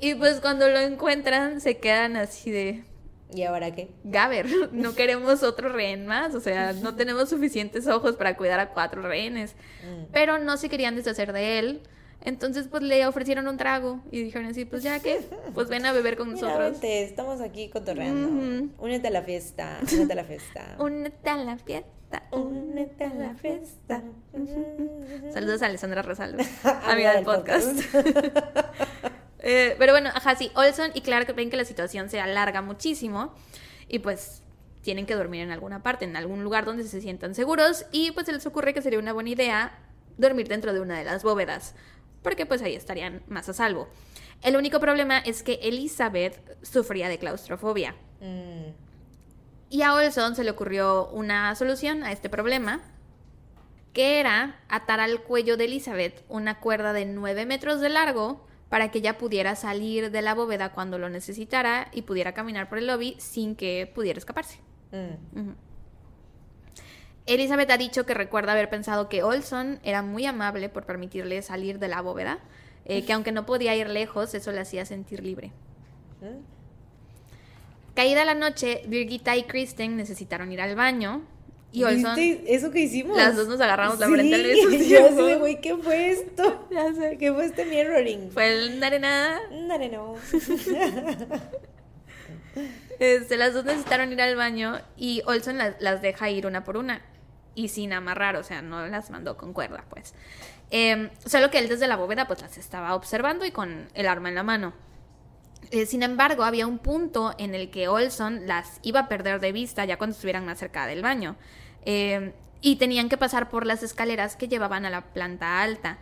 Y 0.00 0.14
pues 0.14 0.40
cuando 0.40 0.68
lo 0.68 0.78
encuentran 0.80 1.60
se 1.60 1.78
quedan 1.78 2.16
así 2.16 2.50
de... 2.50 2.84
¿Y 3.32 3.42
ahora 3.42 3.74
qué? 3.74 3.90
Gaber, 4.04 4.46
no 4.72 4.94
queremos 4.94 5.42
otro 5.42 5.68
rehén 5.68 6.06
más, 6.06 6.34
o 6.34 6.40
sea, 6.40 6.72
no 6.72 6.94
tenemos 6.94 7.28
suficientes 7.30 7.86
ojos 7.86 8.16
para 8.16 8.36
cuidar 8.36 8.60
a 8.60 8.70
cuatro 8.70 9.02
rehenes. 9.02 9.54
Mm. 9.82 10.04
Pero 10.12 10.38
no 10.38 10.56
se 10.56 10.68
querían 10.68 10.94
deshacer 10.94 11.32
de 11.32 11.58
él. 11.58 11.82
Entonces, 12.20 12.68
pues 12.68 12.82
le 12.82 13.06
ofrecieron 13.06 13.48
un 13.48 13.56
trago 13.56 14.00
y 14.10 14.22
dijeron 14.22 14.46
así, 14.48 14.64
pues 14.64 14.82
ya 14.82 15.00
que, 15.00 15.20
pues 15.52 15.68
ven 15.68 15.84
a 15.84 15.92
beber 15.92 16.16
con 16.16 16.30
nosotros. 16.32 16.78
Mira, 16.82 16.94
estamos 16.94 17.40
aquí 17.40 17.68
cotorreando. 17.68 18.72
Únete 18.78 19.08
a 19.08 19.10
la 19.10 19.22
fiesta, 19.22 19.78
únete 19.92 20.12
a 20.12 20.16
la 20.16 20.24
fiesta. 20.24 20.76
únete 20.78 21.30
a 21.30 21.36
la 21.36 21.58
fiesta. 21.58 21.88
Únete 22.30 23.04
a 23.04 23.14
la 23.14 23.34
fiesta. 23.34 24.02
Saludos 25.32 25.62
a 25.62 25.66
Alessandra 25.66 26.02
Rosaldo, 26.02 26.42
amiga 26.84 27.14
del 27.14 27.24
podcast. 27.24 27.80
Eh, 29.46 29.76
pero 29.78 29.92
bueno, 29.92 30.08
ajá, 30.08 30.36
sí, 30.36 30.50
Olson 30.54 30.90
y 30.94 31.02
Clark 31.02 31.34
ven 31.34 31.50
que 31.50 31.58
la 31.58 31.66
situación 31.66 32.08
se 32.08 32.18
alarga 32.18 32.62
muchísimo 32.62 33.34
y 33.88 33.98
pues 33.98 34.42
tienen 34.80 35.04
que 35.04 35.14
dormir 35.14 35.42
en 35.42 35.50
alguna 35.50 35.82
parte, 35.82 36.06
en 36.06 36.16
algún 36.16 36.42
lugar 36.42 36.64
donde 36.64 36.84
se 36.84 37.02
sientan 37.02 37.34
seguros 37.34 37.84
y 37.92 38.12
pues 38.12 38.24
se 38.24 38.32
les 38.32 38.46
ocurre 38.46 38.72
que 38.72 38.80
sería 38.80 38.98
una 38.98 39.12
buena 39.12 39.28
idea 39.28 39.78
dormir 40.16 40.48
dentro 40.48 40.72
de 40.72 40.80
una 40.80 40.98
de 40.98 41.04
las 41.04 41.22
bóvedas, 41.22 41.74
porque 42.22 42.46
pues 42.46 42.62
ahí 42.62 42.74
estarían 42.74 43.22
más 43.26 43.46
a 43.50 43.52
salvo. 43.52 43.86
El 44.42 44.56
único 44.56 44.80
problema 44.80 45.18
es 45.18 45.42
que 45.42 45.60
Elizabeth 45.62 46.40
sufría 46.62 47.10
de 47.10 47.18
claustrofobia. 47.18 47.94
Mm. 48.20 48.83
Y 49.74 49.82
a 49.82 49.92
Olson 49.92 50.36
se 50.36 50.44
le 50.44 50.52
ocurrió 50.52 51.08
una 51.08 51.52
solución 51.56 52.04
a 52.04 52.12
este 52.12 52.28
problema, 52.28 52.80
que 53.92 54.20
era 54.20 54.60
atar 54.68 55.00
al 55.00 55.20
cuello 55.22 55.56
de 55.56 55.64
Elizabeth 55.64 56.22
una 56.28 56.60
cuerda 56.60 56.92
de 56.92 57.06
9 57.06 57.44
metros 57.44 57.80
de 57.80 57.88
largo 57.88 58.46
para 58.68 58.92
que 58.92 58.98
ella 58.98 59.18
pudiera 59.18 59.56
salir 59.56 60.12
de 60.12 60.22
la 60.22 60.32
bóveda 60.36 60.70
cuando 60.70 60.96
lo 60.96 61.10
necesitara 61.10 61.88
y 61.92 62.02
pudiera 62.02 62.34
caminar 62.34 62.68
por 62.68 62.78
el 62.78 62.86
lobby 62.86 63.16
sin 63.18 63.56
que 63.56 63.90
pudiera 63.92 64.16
escaparse. 64.16 64.60
Mm. 64.92 65.54
Elizabeth 67.26 67.70
ha 67.72 67.76
dicho 67.76 68.06
que 68.06 68.14
recuerda 68.14 68.52
haber 68.52 68.70
pensado 68.70 69.08
que 69.08 69.24
Olson 69.24 69.80
era 69.82 70.02
muy 70.02 70.24
amable 70.24 70.68
por 70.68 70.86
permitirle 70.86 71.42
salir 71.42 71.80
de 71.80 71.88
la 71.88 72.00
bóveda, 72.00 72.38
eh, 72.84 73.04
que 73.04 73.12
aunque 73.12 73.32
no 73.32 73.44
podía 73.44 73.74
ir 73.74 73.90
lejos, 73.90 74.34
eso 74.34 74.52
le 74.52 74.60
hacía 74.60 74.86
sentir 74.86 75.24
libre. 75.24 75.50
Mm. 76.20 76.53
Caída 77.94 78.24
la 78.24 78.34
noche, 78.34 78.82
Birgitta 78.86 79.36
y 79.36 79.44
Kristen 79.44 79.96
necesitaron 79.96 80.50
ir 80.50 80.60
al 80.60 80.74
baño. 80.74 81.22
Y 81.74 81.82
Olson. 81.82 82.16
eso 82.46 82.70
que 82.70 82.80
hicimos? 82.80 83.16
Las 83.16 83.34
dos 83.34 83.48
nos 83.48 83.60
agarramos 83.60 83.98
la 83.98 84.06
frente 84.06 84.34
al 84.34 84.44
mismo 84.44 84.70
tiempo. 84.78 85.38
güey, 85.40 85.60
¿qué 85.60 85.76
fue 85.76 86.10
esto? 86.10 86.68
ya 86.70 86.92
sé. 86.94 87.16
¿Qué 87.18 87.32
fue 87.32 87.46
este 87.46 87.64
mirroring? 87.64 88.30
Fue 88.30 88.46
el 88.48 88.78
narenada. 88.78 89.40
Nareno. 89.50 90.14
este, 93.00 93.36
las 93.36 93.54
dos 93.54 93.64
necesitaron 93.64 94.12
ir 94.12 94.22
al 94.22 94.36
baño 94.36 94.78
y 94.96 95.22
Olson 95.26 95.58
las, 95.58 96.00
deja 96.00 96.30
ir 96.30 96.46
una 96.46 96.62
por 96.62 96.76
una. 96.76 97.02
Y 97.56 97.68
sin 97.68 97.92
amarrar, 97.92 98.36
o 98.36 98.44
sea, 98.44 98.62
no 98.62 98.86
las 98.86 99.10
mandó 99.10 99.36
con 99.36 99.52
cuerda, 99.52 99.84
pues. 99.88 100.14
Em, 100.70 101.10
solo 101.26 101.50
que 101.50 101.58
él 101.58 101.68
desde 101.68 101.88
la 101.88 101.96
bóveda, 101.96 102.28
pues 102.28 102.40
las 102.40 102.56
estaba 102.56 102.94
observando 102.94 103.44
y 103.44 103.50
con 103.50 103.88
el 103.94 104.06
arma 104.06 104.28
en 104.28 104.34
la 104.36 104.44
mano. 104.44 104.74
Eh, 105.70 105.86
sin 105.86 106.02
embargo, 106.02 106.44
había 106.44 106.66
un 106.66 106.78
punto 106.78 107.34
en 107.38 107.54
el 107.54 107.70
que 107.70 107.88
Olson 107.88 108.46
las 108.46 108.78
iba 108.82 109.00
a 109.00 109.08
perder 109.08 109.40
de 109.40 109.52
vista 109.52 109.84
ya 109.84 109.98
cuando 109.98 110.14
estuvieran 110.14 110.44
más 110.44 110.58
cerca 110.58 110.86
del 110.86 111.02
baño. 111.02 111.36
Eh, 111.84 112.32
y 112.60 112.76
tenían 112.76 113.08
que 113.08 113.18
pasar 113.18 113.50
por 113.50 113.66
las 113.66 113.82
escaleras 113.82 114.36
que 114.36 114.48
llevaban 114.48 114.86
a 114.86 114.90
la 114.90 115.12
planta 115.12 115.60
alta. 115.60 115.98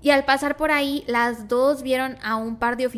Y 0.00 0.10
al 0.10 0.24
pasar 0.24 0.56
por 0.56 0.70
ahí, 0.70 1.04
las 1.06 1.48
dos 1.48 1.82
vieron 1.82 2.16
a 2.22 2.36
un 2.36 2.56
par 2.56 2.76
de, 2.76 2.88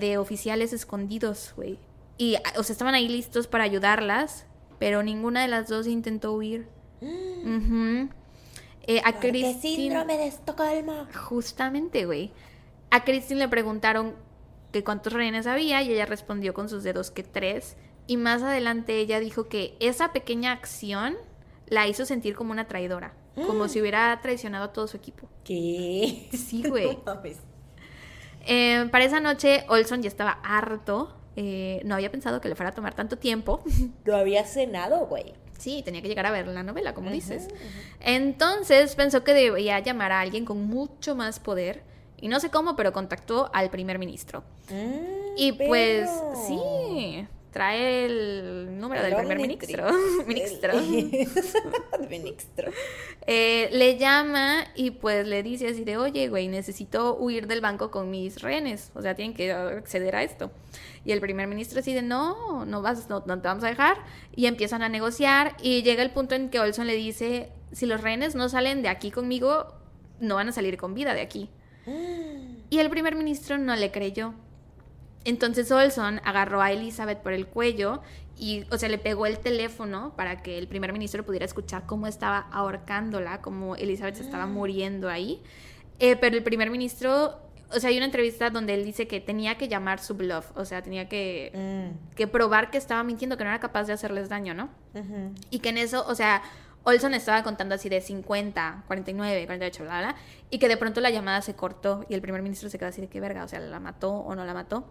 de 0.00 0.18
oficiales 0.18 0.72
escondidos, 0.72 1.52
güey. 1.56 1.78
Y, 2.18 2.36
o 2.56 2.62
sea, 2.62 2.72
estaban 2.72 2.94
ahí 2.94 3.08
listos 3.08 3.46
para 3.46 3.64
ayudarlas, 3.64 4.46
pero 4.78 5.02
ninguna 5.02 5.42
de 5.42 5.48
las 5.48 5.68
dos 5.68 5.86
intentó 5.86 6.32
huir. 6.32 6.68
eh, 7.00 9.00
a 9.04 9.20
Christine, 9.20 9.60
síndrome 9.60 10.18
de 10.18 10.26
Estocolmo. 10.26 11.06
Justamente, 11.14 12.06
güey. 12.06 12.32
A 12.90 13.04
Christine 13.04 13.40
le 13.40 13.48
preguntaron 13.48 14.14
que 14.72 14.82
cuántos 14.82 15.12
rehenes 15.12 15.46
había 15.46 15.82
y 15.82 15.92
ella 15.92 16.06
respondió 16.06 16.54
con 16.54 16.68
sus 16.68 16.82
dedos 16.82 17.10
que 17.10 17.22
tres. 17.22 17.76
Y 18.06 18.16
más 18.16 18.42
adelante 18.42 18.96
ella 18.98 19.20
dijo 19.20 19.48
que 19.48 19.76
esa 19.78 20.12
pequeña 20.12 20.52
acción 20.52 21.16
la 21.68 21.86
hizo 21.86 22.04
sentir 22.04 22.34
como 22.34 22.50
una 22.50 22.66
traidora, 22.66 23.14
como 23.46 23.68
si 23.68 23.80
hubiera 23.80 24.18
traicionado 24.20 24.64
a 24.64 24.72
todo 24.72 24.88
su 24.88 24.96
equipo. 24.96 25.28
¿Qué? 25.44 26.28
Sí, 26.32 26.62
güey. 26.68 26.98
Eh, 28.46 28.88
para 28.90 29.04
esa 29.04 29.20
noche 29.20 29.64
Olson 29.68 30.02
ya 30.02 30.08
estaba 30.08 30.32
harto. 30.42 31.16
Eh, 31.36 31.80
no 31.84 31.94
había 31.94 32.10
pensado 32.10 32.40
que 32.40 32.48
le 32.48 32.56
fuera 32.56 32.70
a 32.70 32.74
tomar 32.74 32.94
tanto 32.94 33.16
tiempo. 33.16 33.62
Lo 34.04 34.16
había 34.16 34.44
cenado, 34.44 35.06
güey. 35.06 35.34
Sí, 35.58 35.82
tenía 35.84 36.02
que 36.02 36.08
llegar 36.08 36.26
a 36.26 36.32
ver 36.32 36.48
la 36.48 36.64
novela, 36.64 36.92
como 36.92 37.10
dices. 37.10 37.46
Entonces 38.00 38.96
pensó 38.96 39.22
que 39.22 39.32
debía 39.32 39.78
llamar 39.78 40.10
a 40.10 40.20
alguien 40.20 40.44
con 40.44 40.66
mucho 40.66 41.14
más 41.14 41.38
poder 41.38 41.84
y 42.22 42.28
no 42.28 42.38
sé 42.38 42.50
cómo, 42.50 42.76
pero 42.76 42.92
contactó 42.92 43.50
al 43.52 43.68
primer 43.68 43.98
ministro. 43.98 44.44
Mm, 44.70 45.36
y 45.36 45.52
pues 45.52 46.08
sí, 46.46 47.26
trae 47.50 48.04
el 48.04 48.78
número 48.78 49.02
del 49.02 49.16
primer 49.16 49.38
ministro. 49.38 49.88
ministro. 50.28 50.72
ministro. 52.08 52.70
Eh, 53.26 53.70
le 53.72 53.98
llama 53.98 54.66
y 54.76 54.92
pues 54.92 55.26
le 55.26 55.42
dice 55.42 55.66
así 55.66 55.82
de, 55.82 55.96
oye, 55.96 56.28
güey, 56.28 56.46
necesito 56.46 57.16
huir 57.16 57.48
del 57.48 57.60
banco 57.60 57.90
con 57.90 58.08
mis 58.08 58.40
rehenes. 58.40 58.92
O 58.94 59.02
sea, 59.02 59.16
tienen 59.16 59.34
que 59.34 59.50
acceder 59.50 60.14
a 60.14 60.22
esto. 60.22 60.52
Y 61.04 61.10
el 61.10 61.20
primer 61.20 61.48
ministro 61.48 61.80
así 61.80 61.92
de, 61.92 62.02
no, 62.02 62.64
no, 62.64 62.82
vas, 62.82 63.08
no, 63.08 63.24
no 63.26 63.40
te 63.40 63.48
vamos 63.48 63.64
a 63.64 63.68
dejar. 63.68 63.96
Y 64.36 64.46
empiezan 64.46 64.84
a 64.84 64.88
negociar 64.88 65.56
y 65.60 65.82
llega 65.82 66.04
el 66.04 66.12
punto 66.12 66.36
en 66.36 66.50
que 66.50 66.60
Olson 66.60 66.86
le 66.86 66.94
dice, 66.94 67.50
si 67.72 67.86
los 67.86 68.00
rehenes 68.00 68.36
no 68.36 68.48
salen 68.48 68.80
de 68.82 68.90
aquí 68.90 69.10
conmigo, 69.10 69.74
no 70.20 70.36
van 70.36 70.48
a 70.50 70.52
salir 70.52 70.76
con 70.76 70.94
vida 70.94 71.14
de 71.14 71.20
aquí. 71.20 71.50
Y 71.86 72.78
el 72.78 72.90
primer 72.90 73.16
ministro 73.16 73.58
no 73.58 73.74
le 73.76 73.90
creyó. 73.90 74.34
Entonces 75.24 75.70
Olson 75.70 76.20
agarró 76.24 76.60
a 76.60 76.72
Elizabeth 76.72 77.18
por 77.18 77.32
el 77.32 77.46
cuello 77.46 78.02
y, 78.36 78.64
o 78.70 78.78
sea, 78.78 78.88
le 78.88 78.98
pegó 78.98 79.26
el 79.26 79.38
teléfono 79.38 80.14
para 80.16 80.42
que 80.42 80.58
el 80.58 80.66
primer 80.66 80.92
ministro 80.92 81.24
pudiera 81.24 81.44
escuchar 81.44 81.84
cómo 81.86 82.06
estaba 82.06 82.48
ahorcándola, 82.50 83.40
cómo 83.40 83.76
Elizabeth 83.76 84.16
se 84.16 84.22
estaba 84.22 84.46
muriendo 84.46 85.08
ahí. 85.08 85.40
Eh, 85.98 86.16
pero 86.16 86.36
el 86.36 86.42
primer 86.42 86.70
ministro, 86.70 87.38
o 87.70 87.78
sea, 87.78 87.90
hay 87.90 87.96
una 87.96 88.06
entrevista 88.06 88.50
donde 88.50 88.74
él 88.74 88.84
dice 88.84 89.06
que 89.06 89.20
tenía 89.20 89.56
que 89.58 89.68
llamar 89.68 90.00
su 90.00 90.14
bluff, 90.14 90.50
o 90.56 90.64
sea, 90.64 90.82
tenía 90.82 91.08
que, 91.08 91.52
mm. 91.54 92.14
que 92.16 92.26
probar 92.26 92.70
que 92.70 92.78
estaba 92.78 93.04
mintiendo, 93.04 93.36
que 93.36 93.44
no 93.44 93.50
era 93.50 93.60
capaz 93.60 93.84
de 93.84 93.92
hacerles 93.92 94.28
daño, 94.28 94.54
¿no? 94.54 94.70
Y 95.50 95.60
que 95.60 95.68
en 95.68 95.78
eso, 95.78 96.04
o 96.08 96.14
sea, 96.16 96.42
Olson 96.84 97.14
estaba 97.14 97.42
contando 97.44 97.76
así 97.76 97.88
de 97.88 98.00
50, 98.00 98.84
49, 98.88 99.46
48, 99.46 99.84
bla, 99.84 100.00
bla, 100.00 100.16
y 100.52 100.58
que 100.58 100.68
de 100.68 100.76
pronto 100.76 101.00
la 101.00 101.08
llamada 101.08 101.40
se 101.40 101.54
cortó 101.54 102.04
y 102.10 102.14
el 102.14 102.20
primer 102.20 102.42
ministro 102.42 102.68
se 102.68 102.78
quedó 102.78 102.90
así 102.90 103.00
de 103.00 103.08
qué 103.08 103.20
verga, 103.20 103.42
o 103.42 103.48
sea, 103.48 103.58
¿la 103.58 103.80
mató 103.80 104.12
o 104.12 104.34
no 104.34 104.44
la 104.44 104.52
mató? 104.52 104.84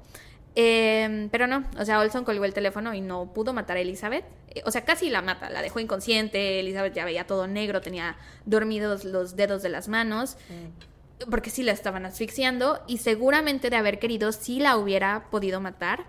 Em, 0.55 1.29
pero 1.29 1.45
no, 1.45 1.63
o 1.77 1.85
sea, 1.85 1.99
Olson 1.99 2.25
colgó 2.25 2.45
el 2.45 2.53
teléfono 2.55 2.95
y 2.95 2.99
no 2.99 3.31
pudo 3.31 3.53
matar 3.53 3.77
a 3.77 3.79
Elizabeth. 3.79 4.25
Eh, 4.49 4.63
o 4.65 4.71
sea, 4.71 4.83
casi 4.85 5.11
la 5.11 5.21
mata, 5.21 5.51
la 5.51 5.61
dejó 5.61 5.79
inconsciente. 5.79 6.59
Elizabeth 6.59 6.95
ya 6.95 7.05
veía 7.05 7.27
todo 7.27 7.45
negro, 7.45 7.79
tenía 7.79 8.17
dormidos 8.45 9.05
los 9.05 9.35
dedos 9.35 9.61
de 9.61 9.69
las 9.69 9.87
manos, 9.87 10.35
mm. 10.49 11.29
porque 11.29 11.51
sí 11.51 11.61
la 11.61 11.73
estaban 11.73 12.07
asfixiando 12.07 12.81
y 12.87 12.97
seguramente 12.97 13.69
de 13.69 13.75
haber 13.75 13.99
querido 13.99 14.31
sí 14.31 14.59
la 14.59 14.77
hubiera 14.77 15.29
podido 15.29 15.61
matar. 15.61 16.07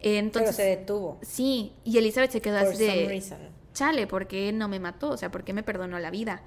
entonces, 0.00 0.56
pero 0.56 0.68
se 0.68 0.76
detuvo. 0.76 1.18
Sí, 1.22 1.72
y 1.84 1.96
Elizabeth 1.96 2.32
se 2.32 2.42
quedó 2.42 2.58
así 2.58 2.76
de 2.76 3.22
chale, 3.72 4.06
¿por 4.06 4.26
qué 4.26 4.52
no 4.52 4.68
me 4.68 4.78
mató? 4.78 5.08
O 5.08 5.16
sea, 5.16 5.30
¿por 5.30 5.42
qué 5.42 5.54
me 5.54 5.62
perdonó 5.62 5.98
la 5.98 6.10
vida? 6.10 6.42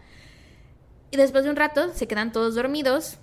Y 1.13 1.17
después 1.17 1.43
de 1.43 1.51
un 1.51 1.55
rato 1.55 1.93
se 1.93 2.07
quedan 2.07 2.31
todos 2.31 2.55
dormidos 2.55 3.17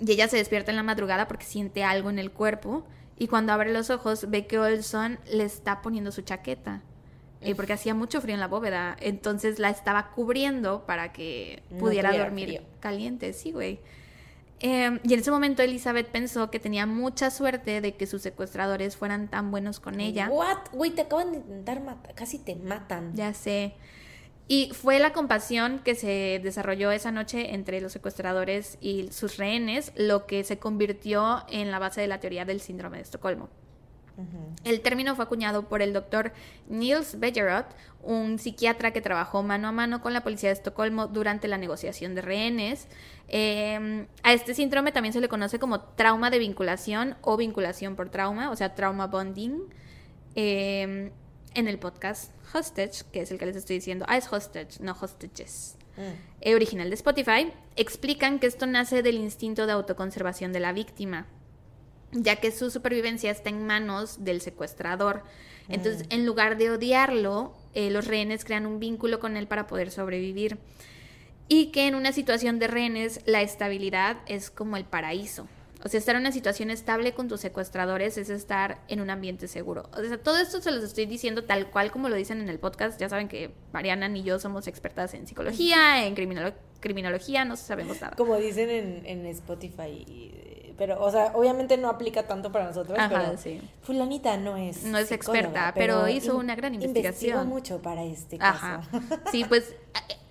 y 0.00 0.10
ella 0.12 0.28
se 0.28 0.38
despierta 0.38 0.70
en 0.70 0.76
la 0.78 0.82
madrugada 0.82 1.28
porque 1.28 1.44
siente 1.44 1.84
algo 1.84 2.08
en 2.08 2.18
el 2.18 2.30
cuerpo 2.30 2.86
y 3.18 3.26
cuando 3.28 3.52
abre 3.52 3.70
los 3.70 3.90
ojos 3.90 4.30
ve 4.30 4.46
que 4.46 4.58
Olson 4.58 5.18
le 5.30 5.44
está 5.44 5.82
poniendo 5.82 6.10
su 6.10 6.22
chaqueta. 6.22 6.80
eh, 7.42 7.54
porque 7.54 7.74
hacía 7.74 7.92
mucho 7.94 8.20
frío 8.22 8.32
en 8.34 8.40
la 8.40 8.48
bóveda. 8.48 8.96
Entonces 8.98 9.58
la 9.58 9.68
estaba 9.68 10.12
cubriendo 10.12 10.86
para 10.86 11.12
que 11.12 11.62
No 11.70 11.80
pudiera 11.80 12.16
dormir 12.16 12.46
frío. 12.48 12.62
caliente, 12.80 13.34
sí, 13.34 13.52
güey. 13.52 13.80
Eh, 14.60 14.98
y 15.02 15.12
en 15.12 15.20
ese 15.20 15.30
momento 15.32 15.60
Elizabeth 15.60 16.06
pensó 16.08 16.50
que 16.50 16.60
tenía 16.60 16.86
mucha 16.86 17.30
suerte 17.30 17.82
de 17.82 17.94
que 17.96 18.06
sus 18.06 18.22
secuestradores 18.22 18.96
fueran 18.96 19.28
tan 19.28 19.50
buenos 19.50 19.80
con 19.80 20.00
ella. 20.00 20.28
What? 20.30 20.70
Güey, 20.72 20.92
te 20.92 21.02
acaban 21.02 21.32
de 21.32 21.38
intentar 21.38 21.82
matar, 21.82 22.14
casi 22.14 22.38
te 22.38 22.54
matan. 22.56 23.12
Ya 23.14 23.34
sé. 23.34 23.74
Y 24.48 24.70
fue 24.74 24.98
la 24.98 25.12
compasión 25.12 25.80
que 25.84 25.94
se 25.94 26.40
desarrolló 26.42 26.90
esa 26.90 27.12
noche 27.12 27.54
entre 27.54 27.80
los 27.80 27.92
secuestradores 27.92 28.76
y 28.80 29.08
sus 29.12 29.36
rehenes 29.36 29.92
lo 29.96 30.26
que 30.26 30.44
se 30.44 30.58
convirtió 30.58 31.44
en 31.48 31.70
la 31.70 31.78
base 31.78 32.00
de 32.00 32.08
la 32.08 32.20
teoría 32.20 32.44
del 32.44 32.60
síndrome 32.60 32.98
de 32.98 33.04
Estocolmo. 33.04 33.48
El 34.64 34.82
término 34.82 35.16
fue 35.16 35.24
acuñado 35.24 35.68
por 35.68 35.80
el 35.80 35.92
doctor 35.92 36.32
Niels 36.68 37.18
Bejerot, 37.18 37.66
un 38.02 38.38
psiquiatra 38.38 38.92
que 38.92 39.00
trabajó 39.00 39.42
mano 39.42 39.68
a 39.68 39.72
mano 39.72 40.02
con 40.02 40.12
la 40.12 40.22
policía 40.22 40.50
de 40.50 40.54
Estocolmo 40.54 41.06
durante 41.06 41.48
la 41.48 41.56
negociación 41.56 42.14
de 42.14 42.20
rehenes. 42.20 42.88
Eh, 43.28 44.06
a 44.22 44.32
este 44.32 44.54
síndrome 44.54 44.92
también 44.92 45.12
se 45.12 45.20
le 45.20 45.28
conoce 45.28 45.58
como 45.58 45.80
trauma 45.80 46.30
de 46.30 46.38
vinculación 46.38 47.16
o 47.22 47.36
vinculación 47.36 47.96
por 47.96 48.10
trauma, 48.10 48.50
o 48.50 48.56
sea, 48.56 48.74
trauma 48.74 49.06
bonding. 49.06 49.62
Eh, 50.34 51.10
en 51.54 51.68
el 51.68 51.78
podcast 51.78 52.32
Hostage, 52.54 53.04
que 53.12 53.22
es 53.22 53.30
el 53.30 53.38
que 53.38 53.46
les 53.46 53.56
estoy 53.56 53.76
diciendo, 53.76 54.04
ah, 54.08 54.16
es 54.16 54.32
Hostage, 54.32 54.80
no 54.80 54.96
Hostages 55.00 55.76
Mm. 55.96 56.00
eh, 56.40 56.54
original 56.54 56.88
de 56.88 56.94
Spotify, 56.94 57.52
explican 57.76 58.38
que 58.38 58.46
esto 58.46 58.66
nace 58.66 59.02
del 59.02 59.16
instinto 59.16 59.66
de 59.66 59.72
autoconservación 59.72 60.52
de 60.52 60.60
la 60.60 60.72
víctima, 60.72 61.26
ya 62.12 62.36
que 62.36 62.50
su 62.50 62.70
supervivencia 62.70 63.30
está 63.30 63.50
en 63.50 63.66
manos 63.66 64.24
del 64.24 64.40
secuestrador. 64.40 65.22
Entonces, 65.68 66.06
en 66.10 66.26
lugar 66.26 66.56
de 66.58 66.70
odiarlo, 66.70 67.54
eh, 67.74 67.90
los 67.90 68.06
rehenes 68.06 68.44
crean 68.44 68.66
un 68.66 68.80
vínculo 68.80 69.20
con 69.20 69.36
él 69.36 69.46
para 69.46 69.66
poder 69.66 69.90
sobrevivir. 69.90 70.58
Y 71.48 71.66
que 71.66 71.86
en 71.86 71.94
una 71.94 72.12
situación 72.12 72.58
de 72.58 72.68
rehenes, 72.68 73.20
la 73.26 73.42
estabilidad 73.42 74.18
es 74.26 74.50
como 74.50 74.76
el 74.76 74.84
paraíso. 74.84 75.46
O 75.84 75.88
sea, 75.88 75.98
estar 75.98 76.14
en 76.14 76.20
una 76.20 76.30
situación 76.32 76.70
estable 76.70 77.12
con 77.12 77.26
tus 77.28 77.40
secuestradores 77.40 78.16
es 78.16 78.30
estar 78.30 78.82
en 78.88 79.00
un 79.00 79.10
ambiente 79.10 79.48
seguro. 79.48 79.90
O 79.96 80.00
sea, 80.00 80.16
todo 80.22 80.38
esto 80.38 80.60
se 80.60 80.70
los 80.70 80.84
estoy 80.84 81.06
diciendo 81.06 81.44
tal 81.44 81.70
cual 81.70 81.90
como 81.90 82.08
lo 82.08 82.14
dicen 82.16 82.40
en 82.40 82.48
el 82.48 82.58
podcast. 82.60 83.00
Ya 83.00 83.08
saben 83.08 83.26
que 83.28 83.52
Mariana 83.72 84.08
y 84.16 84.22
yo 84.22 84.38
somos 84.38 84.68
expertas 84.68 85.12
en 85.14 85.26
psicología, 85.26 86.06
en 86.06 86.14
criminolo- 86.14 86.54
criminología, 86.80 87.44
no 87.44 87.56
sabemos 87.56 88.00
nada. 88.00 88.14
Como 88.16 88.36
dicen 88.36 88.70
en, 88.70 89.06
en 89.06 89.26
Spotify. 89.26 90.74
Pero, 90.78 91.02
o 91.02 91.10
sea, 91.10 91.32
obviamente 91.34 91.76
no 91.76 91.88
aplica 91.90 92.26
tanto 92.26 92.50
para 92.50 92.64
nosotros, 92.64 92.98
Ajá, 92.98 93.08
pero 93.26 93.36
sí. 93.38 93.60
Fulanita 93.82 94.36
no 94.36 94.56
es 94.56 94.84
No 94.84 94.98
es 94.98 95.12
experta, 95.12 95.72
pero 95.74 96.08
hizo 96.08 96.32
in- 96.34 96.38
una 96.40 96.54
gran 96.56 96.74
investigación. 96.74 97.46
mucho 97.48 97.82
para 97.82 98.04
este 98.04 98.38
Ajá. 98.40 98.82
caso. 98.90 99.20
Sí, 99.30 99.44
pues 99.48 99.74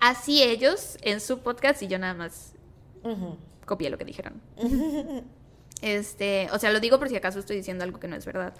así 0.00 0.42
ellos 0.42 0.98
en 1.02 1.20
su 1.20 1.38
podcast 1.40 1.82
y 1.82 1.88
yo 1.88 1.98
nada 1.98 2.14
más 2.14 2.54
copié 3.66 3.88
lo 3.90 3.98
que 3.98 4.04
dijeron. 4.06 4.40
Este, 5.82 6.48
o 6.52 6.58
sea, 6.58 6.70
lo 6.70 6.80
digo 6.80 6.98
por 6.98 7.08
si 7.08 7.16
acaso 7.16 7.40
estoy 7.40 7.56
diciendo 7.56 7.84
algo 7.84 8.00
que 8.00 8.08
no 8.08 8.16
es 8.16 8.24
verdad. 8.24 8.54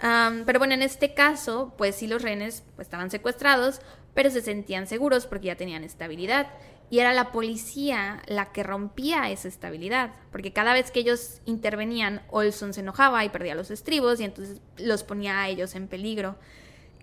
Am, 0.00 0.44
pero 0.44 0.58
bueno, 0.58 0.74
en 0.74 0.82
este 0.82 1.14
caso, 1.14 1.72
pues 1.76 1.96
sí 1.96 2.06
los 2.06 2.22
rehenes 2.22 2.62
pues, 2.76 2.86
estaban 2.86 3.10
secuestrados, 3.10 3.80
pero 4.14 4.30
se 4.30 4.42
sentían 4.42 4.86
seguros 4.86 5.26
porque 5.26 5.46
ya 5.46 5.56
tenían 5.56 5.84
estabilidad. 5.84 6.48
Y 6.90 7.00
era 7.00 7.12
la 7.12 7.32
policía 7.32 8.22
la 8.26 8.46
que 8.46 8.62
rompía 8.62 9.30
esa 9.30 9.46
estabilidad, 9.48 10.14
porque 10.32 10.54
cada 10.54 10.72
vez 10.72 10.90
que 10.90 11.00
ellos 11.00 11.42
intervenían, 11.44 12.22
Olson 12.30 12.72
se 12.72 12.80
enojaba 12.80 13.24
y 13.24 13.28
perdía 13.28 13.54
los 13.54 13.70
estribos 13.70 14.20
y 14.20 14.24
entonces 14.24 14.62
los 14.78 15.04
ponía 15.04 15.40
a 15.40 15.48
ellos 15.48 15.74
en 15.74 15.86
peligro. 15.86 16.36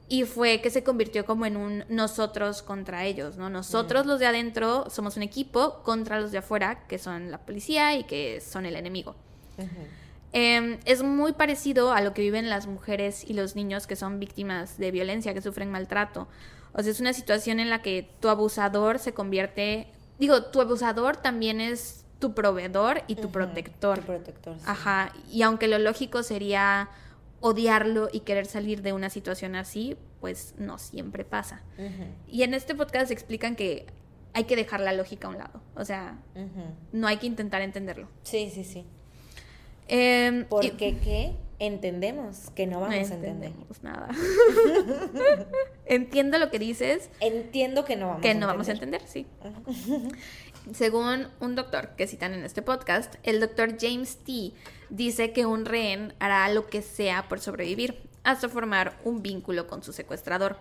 Y 0.07 0.23
fue 0.23 0.61
que 0.61 0.69
se 0.69 0.83
convirtió 0.83 1.25
como 1.25 1.45
en 1.45 1.57
un 1.57 1.83
nosotros 1.89 2.61
contra 2.61 3.05
ellos, 3.05 3.37
¿no? 3.37 3.49
Nosotros 3.49 4.05
los 4.05 4.19
de 4.19 4.27
adentro 4.27 4.89
somos 4.89 5.17
un 5.17 5.23
equipo 5.23 5.81
contra 5.83 6.19
los 6.19 6.31
de 6.31 6.39
afuera, 6.39 6.87
que 6.87 6.97
son 6.97 7.31
la 7.31 7.39
policía 7.39 7.95
y 7.95 8.03
que 8.05 8.41
son 8.41 8.65
el 8.65 8.75
enemigo. 8.75 9.15
Eh, 10.33 10.79
es 10.85 11.01
muy 11.01 11.31
parecido 11.33 11.93
a 11.93 12.01
lo 12.01 12.13
que 12.13 12.21
viven 12.21 12.49
las 12.49 12.67
mujeres 12.67 13.23
y 13.27 13.33
los 13.33 13.55
niños 13.55 13.87
que 13.87 13.95
son 13.95 14.19
víctimas 14.19 14.77
de 14.77 14.91
violencia, 14.91 15.33
que 15.33 15.41
sufren 15.41 15.71
maltrato. 15.71 16.27
O 16.73 16.83
sea, 16.83 16.91
es 16.91 16.99
una 16.99 17.13
situación 17.13 17.59
en 17.59 17.69
la 17.69 17.81
que 17.81 18.09
tu 18.19 18.27
abusador 18.27 18.99
se 18.99 19.13
convierte, 19.13 19.87
digo, 20.19 20.43
tu 20.43 20.59
abusador 20.59 21.15
también 21.15 21.61
es 21.61 22.05
tu 22.19 22.33
proveedor 22.33 23.03
y 23.07 23.15
tu 23.15 23.31
protector. 23.31 23.99
Tu 23.99 24.05
protector. 24.05 24.57
sí. 24.57 24.65
Ajá, 24.67 25.13
y 25.31 25.41
aunque 25.43 25.67
lo 25.69 25.79
lógico 25.79 26.21
sería 26.21 26.89
odiarlo 27.39 28.09
y 28.11 28.21
querer 28.21 28.45
salir 28.45 28.81
de 28.81 28.91
una 28.91 29.09
situación 29.09 29.55
así, 29.55 29.95
pues 30.19 30.55
no 30.57 30.77
siempre 30.79 31.23
pasa. 31.23 31.63
Y 32.27 32.43
en 32.43 32.53
este 32.53 32.75
podcast 32.75 33.11
explican 33.11 33.55
que 33.55 33.85
hay 34.33 34.45
que 34.45 34.55
dejar 34.55 34.81
la 34.81 34.91
lógica 34.91 35.27
a 35.27 35.31
un 35.31 35.37
lado, 35.37 35.61
o 35.75 35.85
sea, 35.85 36.17
no 36.91 37.07
hay 37.07 37.17
que 37.17 37.27
intentar 37.27 37.61
entenderlo. 37.61 38.09
Sí, 38.23 38.49
sí, 38.53 38.63
sí. 38.63 38.85
Y- 39.87 40.43
Porque 40.49 40.97
qué 40.97 41.35
entendemos 41.59 42.49
que 42.55 42.65
no 42.67 42.73
no 42.73 42.79
vamos 42.81 42.95
a 42.95 42.99
entender. 43.15 43.29
entendemos 43.51 43.83
nada. 43.83 44.09
Entiendo 45.85 46.37
lo 46.39 46.49
que 46.49 46.59
dices, 46.59 47.09
Entiendo 47.19 47.85
que 47.85 47.95
no 47.95 48.07
vamos 48.07 48.21
que 48.21 48.31
a 48.31 48.33
no 48.33 48.47
vamos 48.47 48.67
a 48.69 48.71
entender. 48.73 49.01
entender, 49.01 49.09
sí. 49.09 50.11
Según 50.73 51.27
un 51.39 51.55
doctor 51.55 51.89
que 51.95 52.07
citan 52.07 52.33
en 52.33 52.43
este 52.43 52.61
podcast, 52.63 53.15
el 53.23 53.39
doctor 53.39 53.77
James 53.79 54.17
T. 54.17 54.51
dice 54.89 55.31
que 55.31 55.45
un 55.45 55.65
rehén 55.65 56.13
hará 56.19 56.49
lo 56.49 56.65
que 56.67 56.81
sea 56.81 57.27
por 57.27 57.39
sobrevivir, 57.39 58.01
hasta 58.23 58.49
formar 58.49 58.97
un 59.03 59.21
vínculo 59.21 59.67
con 59.67 59.83
su 59.83 59.93
secuestrador. 59.93 60.57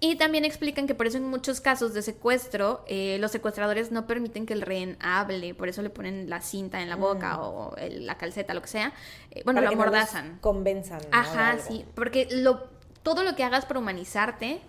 Y 0.00 0.14
también 0.16 0.44
explican 0.44 0.86
que 0.86 0.94
por 0.94 1.06
eso 1.08 1.16
en 1.16 1.24
muchos 1.28 1.60
casos 1.60 1.92
de 1.92 2.02
secuestro, 2.02 2.84
eh, 2.86 3.16
los 3.20 3.32
secuestradores 3.32 3.90
no 3.90 4.06
permiten 4.06 4.46
que 4.46 4.52
el 4.54 4.62
rehén 4.62 4.96
hable, 5.00 5.54
por 5.54 5.68
eso 5.68 5.82
le 5.82 5.90
ponen 5.90 6.30
la 6.30 6.40
cinta 6.40 6.80
en 6.82 6.88
la 6.88 6.94
boca 6.96 7.40
o 7.40 7.74
el- 7.76 8.06
la 8.06 8.16
calceta, 8.16 8.54
lo 8.54 8.62
que 8.62 8.68
sea. 8.68 8.92
Eh, 9.32 9.42
bueno, 9.44 9.58
Para 9.60 9.70
lo 9.72 9.76
no 9.76 9.82
amordazan. 9.82 10.38
Convenzan. 10.40 10.98
¿no? 10.98 11.04
de 11.04 11.08
Ajá, 11.10 11.58
sí, 11.58 11.84
porque 11.96 12.28
lo, 12.30 12.68
todo 13.02 13.24
lo 13.24 13.34
que 13.34 13.42
hagas 13.42 13.64
para 13.66 13.80
humanizarte 13.80 14.60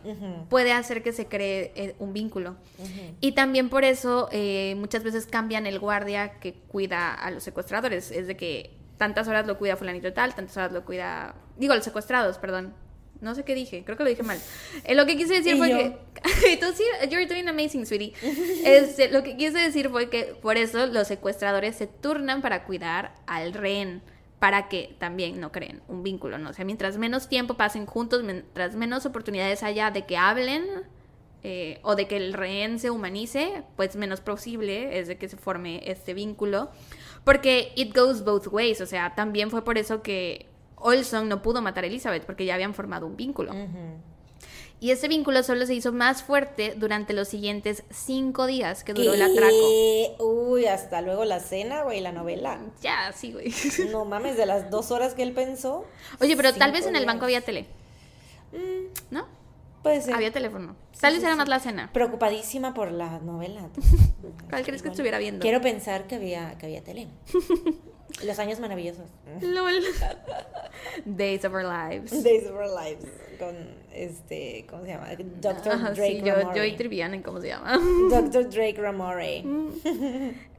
puede 0.49 0.72
hacer 0.73 1.03
que 1.03 1.11
se 1.14 1.27
cree 1.27 1.73
eh, 1.76 1.95
un 1.99 2.11
vínculo. 2.14 2.56
Y 3.22 3.34
también 3.34 3.69
por 3.69 3.84
eso 3.84 4.30
eh, 4.31 4.73
muchas 4.77 5.03
veces 5.03 5.27
cambian 5.27 5.68
el 5.68 5.77
guardia 5.77 6.39
que 6.39 6.53
cuida 6.53 7.14
a 7.14 7.30
los 7.30 7.43
secuestradores. 7.43 8.10
Es 8.10 8.26
de 8.26 8.35
que 8.35 8.72
tantas 8.97 9.27
horas 9.27 9.45
lo 9.45 9.60
cuida 9.60 9.76
fulanito 9.76 10.07
y 10.07 10.11
tal, 10.11 10.34
tantas 10.34 10.57
horas 10.57 10.72
lo 10.72 10.84
cuida... 10.85 11.35
Digo, 11.57 11.76
los 11.76 11.84
secuestrados, 11.84 12.38
perdón. 12.39 12.73
No 13.21 13.35
sé 13.35 13.43
qué 13.43 13.53
dije, 13.53 13.83
creo 13.83 13.97
que 13.97 14.03
lo 14.03 14.09
dije 14.09 14.23
mal. 14.23 14.39
Eh, 14.85 14.95
lo 14.95 15.05
que 15.05 15.17
quise 15.17 15.33
decir 15.33 15.57
fue 15.57 15.69
yo. 15.69 15.77
que... 15.77 16.57
Tú 16.61 16.67
sí, 16.73 16.83
you're 17.09 17.25
doing 17.25 17.47
amazing, 17.47 17.85
sweetie. 17.85 18.13
Este, 18.65 19.09
lo 19.09 19.23
que 19.23 19.35
quise 19.35 19.57
decir 19.57 19.89
fue 19.89 20.09
que 20.09 20.35
por 20.41 20.57
eso 20.57 20.85
los 20.87 21.07
secuestradores 21.07 21.75
se 21.75 21.87
turnan 21.87 22.41
para 22.41 22.63
cuidar 22.63 23.13
al 23.27 23.53
rehén 23.53 24.01
para 24.39 24.69
que 24.69 24.95
también 24.99 25.39
no 25.39 25.51
creen 25.51 25.81
un 25.89 26.01
vínculo, 26.01 26.37
¿no? 26.37 26.51
O 26.51 26.53
sea, 26.53 26.63
mientras 26.63 26.97
menos 26.97 27.27
tiempo 27.27 27.55
pasen 27.55 27.85
juntos, 27.85 28.23
mientras 28.23 28.73
menos 28.75 29.05
oportunidades 29.05 29.63
haya 29.63 29.91
de 29.91 30.05
que 30.05 30.15
hablen 30.15 30.63
eh, 31.43 31.79
o 31.83 31.95
de 31.95 32.07
que 32.07 32.15
el 32.15 32.31
rehén 32.33 32.79
se 32.79 32.89
humanice, 32.89 33.63
pues 33.75 33.97
menos 33.97 34.21
posible 34.21 34.97
es 34.97 35.09
de 35.09 35.17
que 35.17 35.27
se 35.27 35.35
forme 35.35 35.81
este 35.85 36.13
vínculo. 36.13 36.69
Porque 37.25 37.73
it 37.75 37.93
goes 37.93 38.23
both 38.23 38.47
ways, 38.47 38.79
o 38.79 38.85
sea, 38.85 39.13
también 39.13 39.51
fue 39.51 39.63
por 39.63 39.77
eso 39.77 40.01
que 40.01 40.47
Olson 40.80 41.27
no 41.30 41.41
pudo 41.41 41.61
matar 41.61 41.84
a 41.84 41.88
Elizabeth, 41.88 42.26
porque 42.26 42.45
ya 42.45 42.53
habían 42.56 42.73
formado 42.73 43.06
un 43.07 43.15
vínculo. 43.18 43.53
Y 44.81 44.91
ese 44.91 45.10
vínculo 45.10 45.43
solo 45.43 45.65
se 45.65 45.73
hizo 45.73 45.91
más 45.91 46.23
fuerte 46.23 46.73
durante 46.77 47.14
los 47.14 47.27
siguientes 47.27 47.84
cinco 47.89 48.45
días 48.45 48.85
que 48.85 48.93
duró 48.93 49.14
el 49.14 49.22
atraco. 49.22 50.23
Uy, 50.23 50.68
hasta 50.68 51.01
luego 51.01 51.26
la 51.26 51.41
cena, 51.41 51.84
güey, 51.84 51.99
la 51.99 52.14
novela. 52.14 52.60
Ya, 52.81 53.11
sí, 53.14 53.34
güey. 53.34 53.51
No 53.91 54.06
mames, 54.06 54.38
de 54.38 54.45
las 54.45 54.69
dos 54.72 54.91
horas 54.91 55.14
que 55.15 55.23
él 55.23 55.34
pensó. 55.34 55.85
Oye, 56.22 56.38
pero 56.38 56.53
tal 56.53 56.72
vez 56.72 56.85
en 56.88 56.95
el 56.95 57.06
banco 57.06 57.26
días. 57.26 57.43
había 57.43 57.45
tele, 57.45 57.65
Mm, 58.53 59.14
¿no? 59.14 59.27
puede 59.84 60.01
ser. 60.01 60.14
Había 60.15 60.31
teléfono. 60.31 60.76
Sí, 60.93 60.99
Tal 61.01 61.11
vez 61.14 61.19
sí, 61.22 61.26
era 61.26 61.34
sí. 61.35 61.38
más 61.39 61.47
la 61.49 61.60
cena. 61.60 61.89
Preocupadísima 61.93 62.73
por 62.73 62.91
la 62.91 63.19
novela. 63.19 63.69
¿Cuál 64.49 64.64
crees 64.64 64.81
que 64.81 64.88
estuviera 64.89 65.18
viendo? 65.19 65.41
Quiero 65.41 65.60
pensar 65.61 66.07
que 66.07 66.15
había, 66.15 66.57
que 66.57 66.65
había 66.68 66.84
tele. 66.84 67.07
Los 68.23 68.40
años 68.40 68.60
maravillosos. 68.60 69.10
LOL. 69.41 69.81
Days 71.06 71.45
of 71.45 71.53
Our 71.53 71.64
Lives. 71.64 72.23
Days 72.23 72.45
of 72.48 72.56
Our 72.56 72.68
Lives. 72.68 73.06
Con 73.38 73.56
este, 73.94 74.65
¿cómo 74.69 74.84
se 74.84 74.90
llama? 74.90 75.07
Dr. 75.40 75.73
Ajá, 75.73 75.91
Drake 75.91 76.19
sí, 76.19 76.22
yo, 76.23 76.36
Ramore. 76.36 76.57
yo 76.57 76.64
y 76.65 76.76
Triviana, 76.76 77.15
¿en 77.15 77.23
cómo 77.23 77.40
se 77.40 77.48
llama? 77.48 77.80
Dr. 78.10 78.49
Drake 78.52 78.76
Ramore. 78.77 79.44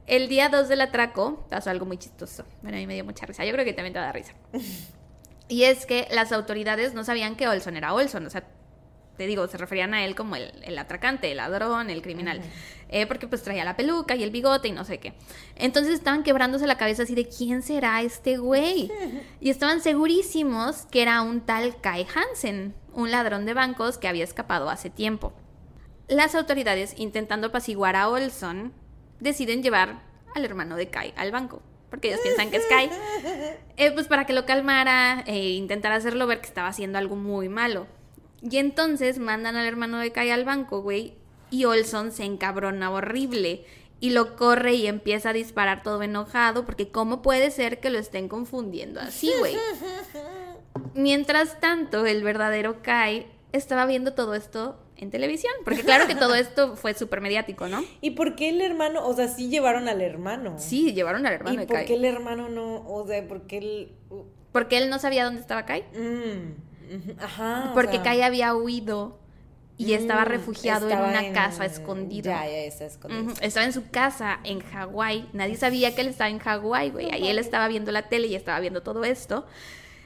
El 0.07 0.27
día 0.27 0.49
2 0.49 0.67
del 0.67 0.81
atraco 0.81 1.45
pasó 1.49 1.69
algo 1.69 1.85
muy 1.85 1.97
chistoso. 1.97 2.43
Bueno, 2.61 2.77
a 2.77 2.79
mí 2.79 2.87
me 2.87 2.95
dio 2.95 3.05
mucha 3.05 3.25
risa. 3.25 3.45
Yo 3.45 3.51
creo 3.53 3.65
que 3.65 3.73
también 3.73 3.93
te 3.93 3.99
va 3.99 4.05
a 4.05 4.07
dar 4.07 4.15
risa. 4.15 4.33
Y 5.47 5.63
es 5.63 5.85
que 5.85 6.07
las 6.11 6.31
autoridades 6.31 6.93
no 6.93 7.03
sabían 7.03 7.35
que 7.35 7.47
Olson 7.47 7.77
era 7.77 7.93
Olson. 7.93 8.25
O 8.25 8.29
sea, 8.29 8.43
te 9.17 9.27
digo, 9.27 9.47
se 9.47 9.57
referían 9.57 9.93
a 9.93 10.03
él 10.05 10.15
como 10.15 10.35
el, 10.35 10.51
el 10.63 10.77
atracante, 10.77 11.31
el 11.31 11.37
ladrón, 11.37 11.89
el 11.89 12.01
criminal. 12.01 12.41
Eh, 12.89 13.07
porque 13.07 13.27
pues 13.27 13.41
traía 13.41 13.63
la 13.63 13.77
peluca 13.77 14.15
y 14.15 14.23
el 14.23 14.31
bigote 14.31 14.67
y 14.67 14.71
no 14.71 14.83
sé 14.83 14.99
qué. 14.99 15.13
Entonces 15.55 15.93
estaban 15.93 16.23
quebrándose 16.23 16.67
la 16.67 16.77
cabeza 16.77 17.03
así 17.03 17.15
de 17.15 17.27
quién 17.27 17.61
será 17.61 18.01
este 18.01 18.37
güey. 18.37 18.91
Y 19.39 19.49
estaban 19.49 19.81
segurísimos 19.81 20.85
que 20.91 21.01
era 21.01 21.21
un 21.21 21.41
tal 21.41 21.79
Kai 21.81 22.05
Hansen. 22.13 22.75
un 22.93 23.09
ladrón 23.09 23.45
de 23.45 23.53
bancos 23.53 23.97
que 23.97 24.07
había 24.07 24.23
escapado 24.23 24.69
hace 24.69 24.89
tiempo. 24.89 25.33
Las 26.07 26.35
autoridades, 26.35 26.93
intentando 26.97 27.47
apaciguar 27.47 27.95
a 27.95 28.09
Olson, 28.09 28.73
deciden 29.19 29.63
llevar 29.63 30.01
al 30.35 30.43
hermano 30.43 30.75
de 30.75 30.89
Kai 30.89 31.13
al 31.15 31.31
banco. 31.31 31.61
Porque 31.89 32.09
ellos 32.09 32.21
piensan 32.21 32.51
que 32.51 32.57
es 32.57 32.65
Kai. 32.67 32.89
Eh, 33.77 33.91
pues 33.91 34.07
para 34.07 34.25
que 34.25 34.33
lo 34.33 34.45
calmara 34.45 35.23
e 35.25 35.51
intentar 35.53 35.91
hacerlo 35.91 36.27
ver 36.27 36.39
que 36.39 36.45
estaba 36.45 36.67
haciendo 36.67 36.99
algo 36.99 37.15
muy 37.15 37.49
malo. 37.49 37.87
Y 38.41 38.57
entonces 38.57 39.19
mandan 39.19 39.55
al 39.55 39.65
hermano 39.65 39.99
de 39.99 40.11
Kai 40.11 40.29
al 40.31 40.45
banco, 40.45 40.81
güey. 40.81 41.15
Y 41.49 41.65
Olson 41.65 42.11
se 42.11 42.23
encabrona 42.23 42.91
horrible. 42.91 43.65
Y 43.99 44.11
lo 44.11 44.35
corre 44.35 44.73
y 44.73 44.87
empieza 44.87 45.29
a 45.29 45.33
disparar 45.33 45.83
todo 45.83 46.01
enojado. 46.01 46.65
Porque 46.65 46.89
¿cómo 46.89 47.21
puede 47.21 47.51
ser 47.51 47.79
que 47.79 47.89
lo 47.89 47.99
estén 47.99 48.27
confundiendo 48.27 48.99
así, 48.99 49.31
güey? 49.39 49.55
Mientras 50.95 51.59
tanto, 51.59 52.05
el 52.05 52.23
verdadero 52.23 52.81
Kai 52.81 53.27
estaba 53.51 53.85
viendo 53.85 54.13
todo 54.13 54.33
esto 54.33 54.79
en 54.97 55.09
televisión, 55.09 55.51
porque 55.65 55.81
claro 55.81 56.07
que 56.07 56.15
todo 56.15 56.35
esto 56.35 56.75
fue 56.75 56.93
súper 56.93 57.21
mediático, 57.21 57.67
¿no? 57.67 57.83
¿Y 58.01 58.11
por 58.11 58.35
qué 58.35 58.49
el 58.49 58.61
hermano, 58.61 59.05
o 59.05 59.15
sea, 59.15 59.27
sí 59.27 59.49
llevaron 59.49 59.89
al 59.89 59.99
hermano? 59.99 60.55
Sí, 60.59 60.93
llevaron 60.93 61.25
al 61.25 61.33
hermano 61.33 61.63
¿Y 61.63 61.65
por 61.65 61.83
qué 61.85 61.95
el 61.95 62.05
hermano 62.05 62.49
no, 62.49 62.87
o 62.87 63.05
sea, 63.07 63.27
por 63.27 63.47
qué 63.47 63.57
él... 63.57 63.91
Porque 64.51 64.77
él 64.77 64.89
no 64.89 64.99
sabía 64.99 65.25
dónde 65.25 65.41
estaba 65.41 65.65
Kai. 65.65 65.83
Mm, 65.93 66.70
ajá. 67.19 67.71
Porque 67.73 68.01
Kai 68.01 68.21
había 68.21 68.55
huido 68.55 69.21
y 69.77 69.93
estaba 69.93 70.25
mm, 70.25 70.27
refugiado 70.27 70.89
en 70.89 70.99
una 70.99 71.33
casa 71.33 71.65
escondido. 71.65 72.29
Ya, 72.31 72.45
ya, 72.45 72.57
está 72.59 72.85
escondido. 72.85 73.33
Estaba 73.41 73.65
en 73.65 73.73
su 73.73 73.89
casa 73.89 74.39
en 74.43 74.59
Hawái. 74.59 75.29
Nadie 75.33 75.55
sabía 75.55 75.95
que 75.95 76.01
él 76.01 76.07
estaba 76.07 76.29
en 76.29 76.37
Hawái, 76.37 76.91
güey. 76.91 77.09
Ahí 77.11 77.27
él 77.27 77.39
estaba 77.39 77.67
viendo 77.67 77.91
la 77.91 78.07
tele 78.07 78.27
y 78.27 78.35
estaba 78.35 78.59
viendo 78.59 78.83
todo 78.83 79.03
esto. 79.03 79.45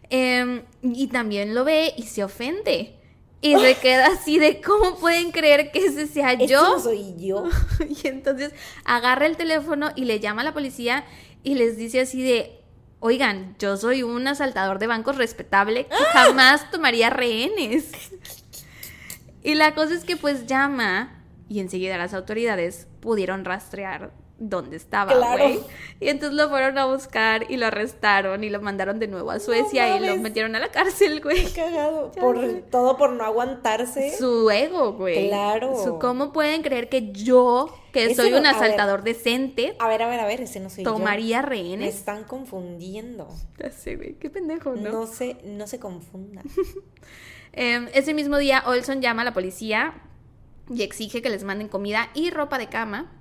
Em, 0.10 0.64
y 0.82 1.07
también 1.07 1.53
lo 1.53 1.66
ve 1.66 1.94
y 1.98 2.03
se 2.03 2.24
ofende. 2.24 2.95
Y 3.41 3.57
se 3.57 3.76
queda 3.82 4.07
así 4.07 4.40
de 4.40 4.62
cómo 4.62 4.98
pueden 4.98 5.32
creer 5.32 5.72
que 5.72 5.86
ese 5.86 6.07
sea 6.07 6.36
yo. 6.36 6.80
soy 6.80 7.14
yo. 7.18 7.44
y 8.03 8.07
entonces 8.07 8.53
agarra 8.86 9.26
el 9.26 9.36
teléfono 9.36 9.90
y 9.95 10.06
le 10.06 10.22
llama 10.22 10.41
a 10.41 10.45
la 10.45 10.53
policía 10.53 11.03
y 11.44 11.56
les 11.56 11.76
dice 11.76 11.99
así 11.99 12.24
de, 12.24 12.62
oigan, 13.06 13.56
yo 13.60 13.77
soy 13.77 14.02
un 14.02 14.27
asaltador 14.27 14.80
de 14.80 14.88
bancos 14.88 15.15
respetable 15.15 15.86
que 15.86 16.03
jamás 16.11 16.72
tomaría 16.72 17.11
rehenes. 17.11 17.91
y 19.44 19.53
la 19.53 19.76
cosa 19.76 19.94
es 19.94 20.03
que 20.03 20.18
pues 20.18 20.48
llama 20.48 21.23
y 21.48 21.60
enseguida 21.60 21.99
las 21.99 22.15
autoridades 22.15 22.88
pudieron 23.02 23.45
rastrear 23.45 24.11
dónde 24.40 24.76
estaba, 24.76 25.14
güey. 25.38 25.60
Y 25.99 26.10
entonces 26.10 26.36
lo 26.36 26.49
fueron 26.49 26.80
a 26.80 26.86
buscar 26.86 27.45
y 27.49 27.57
lo 27.57 27.68
arrestaron 27.68 28.44
y 28.44 28.49
lo 28.49 28.60
mandaron 28.60 28.98
de 28.98 29.07
nuevo 29.07 29.30
a 29.30 29.40
Suecia 29.40 29.98
y 29.98 30.06
lo 30.06 30.18
metieron 30.18 30.56
a 30.56 30.60
la 30.60 30.69
cárcel, 30.69 31.22
güey. 31.23 31.45
Qué 31.45 31.61
cagado. 31.61 32.11
por, 32.11 32.40
todo 32.72 32.98
por 32.98 33.11
no 33.11 33.23
aguantarse. 33.23 34.18
Su 34.18 34.49
ego, 34.49 34.94
güey. 34.94 35.27
Claro. 35.27 35.76
Su 35.84 35.99
cómo 35.99 36.34
pueden 36.34 36.64
creer 36.64 36.90
que 36.90 37.11
yo, 37.11 37.69
que 37.96 38.16
soy 38.16 38.34
un 38.34 38.46
asaltador 38.46 39.04
decente. 39.04 39.76
A 39.80 39.88
ver, 39.88 40.04
a 40.04 40.08
ver, 40.08 40.20
a 40.20 40.26
ver, 40.26 40.42
ese 40.42 40.60
no 40.60 40.70
soy 40.70 40.84
tomaría 40.84 41.42
rehenes. 41.42 41.80
Me 41.80 41.88
están 41.88 42.24
confundiendo. 42.24 43.28
Ya 43.58 43.72
sé, 43.72 43.96
güey. 43.96 44.16
Qué 44.16 44.30
pendejo, 44.30 44.76
¿no? 44.76 44.92
No 44.92 45.08
se, 45.08 45.38
no 45.44 45.68
se 45.68 45.80
confunda. 45.80 46.42
Em, 47.58 47.88
ese 47.94 48.14
mismo 48.14 48.38
día, 48.38 48.64
Olson 48.66 49.02
llama 49.02 49.22
a 49.22 49.26
la 49.26 49.34
policía 49.34 49.94
y 50.70 50.84
exige 50.84 51.22
que 51.22 51.30
les 51.30 51.46
manden 51.46 51.70
comida 51.70 52.10
y 52.14 52.30
ropa 52.30 52.58
de 52.58 52.68
cama 52.68 53.16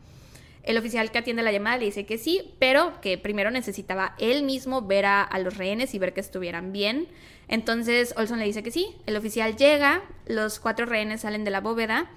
el 0.64 0.78
oficial 0.78 1.10
que 1.10 1.18
atiende 1.18 1.42
la 1.42 1.52
llamada 1.52 1.76
le 1.76 1.84
dice 1.84 2.06
que 2.06 2.16
sí, 2.16 2.54
pero 2.58 3.00
que 3.02 3.18
primero 3.18 3.50
necesitaba 3.50 4.14
él 4.18 4.44
mismo 4.44 4.80
ver 4.80 5.04
a, 5.04 5.28
los 5.38 5.58
rehenes 5.58 5.94
y 5.94 5.98
ver 5.98 6.14
que 6.14 6.20
estuvieran 6.20 6.72
bien. 6.72 7.06
Entonces 7.48 8.14
Olson 8.16 8.38
le 8.38 8.46
dice 8.46 8.62
que 8.62 8.70
sí. 8.70 8.96
El 9.04 9.16
oficial 9.16 9.56
llega, 9.56 10.02
los 10.26 10.60
cuatro 10.60 10.86
rehenes 10.86 11.20
salen 11.20 11.44
de 11.44 11.50
la 11.50 11.60
bóveda 11.60 12.10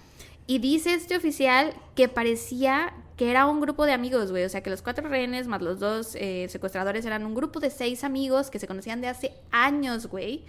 y 0.48 0.60
dice 0.60 0.94
este 0.94 1.16
oficial 1.16 1.74
que 1.96 2.08
parecía 2.08 2.94
que 3.18 3.32
era 3.32 3.48
un 3.48 3.60
grupo 3.60 3.86
de 3.86 3.94
amigos, 3.94 4.32
güey. 4.32 4.46
O 4.46 4.50
sea, 4.50 4.62
que 4.62 4.70
los 4.70 4.82
cuatro 4.82 5.10
rehenes 5.10 5.48
más 5.48 5.62
los 5.62 5.80
dos 5.80 6.16
eh, 6.16 6.48
secuestradores 6.50 7.04
eran 7.06 7.26
un 7.26 7.34
grupo 7.34 7.60
de 7.60 7.72
seis 7.72 8.04
amigos 8.04 8.50
que 8.50 8.60
se 8.60 8.68
conocían 8.68 9.02
de 9.02 9.08
hace 9.08 9.34
años, 9.52 10.06
güey. 10.06 10.46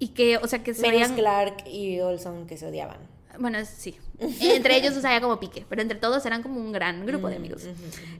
Y 0.00 0.08
que, 0.08 0.38
o 0.38 0.48
sea, 0.48 0.62
que 0.64 0.74
serían... 0.74 1.14
Clark 1.14 1.68
y 1.68 2.00
Olson 2.00 2.46
que 2.46 2.56
se 2.56 2.66
odiaban. 2.66 2.98
Bueno, 3.38 3.58
sí. 3.64 3.96
Entre 4.18 4.76
ellos, 4.76 4.96
o 4.96 5.00
sea, 5.00 5.20
como 5.20 5.38
pique, 5.40 5.64
pero 5.68 5.82
entre 5.82 5.98
todos 5.98 6.26
eran 6.26 6.42
como 6.42 6.60
un 6.60 6.72
gran 6.72 7.06
grupo 7.06 7.28
de 7.28 7.36
mm, 7.36 7.38
amigos. 7.38 7.66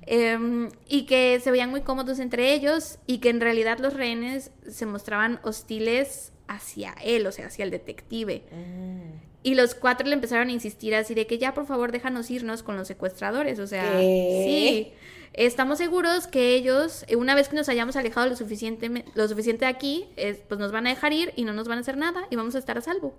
Em, 0.07 0.71
y 0.89 1.07
que 1.07 1.41
se 1.41 1.51
veían 1.51 1.71
muy 1.71 1.83
cómodos 1.83 2.21
entre 2.21 2.53
ellos 2.55 2.99
y 3.07 3.19
que 3.19 3.31
en 3.31 3.41
realidad 3.41 3.79
los 3.79 3.95
rehenes 3.95 4.53
se 4.69 4.87
mostraban 4.87 5.41
hostiles 5.43 6.33
hacia 6.47 6.95
él, 7.03 7.27
o 7.27 7.33
sea, 7.33 7.47
hacia 7.47 7.65
el 7.65 7.71
detective. 7.71 8.45
Mm. 8.51 9.34
Y 9.45 9.55
los 9.55 9.75
cuatro 9.75 10.09
le 10.09 10.15
empezaron 10.15 10.49
a 10.49 10.53
insistir 10.53 10.95
así 10.95 11.15
de 11.15 11.27
que 11.29 11.39
ya, 11.39 11.55
por 11.55 11.67
favor, 11.67 11.93
déjanos 11.93 12.31
irnos 12.31 12.63
con 12.63 12.77
los 12.77 12.89
secuestradores. 12.89 13.59
O 13.61 13.67
sea, 13.67 13.99
sí. 13.99 14.93
Estamos 15.35 15.79
seguros 15.79 16.27
que 16.27 16.55
ellos, 16.55 17.05
una 17.17 17.35
vez 17.35 17.49
que 17.49 17.57
nos 17.57 17.69
hayamos 17.69 17.95
alejado 17.97 18.27
lo 18.29 18.37
suficiente, 18.37 19.05
lo 19.15 19.29
suficiente 19.29 19.67
de 19.67 19.71
aquí, 19.71 20.07
pues 20.49 20.59
nos 20.59 20.73
van 20.73 20.87
a 20.87 20.91
dejar 20.91 21.13
ir 21.13 21.33
y 21.37 21.45
no 21.45 21.53
nos 21.53 21.69
van 21.69 21.79
a 21.79 21.81
hacer 21.83 21.97
nada 21.97 22.27
y 22.31 22.37
vamos 22.37 22.55
a 22.55 22.59
estar 22.59 22.79
a 22.79 22.81
salvo. 22.81 23.15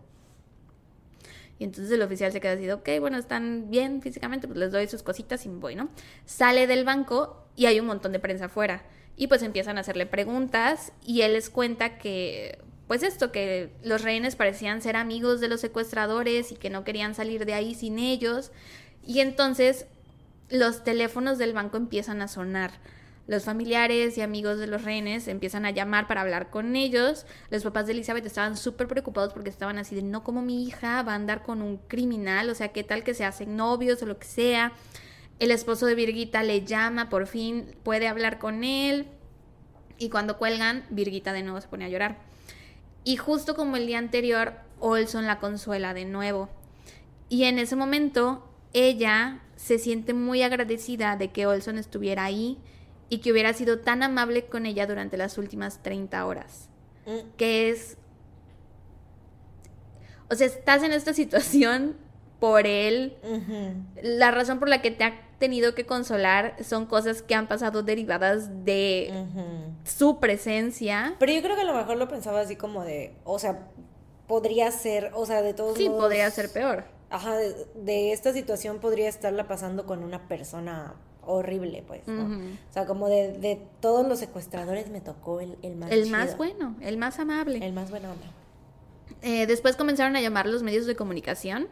Y 1.60 1.64
entonces 1.64 1.92
el 1.92 2.02
oficial 2.02 2.32
se 2.32 2.42
queda 2.42 2.54
así, 2.54 2.70
ok, 2.72 2.90
bueno, 3.00 3.18
están 3.18 3.70
bien 3.70 4.02
físicamente, 4.02 4.48
pues 4.48 4.58
les 4.58 4.72
doy 4.72 4.88
sus 4.88 5.04
cositas 5.04 5.46
y 5.46 5.50
voy, 5.50 5.76
¿no? 5.76 5.90
Sale 6.26 6.68
del 6.68 6.86
banco 6.86 7.46
y 7.56 7.68
hay 7.68 7.80
un 7.80 7.86
montón 7.86 8.14
de 8.14 8.20
prensa 8.20 8.46
afuera. 8.46 8.84
Y 9.16 9.28
pues 9.28 9.44
empiezan 9.44 9.78
a 9.78 9.82
hacerle 9.82 10.06
preguntas 10.06 10.92
y 11.06 11.22
él 11.22 11.34
les 11.34 11.50
cuenta 11.50 11.98
que, 11.98 12.60
pues 12.88 13.04
esto, 13.04 13.32
que 13.32 13.72
los 13.84 14.02
rehenes 14.02 14.36
parecían 14.36 14.82
ser 14.82 14.96
amigos 14.96 15.42
de 15.42 15.48
los 15.48 15.62
secuestradores 15.62 16.52
y 16.52 16.56
que 16.56 16.70
no 16.70 16.84
querían 16.84 17.16
salir 17.16 17.46
de 17.46 17.54
ahí 17.54 17.74
sin 17.74 17.98
ellos. 17.98 18.52
Y 19.06 19.22
entonces 19.22 19.88
los 20.50 20.84
teléfonos 20.84 21.38
del 21.38 21.54
banco 21.54 21.78
empiezan 21.78 22.22
a 22.22 22.28
sonar. 22.28 22.72
Los 23.28 23.46
familiares 23.46 24.20
y 24.20 24.22
amigos 24.22 24.60
de 24.60 24.68
los 24.68 24.84
rehenes 24.84 25.28
empiezan 25.28 25.66
a 25.66 25.72
llamar 25.72 26.08
para 26.08 26.22
hablar 26.22 26.52
con 26.52 26.76
ellos. 26.76 27.26
Los 27.50 27.64
papás 27.64 27.88
de 27.88 27.94
Elizabeth 27.94 28.26
estaban 28.26 28.56
súper 28.56 28.88
preocupados 28.88 29.34
porque 29.34 29.50
estaban 29.50 29.80
así 29.80 29.96
de 29.96 30.04
no 30.04 30.24
como 30.24 30.44
mi 30.44 30.64
hija 30.64 31.02
va 31.02 31.14
a 31.14 31.16
andar 31.16 31.42
con 31.42 31.64
un 31.64 31.78
criminal, 31.78 32.52
o 32.52 32.56
sea, 32.56 32.68
qué 32.68 32.84
tal 32.84 33.04
que 33.04 33.16
se 33.16 33.26
hacen 33.26 33.56
novios 33.56 34.02
o 34.04 34.06
lo 34.06 34.20
que 34.20 34.28
sea. 34.28 34.74
El 35.40 35.50
esposo 35.50 35.88
de 35.88 35.96
Virgita 35.96 36.44
le 36.44 36.66
llama, 36.66 37.10
por 37.10 37.26
fin 37.26 37.76
puede 37.82 38.08
hablar 38.08 38.38
con 38.38 38.64
él. 38.64 39.08
Y 39.98 40.10
cuando 40.10 40.38
cuelgan, 40.38 40.86
Virgita 40.92 41.34
de 41.34 41.42
nuevo 41.42 41.60
se 41.62 41.68
pone 41.68 41.86
a 41.86 41.90
llorar. 41.90 42.35
Y 43.06 43.16
justo 43.18 43.56
como 43.56 43.78
el 43.78 43.88
día 43.88 44.00
anterior, 44.00 44.54
Olson 44.80 45.26
la 45.26 45.40
consuela 45.40 45.94
de 45.94 46.06
nuevo. 46.06 46.50
Y 47.30 47.44
en 47.44 47.60
ese 47.60 47.76
momento, 47.76 48.44
ella 48.74 49.42
se 49.56 49.80
siente 49.80 50.14
muy 50.14 50.42
agradecida 50.42 51.16
de 51.16 51.32
que 51.32 51.46
Olson 51.46 51.78
estuviera 51.78 52.26
ahí 52.26 52.58
y 53.08 53.20
que 53.20 53.32
hubiera 53.32 53.54
sido 53.54 53.80
tan 53.80 54.04
amable 54.04 54.48
con 54.48 54.66
ella 54.66 54.88
durante 54.88 55.18
las 55.18 55.38
últimas 55.38 55.82
30 55.84 56.26
horas. 56.26 56.70
Mm. 57.06 57.36
Que 57.38 57.70
es... 57.70 57.98
O 60.30 60.36
sea, 60.36 60.48
estás 60.48 60.82
en 60.82 60.92
esta 60.92 61.14
situación 61.14 61.96
por 62.40 62.66
él. 62.66 63.16
La 64.02 64.32
razón 64.32 64.60
por 64.60 64.68
la 64.68 64.82
que 64.82 64.92
te 64.92 65.04
ha 65.04 65.25
tenido 65.40 65.76
que 65.76 65.86
consolar 65.86 66.56
son 66.64 66.86
cosas 66.86 67.22
que 67.22 67.36
han 67.36 67.48
pasado 67.48 67.84
derivadas 67.84 68.66
de 68.66 69.26
su 69.84 70.20
presencia. 70.20 71.16
Pero 71.20 71.32
yo 71.32 71.42
creo 71.42 71.56
que 71.56 71.62
a 71.62 71.66
lo 71.66 71.74
mejor 71.74 71.98
lo 71.98 72.08
pensaba 72.08 72.42
así 72.42 72.56
como 72.56 72.84
de, 72.84 73.14
o 73.24 73.40
sea, 73.40 73.68
podría 74.28 74.72
ser, 74.72 75.12
o 75.14 75.26
sea, 75.26 75.42
de 75.42 75.54
todos 75.54 75.78
sí, 75.78 75.90
modos... 75.90 76.04
podría 76.04 76.30
ser 76.32 76.52
peor. 76.52 76.86
Ajá, 77.10 77.36
de, 77.36 78.12
esta 78.12 78.34
situación 78.34 78.80
podría 78.80 79.08
estarla 79.08 79.48
pasando 79.48 79.86
con 79.86 80.04
una 80.04 80.28
persona 80.28 80.96
horrible, 81.26 81.84
pues, 81.88 82.08
¿no? 82.08 82.26
O 82.26 82.74
sea, 82.74 82.86
como 82.86 83.10
de, 83.10 83.62
todos 83.80 84.08
los 84.08 84.20
secuestradores 84.20 84.90
me 84.90 85.02
tocó 85.02 85.40
el, 85.40 85.58
el 85.62 85.76
más 85.76 85.92
El 85.92 86.10
más 86.10 86.38
bueno, 86.38 86.76
el 86.82 86.98
más 86.98 87.20
amable. 87.20 87.66
El 87.66 87.74
más 87.74 87.90
bueno. 87.90 88.10
Eh, 89.22 89.48
después 89.48 89.76
comenzaron 89.76 90.16
a 90.16 90.22
llamar 90.22 90.46
los 90.46 90.62
medios 90.62 90.86
de 90.86 90.96
comunicación 90.96 91.68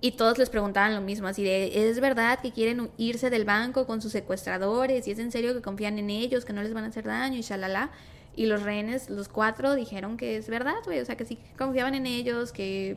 y 0.00 0.12
todos 0.12 0.38
les 0.38 0.48
preguntaban 0.48 0.94
lo 0.94 1.00
mismo, 1.00 1.26
así 1.26 1.42
de, 1.42 1.88
¿es 1.88 1.98
verdad 2.00 2.38
que 2.40 2.52
quieren 2.52 2.90
irse 2.98 3.30
del 3.30 3.44
banco 3.44 3.86
con 3.86 4.00
sus 4.00 4.12
secuestradores? 4.12 5.08
¿Y 5.08 5.10
es 5.10 5.18
en 5.18 5.32
serio 5.32 5.54
que 5.54 5.60
confían 5.60 5.98
en 5.98 6.10
ellos, 6.10 6.44
que 6.44 6.52
no 6.52 6.62
les 6.62 6.72
van 6.72 6.84
a 6.84 6.88
hacer 6.88 7.04
daño 7.04 7.36
y 7.36 7.40
shalala? 7.40 7.90
Y 8.36 8.46
los 8.46 8.62
rehenes, 8.62 9.10
los 9.10 9.28
cuatro, 9.28 9.74
dijeron 9.74 10.16
que 10.16 10.36
es 10.36 10.48
verdad, 10.48 10.76
güey, 10.84 11.00
o 11.00 11.04
sea, 11.04 11.16
que 11.16 11.24
sí 11.24 11.38
confiaban 11.56 11.96
en 11.96 12.06
ellos, 12.06 12.52
que 12.52 12.96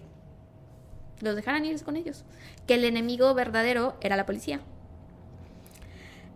los 1.21 1.35
dejaran 1.35 1.65
irse 1.65 1.83
con 1.83 1.95
ellos. 1.95 2.23
Que 2.67 2.75
el 2.75 2.85
enemigo 2.85 3.33
verdadero 3.33 3.95
era 4.01 4.15
la 4.15 4.27
policía. 4.27 4.61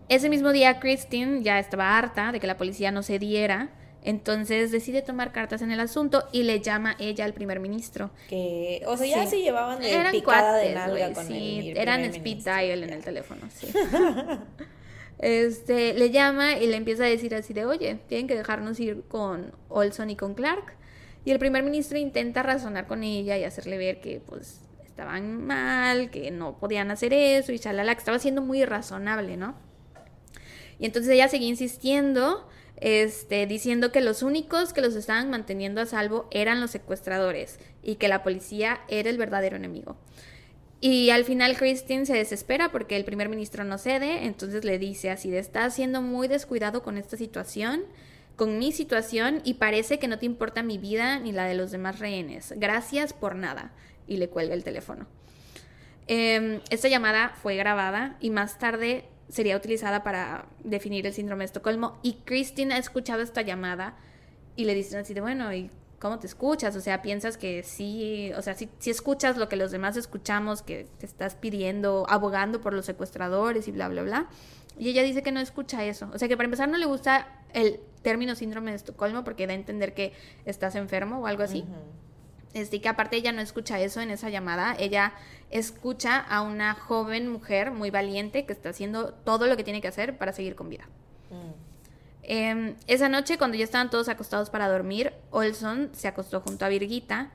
Ese 0.10 0.30
mismo 0.30 0.52
día 0.52 0.80
Christine 0.80 1.44
ya 1.44 1.60
estaba 1.60 1.96
harta 1.96 2.32
de 2.32 2.40
que 2.40 2.48
la 2.48 2.58
policía 2.58 2.92
no 2.92 3.04
se 3.04 3.20
diera, 3.20 3.70
entonces 4.06 4.72
decide 4.72 5.02
tomar 5.02 5.32
cartas 5.32 5.64
en 5.64 5.72
el 5.72 5.80
asunto 5.80 6.24
y 6.32 6.44
le 6.44 6.62
llama 6.62 6.96
ella 7.00 7.26
al 7.26 7.34
primer 7.34 7.60
ministro. 7.60 8.12
Que, 8.30 8.84
o 8.86 8.96
sea, 8.96 9.08
ya 9.08 9.26
se 9.26 9.42
llevaban 9.42 9.80
de 9.80 9.92
eran 9.92 10.12
picada 10.12 10.58
de 10.58 10.74
nalga 10.74 11.12
con 11.14 11.26
sí, 11.26 11.74
eran 11.76 12.02
speed 12.06 12.44
dial 12.44 12.84
en 12.84 12.92
el 12.92 13.04
teléfono, 13.04 13.42
sí. 13.54 13.68
este, 15.20 15.96
le 15.96 16.12
llama 16.12 16.54
y 16.54 16.68
le 16.68 16.78
empieza 16.78 17.04
a 17.04 17.08
decir 17.08 17.34
así 17.34 17.54
de, 17.54 17.66
oye, 17.66 17.98
tienen 18.08 18.28
que 18.28 18.36
dejarnos 18.36 18.80
ir 18.80 19.04
con 19.08 19.52
Olson 19.70 20.12
y 20.12 20.16
con 20.16 20.36
Clark. 20.36 20.76
Y 21.26 21.32
el 21.32 21.40
primer 21.40 21.64
ministro 21.64 21.98
intenta 21.98 22.44
razonar 22.44 22.86
con 22.86 23.02
ella 23.02 23.36
y 23.40 23.44
hacerle 23.44 23.80
ver 23.80 24.00
que 24.00 24.22
pues 24.24 24.62
estaban 24.86 25.44
mal, 25.46 26.12
que 26.12 26.30
no 26.30 26.60
podían 26.60 26.92
hacer 26.92 27.12
eso 27.12 27.52
y 27.52 27.58
chalala, 27.58 27.96
que 27.96 28.00
estaba 28.00 28.20
siendo 28.20 28.44
muy 28.44 28.62
irrazonable, 28.62 29.36
¿no? 29.36 29.56
Y 30.78 30.86
entonces 30.86 31.12
ella 31.12 31.28
seguía 31.28 31.50
insistiendo, 31.50 32.48
este, 32.78 33.46
diciendo 33.48 33.92
que 33.92 34.02
los 34.02 34.22
únicos 34.22 34.74
que 34.74 34.82
los 34.82 34.96
estaban 34.96 35.30
manteniendo 35.30 35.82
a 35.82 35.86
salvo 35.86 36.28
eran 36.32 36.62
los 36.62 36.72
secuestradores 36.72 37.60
y 37.82 37.96
que 37.96 38.08
la 38.08 38.24
policía 38.24 38.82
era 38.88 39.10
el 39.10 39.18
verdadero 39.18 39.56
enemigo. 39.56 39.98
Y 40.82 41.10
al 41.10 41.24
final 41.24 41.58
Christine 41.58 42.06
se 42.06 42.14
desespera 42.14 42.72
porque 42.72 42.96
el 42.96 43.06
primer 43.06 43.30
ministro 43.30 43.64
no 43.64 43.78
cede, 43.78 44.26
entonces 44.26 44.66
le 44.66 44.78
dice 44.78 45.10
así 45.10 45.32
de 45.32 45.40
está 45.40 45.70
siendo 45.70 46.02
muy 46.02 46.28
descuidado 46.28 46.84
con 46.84 46.98
esta 46.98 47.18
situación, 47.18 47.84
con 48.36 48.60
mi 48.60 48.72
situación 48.72 49.42
y 49.46 49.56
parece 49.56 49.98
que 49.98 50.08
no 50.08 50.20
te 50.20 50.26
importa 50.26 50.62
mi 50.62 50.78
vida 50.78 51.20
ni 51.20 51.32
la 51.32 51.46
de 51.46 51.56
los 51.56 51.72
demás 51.72 52.00
rehenes. 52.00 52.54
Gracias 52.58 53.14
por 53.14 53.36
nada. 53.36 53.72
Y 54.08 54.18
le 54.18 54.30
cuelga 54.30 54.54
el 54.54 54.64
teléfono. 54.64 55.08
Em, 56.08 56.60
esta 56.70 56.88
llamada 56.88 57.34
fue 57.42 57.56
grabada 57.56 58.18
y 58.20 58.30
más 58.30 58.60
tarde 58.60 59.06
sería 59.30 59.58
utilizada 59.58 60.04
para 60.04 60.46
definir 60.64 61.06
el 61.08 61.14
síndrome 61.14 61.42
de 61.42 61.46
Estocolmo 61.46 61.98
y 62.04 62.14
Christine 62.26 62.74
ha 62.76 62.78
escuchado 62.78 63.22
esta 63.22 63.42
llamada 63.42 63.98
y 64.56 64.66
le 64.66 64.74
dicen 64.74 65.00
así 65.00 65.14
de 65.14 65.22
bueno, 65.22 65.54
¿y 65.54 65.70
cómo 66.00 66.20
te 66.20 66.28
escuchas, 66.28 66.76
o 66.76 66.82
sea, 66.82 67.02
piensas 67.02 67.38
que 67.38 67.64
sí, 67.64 68.32
o 68.38 68.42
sea, 68.42 68.54
si, 68.54 68.70
si 68.80 68.92
escuchas 68.92 69.38
lo 69.38 69.50
que 69.50 69.56
los 69.56 69.72
demás 69.72 69.98
escuchamos, 69.98 70.62
que 70.62 70.88
te 71.00 71.06
estás 71.06 71.36
pidiendo, 71.36 72.06
abogando 72.10 72.62
por 72.62 72.74
los 72.74 72.86
secuestradores 72.86 73.68
y 73.68 73.72
bla, 73.72 73.88
bla, 73.88 74.04
bla. 74.04 74.28
Y 74.78 74.90
ella 74.90 75.04
dice 75.04 75.24
que 75.24 75.32
no 75.32 75.40
escucha 75.40 75.84
eso. 75.86 76.10
O 76.14 76.20
sea, 76.20 76.28
que 76.28 76.36
para 76.36 76.46
empezar 76.46 76.70
no 76.70 76.78
le 76.78 76.86
gusta 76.86 77.28
el 77.54 77.80
término 78.02 78.36
síndrome 78.36 78.72
de 78.72 78.78
Estocolmo 78.78 79.24
porque 79.24 79.48
da 79.48 79.54
a 79.54 79.56
entender 79.56 79.94
que 79.94 80.14
estás 80.46 80.76
enfermo 80.76 81.20
o 81.20 81.28
algo 81.28 81.44
así. 81.44 81.66
Este, 82.56 82.80
que 82.80 82.88
aparte 82.88 83.18
ella 83.18 83.34
no 83.34 83.42
escucha 83.42 83.82
eso 83.82 84.00
en 84.00 84.10
esa 84.12 84.30
llamada, 84.30 84.78
ella 84.80 85.12
escucha 85.52 86.18
a 86.18 86.42
una 86.42 86.74
joven 86.74 87.28
mujer 87.28 87.72
muy 87.72 87.92
valiente 87.92 88.46
que 88.46 88.54
está 88.54 88.70
haciendo 88.70 89.14
todo 89.14 89.48
lo 89.48 89.58
que 89.58 89.66
tiene 89.66 89.82
que 89.82 89.90
hacer 89.90 90.18
para 90.18 90.32
seguir 90.32 90.56
con 90.56 90.70
vida. 90.70 90.86
Mm. 91.32 91.52
Em, 92.24 92.76
esa 92.88 93.10
noche, 93.10 93.38
cuando 93.38 93.58
ya 93.58 93.66
estaban 93.66 93.90
todos 93.90 94.08
acostados 94.08 94.50
para 94.50 94.70
dormir, 94.70 95.12
Olson 95.32 95.90
se 95.92 96.08
acostó 96.08 96.40
junto 96.40 96.64
a 96.64 96.70
Virgita 96.70 97.34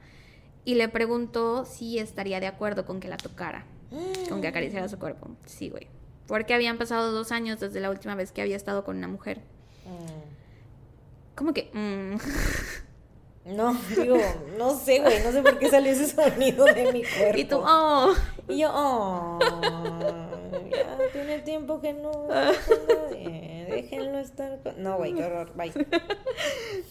y 0.65 0.77
le 0.77 0.89
preguntó 0.89 1.67
si 1.67 1.99
estaría 1.99 2.41
de 2.41 2.47
acuerdo 2.47 2.87
con 2.87 2.99
que 2.99 3.09
la 3.09 3.19
tocara, 3.19 3.67
con 4.31 4.41
que 4.41 4.49
acariciara 4.49 4.89
su 4.89 4.99
cuerpo. 4.99 5.29
Sí, 5.45 5.69
güey. 5.69 5.87
Porque 6.29 6.55
habían 6.55 6.79
pasado 6.79 7.13
dos 7.13 7.31
años 7.31 7.61
desde 7.61 7.81
la 7.81 7.91
última 7.91 8.15
vez 8.15 8.33
que 8.33 8.41
había 8.41 8.57
estado 8.57 8.85
con 8.85 8.97
una 8.97 9.09
mujer. 9.09 9.43
Mm. 9.85 11.35
¿Cómo 11.35 11.53
que? 11.53 11.71
Mm. 11.75 12.17
No, 13.45 13.75
digo, 13.97 14.19
no 14.59 14.79
sé, 14.79 15.01
güey, 15.01 15.23
no 15.25 15.33
sé 15.33 15.43
por 15.43 15.59
qué 15.59 15.71
salió 15.71 15.93
ese 15.93 16.09
sonido 16.09 16.67
de 16.67 16.93
mi 16.93 17.03
cuerpo. 17.03 17.39
Y 17.39 17.45
tú, 17.45 17.61
oh. 17.65 18.15
Y 18.49 18.59
yo, 18.59 18.71
oh. 18.73 19.39
Ya 20.71 20.97
tiene 21.13 21.39
tiempo 21.39 21.81
que 21.81 21.93
no. 21.93 22.29
Déjenlo 23.11 24.19
estar. 24.19 24.59
No, 24.77 24.99
güey, 24.99 25.15
qué 25.15 25.25
horror. 25.25 25.53
Bye. 25.55 25.73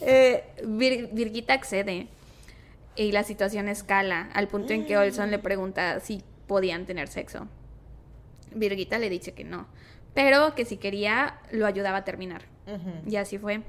Eh, 0.02 0.44
Virgita 0.64 1.54
accede 1.54 2.08
y 2.96 3.12
la 3.12 3.24
situación 3.24 3.68
escala 3.68 4.30
al 4.34 4.48
punto 4.48 4.74
en 4.74 4.86
que 4.86 4.96
mm. 4.96 5.00
Olson 5.00 5.32
le 5.32 5.40
pregunta 5.40 6.00
si 6.00 6.24
podían 6.48 6.86
tener 6.86 7.08
sexo. 7.10 7.48
Virgita 8.54 8.98
le 8.98 9.10
dice 9.10 9.34
que 9.34 9.44
no, 9.44 9.68
pero 10.14 10.56
que 10.56 10.66
si 10.66 10.78
quería 10.78 11.40
lo 11.52 11.66
ayudaba 11.66 12.00
a 12.00 12.06
terminar. 12.06 12.44
Y 13.08 13.16
así 13.16 13.38
fue. 13.38 13.62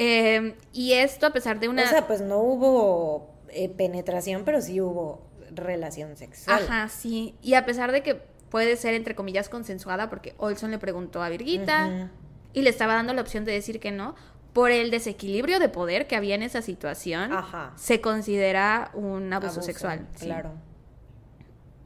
Em, 0.00 0.54
y 0.72 0.92
esto 0.92 1.26
a 1.26 1.30
pesar 1.30 1.58
de 1.58 1.68
una... 1.68 1.82
O 1.82 1.88
sea, 1.88 2.06
pues 2.06 2.20
no 2.20 2.38
hubo 2.38 3.34
eh, 3.48 3.68
penetración, 3.68 4.44
pero 4.44 4.62
sí 4.62 4.80
hubo 4.80 5.26
relación 5.50 6.16
sexual. 6.16 6.62
Ajá, 6.62 6.88
sí. 6.88 7.34
Y 7.42 7.54
a 7.54 7.66
pesar 7.66 7.90
de 7.90 8.04
que 8.04 8.14
puede 8.48 8.76
ser, 8.76 8.94
entre 8.94 9.16
comillas, 9.16 9.48
consensuada, 9.48 10.08
porque 10.08 10.34
Olson 10.38 10.70
le 10.70 10.78
preguntó 10.78 11.20
a 11.20 11.28
Virgita 11.28 12.10
y 12.52 12.62
le 12.62 12.70
estaba 12.70 12.94
dando 12.94 13.12
la 13.12 13.22
opción 13.22 13.44
de 13.44 13.50
decir 13.50 13.80
que 13.80 13.90
no, 13.90 14.14
por 14.52 14.70
el 14.70 14.92
desequilibrio 14.92 15.58
de 15.58 15.68
poder 15.68 16.06
que 16.06 16.14
había 16.14 16.36
en 16.36 16.44
esa 16.44 16.62
situación, 16.62 17.32
se 17.74 18.00
considera 18.00 18.92
un 18.94 19.32
abuso, 19.32 19.62
sexual. 19.62 20.06
Claro. 20.20 20.52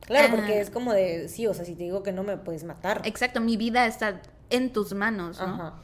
Claro, 0.03 0.37
porque 0.37 0.61
es 0.61 0.69
como 0.69 0.93
de, 0.93 1.31
sí, 1.31 1.47
o 1.47 1.55
sea, 1.55 1.65
si 1.65 1.77
te 1.77 1.85
digo 1.85 2.03
que 2.03 2.13
no 2.13 2.25
me 2.25 2.37
puedes 2.37 2.65
matar. 2.65 3.01
Exacto, 3.07 3.41
mi 3.41 3.57
vida 3.57 3.87
está 3.87 4.21
en 4.51 4.71
tus 4.71 4.93
manos, 4.93 5.41
¿no? 5.41 5.81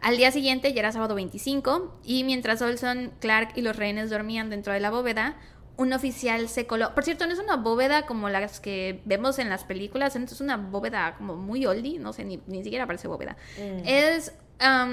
Al 0.00 0.16
día 0.16 0.30
siguiente, 0.30 0.72
ya 0.72 0.80
era 0.80 0.92
sábado 0.92 1.14
25, 1.14 2.00
y 2.04 2.24
mientras 2.24 2.62
Olson, 2.62 3.12
Clark 3.20 3.52
y 3.56 3.62
los 3.62 3.76
rehenes 3.76 4.10
dormían 4.10 4.48
dentro 4.50 4.72
de 4.72 4.80
la 4.80 4.90
bóveda, 4.90 5.36
un 5.76 5.92
oficial 5.92 6.48
se 6.48 6.66
coló. 6.66 6.94
Por 6.94 7.04
cierto, 7.04 7.26
no 7.26 7.32
es 7.32 7.38
una 7.38 7.56
bóveda 7.56 8.04
como 8.06 8.28
las 8.28 8.60
que 8.60 9.00
vemos 9.04 9.38
en 9.38 9.48
las 9.48 9.64
películas, 9.64 10.16
es 10.16 10.40
una 10.40 10.56
bóveda 10.56 11.16
como 11.16 11.36
muy 11.36 11.66
oldie, 11.66 11.98
no 11.98 12.12
sé, 12.12 12.24
ni, 12.24 12.40
ni 12.46 12.64
siquiera 12.64 12.86
parece 12.86 13.08
bóveda. 13.08 13.36
Mm. 13.56 13.82
Es, 13.84 14.32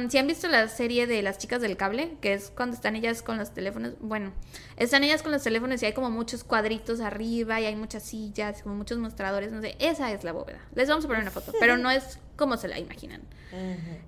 si 0.09 0.17
han 0.17 0.27
visto 0.27 0.47
la 0.47 0.67
serie 0.67 1.07
de 1.07 1.21
las 1.23 1.39
chicas 1.39 1.59
del 1.59 1.75
cable, 1.75 2.17
que 2.21 2.33
es 2.33 2.51
cuando 2.51 2.75
están 2.75 2.95
ellas 2.95 3.23
con 3.23 3.37
los 3.37 3.53
teléfonos, 3.53 3.93
bueno, 3.99 4.31
están 4.77 5.03
ellas 5.03 5.23
con 5.23 5.31
los 5.31 5.41
teléfonos 5.41 5.81
y 5.81 5.87
hay 5.87 5.93
como 5.93 6.11
muchos 6.11 6.43
cuadritos 6.43 6.99
arriba 6.99 7.59
y 7.59 7.65
hay 7.65 7.75
muchas 7.75 8.03
sillas, 8.03 8.61
como 8.61 8.75
muchos 8.75 8.99
mostradores, 8.99 9.51
no 9.51 9.61
sé, 9.61 9.75
esa 9.79 10.11
es 10.11 10.23
la 10.23 10.33
bóveda. 10.33 10.59
Les 10.75 10.87
vamos 10.87 11.05
a 11.05 11.07
poner 11.07 11.23
una 11.23 11.31
foto, 11.31 11.51
pero 11.59 11.77
no 11.79 11.89
es 11.89 12.19
como 12.35 12.57
se 12.57 12.67
la 12.67 12.77
imaginan. 12.77 13.21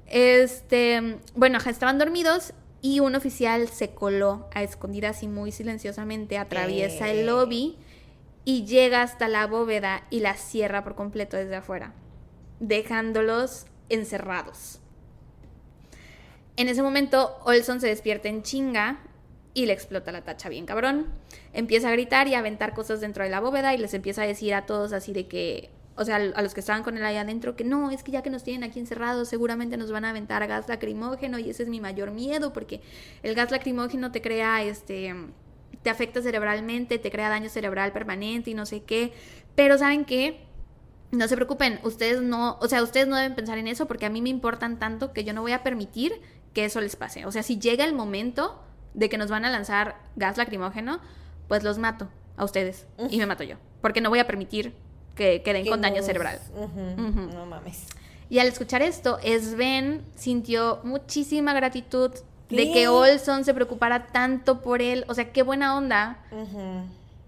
Este, 0.05 1.17
bueno, 1.34 1.57
estaban 1.65 1.97
dormidos 1.97 2.53
y 2.81 2.99
un 2.99 3.15
oficial 3.15 3.67
se 3.69 3.91
coló 3.91 4.47
a 4.53 4.61
escondidas 4.61 5.23
y 5.23 5.27
muy 5.27 5.51
silenciosamente 5.51 6.38
atraviesa 6.38 7.09
el 7.09 7.25
lobby 7.25 7.77
y 8.45 8.65
llega 8.65 9.01
hasta 9.01 9.27
la 9.27 9.47
bóveda 9.47 10.03
y 10.09 10.19
la 10.19 10.35
cierra 10.35 10.84
por 10.84 10.95
completo 10.95 11.35
desde 11.35 11.55
afuera, 11.55 11.93
dejándolos 12.59 13.65
encerrados. 13.89 14.81
En 16.57 16.67
ese 16.67 16.81
momento, 16.81 17.39
Olson 17.45 17.79
se 17.79 17.88
despierta 17.88 18.27
en 18.27 18.43
chinga 18.43 18.99
y 19.53 19.65
le 19.67 19.73
explota 19.73 20.11
la 20.11 20.23
tacha 20.23 20.49
bien 20.49 20.65
cabrón. 20.65 21.07
Empieza 21.53 21.89
a 21.89 21.91
gritar 21.91 22.27
y 22.27 22.35
a 22.35 22.39
aventar 22.39 22.73
cosas 22.73 22.99
dentro 22.99 23.23
de 23.23 23.29
la 23.29 23.39
bóveda 23.39 23.73
y 23.73 23.77
les 23.77 23.93
empieza 23.93 24.23
a 24.23 24.27
decir 24.27 24.53
a 24.53 24.65
todos 24.65 24.91
así 24.91 25.13
de 25.13 25.27
que 25.27 25.69
o 25.97 26.05
sea, 26.05 26.17
a 26.17 26.41
los 26.43 26.53
que 26.53 26.59
estaban 26.59 26.84
con 26.84 26.95
él 26.95 27.03
ahí 27.03 27.17
adentro, 27.17 27.55
que 27.55 27.63
no, 27.63 27.89
es 27.89 28.03
que 28.03 28.11
ya 28.11 28.21
que 28.21 28.29
nos 28.29 28.43
tienen 28.43 28.63
aquí 28.69 28.79
encerrados, 28.79 29.27
seguramente 29.27 29.77
nos 29.77 29.91
van 29.91 30.05
a 30.05 30.11
aventar 30.11 30.45
gas 30.47 30.69
lacrimógeno 30.69 31.39
y 31.39 31.49
ese 31.49 31.63
es 31.63 31.69
mi 31.69 31.81
mayor 31.81 32.11
miedo, 32.11 32.53
porque 32.53 32.81
el 33.23 33.34
gas 33.34 33.49
lacrimógeno 33.49 34.11
te 34.11 34.21
crea, 34.21 34.61
este, 34.61 35.15
te 35.81 35.89
afecta 35.89 36.21
cerebralmente, 36.21 36.99
te 36.99 37.09
crea 37.09 37.29
daño 37.29 37.49
cerebral 37.49 37.93
permanente 37.93 38.51
y 38.51 38.53
no 38.53 38.67
sé 38.67 38.84
qué. 38.84 39.11
Pero 39.55 39.79
¿saben 39.79 40.05
qué? 40.05 40.45
No 41.11 41.27
se 41.27 41.35
preocupen, 41.35 41.79
ustedes 41.81 42.21
no, 42.21 42.59
o 42.61 42.67
sea, 42.67 42.84
ustedes 42.84 43.07
no 43.07 43.15
deben 43.15 43.34
pensar 43.34 43.57
en 43.57 43.67
eso 43.67 43.88
porque 43.88 44.05
a 44.05 44.09
mí 44.11 44.21
me 44.21 44.29
importan 44.29 44.77
tanto 44.77 45.13
que 45.13 45.23
yo 45.23 45.34
no 45.34 45.41
voy 45.41 45.53
a 45.53 45.63
permitir 45.63 46.21
que 46.57 46.65
eso 46.65 46.81
les 46.81 46.95
pase. 46.95 47.23
O 47.27 47.31
sea, 47.31 47.43
si 47.43 47.59
llega 47.59 47.85
el 47.85 47.93
momento 47.93 48.59
de 48.95 49.09
que 49.09 49.19
nos 49.19 49.29
van 49.29 49.45
a 49.45 49.51
lanzar 49.51 49.95
gas 50.15 50.38
lacrimógeno, 50.38 50.99
pues 51.47 51.61
los 51.61 51.77
mato 51.77 52.09
a 52.35 52.43
ustedes 52.43 52.88
y 53.11 53.19
me 53.19 53.27
mato 53.27 53.43
yo, 53.43 53.57
porque 53.79 54.01
no 54.01 54.09
voy 54.09 54.17
a 54.17 54.25
permitir 54.25 54.73
que 55.13 55.43
queden 55.43 55.67
con 55.67 55.81
daño 55.81 56.01
cerebral. 56.01 56.39
No 56.55 57.45
mames. 57.45 57.85
Y 58.31 58.39
al 58.39 58.47
escuchar 58.47 58.81
esto, 58.81 59.19
Sven 59.21 60.03
sintió 60.15 60.79
muchísima 60.84 61.53
gratitud 61.53 62.09
de 62.49 62.71
que 62.71 62.88
Olson 62.88 63.45
se 63.45 63.53
preocupara 63.53 64.07
tanto 64.07 64.63
por 64.63 64.81
él. 64.81 65.05
O 65.09 65.13
sea, 65.13 65.31
qué 65.31 65.43
buena 65.43 65.77
onda 65.77 66.25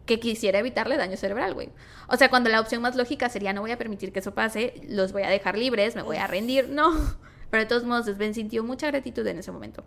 que 0.08 0.20
quisiera 0.20 0.58
evitarle 0.58 0.98
daño 0.98 1.18
cerebral, 1.18 1.54
güey. 1.54 1.70
O 2.08 2.18
sea, 2.18 2.32
cuando 2.32 2.50
la 2.50 2.60
opción 2.62 2.82
más 2.82 2.96
lógica 2.96 3.30
sería 3.30 3.54
no 3.54 3.62
voy 3.62 3.70
a 3.70 3.78
permitir 3.78 4.12
que 4.12 4.22
eso 4.22 4.34
pase, 4.34 4.82
los 4.90 5.12
voy 5.12 5.22
a 5.22 5.30
dejar 5.30 5.56
libres, 5.56 5.96
me 5.96 6.02
voy 6.02 6.18
a 6.18 6.26
rendir. 6.26 6.68
No. 6.74 6.90
Pero 7.50 7.64
de 7.64 7.68
todos 7.68 7.84
modos, 7.84 8.06
Sven 8.06 8.34
sintió 8.34 8.64
mucha 8.64 8.88
gratitud 8.88 9.26
en 9.28 9.40
ese 9.40 9.52
momento. 9.52 9.84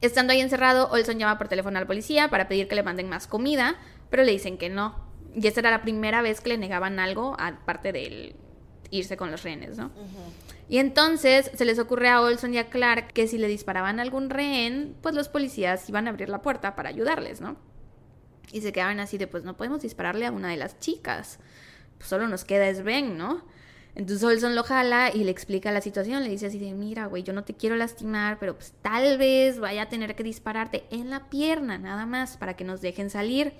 Estando 0.00 0.32
ahí 0.32 0.40
encerrado, 0.40 0.90
Olson 0.90 1.18
llama 1.18 1.38
por 1.38 1.48
teléfono 1.48 1.78
a 1.78 1.80
la 1.80 1.86
policía 1.86 2.28
para 2.28 2.48
pedir 2.48 2.68
que 2.68 2.74
le 2.74 2.82
manden 2.82 3.08
más 3.08 3.26
comida, 3.26 3.76
pero 4.10 4.22
le 4.22 4.32
dicen 4.32 4.58
que 4.58 4.68
no, 4.68 4.96
y 5.34 5.46
esta 5.46 5.60
era 5.60 5.70
la 5.70 5.82
primera 5.82 6.22
vez 6.22 6.40
que 6.40 6.50
le 6.50 6.58
negaban 6.58 6.98
algo, 6.98 7.36
aparte 7.38 7.92
del 7.92 8.36
irse 8.90 9.16
con 9.16 9.30
los 9.30 9.42
rehenes, 9.42 9.76
¿no? 9.76 9.90
Y 10.68 10.78
entonces 10.78 11.50
se 11.54 11.64
les 11.64 11.78
ocurre 11.78 12.08
a 12.08 12.20
Olson 12.20 12.54
y 12.54 12.58
a 12.58 12.70
Clark 12.70 13.12
que 13.12 13.26
si 13.26 13.38
le 13.38 13.48
disparaban 13.48 13.98
a 13.98 14.02
algún 14.02 14.30
rehén, 14.30 14.96
pues 15.02 15.14
los 15.14 15.28
policías 15.28 15.88
iban 15.88 16.06
a 16.06 16.10
abrir 16.10 16.28
la 16.28 16.42
puerta 16.42 16.74
para 16.76 16.88
ayudarles, 16.88 17.40
¿no? 17.40 17.56
Y 18.52 18.60
se 18.60 18.72
quedaban 18.72 19.00
así 19.00 19.18
de, 19.18 19.26
pues 19.26 19.44
no 19.44 19.56
podemos 19.56 19.82
dispararle 19.82 20.26
a 20.26 20.32
una 20.32 20.48
de 20.48 20.56
las 20.56 20.78
chicas. 20.78 21.40
Pues 21.98 22.08
solo 22.08 22.28
nos 22.28 22.44
queda 22.44 22.72
Sven, 22.72 23.18
¿no? 23.18 23.44
Entonces 23.96 24.24
Olson 24.24 24.56
lo 24.56 24.64
jala 24.64 25.10
y 25.14 25.22
le 25.22 25.30
explica 25.30 25.70
la 25.70 25.80
situación, 25.80 26.24
le 26.24 26.30
dice 26.30 26.46
así 26.46 26.58
de, 26.58 26.72
mira, 26.72 27.06
güey, 27.06 27.22
yo 27.22 27.32
no 27.32 27.44
te 27.44 27.54
quiero 27.54 27.76
lastimar, 27.76 28.38
pero 28.40 28.56
pues 28.56 28.74
tal 28.82 29.18
vez 29.18 29.60
vaya 29.60 29.82
a 29.82 29.88
tener 29.88 30.16
que 30.16 30.24
dispararte 30.24 30.84
en 30.90 31.10
la 31.10 31.28
pierna, 31.30 31.78
nada 31.78 32.04
más, 32.04 32.36
para 32.36 32.56
que 32.56 32.64
nos 32.64 32.80
dejen 32.80 33.08
salir. 33.08 33.52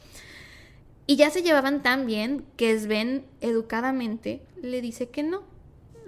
Y 1.06 1.16
ya 1.16 1.30
se 1.30 1.42
llevaban 1.42 1.82
tan 1.82 2.06
bien 2.06 2.44
que 2.56 2.76
Sven 2.78 3.24
educadamente 3.40 4.42
le 4.60 4.80
dice 4.80 5.08
que 5.08 5.22
no, 5.22 5.44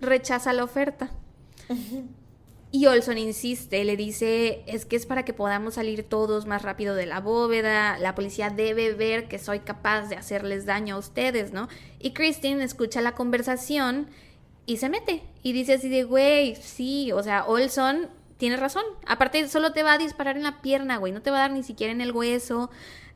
rechaza 0.01 0.53
la 0.53 0.65
oferta. 0.65 1.11
Y 2.77 2.85
Olson 2.85 3.17
insiste, 3.17 3.83
le 3.85 3.97
dice, 3.97 4.63
es 4.67 4.85
que 4.85 4.97
es 4.97 5.07
para 5.07 5.25
que 5.25 5.33
podamos 5.33 5.77
salir 5.77 6.03
todos 6.03 6.45
más 6.45 6.61
rápido 6.61 6.95
de 6.95 7.07
la 7.07 7.21
bóveda, 7.21 7.97
la 7.97 8.15
policía 8.15 8.51
debe 8.51 8.93
ver 8.93 9.29
que 9.29 9.39
soy 9.39 9.61
capaz 9.61 10.11
de 10.11 10.17
hacerles 10.17 10.67
daño 10.67 10.97
a 10.97 10.99
ustedes, 10.99 11.55
¿no? 11.55 11.69
Y 11.99 12.11
Christine 12.11 12.63
escucha 12.63 13.01
la 13.01 13.13
conversación 13.13 14.09
y 14.67 14.77
se 14.77 14.91
mete 14.91 15.23
y 15.43 15.55
dice 15.55 15.73
así 15.73 15.89
de, 15.89 16.05
güey, 16.05 16.55
sí, 16.57 17.13
o 17.13 17.23
sea, 17.23 17.47
Olson 17.47 18.11
tiene 18.37 18.59
razón. 18.59 18.85
Aparte, 19.07 19.49
solo 19.49 19.73
te 19.73 19.83
va 19.83 19.95
a 19.95 19.99
disparar 19.99 20.37
en 20.37 20.43
la 20.43 20.61
pierna, 20.61 20.99
güey, 20.99 21.15
no 21.15 21.23
te 21.23 21.31
va 21.31 21.39
a 21.39 21.49
dar 21.49 21.53
ni 21.53 21.63
siquiera 21.63 21.95
en 21.95 22.03
el 22.03 22.13
hueso. 22.13 22.69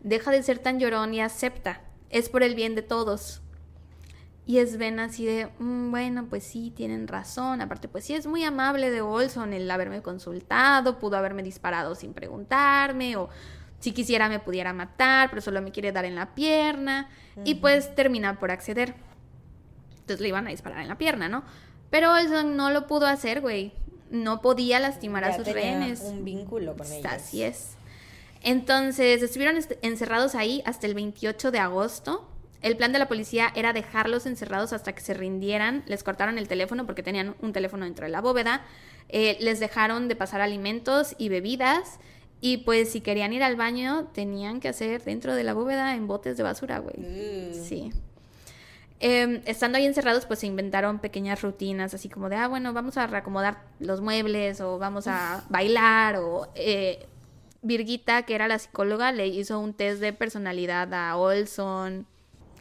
Deja 0.03 0.31
de 0.31 0.43
ser 0.43 0.59
tan 0.59 0.81
llorón 0.81 1.12
y 1.12 1.20
acepta. 1.20 1.82
Es 2.09 2.31
por 2.31 2.43
el 2.43 2.55
bien 2.55 2.74
de 2.74 2.81
todos. 2.81 3.43
Y 4.51 4.59
es 4.59 4.78
Ben 4.78 4.98
así 4.98 5.24
de, 5.24 5.48
mm, 5.60 5.93
bueno, 5.93 6.27
pues 6.28 6.43
sí, 6.43 6.72
tienen 6.74 7.06
razón. 7.06 7.60
Aparte, 7.60 7.86
pues 7.86 8.05
sí, 8.05 8.16
es 8.16 8.27
muy 8.27 8.43
amable 8.43 8.90
de 8.90 9.01
Olson 9.01 9.52
el 9.52 9.70
haberme 9.70 10.02
consultado, 10.02 10.98
pudo 10.98 11.16
haberme 11.16 11.44
disparado 11.44 11.94
sin 11.94 12.14
preguntarme, 12.14 13.14
o 13.14 13.28
si 13.78 13.93
quisiera 13.93 14.28
me 14.28 14.40
pudiera 14.40 14.72
matar, 14.72 15.31
pero 15.31 15.40
solo 15.40 15.62
me 15.62 15.70
quiere 15.70 15.93
dar 15.93 16.05
en 16.05 16.16
la 16.16 16.35
pierna. 16.35 17.09
Y 17.44 17.55
pues 17.55 17.94
termina 17.94 18.40
por 18.40 18.51
acceder. 18.51 18.97
Entonces 19.93 20.20
le 20.20 20.27
iban 20.27 20.48
a 20.48 20.51
disparar 20.51 20.81
en 20.81 20.89
la 20.89 20.98
pierna, 20.98 21.28
¿no? 21.28 21.44
Pero 21.89 22.12
Olson 22.12 22.56
no 22.56 22.70
lo 22.70 22.89
pudo 22.89 23.06
hacer, 23.06 23.43
güey. 23.43 23.72
No 24.10 24.40
podía 24.40 24.81
lastimar 24.81 25.22
a 25.22 25.36
sus 25.36 25.47
rehenes. 25.47 26.01
Un 26.01 26.24
vínculo 26.24 26.77
con 26.77 26.90
ellos. 26.90 27.06
Así 27.06 27.44
es. 27.44 27.77
Entonces 28.43 29.22
estuvieron 29.22 29.60
encerrados 29.82 30.35
ahí 30.35 30.60
hasta 30.66 30.89
el 30.89 30.94
28 30.94 31.52
de 31.52 31.60
agosto 31.60 32.27
el 32.62 32.77
plan 32.77 32.93
de 32.93 32.99
la 32.99 33.09
policía 33.09 33.53
era 33.55 33.73
dejarlos 33.73 34.27
encerrados 34.27 34.73
hasta 34.73 34.93
que 34.93 35.01
se 35.01 35.15
rindieran. 35.15 35.82
Les 35.87 36.05
cortaron 36.05 36.39
el 36.39 36.49
teléfono 36.49 36.87
porque 36.87 37.03
tenían 37.03 37.35
un 37.41 37.53
teléfono 37.53 37.85
dentro 37.85 38.05
de 38.05 38.12
la 38.12 38.20
bóveda. 38.20 38.62
Eh, 39.09 39.39
les 39.41 39.61
dejaron 39.61 40.09
de 40.09 40.16
pasar 40.16 40.41
alimentos 40.41 41.15
y 41.19 41.28
bebidas. 41.28 41.99
Y 42.43 42.59
pues 42.59 42.91
si 42.91 43.01
querían 43.01 43.32
ir 43.32 43.43
al 43.43 43.57
baño, 43.57 44.09
tenían 44.12 44.61
que 44.61 44.69
hacer 44.69 45.03
dentro 45.05 45.35
de 45.35 45.45
la 45.45 45.55
bóveda 45.55 45.95
en 45.95 46.07
botes 46.07 46.37
de 46.37 46.43
basura, 46.43 46.78
güey. 46.78 46.97
Mm. 46.99 47.55
Sí. 47.55 47.93
Em, 48.99 49.41
estando 49.47 49.78
ahí 49.78 49.87
encerrados, 49.87 50.27
pues 50.27 50.41
se 50.41 50.47
inventaron 50.47 50.99
pequeñas 50.99 51.41
rutinas, 51.41 51.95
así 51.95 52.11
como 52.11 52.28
de, 52.28 52.37
ah, 52.37 52.49
bueno, 52.49 52.74
vamos 52.74 52.99
a 52.99 53.07
reacomodar 53.07 53.65
los 53.78 54.03
muebles 54.03 54.61
o 54.61 54.78
vamos 54.78 55.07
a 55.07 55.45
bailar 55.49 56.16
o... 56.16 56.49
Eh, 56.55 57.07
Virgita, 57.62 58.23
que 58.23 58.35
era 58.35 58.49
la 58.49 58.59
psicóloga, 58.59 59.12
le 59.12 59.27
hizo 59.27 59.61
un 59.61 59.74
test 59.74 60.01
de 60.01 60.15
personalidad 60.15 60.93
a 60.95 61.16
Olson. 61.19 62.07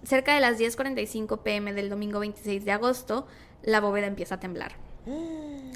Cerca 0.03 0.33
de 0.33 0.39
las 0.39 0.59
10.45 0.59 1.41
pm 1.41 1.73
del 1.73 1.89
domingo 1.89 2.19
26 2.19 2.65
de 2.65 2.71
agosto, 2.71 3.27
la 3.63 3.81
bóveda 3.81 4.07
empieza 4.07 4.35
a 4.35 4.39
temblar. 4.39 4.73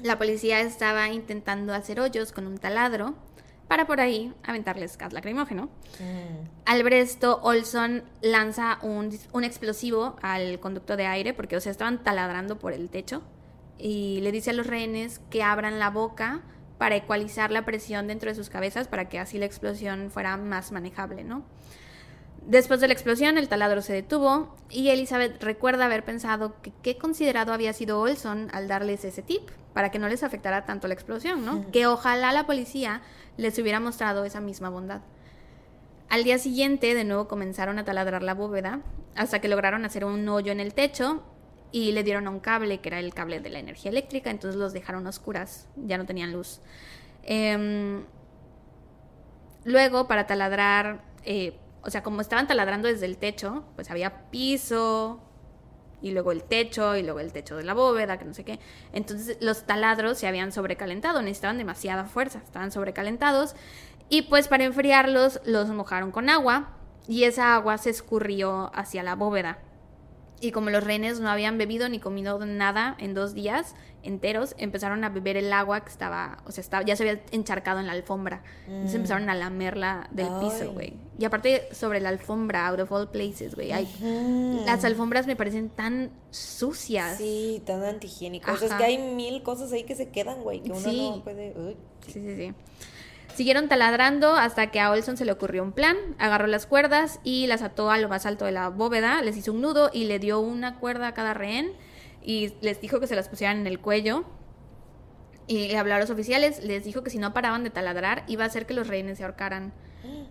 La 0.02 0.18
policía 0.18 0.60
estaba 0.60 1.08
intentando 1.08 1.74
hacer 1.74 2.00
hoyos 2.00 2.32
con 2.32 2.46
un 2.46 2.58
taladro 2.58 3.14
para 3.68 3.86
por 3.86 4.00
ahí 4.00 4.32
aventarles 4.44 4.96
gas 4.98 5.12
lacrimógeno. 5.12 5.64
Mm. 5.98 6.46
Al 6.66 6.82
ver 6.82 6.94
esto, 6.94 7.40
Olson 7.42 8.04
lanza 8.20 8.78
un, 8.82 9.18
un 9.32 9.44
explosivo 9.44 10.16
al 10.22 10.60
conducto 10.60 10.96
de 10.96 11.06
aire 11.06 11.32
porque, 11.32 11.56
o 11.56 11.60
sea, 11.60 11.72
estaban 11.72 12.02
taladrando 12.02 12.58
por 12.58 12.72
el 12.72 12.90
techo 12.90 13.22
y 13.78 14.20
le 14.20 14.32
dice 14.32 14.50
a 14.50 14.52
los 14.52 14.66
rehenes 14.66 15.20
que 15.30 15.42
abran 15.42 15.78
la 15.78 15.90
boca 15.90 16.42
para 16.78 16.96
ecualizar 16.96 17.50
la 17.50 17.64
presión 17.64 18.06
dentro 18.06 18.30
de 18.30 18.34
sus 18.34 18.50
cabezas 18.50 18.88
para 18.88 19.08
que 19.08 19.18
así 19.18 19.38
la 19.38 19.46
explosión 19.46 20.10
fuera 20.10 20.36
más 20.36 20.72
manejable, 20.72 21.24
¿no? 21.24 21.44
Después 22.46 22.80
de 22.80 22.88
la 22.88 22.92
explosión, 22.92 23.38
el 23.38 23.48
taladro 23.48 23.80
se 23.80 23.94
detuvo 23.94 24.54
y 24.68 24.90
Elizabeth 24.90 25.42
recuerda 25.42 25.86
haber 25.86 26.04
pensado 26.04 26.60
que 26.60 26.72
qué 26.82 26.98
considerado 26.98 27.54
había 27.54 27.72
sido 27.72 28.00
Olson 28.00 28.48
al 28.52 28.68
darles 28.68 29.04
ese 29.04 29.22
tip 29.22 29.48
para 29.72 29.90
que 29.90 29.98
no 29.98 30.08
les 30.08 30.22
afectara 30.22 30.66
tanto 30.66 30.86
la 30.86 30.94
explosión, 30.94 31.44
¿no? 31.44 31.70
Que 31.72 31.86
ojalá 31.86 32.32
la 32.32 32.46
policía 32.46 33.00
les 33.38 33.58
hubiera 33.58 33.80
mostrado 33.80 34.24
esa 34.24 34.40
misma 34.40 34.68
bondad. 34.68 35.00
Al 36.10 36.22
día 36.22 36.38
siguiente, 36.38 36.94
de 36.94 37.04
nuevo 37.04 37.28
comenzaron 37.28 37.78
a 37.78 37.84
taladrar 37.84 38.22
la 38.22 38.34
bóveda 38.34 38.82
hasta 39.16 39.40
que 39.40 39.48
lograron 39.48 39.84
hacer 39.84 40.04
un 40.04 40.28
hoyo 40.28 40.52
en 40.52 40.60
el 40.60 40.74
techo 40.74 41.24
y 41.72 41.92
le 41.92 42.04
dieron 42.04 42.26
a 42.26 42.30
un 42.30 42.40
cable 42.40 42.78
que 42.78 42.90
era 42.90 43.00
el 43.00 43.14
cable 43.14 43.40
de 43.40 43.50
la 43.50 43.58
energía 43.58 43.90
eléctrica, 43.90 44.30
entonces 44.30 44.60
los 44.60 44.72
dejaron 44.72 45.06
oscuras, 45.06 45.66
ya 45.76 45.98
no 45.98 46.04
tenían 46.04 46.30
luz. 46.30 46.60
Em, 47.24 48.04
luego, 49.64 50.06
para 50.06 50.26
taladrar, 50.26 51.02
eh, 51.24 51.58
o 51.84 51.90
sea, 51.90 52.02
como 52.02 52.20
estaban 52.20 52.46
taladrando 52.46 52.88
desde 52.88 53.06
el 53.06 53.18
techo, 53.18 53.64
pues 53.74 53.90
había 53.90 54.30
piso 54.30 55.20
y 56.00 56.10
luego 56.10 56.32
el 56.32 56.44
techo 56.44 56.96
y 56.96 57.02
luego 57.02 57.20
el 57.20 57.32
techo 57.32 57.56
de 57.56 57.64
la 57.64 57.74
bóveda, 57.74 58.18
que 58.18 58.24
no 58.24 58.34
sé 58.34 58.44
qué. 58.44 58.60
Entonces 58.92 59.38
los 59.40 59.64
taladros 59.64 60.18
se 60.18 60.26
habían 60.26 60.52
sobrecalentado, 60.52 61.22
necesitaban 61.22 61.58
demasiada 61.58 62.04
fuerza, 62.04 62.40
estaban 62.44 62.72
sobrecalentados 62.72 63.54
y 64.08 64.22
pues 64.22 64.48
para 64.48 64.64
enfriarlos 64.64 65.40
los 65.44 65.68
mojaron 65.68 66.10
con 66.10 66.28
agua 66.28 66.76
y 67.08 67.24
esa 67.24 67.54
agua 67.54 67.78
se 67.78 67.90
escurrió 67.90 68.70
hacia 68.74 69.02
la 69.02 69.14
bóveda. 69.14 69.58
Y 70.40 70.52
como 70.52 70.68
los 70.68 70.84
rehenes 70.84 71.20
no 71.20 71.30
habían 71.30 71.56
bebido 71.56 71.88
ni 71.88 72.00
comido 72.00 72.44
nada 72.44 72.96
en 72.98 73.14
dos 73.14 73.32
días 73.34 73.74
enteros, 74.04 74.54
empezaron 74.58 75.02
a 75.04 75.08
beber 75.08 75.36
el 75.36 75.52
agua 75.52 75.80
que 75.84 75.90
estaba, 75.90 76.38
o 76.46 76.52
sea, 76.52 76.62
estaba, 76.62 76.84
ya 76.84 76.94
se 76.96 77.08
había 77.08 77.22
encharcado 77.32 77.80
en 77.80 77.86
la 77.86 77.92
alfombra. 77.92 78.42
Entonces 78.66 78.92
Mm. 78.92 78.96
empezaron 78.96 79.30
a 79.30 79.34
lamerla 79.34 80.08
del 80.10 80.28
piso, 80.40 80.72
güey. 80.72 80.94
Y 81.18 81.24
aparte, 81.24 81.68
sobre 81.72 82.00
la 82.00 82.08
alfombra, 82.10 82.66
out 82.68 82.80
of 82.80 82.92
all 82.92 83.08
places, 83.10 83.54
güey. 83.54 83.70
Las 84.64 84.84
alfombras 84.84 85.26
me 85.26 85.36
parecen 85.36 85.68
tan 85.70 86.10
sucias. 86.30 87.18
Sí, 87.18 87.62
tan 87.66 87.82
antihigiénico. 87.84 88.50
O 88.52 88.56
sea, 88.56 88.68
es 88.68 88.74
que 88.74 88.84
hay 88.84 88.98
mil 88.98 89.42
cosas 89.42 89.72
ahí 89.72 89.84
que 89.84 89.94
se 89.96 90.08
quedan, 90.10 90.42
güey, 90.42 90.60
que 90.60 90.70
uno 90.70 90.80
Sí. 90.80 91.10
no 91.16 91.22
puede. 91.24 91.52
Uy, 91.56 91.76
Sí, 92.06 92.12
sí, 92.20 92.36
sí. 92.36 92.54
Siguieron 93.34 93.68
taladrando 93.68 94.34
hasta 94.36 94.70
que 94.70 94.78
a 94.78 94.90
Olson 94.92 95.16
se 95.16 95.24
le 95.24 95.32
ocurrió 95.32 95.62
un 95.64 95.72
plan. 95.72 95.96
Agarró 96.18 96.46
las 96.46 96.66
cuerdas 96.66 97.18
y 97.24 97.48
las 97.48 97.62
ató 97.62 97.90
a 97.90 97.98
lo 97.98 98.08
más 98.08 98.26
alto 98.26 98.44
de 98.44 98.52
la 98.52 98.68
bóveda, 98.68 99.22
les 99.22 99.36
hizo 99.36 99.52
un 99.52 99.60
nudo 99.60 99.90
y 99.92 100.04
le 100.04 100.20
dio 100.20 100.38
una 100.38 100.78
cuerda 100.78 101.08
a 101.08 101.14
cada 101.14 101.34
rehén 101.34 101.72
y 102.24 102.54
les 102.60 102.80
dijo 102.80 103.00
que 103.00 103.06
se 103.06 103.14
las 103.14 103.28
pusieran 103.28 103.58
en 103.58 103.66
el 103.66 103.78
cuello. 103.80 104.24
Y 105.46 105.68
le 105.68 105.76
habló 105.76 105.94
a 105.94 105.98
los 105.98 106.08
oficiales, 106.08 106.64
les 106.64 106.84
dijo 106.84 107.02
que 107.02 107.10
si 107.10 107.18
no 107.18 107.34
paraban 107.34 107.64
de 107.64 107.70
taladrar 107.70 108.24
iba 108.28 108.44
a 108.44 108.46
hacer 108.46 108.64
que 108.66 108.72
los 108.72 108.88
rehenes 108.88 109.18
se 109.18 109.24
ahorcaran. 109.24 109.72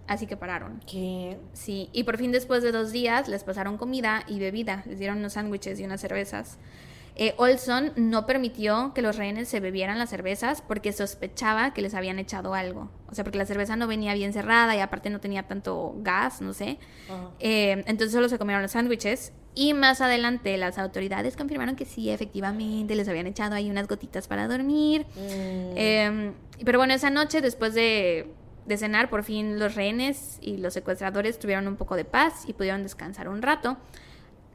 Así 0.08 0.28
que 0.28 0.38
pararon. 0.38 0.82
¿Qué? 0.86 1.38
Sí, 1.54 1.90
y 1.94 2.04
por 2.04 2.18
fin 2.18 2.32
después 2.32 2.62
de 2.62 2.72
dos 2.72 2.92
días 2.92 3.28
les 3.28 3.44
pasaron 3.44 3.78
comida 3.78 4.24
y 4.28 4.40
bebida, 4.40 4.84
les 4.86 5.00
dieron 5.00 5.20
unos 5.20 5.34
sándwiches 5.34 5.80
y 5.80 5.86
unas 5.86 6.02
cervezas. 6.02 6.58
Eh, 7.16 7.36
Olson 7.38 7.94
no 7.96 8.26
permitió 8.26 8.92
que 8.96 9.04
los 9.04 9.18
rehenes 9.18 9.48
se 9.48 9.60
bebieran 9.60 10.00
las 10.00 10.10
cervezas 10.10 10.62
porque 10.62 10.92
sospechaba 10.94 11.74
que 11.74 11.82
les 11.82 11.94
habían 11.94 12.18
echado 12.18 12.56
algo. 12.56 12.90
O 13.10 13.16
sea, 13.16 13.24
porque 13.24 13.38
la 13.38 13.46
cerveza 13.46 13.76
no 13.76 13.88
venía 13.88 14.14
bien 14.16 14.34
cerrada 14.34 14.76
y 14.76 14.80
aparte 14.80 15.12
no 15.12 15.20
tenía 15.20 15.44
tanto 15.44 15.96
gas, 16.00 16.42
no 16.42 16.54
sé. 16.54 16.80
Eh, 17.40 17.84
entonces 17.86 18.12
solo 18.12 18.30
se 18.30 18.40
comieron 18.40 18.64
los 18.64 18.72
sándwiches. 18.72 19.32
Y 19.56 19.76
más 19.76 20.02
adelante 20.02 20.58
las 20.58 20.80
autoridades 20.80 21.38
confirmaron 21.38 21.76
que 21.76 21.86
sí, 21.86 22.10
efectivamente, 22.10 22.96
les 22.96 23.08
habían 23.08 23.28
echado 23.28 23.54
ahí 23.54 23.70
unas 23.70 23.88
gotitas 23.88 24.28
para 24.28 24.48
dormir. 24.48 25.06
Mm. 25.16 25.74
Eh, 25.76 26.34
pero 26.66 26.80
bueno, 26.80 26.96
esa 26.96 27.12
noche, 27.12 27.42
después 27.42 27.76
de, 27.76 28.34
de 28.66 28.78
cenar, 28.78 29.12
por 29.12 29.24
fin 29.24 29.60
los 29.60 29.76
rehenes 29.76 30.40
y 30.42 30.58
los 30.58 30.74
secuestradores 30.74 31.38
tuvieron 31.38 31.68
un 31.68 31.76
poco 31.76 31.96
de 31.96 32.06
paz 32.06 32.46
y 32.48 32.54
pudieron 32.54 32.82
descansar 32.82 33.30
un 33.30 33.44
rato. 33.44 33.78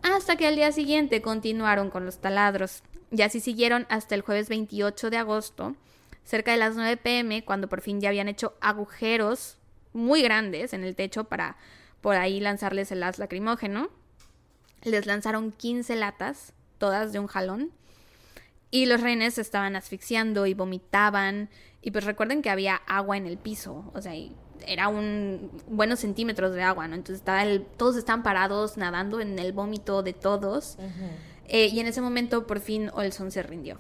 Hasta 0.03 0.37
que 0.37 0.47
al 0.47 0.57
día 0.57 0.73
siguiente 0.73 1.23
continuaron 1.23 1.91
con 1.91 2.05
los 2.05 2.19
taladros. 2.19 2.83
Y 3.11 3.23
así 3.23 3.41
siguieron 3.41 3.87
hasta 3.89 4.15
el 4.15 4.21
jueves 4.21 4.49
28 4.49 5.11
de 5.11 5.17
agosto, 5.17 5.75
cerca 6.25 6.53
de 6.53 6.59
las 6.59 6.77
9 6.77 6.99
pm, 6.99 7.45
cuando 7.45 7.69
por 7.69 7.81
fin 7.81 8.01
ya 8.01 8.11
habían 8.11 8.29
hecho 8.29 8.55
agujeros 8.61 9.57
muy 9.93 10.23
grandes 10.23 10.73
en 10.73 10.85
el 10.85 10.95
techo 10.95 11.25
para 11.25 11.57
por 12.01 12.17
ahí 12.17 12.41
lanzarles 12.41 12.93
el 12.93 13.01
gas 13.01 13.19
lacrimógeno. 13.19 13.89
Les 14.83 15.07
lanzaron 15.07 15.53
15 15.53 15.97
latas, 15.97 16.53
todas 16.79 17.13
de 17.13 17.19
un 17.19 17.27
jalón. 17.27 17.73
Y 18.71 18.87
los 18.87 19.01
rehenes 19.01 19.35
se 19.35 19.41
estaban 19.41 19.77
asfixiando 19.77 20.47
y 20.47 20.55
vomitaban. 20.55 21.49
Y 21.81 21.91
pues 21.91 22.05
recuerden 22.05 22.43
que 22.43 22.51
había 22.51 22.77
agua 22.87 23.17
en 23.17 23.27
el 23.27 23.39
piso. 23.39 23.91
O 23.95 24.03
sea, 24.03 24.15
y 24.15 24.37
era 24.67 24.89
un 24.89 25.51
buenos 25.69 26.01
centímetros 26.01 26.55
de 26.55 26.63
agua, 26.63 26.89
¿no? 26.89 26.95
Entonces 26.95 27.21
estaba 27.21 27.43
el, 27.43 27.63
todos 27.77 27.97
estaban 27.97 28.23
parados 28.23 28.77
nadando 28.77 29.21
en 29.21 29.39
el 29.39 29.53
vómito 29.53 30.03
de 30.03 30.13
todos. 30.13 30.77
Eh, 31.47 31.69
y 31.69 31.81
en 31.81 31.87
ese 31.87 32.01
momento 32.01 32.47
por 32.47 32.61
fin 32.61 32.91
Olson 32.93 33.31
se 33.31 33.43
rindió. 33.43 33.79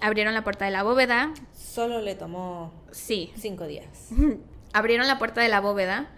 Abrieron 0.00 0.34
la 0.34 0.44
puerta 0.44 0.64
de 0.64 0.70
la 0.70 0.82
bóveda. 0.82 1.32
Solo 1.52 2.00
le 2.00 2.14
tomó 2.14 2.72
Sí, 2.90 3.32
cinco 3.36 3.66
días. 3.66 4.10
abrieron 4.72 5.06
la 5.06 5.18
puerta 5.18 5.40
de 5.40 5.48
la 5.48 5.60
bóveda 5.60 6.10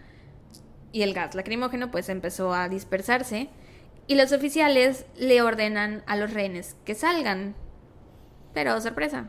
y 0.93 1.03
el 1.03 1.13
gas 1.13 1.35
lacrimógeno 1.35 1.91
pues 1.91 2.09
empezó 2.09 2.55
a 2.55 2.69
dispersarse 2.69 3.51
y 4.07 4.15
los 4.15 4.33
oficiales 4.33 5.05
le 5.17 5.43
ordenan 5.43 6.03
a 6.07 6.17
los 6.17 6.33
rehenes 6.33 6.77
que 6.85 6.95
salgan. 6.95 7.55
Pero 8.55 8.81
sorpresa, 8.81 9.29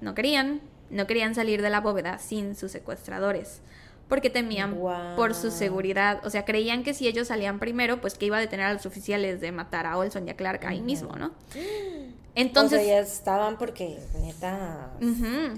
no 0.00 0.14
querían, 0.14 0.60
no 0.90 1.06
querían 1.06 1.34
salir 1.34 1.62
de 1.62 1.70
la 1.70 1.80
bóveda 1.80 2.18
sin 2.18 2.56
sus 2.56 2.72
secuestradores, 2.72 3.60
porque 4.08 4.30
temían 4.30 4.78
por 5.16 5.34
su 5.34 5.50
seguridad, 5.50 6.24
o 6.24 6.30
sea, 6.30 6.44
creían 6.44 6.82
que 6.82 6.94
si 6.94 7.06
ellos 7.06 7.28
salían 7.28 7.58
primero, 7.58 8.00
pues 8.00 8.14
que 8.14 8.26
iba 8.26 8.38
a 8.38 8.40
detener 8.40 8.66
a 8.66 8.72
los 8.72 8.86
oficiales 8.86 9.40
de 9.40 9.52
matar 9.52 9.86
a 9.86 9.96
Olson 9.98 10.26
y 10.26 10.30
a 10.30 10.36
Clark 10.36 10.64
ahí 10.66 10.80
mismo, 10.80 11.16
¿no? 11.16 11.32
Entonces... 12.34 12.80
O 12.80 12.82
sea, 12.84 12.94
ya 12.94 13.00
estaban 13.00 13.58
porque, 13.58 13.98
neta, 14.22 14.92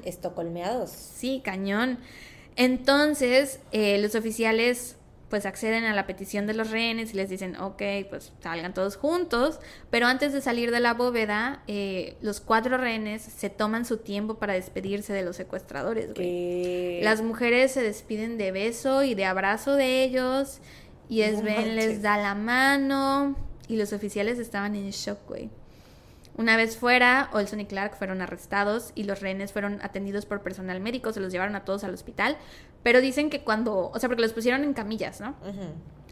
estocolmeados. 0.04 0.90
Sí, 0.90 1.42
cañón. 1.44 1.98
Entonces, 2.56 3.60
eh, 3.72 3.98
los 3.98 4.14
oficiales 4.14 4.96
pues 5.30 5.46
acceden 5.46 5.84
a 5.84 5.94
la 5.94 6.06
petición 6.06 6.46
de 6.46 6.54
los 6.54 6.70
rehenes 6.70 7.14
y 7.14 7.16
les 7.16 7.30
dicen, 7.30 7.56
ok, 7.56 7.82
pues 8.10 8.32
salgan 8.42 8.74
todos 8.74 8.96
juntos, 8.96 9.60
pero 9.88 10.06
antes 10.06 10.32
de 10.32 10.40
salir 10.40 10.72
de 10.72 10.80
la 10.80 10.92
bóveda, 10.92 11.62
eh, 11.68 12.16
los 12.20 12.40
cuatro 12.40 12.76
rehenes 12.76 13.22
se 13.22 13.48
toman 13.48 13.84
su 13.86 13.98
tiempo 13.98 14.34
para 14.34 14.54
despedirse 14.54 15.12
de 15.12 15.22
los 15.22 15.36
secuestradores, 15.36 16.12
güey. 16.14 17.00
Las 17.02 17.22
mujeres 17.22 17.70
se 17.72 17.82
despiden 17.82 18.36
de 18.36 18.50
beso 18.50 19.04
y 19.04 19.14
de 19.14 19.24
abrazo 19.24 19.76
de 19.76 20.02
ellos 20.02 20.58
y 21.08 21.22
No 21.22 21.38
Sven 21.38 21.76
les 21.76 22.02
da 22.02 22.18
la 22.18 22.34
mano 22.34 23.36
y 23.68 23.76
los 23.76 23.92
oficiales 23.92 24.40
estaban 24.40 24.74
en 24.74 24.90
shock, 24.90 25.18
güey. 25.28 25.48
Una 26.36 26.56
vez 26.56 26.76
fuera, 26.76 27.28
Olson 27.32 27.60
y 27.60 27.66
Clark 27.66 27.96
fueron 27.96 28.22
arrestados 28.22 28.92
y 28.94 29.04
los 29.04 29.20
rehenes 29.20 29.52
fueron 29.52 29.78
atendidos 29.82 30.24
por 30.24 30.40
personal 30.40 30.80
médico, 30.80 31.12
se 31.12 31.20
los 31.20 31.32
llevaron 31.32 31.54
a 31.54 31.64
todos 31.64 31.84
al 31.84 31.92
hospital, 31.92 32.38
pero 32.82 33.00
dicen 33.00 33.30
que 33.30 33.42
cuando, 33.42 33.90
o 33.92 33.98
sea, 33.98 34.08
porque 34.08 34.22
los 34.22 34.32
pusieron 34.32 34.64
en 34.64 34.72
camillas, 34.74 35.20
¿no? 35.20 35.34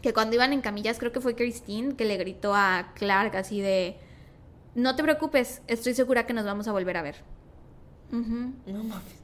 Que 0.01 0.13
cuando 0.13 0.35
iban 0.35 0.53
en 0.53 0.61
camillas, 0.61 0.97
creo 0.99 1.11
que 1.11 1.19
fue 1.21 1.35
Christine 1.35 1.95
que 1.95 2.05
le 2.05 2.17
gritó 2.17 2.53
a 2.55 2.91
Clark 2.95 3.35
así 3.35 3.61
de, 3.61 3.97
no 4.75 4.95
te 4.95 5.03
preocupes, 5.03 5.61
estoy 5.67 5.93
segura 5.93 6.25
que 6.25 6.33
nos 6.33 6.45
vamos 6.45 6.67
a 6.67 6.71
volver 6.71 6.97
a 6.97 7.01
ver. 7.01 7.15
No 8.11 8.83
mames. 8.83 9.19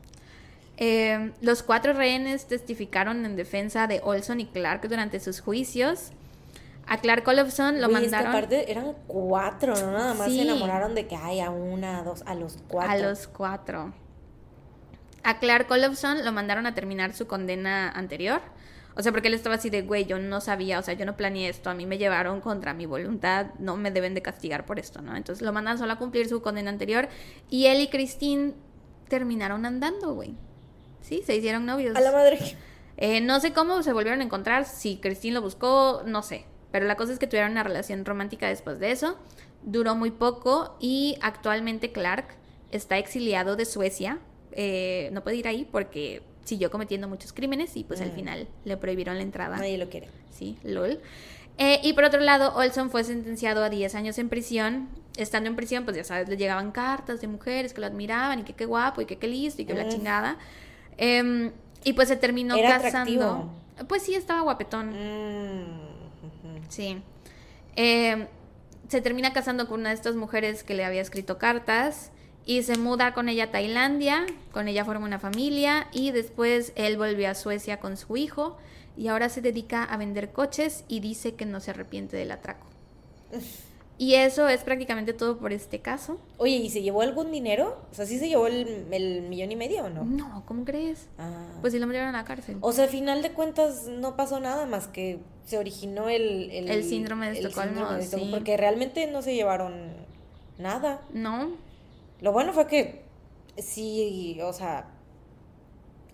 Eh, 0.78 1.32
los 1.42 1.64
cuatro 1.64 1.94
rehenes 1.94 2.48
testificaron 2.48 3.26
en 3.26 3.36
defensa 3.38 3.88
de 3.88 4.02
Olson 4.04 4.42
y 4.42 4.46
Clark 4.48 4.88
durante 4.90 5.20
sus 5.20 5.40
juicios. 5.40 6.12
A 6.88 6.98
Clark 6.98 7.28
Olofsson 7.28 7.82
lo 7.82 7.90
Güey, 7.90 8.04
es 8.06 8.10
que 8.12 8.16
mandaron 8.16 8.36
aparte 8.36 8.72
eran 8.72 8.94
cuatro, 9.08 9.74
¿no? 9.76 9.92
Nada 9.92 10.14
más 10.14 10.28
Sí. 10.28 10.36
se 10.38 10.42
enamoraron 10.44 10.94
de 10.94 11.08
que 11.08 11.16
hay 11.16 11.40
a 11.40 11.50
una, 11.50 12.00
a 12.00 12.04
dos, 12.04 12.22
a 12.28 12.36
los 12.36 12.58
cuatro. 12.68 12.92
a 12.92 12.98
los 12.98 13.28
cuatro. 13.28 13.94
A 15.26 15.40
Clark 15.40 15.70
Olofsson 15.72 16.24
lo 16.24 16.32
mandaron 16.32 16.68
a 16.68 16.76
terminar 16.76 17.14
su 17.14 17.26
condena 17.26 17.90
anterior. 17.90 18.42
O 18.96 19.02
sea, 19.02 19.12
porque 19.12 19.28
él 19.28 19.34
estaba 19.34 19.56
así 19.56 19.70
de, 19.70 19.82
güey, 19.82 20.06
yo 20.06 20.20
no 20.20 20.40
sabía, 20.40 20.80
o 20.80 20.84
sea, 20.84 20.94
yo 20.94 21.06
no 21.06 21.18
planeé 21.18 21.50
esto, 21.50 21.70
a 21.70 21.74
mí 21.74 21.86
me 21.86 21.98
llevaron 21.98 22.40
contra 22.40 22.74
mi 22.74 22.86
voluntad, 22.86 23.48
no 23.60 23.76
me 23.76 23.92
deben 23.92 24.14
de 24.14 24.22
castigar 24.22 24.66
por 24.66 24.80
esto, 24.80 25.02
¿no? 25.02 25.16
Entonces 25.18 25.44
lo 25.44 25.52
mandan 25.52 25.78
solo 25.78 25.92
a 25.94 25.98
cumplir 25.98 26.30
su 26.30 26.42
condena 26.42 26.70
anterior 26.70 27.10
y 27.50 27.66
él 27.66 27.82
y 27.82 27.88
Christine 27.88 28.54
terminaron 29.10 29.66
andando, 29.66 30.14
güey. 30.14 30.36
Sí, 31.02 31.24
se 31.26 31.36
hicieron 31.36 31.66
novios. 31.66 31.96
A 31.96 32.02
la 32.02 32.12
madre. 32.12 32.40
Eh, 32.98 33.20
no 33.20 33.40
sé 33.42 33.52
cómo 33.52 33.84
se 33.84 33.92
volvieron 33.92 34.22
a 34.22 34.24
encontrar, 34.24 34.66
si 34.66 34.98
Christine 34.98 35.34
lo 35.34 35.42
buscó, 35.42 36.04
no 36.06 36.22
sé. 36.24 36.46
Pero 36.72 36.86
la 36.86 36.96
cosa 36.96 37.12
es 37.12 37.20
que 37.20 37.28
tuvieron 37.28 37.52
una 37.52 37.64
relación 37.64 38.06
romántica 38.06 38.48
después 38.48 38.80
de 38.80 38.92
eso. 38.92 39.18
Duró 39.64 39.96
muy 39.96 40.12
poco 40.12 40.78
y 40.80 41.18
actualmente 41.22 41.92
Clark 41.92 42.28
está 42.72 42.98
exiliado 42.98 43.56
de 43.56 43.66
Suecia. 43.66 44.20
Eh, 44.56 45.10
no 45.12 45.22
puede 45.24 45.36
ir 45.38 45.48
ahí 45.48 45.68
porque 45.70 46.22
siguió 46.46 46.72
cometiendo 46.72 47.08
muchos 47.08 47.34
crímenes 47.34 47.76
y 47.76 47.84
pues 47.84 48.02
al 48.02 48.12
Mm. 48.12 48.16
final 48.16 48.48
le 48.66 48.78
prohibieron 48.78 49.18
la 49.18 49.24
entrada. 49.24 49.58
Nadie 49.58 49.78
lo 49.78 49.90
quiere. 49.90 50.08
Sí, 50.32 50.58
lol. 50.64 51.00
Eh, 51.58 51.80
y 51.84 51.94
por 51.94 52.04
otro 52.04 52.20
lado, 52.20 52.54
Olson 52.56 52.90
fue 52.92 53.04
sentenciado 53.04 53.64
a 53.64 53.70
10 53.70 53.96
años 53.96 54.18
en 54.18 54.30
prisión. 54.30 54.90
Estando 55.18 55.50
en 55.50 55.56
prisión, 55.56 55.86
pues 55.86 55.96
ya 55.96 56.04
sabes, 56.04 56.28
le 56.28 56.36
llegaban 56.38 56.72
cartas 56.72 57.22
de 57.22 57.28
mujeres 57.28 57.74
que 57.74 57.80
lo 57.82 57.88
admiraban 57.88 58.40
y 58.40 58.44
que 58.44 58.54
qué 58.54 58.66
guapo 58.66 59.02
y 59.02 59.06
que 59.06 59.18
qué 59.18 59.28
listo 59.28 59.62
y 59.62 59.66
que 59.66 59.74
la 59.74 59.88
chingada. 59.88 60.38
Em, 60.98 61.52
y 61.86 61.94
pues 61.94 62.10
se 62.10 62.16
terminó 62.18 62.56
Era 62.56 62.80
casando. 62.82 62.90
atractivo. 63.22 63.88
Pues 63.88 64.04
sí, 64.04 64.16
estaba 64.16 64.42
guapetón. 64.42 64.90
Mm. 64.90 66.70
Sí. 66.70 67.02
Em, 67.76 68.28
se 68.90 69.02
termina 69.02 69.34
casando 69.34 69.68
con 69.68 69.80
una 69.80 69.90
de 69.90 69.96
estas 69.96 70.16
mujeres 70.16 70.64
que 70.64 70.74
le 70.74 70.86
había 70.86 71.02
escrito 71.02 71.38
cartas 71.38 72.12
y 72.46 72.64
se 72.64 72.78
muda 72.78 73.14
con 73.14 73.28
ella 73.28 73.46
a 73.46 73.52
Tailandia, 73.52 74.26
con 74.52 74.68
ella 74.68 74.86
forma 74.86 75.06
una 75.06 75.20
familia 75.20 75.88
y 75.92 76.12
después 76.12 76.74
él 76.76 76.98
volvió 76.98 77.30
a 77.30 77.36
Suecia 77.36 77.80
con 77.80 77.98
su 77.98 78.18
hijo 78.18 78.58
y 78.96 79.08
ahora 79.08 79.30
se 79.30 79.42
dedica 79.42 79.84
a 79.84 79.98
vender 79.98 80.32
coches 80.32 80.86
y 80.88 81.00
dice 81.00 81.36
que 81.36 81.46
no 81.46 81.60
se 81.60 81.72
arrepiente 81.72 82.18
del 82.18 82.32
atraco. 82.32 82.68
Y 83.98 84.16
eso 84.16 84.50
es 84.50 84.62
prácticamente 84.62 85.14
todo 85.14 85.38
por 85.38 85.54
este 85.54 85.80
caso. 85.80 86.20
Oye, 86.38 86.58
¿y 86.58 86.70
se 86.70 86.82
llevó 86.82 87.02
algún 87.02 87.32
dinero? 87.32 87.82
O 87.92 87.96
sea, 87.96 88.06
¿sí 88.06 88.20
se 88.20 88.28
llevó 88.28 88.48
el, 88.48 88.88
el 88.92 89.22
millón 89.22 89.54
y 89.54 89.56
medio 89.56 89.86
o 89.86 89.90
no? 89.90 90.04
No, 90.04 90.44
¿cómo 90.46 90.66
crees? 90.66 91.08
Ah. 91.18 91.48
Pues 91.62 91.72
sí 91.72 91.80
lo 91.80 91.88
metieron 91.88 92.14
a 92.14 92.18
la 92.18 92.26
cárcel. 92.26 92.58
O 92.60 92.74
sea, 92.74 92.86
al 92.86 92.90
final 92.90 93.22
de 93.22 93.32
cuentas 93.32 93.88
no 93.88 94.18
pasó 94.18 94.42
nada 94.42 94.66
más 94.66 94.88
que 94.88 95.20
se 95.46 95.58
originó 95.58 96.10
el... 96.10 96.52
El 96.52 96.84
síndrome 96.84 97.32
de 97.32 97.40
Estocolmo, 97.40 97.72
síndrome 97.72 97.98
de 97.98 98.04
Estocolmo, 98.04 98.26
sí. 98.26 98.32
Porque 98.34 98.58
realmente 98.58 99.10
no 99.10 99.22
se 99.22 99.34
llevaron 99.34 99.94
nada. 100.58 101.00
No, 101.14 101.52
Lo 102.22 102.32
bueno 102.32 102.54
fue 102.54 102.68
que 102.68 103.04
sí, 103.58 104.40
o 104.42 104.54
sea, 104.54 104.88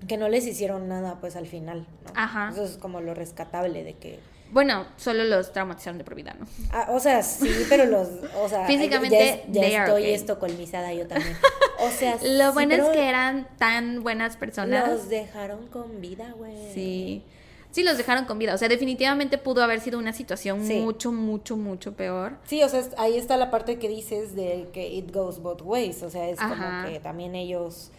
que 0.07 0.17
no 0.17 0.29
les 0.29 0.45
hicieron 0.45 0.87
nada 0.87 1.19
pues 1.19 1.35
al 1.35 1.47
final, 1.47 1.87
¿no? 2.05 2.11
Ajá. 2.15 2.49
Eso 2.51 2.63
es 2.63 2.77
como 2.77 3.01
lo 3.01 3.13
rescatable 3.13 3.83
de 3.83 3.93
que... 3.93 4.19
bueno, 4.51 4.85
solo 4.97 5.23
los 5.23 5.51
traumatizaron 5.53 5.97
de 5.97 6.03
por 6.03 6.15
vida, 6.15 6.35
¿no? 6.39 6.47
Ah, 6.71 6.87
o 6.89 6.99
sea, 6.99 7.21
sí, 7.23 7.49
pero 7.69 7.85
los, 7.85 8.09
o 8.37 8.49
sea, 8.49 8.65
Físicamente, 8.65 9.45
ya, 9.49 9.83
estoy 9.83 10.01
okay. 10.01 10.13
estocolmizada 10.13 10.93
yo 10.93 11.07
también. 11.07 11.37
O 11.79 11.89
sea, 11.89 12.17
Lo 12.23 12.47
sí, 12.47 12.53
bueno 12.53 12.75
es 12.75 12.89
que 12.89 13.07
eran 13.07 13.47
tan 13.57 14.03
buenas 14.03 14.37
personas. 14.37 14.89
los 14.89 15.09
dejaron 15.09 15.67
con 15.67 16.01
vida, 16.01 16.33
güey. 16.35 16.73
Sí. 16.73 17.23
Sí, 17.71 17.83
los 17.83 17.97
dejaron 17.97 18.25
con 18.25 18.37
vida. 18.37 18.53
O 18.53 18.57
sea, 18.57 18.67
definitivamente 18.67 19.37
pudo 19.37 19.63
haber 19.63 19.79
sido 19.79 19.97
una 19.97 20.13
situación 20.13 20.63
Sí. 20.65 20.79
mucho, 20.81 21.11
mucho, 21.11 21.55
mucho 21.57 21.93
peor. 21.93 22.37
Sí, 22.45 22.61
o 22.63 22.69
sea, 22.69 22.83
ahí 22.97 23.15
está 23.17 23.37
la 23.37 23.49
parte 23.49 23.79
que 23.79 23.87
dices 23.87 24.35
de 24.35 24.67
que 24.73 24.87
it 24.89 25.13
goes 25.13 25.39
both 25.41 25.61
ways, 25.63 26.03
o 26.03 26.09
sea, 26.09 26.27
es 26.29 26.39
Ajá. 26.39 26.81
como 26.83 26.91
que 26.93 26.99
también 26.99 27.33
ellos, 27.35 27.91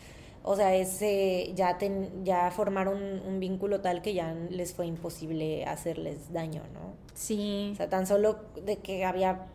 o 0.43 0.57
sea, 0.57 0.75
ese 0.75 1.53
ya 1.55 1.79
ten- 1.79 2.25
ya 2.25 2.51
formaron 2.51 2.99
un 3.27 3.41
vínculo 3.41 3.81
tal 3.81 4.03
que 4.03 4.13
ya 4.13 4.35
les 4.51 4.75
fue 4.75 4.87
imposible 4.87 5.65
hacerles 5.65 6.33
daño, 6.33 6.63
¿no? 6.75 6.95
Sí. 7.15 7.71
O 7.73 7.77
sea, 7.77 7.89
tan 7.89 8.07
solo 8.07 8.41
de 8.65 8.77
que 8.77 9.05
había, 9.07 9.47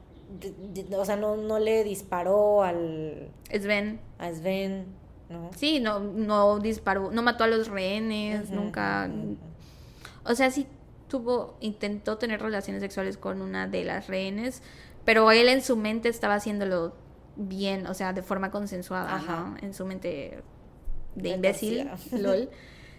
de- 0.42 0.84
de- 0.84 0.96
o 0.96 1.06
sea, 1.06 1.16
no, 1.16 1.38
no 1.38 1.60
le 1.60 1.84
disparó 1.84 2.64
al 2.64 3.30
Sven. 3.52 4.00
a 4.18 4.32
Sven, 4.32 4.86
¿no? 5.30 5.50
Sí, 5.56 5.80
no, 5.80 6.00
no 6.00 6.58
disparó, 6.60 7.12
no 7.12 7.22
mató 7.22 7.44
a 7.44 7.48
los 7.48 7.68
rehenes, 7.68 8.50
nunca. 8.50 9.10
O 10.28 10.36
sea, 10.36 10.52
sí 10.52 10.68
tuvo, 11.08 11.58
intentó 11.62 12.18
tener 12.18 12.42
relaciones 12.42 12.82
sexuales 12.82 13.18
con 13.18 13.42
una 13.42 13.68
de 13.68 13.84
las 13.84 14.08
rehenes, 14.08 14.62
pero 15.06 15.32
él 15.32 15.48
en 15.50 15.62
su 15.62 15.78
mente 15.78 16.10
estaba 16.10 16.36
haciéndolo 16.36 16.96
bien, 17.36 17.88
o 17.88 17.94
sea, 17.94 18.14
de 18.14 18.22
forma 18.22 18.52
consensuada, 18.52 19.16
Ajá. 19.16 19.38
¿no? 19.38 19.58
En 19.62 19.74
su 19.74 19.86
mente 19.86 20.44
de 21.16 21.30
imbécil, 21.30 21.90
lol. 22.12 22.50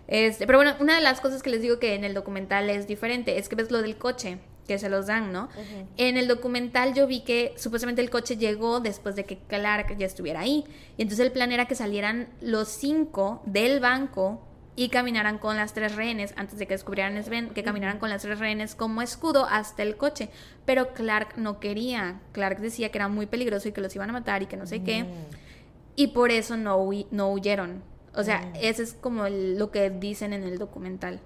Este, 0.06 0.46
pero 0.46 0.58
bueno, 0.58 0.74
una 0.80 0.96
de 0.96 1.02
las 1.02 1.20
cosas 1.20 1.42
que 1.42 1.50
les 1.50 1.60
digo 1.60 1.78
que 1.78 1.94
en 1.94 2.04
el 2.04 2.14
documental 2.14 2.70
es 2.70 2.86
diferente 2.86 3.38
es 3.38 3.48
que 3.48 3.56
ves 3.56 3.70
lo 3.70 3.82
del 3.82 3.98
coche, 3.98 4.38
que 4.66 4.78
se 4.78 4.88
los 4.88 5.06
dan, 5.06 5.32
¿no? 5.32 5.48
En 5.96 6.16
el 6.16 6.28
documental 6.28 6.94
yo 6.94 7.06
vi 7.06 7.20
que 7.20 7.54
supuestamente 7.56 8.02
el 8.02 8.10
coche 8.10 8.36
llegó 8.36 8.80
después 8.80 9.16
de 9.16 9.24
que 9.24 9.38
Clark 9.38 9.96
ya 9.96 10.06
estuviera 10.06 10.40
ahí. 10.40 10.64
Y 10.96 11.02
entonces 11.02 11.24
el 11.26 11.32
plan 11.32 11.52
era 11.52 11.66
que 11.66 11.74
salieran 11.74 12.28
los 12.40 12.68
cinco 12.68 13.42
del 13.46 13.80
banco 13.80 14.42
y 14.78 14.90
caminaran 14.90 15.38
con 15.38 15.56
las 15.56 15.72
tres 15.74 15.96
rehenes 15.96 16.32
antes 16.36 16.56
de 16.58 16.66
que 16.68 16.74
descubrieran 16.74 17.20
Sven, 17.24 17.50
que 17.50 17.64
caminaran 17.64 17.98
con 17.98 18.10
las 18.10 18.22
tres 18.22 18.38
rehenes 18.38 18.74
como 18.76 19.02
escudo 19.02 19.44
hasta 19.46 19.82
el 19.82 19.96
coche. 19.96 20.30
Pero 20.64 20.92
Clark 20.94 21.36
no 21.36 21.58
quería. 21.58 22.20
Clark 22.32 22.60
decía 22.60 22.90
que 22.90 22.98
era 22.98 23.08
muy 23.08 23.26
peligroso 23.26 23.68
y 23.68 23.72
que 23.72 23.80
los 23.80 23.94
iban 23.96 24.08
a 24.10 24.12
matar 24.12 24.42
y 24.42 24.46
que 24.46 24.56
no 24.56 24.66
sé 24.66 24.84
qué. 24.84 25.02
Mm. 25.02 25.08
Y 25.96 26.06
por 26.08 26.30
eso 26.30 26.56
no, 26.56 26.88
no 27.10 27.32
huyeron. 27.32 27.82
O 28.14 28.22
sea, 28.22 28.40
Mm. 28.40 28.52
ese 28.60 28.82
es 28.84 28.92
como 28.94 29.26
el- 29.26 29.58
lo 29.58 29.70
que 29.72 29.90
dicen 29.90 30.32
en 30.32 30.44
el 30.44 30.58
documental. 30.58 31.20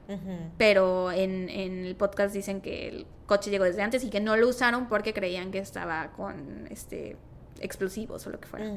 Pero 0.59 1.13
en, 1.13 1.49
en 1.51 1.85
el 1.85 1.95
podcast 1.97 2.35
dicen 2.35 2.61
que 2.63 2.89
el 2.89 3.07
coche 3.27 3.51
llegó 3.51 3.65
desde 3.65 3.83
antes 3.83 4.03
y 4.05 4.11
que 4.11 4.21
no 4.21 4.37
lo 4.37 4.49
usaron 4.49 4.89
porque 4.89 5.13
creían 5.13 5.51
que 5.51 5.59
estaba 5.59 6.13
con 6.13 6.67
este 6.71 7.17
explosivos 7.63 8.27
o 8.27 8.31
lo 8.31 8.41
que 8.41 8.49
fuera. 8.49 8.71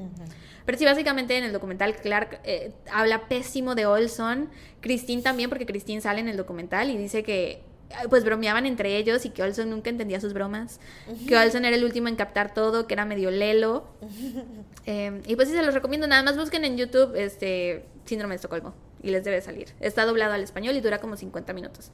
Pero 0.66 0.78
sí, 0.78 0.86
básicamente 0.86 1.38
en 1.38 1.44
el 1.44 1.54
documental 1.54 1.96
Clark 1.96 2.40
eh, 2.44 2.72
habla 2.92 3.28
pésimo 3.28 3.76
de 3.76 3.86
Olson, 3.86 4.50
Christine 4.82 5.22
también, 5.22 5.50
porque 5.50 5.66
Christine 5.66 6.02
sale 6.02 6.22
en 6.22 6.30
el 6.30 6.38
documental 6.38 6.90
y 6.90 6.98
dice 6.98 7.24
que 7.24 7.62
eh, 7.90 8.08
pues 8.10 8.24
bromeaban 8.24 8.66
entre 8.66 8.98
ellos 8.98 9.26
y 9.26 9.30
que 9.30 9.44
Olson 9.44 9.70
nunca 9.70 9.90
entendía 9.90 10.20
sus 10.20 10.34
bromas, 10.34 10.80
que 11.28 11.38
Olson 11.38 11.66
era 11.66 11.76
el 11.76 11.84
último 11.84 12.08
en 12.08 12.16
captar 12.16 12.54
todo, 12.54 12.88
que 12.88 12.94
era 12.94 13.06
medio 13.06 13.32
lelo. 13.32 13.88
Eh, 14.88 15.20
y 15.26 15.36
pues 15.36 15.50
sí, 15.50 15.56
se 15.56 15.64
los 15.64 15.74
recomiendo, 15.74 16.06
nada 16.06 16.22
más 16.22 16.38
busquen 16.38 16.64
en 16.64 16.78
YouTube 16.78 17.16
este 17.16 17.86
Síndrome 18.06 18.34
de 18.34 18.36
Estocolmo 18.36 18.76
y 19.02 19.10
les 19.10 19.24
debe 19.24 19.42
salir. 19.42 19.70
Está 19.80 20.06
doblado 20.06 20.34
al 20.34 20.44
español 20.44 20.76
y 20.76 20.82
dura 20.82 21.00
como 21.00 21.18
50 21.18 21.54
minutos. 21.54 21.90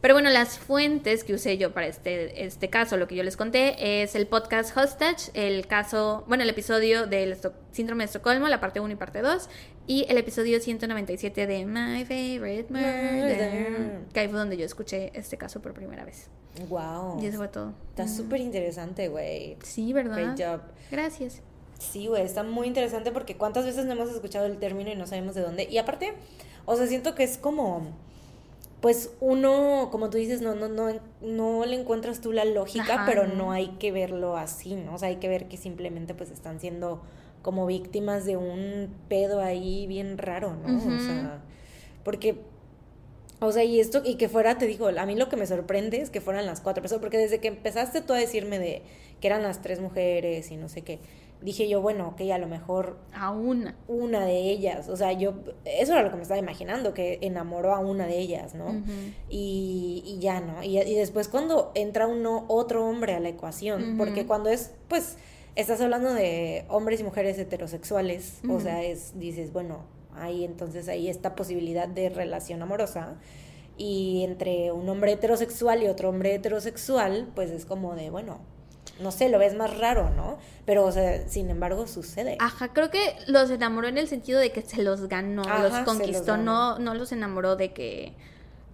Pero 0.00 0.14
bueno, 0.14 0.30
las 0.30 0.58
fuentes 0.58 1.24
que 1.24 1.34
usé 1.34 1.56
yo 1.58 1.72
para 1.72 1.86
este, 1.86 2.44
este 2.44 2.68
caso, 2.70 2.96
lo 2.96 3.08
que 3.08 3.16
yo 3.16 3.22
les 3.22 3.36
conté, 3.36 4.02
es 4.02 4.14
el 4.14 4.26
podcast 4.26 4.76
Hostage, 4.76 5.30
el 5.34 5.66
caso, 5.66 6.24
bueno, 6.28 6.42
el 6.44 6.50
episodio 6.50 7.06
del 7.06 7.36
Síndrome 7.72 8.04
de 8.04 8.06
Estocolmo, 8.06 8.46
la 8.48 8.60
parte 8.60 8.78
1 8.80 8.92
y 8.92 8.96
parte 8.96 9.22
2, 9.22 9.48
y 9.88 10.04
el 10.08 10.18
episodio 10.18 10.60
197 10.60 11.46
de 11.46 11.64
My 11.64 12.04
Favorite 12.04 12.66
Murder, 12.72 13.12
Murder. 13.14 13.98
que 14.12 14.20
ahí 14.20 14.28
fue 14.28 14.38
donde 14.38 14.56
yo 14.56 14.64
escuché 14.66 15.10
este 15.14 15.36
caso 15.36 15.60
por 15.62 15.72
primera 15.74 16.04
vez. 16.04 16.28
Wow. 16.68 17.22
Y 17.22 17.26
eso 17.26 17.38
fue 17.38 17.48
todo. 17.48 17.72
Está 17.90 18.04
Mm. 18.04 18.16
súper 18.16 18.40
interesante, 18.40 19.08
güey. 19.08 19.56
Sí, 19.62 19.92
¿verdad? 19.92 20.34
Great 20.34 20.38
job. 20.40 20.60
Gracias. 20.90 21.40
Sí, 21.78 22.06
güey, 22.06 22.22
está 22.22 22.42
muy 22.42 22.66
interesante 22.66 23.12
porque 23.12 23.36
cuántas 23.36 23.64
veces 23.64 23.84
no 23.86 23.92
hemos 23.92 24.10
escuchado 24.10 24.46
el 24.46 24.58
término 24.58 24.90
y 24.90 24.94
no 24.94 25.06
sabemos 25.06 25.34
de 25.34 25.42
dónde. 25.42 25.64
Y 25.70 25.78
aparte, 25.78 26.14
o 26.64 26.76
sea, 26.76 26.86
siento 26.86 27.14
que 27.14 27.22
es 27.24 27.36
como, 27.38 27.86
pues 28.80 29.10
uno, 29.20 29.88
como 29.90 30.10
tú 30.10 30.18
dices, 30.18 30.40
no, 30.42 30.54
no, 30.54 30.68
no, 30.68 30.88
no 31.20 31.64
le 31.64 31.80
encuentras 31.80 32.20
tú 32.20 32.32
la 32.32 32.44
lógica, 32.44 32.94
Ajá, 32.94 33.04
pero 33.06 33.26
no. 33.26 33.52
hay 33.52 33.68
que 33.78 33.90
verlo 33.92 34.36
así, 34.36 34.74
¿no? 34.74 34.94
O 34.94 34.98
sea, 34.98 35.08
hay 35.08 35.16
que 35.16 35.28
ver 35.28 35.48
que 35.48 35.56
simplemente 35.56 36.14
pues 36.14 36.30
están 36.30 36.60
siendo 36.60 37.02
como 37.42 37.66
víctimas 37.66 38.24
de 38.26 38.36
un 38.36 38.94
pedo 39.08 39.40
ahí 39.40 39.86
bien 39.86 40.18
raro, 40.18 40.54
¿no? 40.54 40.76
O 40.76 41.00
sea, 41.00 41.42
porque 42.04 42.40
o 43.38 43.52
sea, 43.52 43.64
y 43.64 43.80
esto, 43.80 44.00
y 44.04 44.14
que 44.16 44.28
fuera, 44.28 44.56
te 44.56 44.66
digo, 44.66 44.88
a 44.88 45.06
mí 45.06 45.14
lo 45.14 45.28
que 45.28 45.36
me 45.36 45.46
sorprende 45.46 46.00
es 46.00 46.08
que 46.08 46.20
fueran 46.20 46.46
las 46.46 46.60
cuatro 46.60 46.82
personas, 46.82 47.02
porque 47.02 47.18
desde 47.18 47.38
que 47.38 47.48
empezaste 47.48 48.00
tú 48.00 48.14
a 48.14 48.16
decirme 48.16 48.58
de 48.58 48.82
que 49.20 49.26
eran 49.26 49.42
las 49.42 49.60
tres 49.60 49.78
mujeres 49.80 50.50
y 50.50 50.56
no 50.56 50.68
sé 50.68 50.82
qué, 50.82 51.00
dije 51.42 51.68
yo, 51.68 51.80
bueno, 51.80 52.08
ok, 52.08 52.22
a 52.32 52.38
lo 52.38 52.46
mejor 52.48 52.98
A 53.12 53.30
una. 53.30 53.76
una 53.88 54.24
de 54.24 54.50
ellas, 54.50 54.88
o 54.88 54.96
sea, 54.96 55.12
yo, 55.12 55.34
eso 55.64 55.92
era 55.92 56.02
lo 56.02 56.10
que 56.10 56.16
me 56.16 56.22
estaba 56.22 56.40
imaginando, 56.40 56.94
que 56.94 57.18
enamoró 57.20 57.74
a 57.74 57.78
una 57.78 58.06
de 58.06 58.18
ellas, 58.18 58.54
¿no? 58.54 58.82
Y, 59.28 60.02
y 60.06 60.18
ya, 60.18 60.40
¿no? 60.40 60.62
Y, 60.62 60.78
y 60.78 60.94
después 60.94 61.28
cuando 61.28 61.72
entra 61.74 62.06
uno, 62.06 62.44
otro 62.48 62.86
hombre 62.86 63.14
a 63.14 63.20
la 63.20 63.28
ecuación, 63.28 63.96
porque 63.98 64.26
cuando 64.26 64.48
es, 64.48 64.72
pues, 64.88 65.16
estás 65.54 65.80
hablando 65.80 66.12
de 66.12 66.64
hombres 66.68 67.00
y 67.00 67.04
mujeres 67.04 67.38
heterosexuales, 67.38 68.40
o 68.48 68.60
sea, 68.60 68.82
es, 68.82 69.18
dices, 69.18 69.52
bueno, 69.52 69.84
ahí 70.14 70.44
entonces 70.44 70.88
hay 70.88 71.08
esta 71.08 71.34
posibilidad 71.34 71.88
de 71.88 72.08
relación 72.08 72.62
amorosa, 72.62 73.16
y 73.78 74.24
entre 74.24 74.72
un 74.72 74.88
hombre 74.88 75.12
heterosexual 75.12 75.82
y 75.82 75.88
otro 75.88 76.08
hombre 76.08 76.34
heterosexual, 76.34 77.30
pues 77.34 77.50
es 77.50 77.66
como 77.66 77.94
de, 77.94 78.08
bueno, 78.08 78.38
no 79.00 79.10
sé, 79.12 79.28
lo 79.28 79.38
ves 79.38 79.54
más 79.54 79.78
raro, 79.78 80.10
¿no? 80.10 80.38
Pero, 80.64 80.84
o 80.84 80.92
sea, 80.92 81.28
sin 81.28 81.50
embargo, 81.50 81.86
sucede. 81.86 82.36
Ajá, 82.40 82.72
creo 82.72 82.90
que 82.90 83.14
los 83.26 83.50
enamoró 83.50 83.88
en 83.88 83.98
el 83.98 84.08
sentido 84.08 84.40
de 84.40 84.52
que 84.52 84.62
se 84.62 84.82
los 84.82 85.08
ganó, 85.08 85.42
Ajá, 85.42 85.62
los 85.62 85.74
conquistó, 85.84 86.36
no, 86.36 86.78
no 86.78 86.94
los 86.94 87.12
enamoró 87.12 87.56
de 87.56 87.72
que 87.72 88.14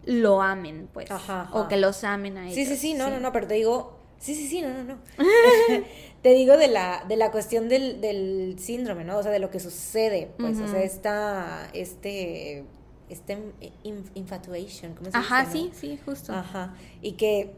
lo 0.04 0.42
amen, 0.42 0.88
pues. 0.92 1.10
Ajá, 1.10 1.48
O 1.52 1.60
ajá. 1.60 1.68
que 1.68 1.76
los 1.76 2.02
amen 2.04 2.38
a 2.38 2.44
ellos. 2.50 2.54
Sí, 2.54 2.66
sí, 2.66 2.76
sí, 2.76 2.94
no, 2.94 3.10
no, 3.10 3.20
no, 3.20 3.32
pero 3.32 3.46
te 3.46 3.54
digo, 3.54 3.96
sí, 4.18 4.34
sí, 4.34 4.48
sí, 4.48 4.62
no, 4.62 4.68
no, 4.70 4.82
no. 4.84 4.98
te 6.22 6.30
digo 6.34 6.56
de 6.56 6.68
la, 6.68 7.04
de 7.08 7.16
la 7.16 7.30
cuestión 7.30 7.68
del, 7.68 8.00
del 8.00 8.56
síndrome, 8.58 9.04
¿no? 9.04 9.18
O 9.18 9.22
sea, 9.22 9.32
de 9.32 9.38
lo 9.38 9.50
que 9.50 9.60
sucede, 9.60 10.30
pues, 10.38 10.60
o 10.60 10.66
sea, 10.68 10.82
esta, 10.82 11.68
este, 11.72 12.64
este 13.08 13.38
in- 13.82 14.10
infatuation, 14.14 14.94
¿cómo 14.94 15.10
se 15.10 15.16
Ajá, 15.18 15.44
dice, 15.44 15.52
sí, 15.52 15.68
no? 15.68 15.74
sí, 15.74 15.98
justo. 16.04 16.32
Ajá, 16.32 16.74
y 17.00 17.12
que, 17.12 17.52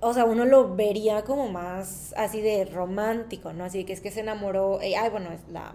o 0.00 0.14
sea, 0.14 0.24
uno 0.24 0.44
lo 0.44 0.74
vería 0.74 1.22
como 1.24 1.48
más 1.48 2.14
así 2.16 2.40
de 2.40 2.64
romántico, 2.64 3.52
¿no? 3.52 3.64
Así 3.64 3.84
que 3.84 3.92
es 3.92 4.00
que 4.00 4.10
se 4.10 4.20
enamoró, 4.20 4.80
eh, 4.80 4.96
ay, 4.96 5.10
bueno, 5.10 5.30
es 5.32 5.40
la, 5.52 5.74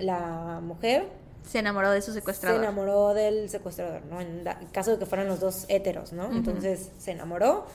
la 0.00 0.60
mujer 0.62 1.08
Se 1.46 1.58
enamoró 1.58 1.90
de 1.90 2.00
su 2.02 2.12
se 2.12 2.18
secuestrador. 2.20 2.62
enamoró 2.62 3.14
del 3.14 3.48
secuestrador, 3.48 4.04
¿no? 4.06 4.20
En 4.20 4.44
da- 4.44 4.58
en 4.60 4.66
caso 4.68 4.92
de 4.92 4.98
que 4.98 5.06
fueran 5.06 5.28
los 5.28 5.40
dos 5.40 5.64
héteros, 5.68 6.12
¿no? 6.12 6.26
Entonces 6.32 6.90
se 6.98 7.12
enamoró 7.12 7.66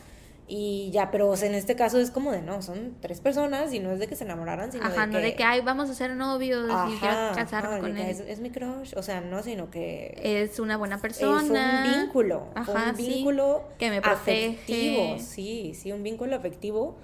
y 0.48 0.92
ya, 0.92 1.10
pero 1.10 1.30
o 1.30 1.38
sea, 1.38 1.48
en 1.48 1.56
este 1.56 1.76
caso 1.76 2.00
es 2.00 2.12
como 2.12 2.32
de, 2.32 2.42
no, 2.42 2.62
son 2.62 2.98
tres 3.00 3.22
personas 3.22 3.74
y 3.74 3.80
no 3.80 3.92
es 3.92 4.00
de 4.00 4.08
que 4.08 4.16
se 4.16 4.24
enamoraran, 4.26 4.72
sino 4.72 4.86
Ajá, 4.86 5.02
de 5.02 5.08
no 5.14 5.20
que... 5.20 5.26
de 5.26 5.36
que, 5.36 5.44
ay, 5.44 5.62
vamos 5.62 5.90
a 5.90 5.94
ser 5.94 6.16
novios 6.16 6.70
y 6.88 6.98
quiero 7.00 7.14
Ajá, 7.16 7.32
casarme 7.36 7.70
ajá, 7.70 7.80
con 7.80 7.98
él. 7.98 8.10
Es, 8.10 8.20
es 8.20 8.40
mi 8.40 8.50
crush, 8.50 8.94
o 8.98 9.04
sea, 9.04 9.22
no, 9.22 9.42
sino 9.42 9.70
que 9.70 10.14
Es 10.22 10.60
una 10.60 10.76
buena 10.78 10.98
persona. 11.00 11.40
fue 11.48 11.58
un 11.58 11.84
vínculo, 11.84 12.48
Ajá, 12.56 12.90
un 12.90 12.96
sí, 12.98 13.08
vínculo 13.08 13.64
que 13.80 13.90
me 13.90 14.02
protege. 14.02 14.50
afectivo, 14.50 15.18
sí, 15.20 15.74
sí, 15.76 15.92
un 15.92 16.04
vínculo 16.04 16.36
afectivo, 16.36 16.98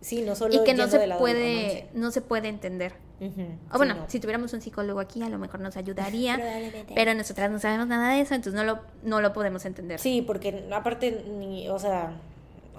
sí, 0.00 0.22
no 0.22 0.34
solo 0.34 0.54
y 0.54 0.64
que 0.64 0.74
no 0.74 0.88
se 0.88 0.98
puede, 1.18 1.88
no 1.94 2.10
se 2.10 2.22
puede 2.22 2.48
entender. 2.48 2.94
Ujú, 3.18 3.42
O 3.42 3.72
sí, 3.72 3.76
bueno, 3.78 3.94
no. 3.94 4.04
si 4.08 4.20
tuviéramos 4.20 4.52
un 4.52 4.60
psicólogo 4.60 5.00
aquí, 5.00 5.22
a 5.22 5.28
lo 5.30 5.38
mejor 5.38 5.60
nos 5.60 5.76
ayudaría. 5.76 6.38
Pero 6.94 7.14
nosotras 7.14 7.50
no 7.50 7.58
sabemos 7.58 7.86
nada 7.86 8.12
de 8.12 8.20
eso, 8.20 8.34
entonces 8.34 8.54
no 8.60 8.64
lo, 8.64 8.80
no 9.02 9.20
lo 9.20 9.32
podemos 9.32 9.64
entender. 9.64 9.98
Sí, 10.00 10.22
porque 10.26 10.68
aparte, 10.72 11.24
ni, 11.38 11.68
o 11.70 11.78
sea, 11.78 12.12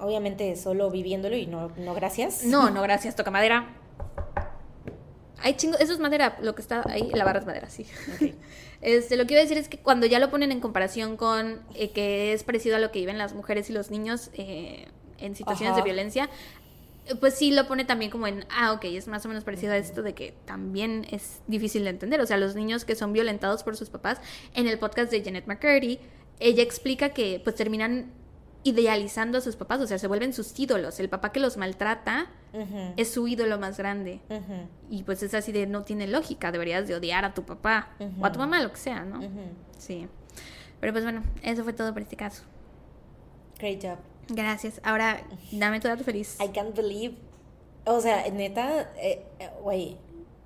obviamente 0.02 0.56
solo 0.56 0.90
viviéndolo 0.90 1.36
y 1.36 1.45
no, 1.45 1.72
no 1.78 1.94
gracias. 1.94 2.44
No, 2.44 2.69
no, 2.69 2.82
gracias, 2.82 3.15
toca 3.15 3.32
madera. 3.32 3.76
Hay 5.40 5.53
chingo, 5.56 5.78
eso 5.78 5.94
es 5.94 5.99
madera, 5.99 6.38
lo 6.41 6.56
que 6.56 6.61
está 6.61 6.84
ahí, 6.90 7.10
la 7.14 7.24
barra 7.24 7.40
es 7.40 7.45
madera, 7.45 7.69
sí. 7.69 7.86
Este, 8.80 9.18
lo 9.18 9.26
que 9.26 9.34
iba 9.34 9.41
a 9.41 9.44
decir 9.44 9.57
es 9.57 9.69
que 9.69 9.80
cuando 9.80 10.06
ya 10.06 10.19
lo 10.19 10.30
ponen 10.30 10.52
en 10.52 10.60
comparación 10.60 11.18
con 11.18 11.61
eh, 11.74 11.90
que 11.91 12.34
es 12.34 12.44
parecido 12.44 12.76
a 12.76 12.80
lo 12.80 12.91
que 12.91 12.99
viven 12.99 13.18
las 13.18 13.34
mujeres 13.34 13.72
y 13.72 13.74
los 13.74 13.90
niños 13.90 14.30
eh, 14.36 14.88
en 15.18 15.36
situaciones 15.36 15.72
Ajá. 15.72 15.82
de 15.82 15.84
violencia, 15.84 16.30
eh, 17.07 17.15
pues 17.15 17.34
sí 17.34 17.52
lo 17.52 17.68
pone 17.68 17.86
también 17.86 18.11
como 18.11 18.28
en, 18.28 18.45
ah, 18.52 18.74
ok, 18.74 18.86
es 18.86 19.07
más 19.07 19.26
o 19.26 19.30
menos 19.30 19.44
parecido 19.44 19.74
a 19.74 19.78
esto 19.78 20.03
de 20.03 20.14
que 20.14 20.36
también 20.45 21.07
es 21.10 21.41
difícil 21.48 21.84
de 21.86 21.90
entender. 21.90 22.22
O 22.22 22.26
sea, 22.26 22.38
los 22.38 22.56
niños 22.56 22.86
que 22.86 22.95
son 22.95 23.14
violentados 23.14 23.64
por 23.64 23.76
sus 23.76 23.90
papás, 23.90 24.22
en 24.53 24.68
el 24.68 24.78
podcast 24.78 25.11
de 25.11 25.24
Janet 25.24 25.48
McCurdy, 25.48 25.99
ella 26.40 26.61
explica 26.61 27.10
que 27.10 27.41
pues 27.44 27.56
terminan 27.56 28.11
idealizando 28.68 29.38
a 29.38 29.41
sus 29.41 29.56
papás, 29.56 29.80
o 29.81 29.88
sea, 29.88 29.98
se 29.98 30.07
vuelven 30.07 30.34
sus 30.34 30.57
ídolos. 30.60 30.99
El 30.99 31.10
papá 31.10 31.31
que 31.31 31.39
los 31.39 31.57
maltrata 31.57 32.27
es 32.98 33.11
su 33.11 33.27
ídolo 33.27 33.57
más 33.60 33.77
grande. 33.77 34.19
Y 34.89 35.03
pues 35.03 35.23
es 35.23 35.34
así 35.34 35.52
de 35.52 35.68
no 35.68 35.84
tiene 35.84 36.07
lógica, 36.07 36.52
deberías 36.52 36.88
de 36.88 36.95
odiar 36.95 37.26
a 37.26 37.34
tu 37.34 37.44
papá 37.44 37.89
o 38.19 38.26
a 38.26 38.31
tu 38.31 38.39
mamá, 38.39 38.61
lo 38.61 38.72
que 38.72 38.77
sea, 38.77 39.03
¿no? 39.03 39.22
Sí. 39.77 40.07
Pero 40.80 40.94
pues 40.94 41.03
bueno, 41.03 41.23
eso 41.41 41.64
fue 41.64 41.73
todo 41.73 41.94
por 41.94 42.02
este 42.02 42.15
caso. 42.15 42.44
Great 43.57 43.81
job. 43.81 43.98
Gracias. 44.30 44.80
Ahora, 44.84 45.22
dame 45.52 45.80
tu 45.80 45.88
dato 45.88 46.03
feliz. 46.03 46.38
I 46.41 46.49
can't 46.49 46.76
believe. 46.76 47.15
O 47.85 48.02
sea, 48.02 48.30
neta, 48.30 48.91
eh, 48.98 49.26
eh, 49.39 49.49
güey, 49.61 49.98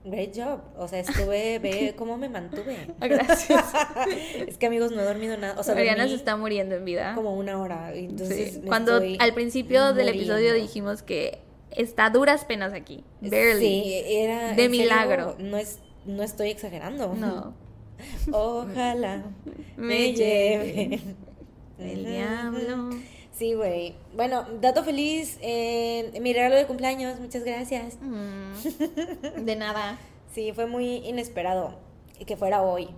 great 0.03 0.35
job. 0.35 0.61
O 0.77 0.87
sea, 0.87 0.99
estuve, 0.99 1.59
ve 1.63 1.93
cómo 1.97 2.17
me 2.17 2.29
mantuve. 2.29 2.87
Gracias. 2.99 3.65
es 4.47 4.57
que 4.57 4.65
amigos, 4.67 4.91
no 4.91 5.01
he 5.01 5.05
dormido 5.05 5.37
nada. 5.37 5.59
O 5.59 5.63
sea, 5.63 5.75
Mariana 5.75 6.07
se 6.07 6.15
está 6.15 6.35
muriendo 6.37 6.75
en 6.75 6.85
vida. 6.85 7.13
como 7.15 7.35
una 7.35 7.59
hora. 7.59 7.93
Entonces, 7.93 8.53
Sí. 8.53 8.61
Cuando 8.65 9.01
al 9.19 9.33
principio 9.33 9.93
del 9.93 10.09
episodio 10.09 10.53
dijimos 10.53 11.03
que 11.03 11.39
está 11.71 12.05
a 12.05 12.09
duras 12.09 12.45
penas 12.45 12.73
aquí. 12.73 13.03
Barely. 13.21 13.59
Sí, 13.59 13.93
era. 14.07 14.49
De 14.49 14.55
serio, 14.55 14.69
milagro. 14.69 15.35
no, 15.39 15.57
es, 15.57 15.79
no 16.05 16.23
estoy 16.23 16.49
exagerando. 16.49 17.13
No. 17.13 17.53
Ojalá 18.31 19.23
Me 19.77 19.85
me 19.85 20.13
lleve. 20.13 20.99
El 21.79 22.05
diablo. 22.05 22.89
Sí, 23.33 23.53
güey. 23.53 23.95
Bueno, 24.15 24.45
dato 24.59 24.83
feliz. 24.83 25.37
eh, 25.41 26.11
mi 26.21 26.33
regalo 26.33 26.55
de 26.55 26.67
cumpleaños, 26.67 27.19
muchas 27.19 27.43
gracias. 27.43 27.97
Mm. 28.01 29.43
De 29.45 29.55
nada. 29.55 29.97
Sí, 30.33 30.51
fue 30.53 30.65
muy 30.65 30.97
inesperado 31.07 31.75
que 32.25 32.37
fuera 32.37 32.61
hoy. 32.61 32.89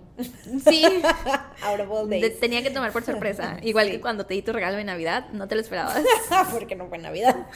Sí. 0.64 0.84
Out 1.62 1.80
of 1.80 1.90
all 1.90 2.08
Te 2.08 2.20
days. 2.20 2.40
tenía 2.40 2.62
que 2.62 2.70
tomar 2.70 2.92
por 2.92 3.02
sorpresa. 3.02 3.56
Igual 3.62 3.86
Sí. 3.86 3.92
que 3.92 4.00
cuando 4.00 4.26
te 4.26 4.34
di 4.34 4.42
tu 4.42 4.52
regalo 4.52 4.76
de 4.76 4.84
Navidad, 4.84 5.26
no 5.32 5.48
te 5.48 5.54
lo 5.54 5.60
esperabas. 5.60 5.98
Porque 6.52 6.76
no 6.76 6.86
fue 6.88 6.98
Navidad. 6.98 7.46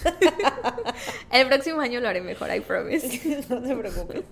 El 1.30 1.46
próximo 1.48 1.80
año 1.80 2.00
lo 2.00 2.08
haré 2.08 2.20
mejor, 2.20 2.54
I 2.54 2.60
promise. 2.60 3.44
no 3.48 3.62
te 3.62 3.76
preocupes. 3.76 4.22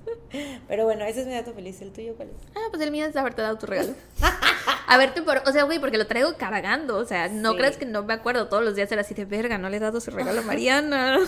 Pero 0.69 0.85
bueno, 0.85 1.05
ese 1.05 1.21
es 1.21 1.27
mi 1.27 1.35
dato 1.35 1.53
feliz. 1.55 1.81
¿El 1.83 1.93
tuyo 1.93 2.15
cuál 2.17 2.29
es? 2.31 2.37
Ah, 2.57 2.67
pues 2.71 2.83
el 2.83 2.91
mío 2.91 3.07
es 3.07 3.17
haberte 3.17 3.43
dado 3.43 3.59
tu 3.59 3.67
regalo. 3.67 3.95
Haberte 4.89 5.23
por, 5.23 5.43
o 5.47 5.53
sea, 5.53 5.65
güey, 5.65 5.79
porque 5.79 5.99
lo 5.99 6.07
traigo 6.07 6.37
cargando, 6.37 6.97
o 6.97 7.05
sea, 7.05 7.29
no 7.29 7.53
Sí. 7.53 7.59
creas 7.59 7.77
que 7.77 7.87
no 7.87 8.03
me 8.05 8.15
acuerdo 8.15 8.49
todos 8.49 8.65
los 8.65 8.75
días 8.77 8.91
era 8.93 9.01
así 9.03 9.15
de 9.15 9.25
verga, 9.25 9.59
no 9.59 9.69
le 9.69 9.77
he 9.77 9.81
dado 9.81 10.01
su 10.01 10.11
regalo 10.11 10.41
a 10.41 10.45
Mariana. 10.45 11.19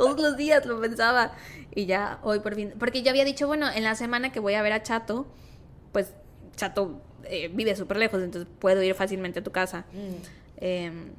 Todos 0.00 0.20
los 0.20 0.36
días 0.36 0.64
lo 0.66 0.80
pensaba 0.80 1.32
y 1.74 1.86
ya 1.86 2.18
hoy 2.22 2.40
por 2.40 2.54
fin, 2.54 2.72
porque 2.78 3.02
yo 3.02 3.10
había 3.10 3.24
dicho, 3.24 3.46
bueno, 3.46 3.68
en 3.70 3.84
la 3.84 3.94
semana 3.94 4.32
que 4.32 4.40
voy 4.40 4.54
a 4.54 4.62
ver 4.62 4.72
a 4.72 4.82
Chato, 4.82 5.26
pues 5.92 6.12
Chato 6.56 7.00
eh, 7.24 7.48
vive 7.52 7.76
súper 7.76 7.98
lejos, 7.98 8.22
entonces 8.22 8.50
puedo 8.58 8.82
ir 8.82 8.94
fácilmente 8.94 9.40
a 9.40 9.42
tu 9.42 9.52
casa. 9.52 9.84
Em, 10.56 11.10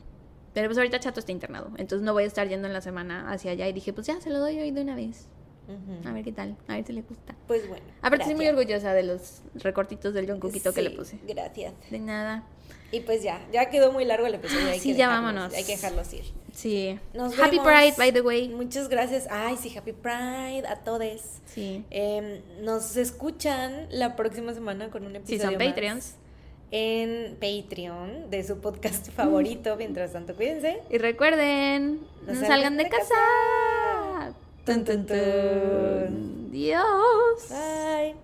pero 0.53 0.67
pues 0.67 0.77
ahorita 0.77 0.99
Chato 0.99 1.19
está 1.19 1.31
internado, 1.31 1.71
entonces 1.77 2.01
no 2.01 2.13
voy 2.13 2.23
a 2.23 2.27
estar 2.27 2.47
yendo 2.47 2.67
en 2.67 2.73
la 2.73 2.81
semana 2.81 3.31
hacia 3.31 3.51
allá 3.51 3.67
y 3.67 3.73
dije, 3.73 3.93
pues 3.93 4.07
ya 4.07 4.19
se 4.19 4.29
lo 4.29 4.39
doy 4.39 4.59
hoy 4.59 4.71
de 4.71 4.81
una 4.81 4.95
vez. 4.95 5.27
A 6.03 6.11
ver 6.11 6.25
qué 6.25 6.33
tal, 6.33 6.57
a 6.67 6.75
ver 6.75 6.85
si 6.85 6.91
le 6.91 7.01
gusta. 7.01 7.33
Pues 7.47 7.65
bueno. 7.69 7.85
Aparte 8.01 8.23
estoy 8.23 8.35
muy 8.35 8.47
orgullosa 8.47 8.93
de 8.93 9.03
los 9.03 9.41
recortitos 9.53 10.13
del 10.13 10.27
John 10.27 10.41
Cookito 10.41 10.73
que 10.73 10.81
le 10.81 10.89
puse. 10.89 11.17
Gracias. 11.25 11.73
De 11.89 11.99
nada. 11.99 12.43
Y 12.91 12.99
pues 13.01 13.23
ya, 13.23 13.39
ya 13.53 13.69
quedó 13.69 13.91
muy 13.93 14.03
largo 14.05 14.27
el 14.27 14.35
episodio. 14.35 14.65
Ah, 14.67 14.71
hay 14.71 14.79
sí, 14.79 14.91
que 14.91 14.97
ya 14.97 15.07
dejarlos- 15.07 15.23
vámonos. 15.23 15.53
Hay 15.53 15.63
que 15.63 15.71
dejarlos 15.75 16.13
ir. 16.13 16.25
Sí. 16.53 16.99
Nos 17.13 17.39
Happy 17.39 17.57
vemos. 17.57 17.65
Pride, 17.67 17.93
by 17.97 18.11
the 18.11 18.21
way. 18.21 18.49
Muchas 18.49 18.89
gracias. 18.89 19.27
Ay, 19.31 19.55
sí, 19.57 19.73
Happy 19.77 19.93
Pride 19.93 20.67
a 20.67 20.75
todos. 20.83 21.21
Sí. 21.45 21.85
Em, 21.89 22.41
nos 22.61 22.97
escuchan 22.97 23.87
la 23.91 24.15
próxima 24.17 24.53
semana 24.53 24.89
con 24.89 25.05
un 25.05 25.11
Si 25.13 25.17
episodio 25.35 25.51
son 25.51 25.57
más 25.57 25.67
Patreons. 25.67 26.15
en 26.71 27.35
Patreon 27.39 28.29
de 28.29 28.43
su 28.43 28.59
podcast 28.59 29.09
favorito. 29.15 29.77
Mientras 29.77 30.11
tanto, 30.11 30.35
cuídense. 30.35 30.81
Y 30.89 30.97
recuerden, 30.97 32.01
no, 32.27 32.35
salgan 32.45 32.75
de, 32.75 32.89
casa. 32.89 33.15
Tun, 34.65 34.83
tun, 34.83 35.05
tun. 35.05 36.51
Dios. 36.51 36.83
Bye. 37.49 38.15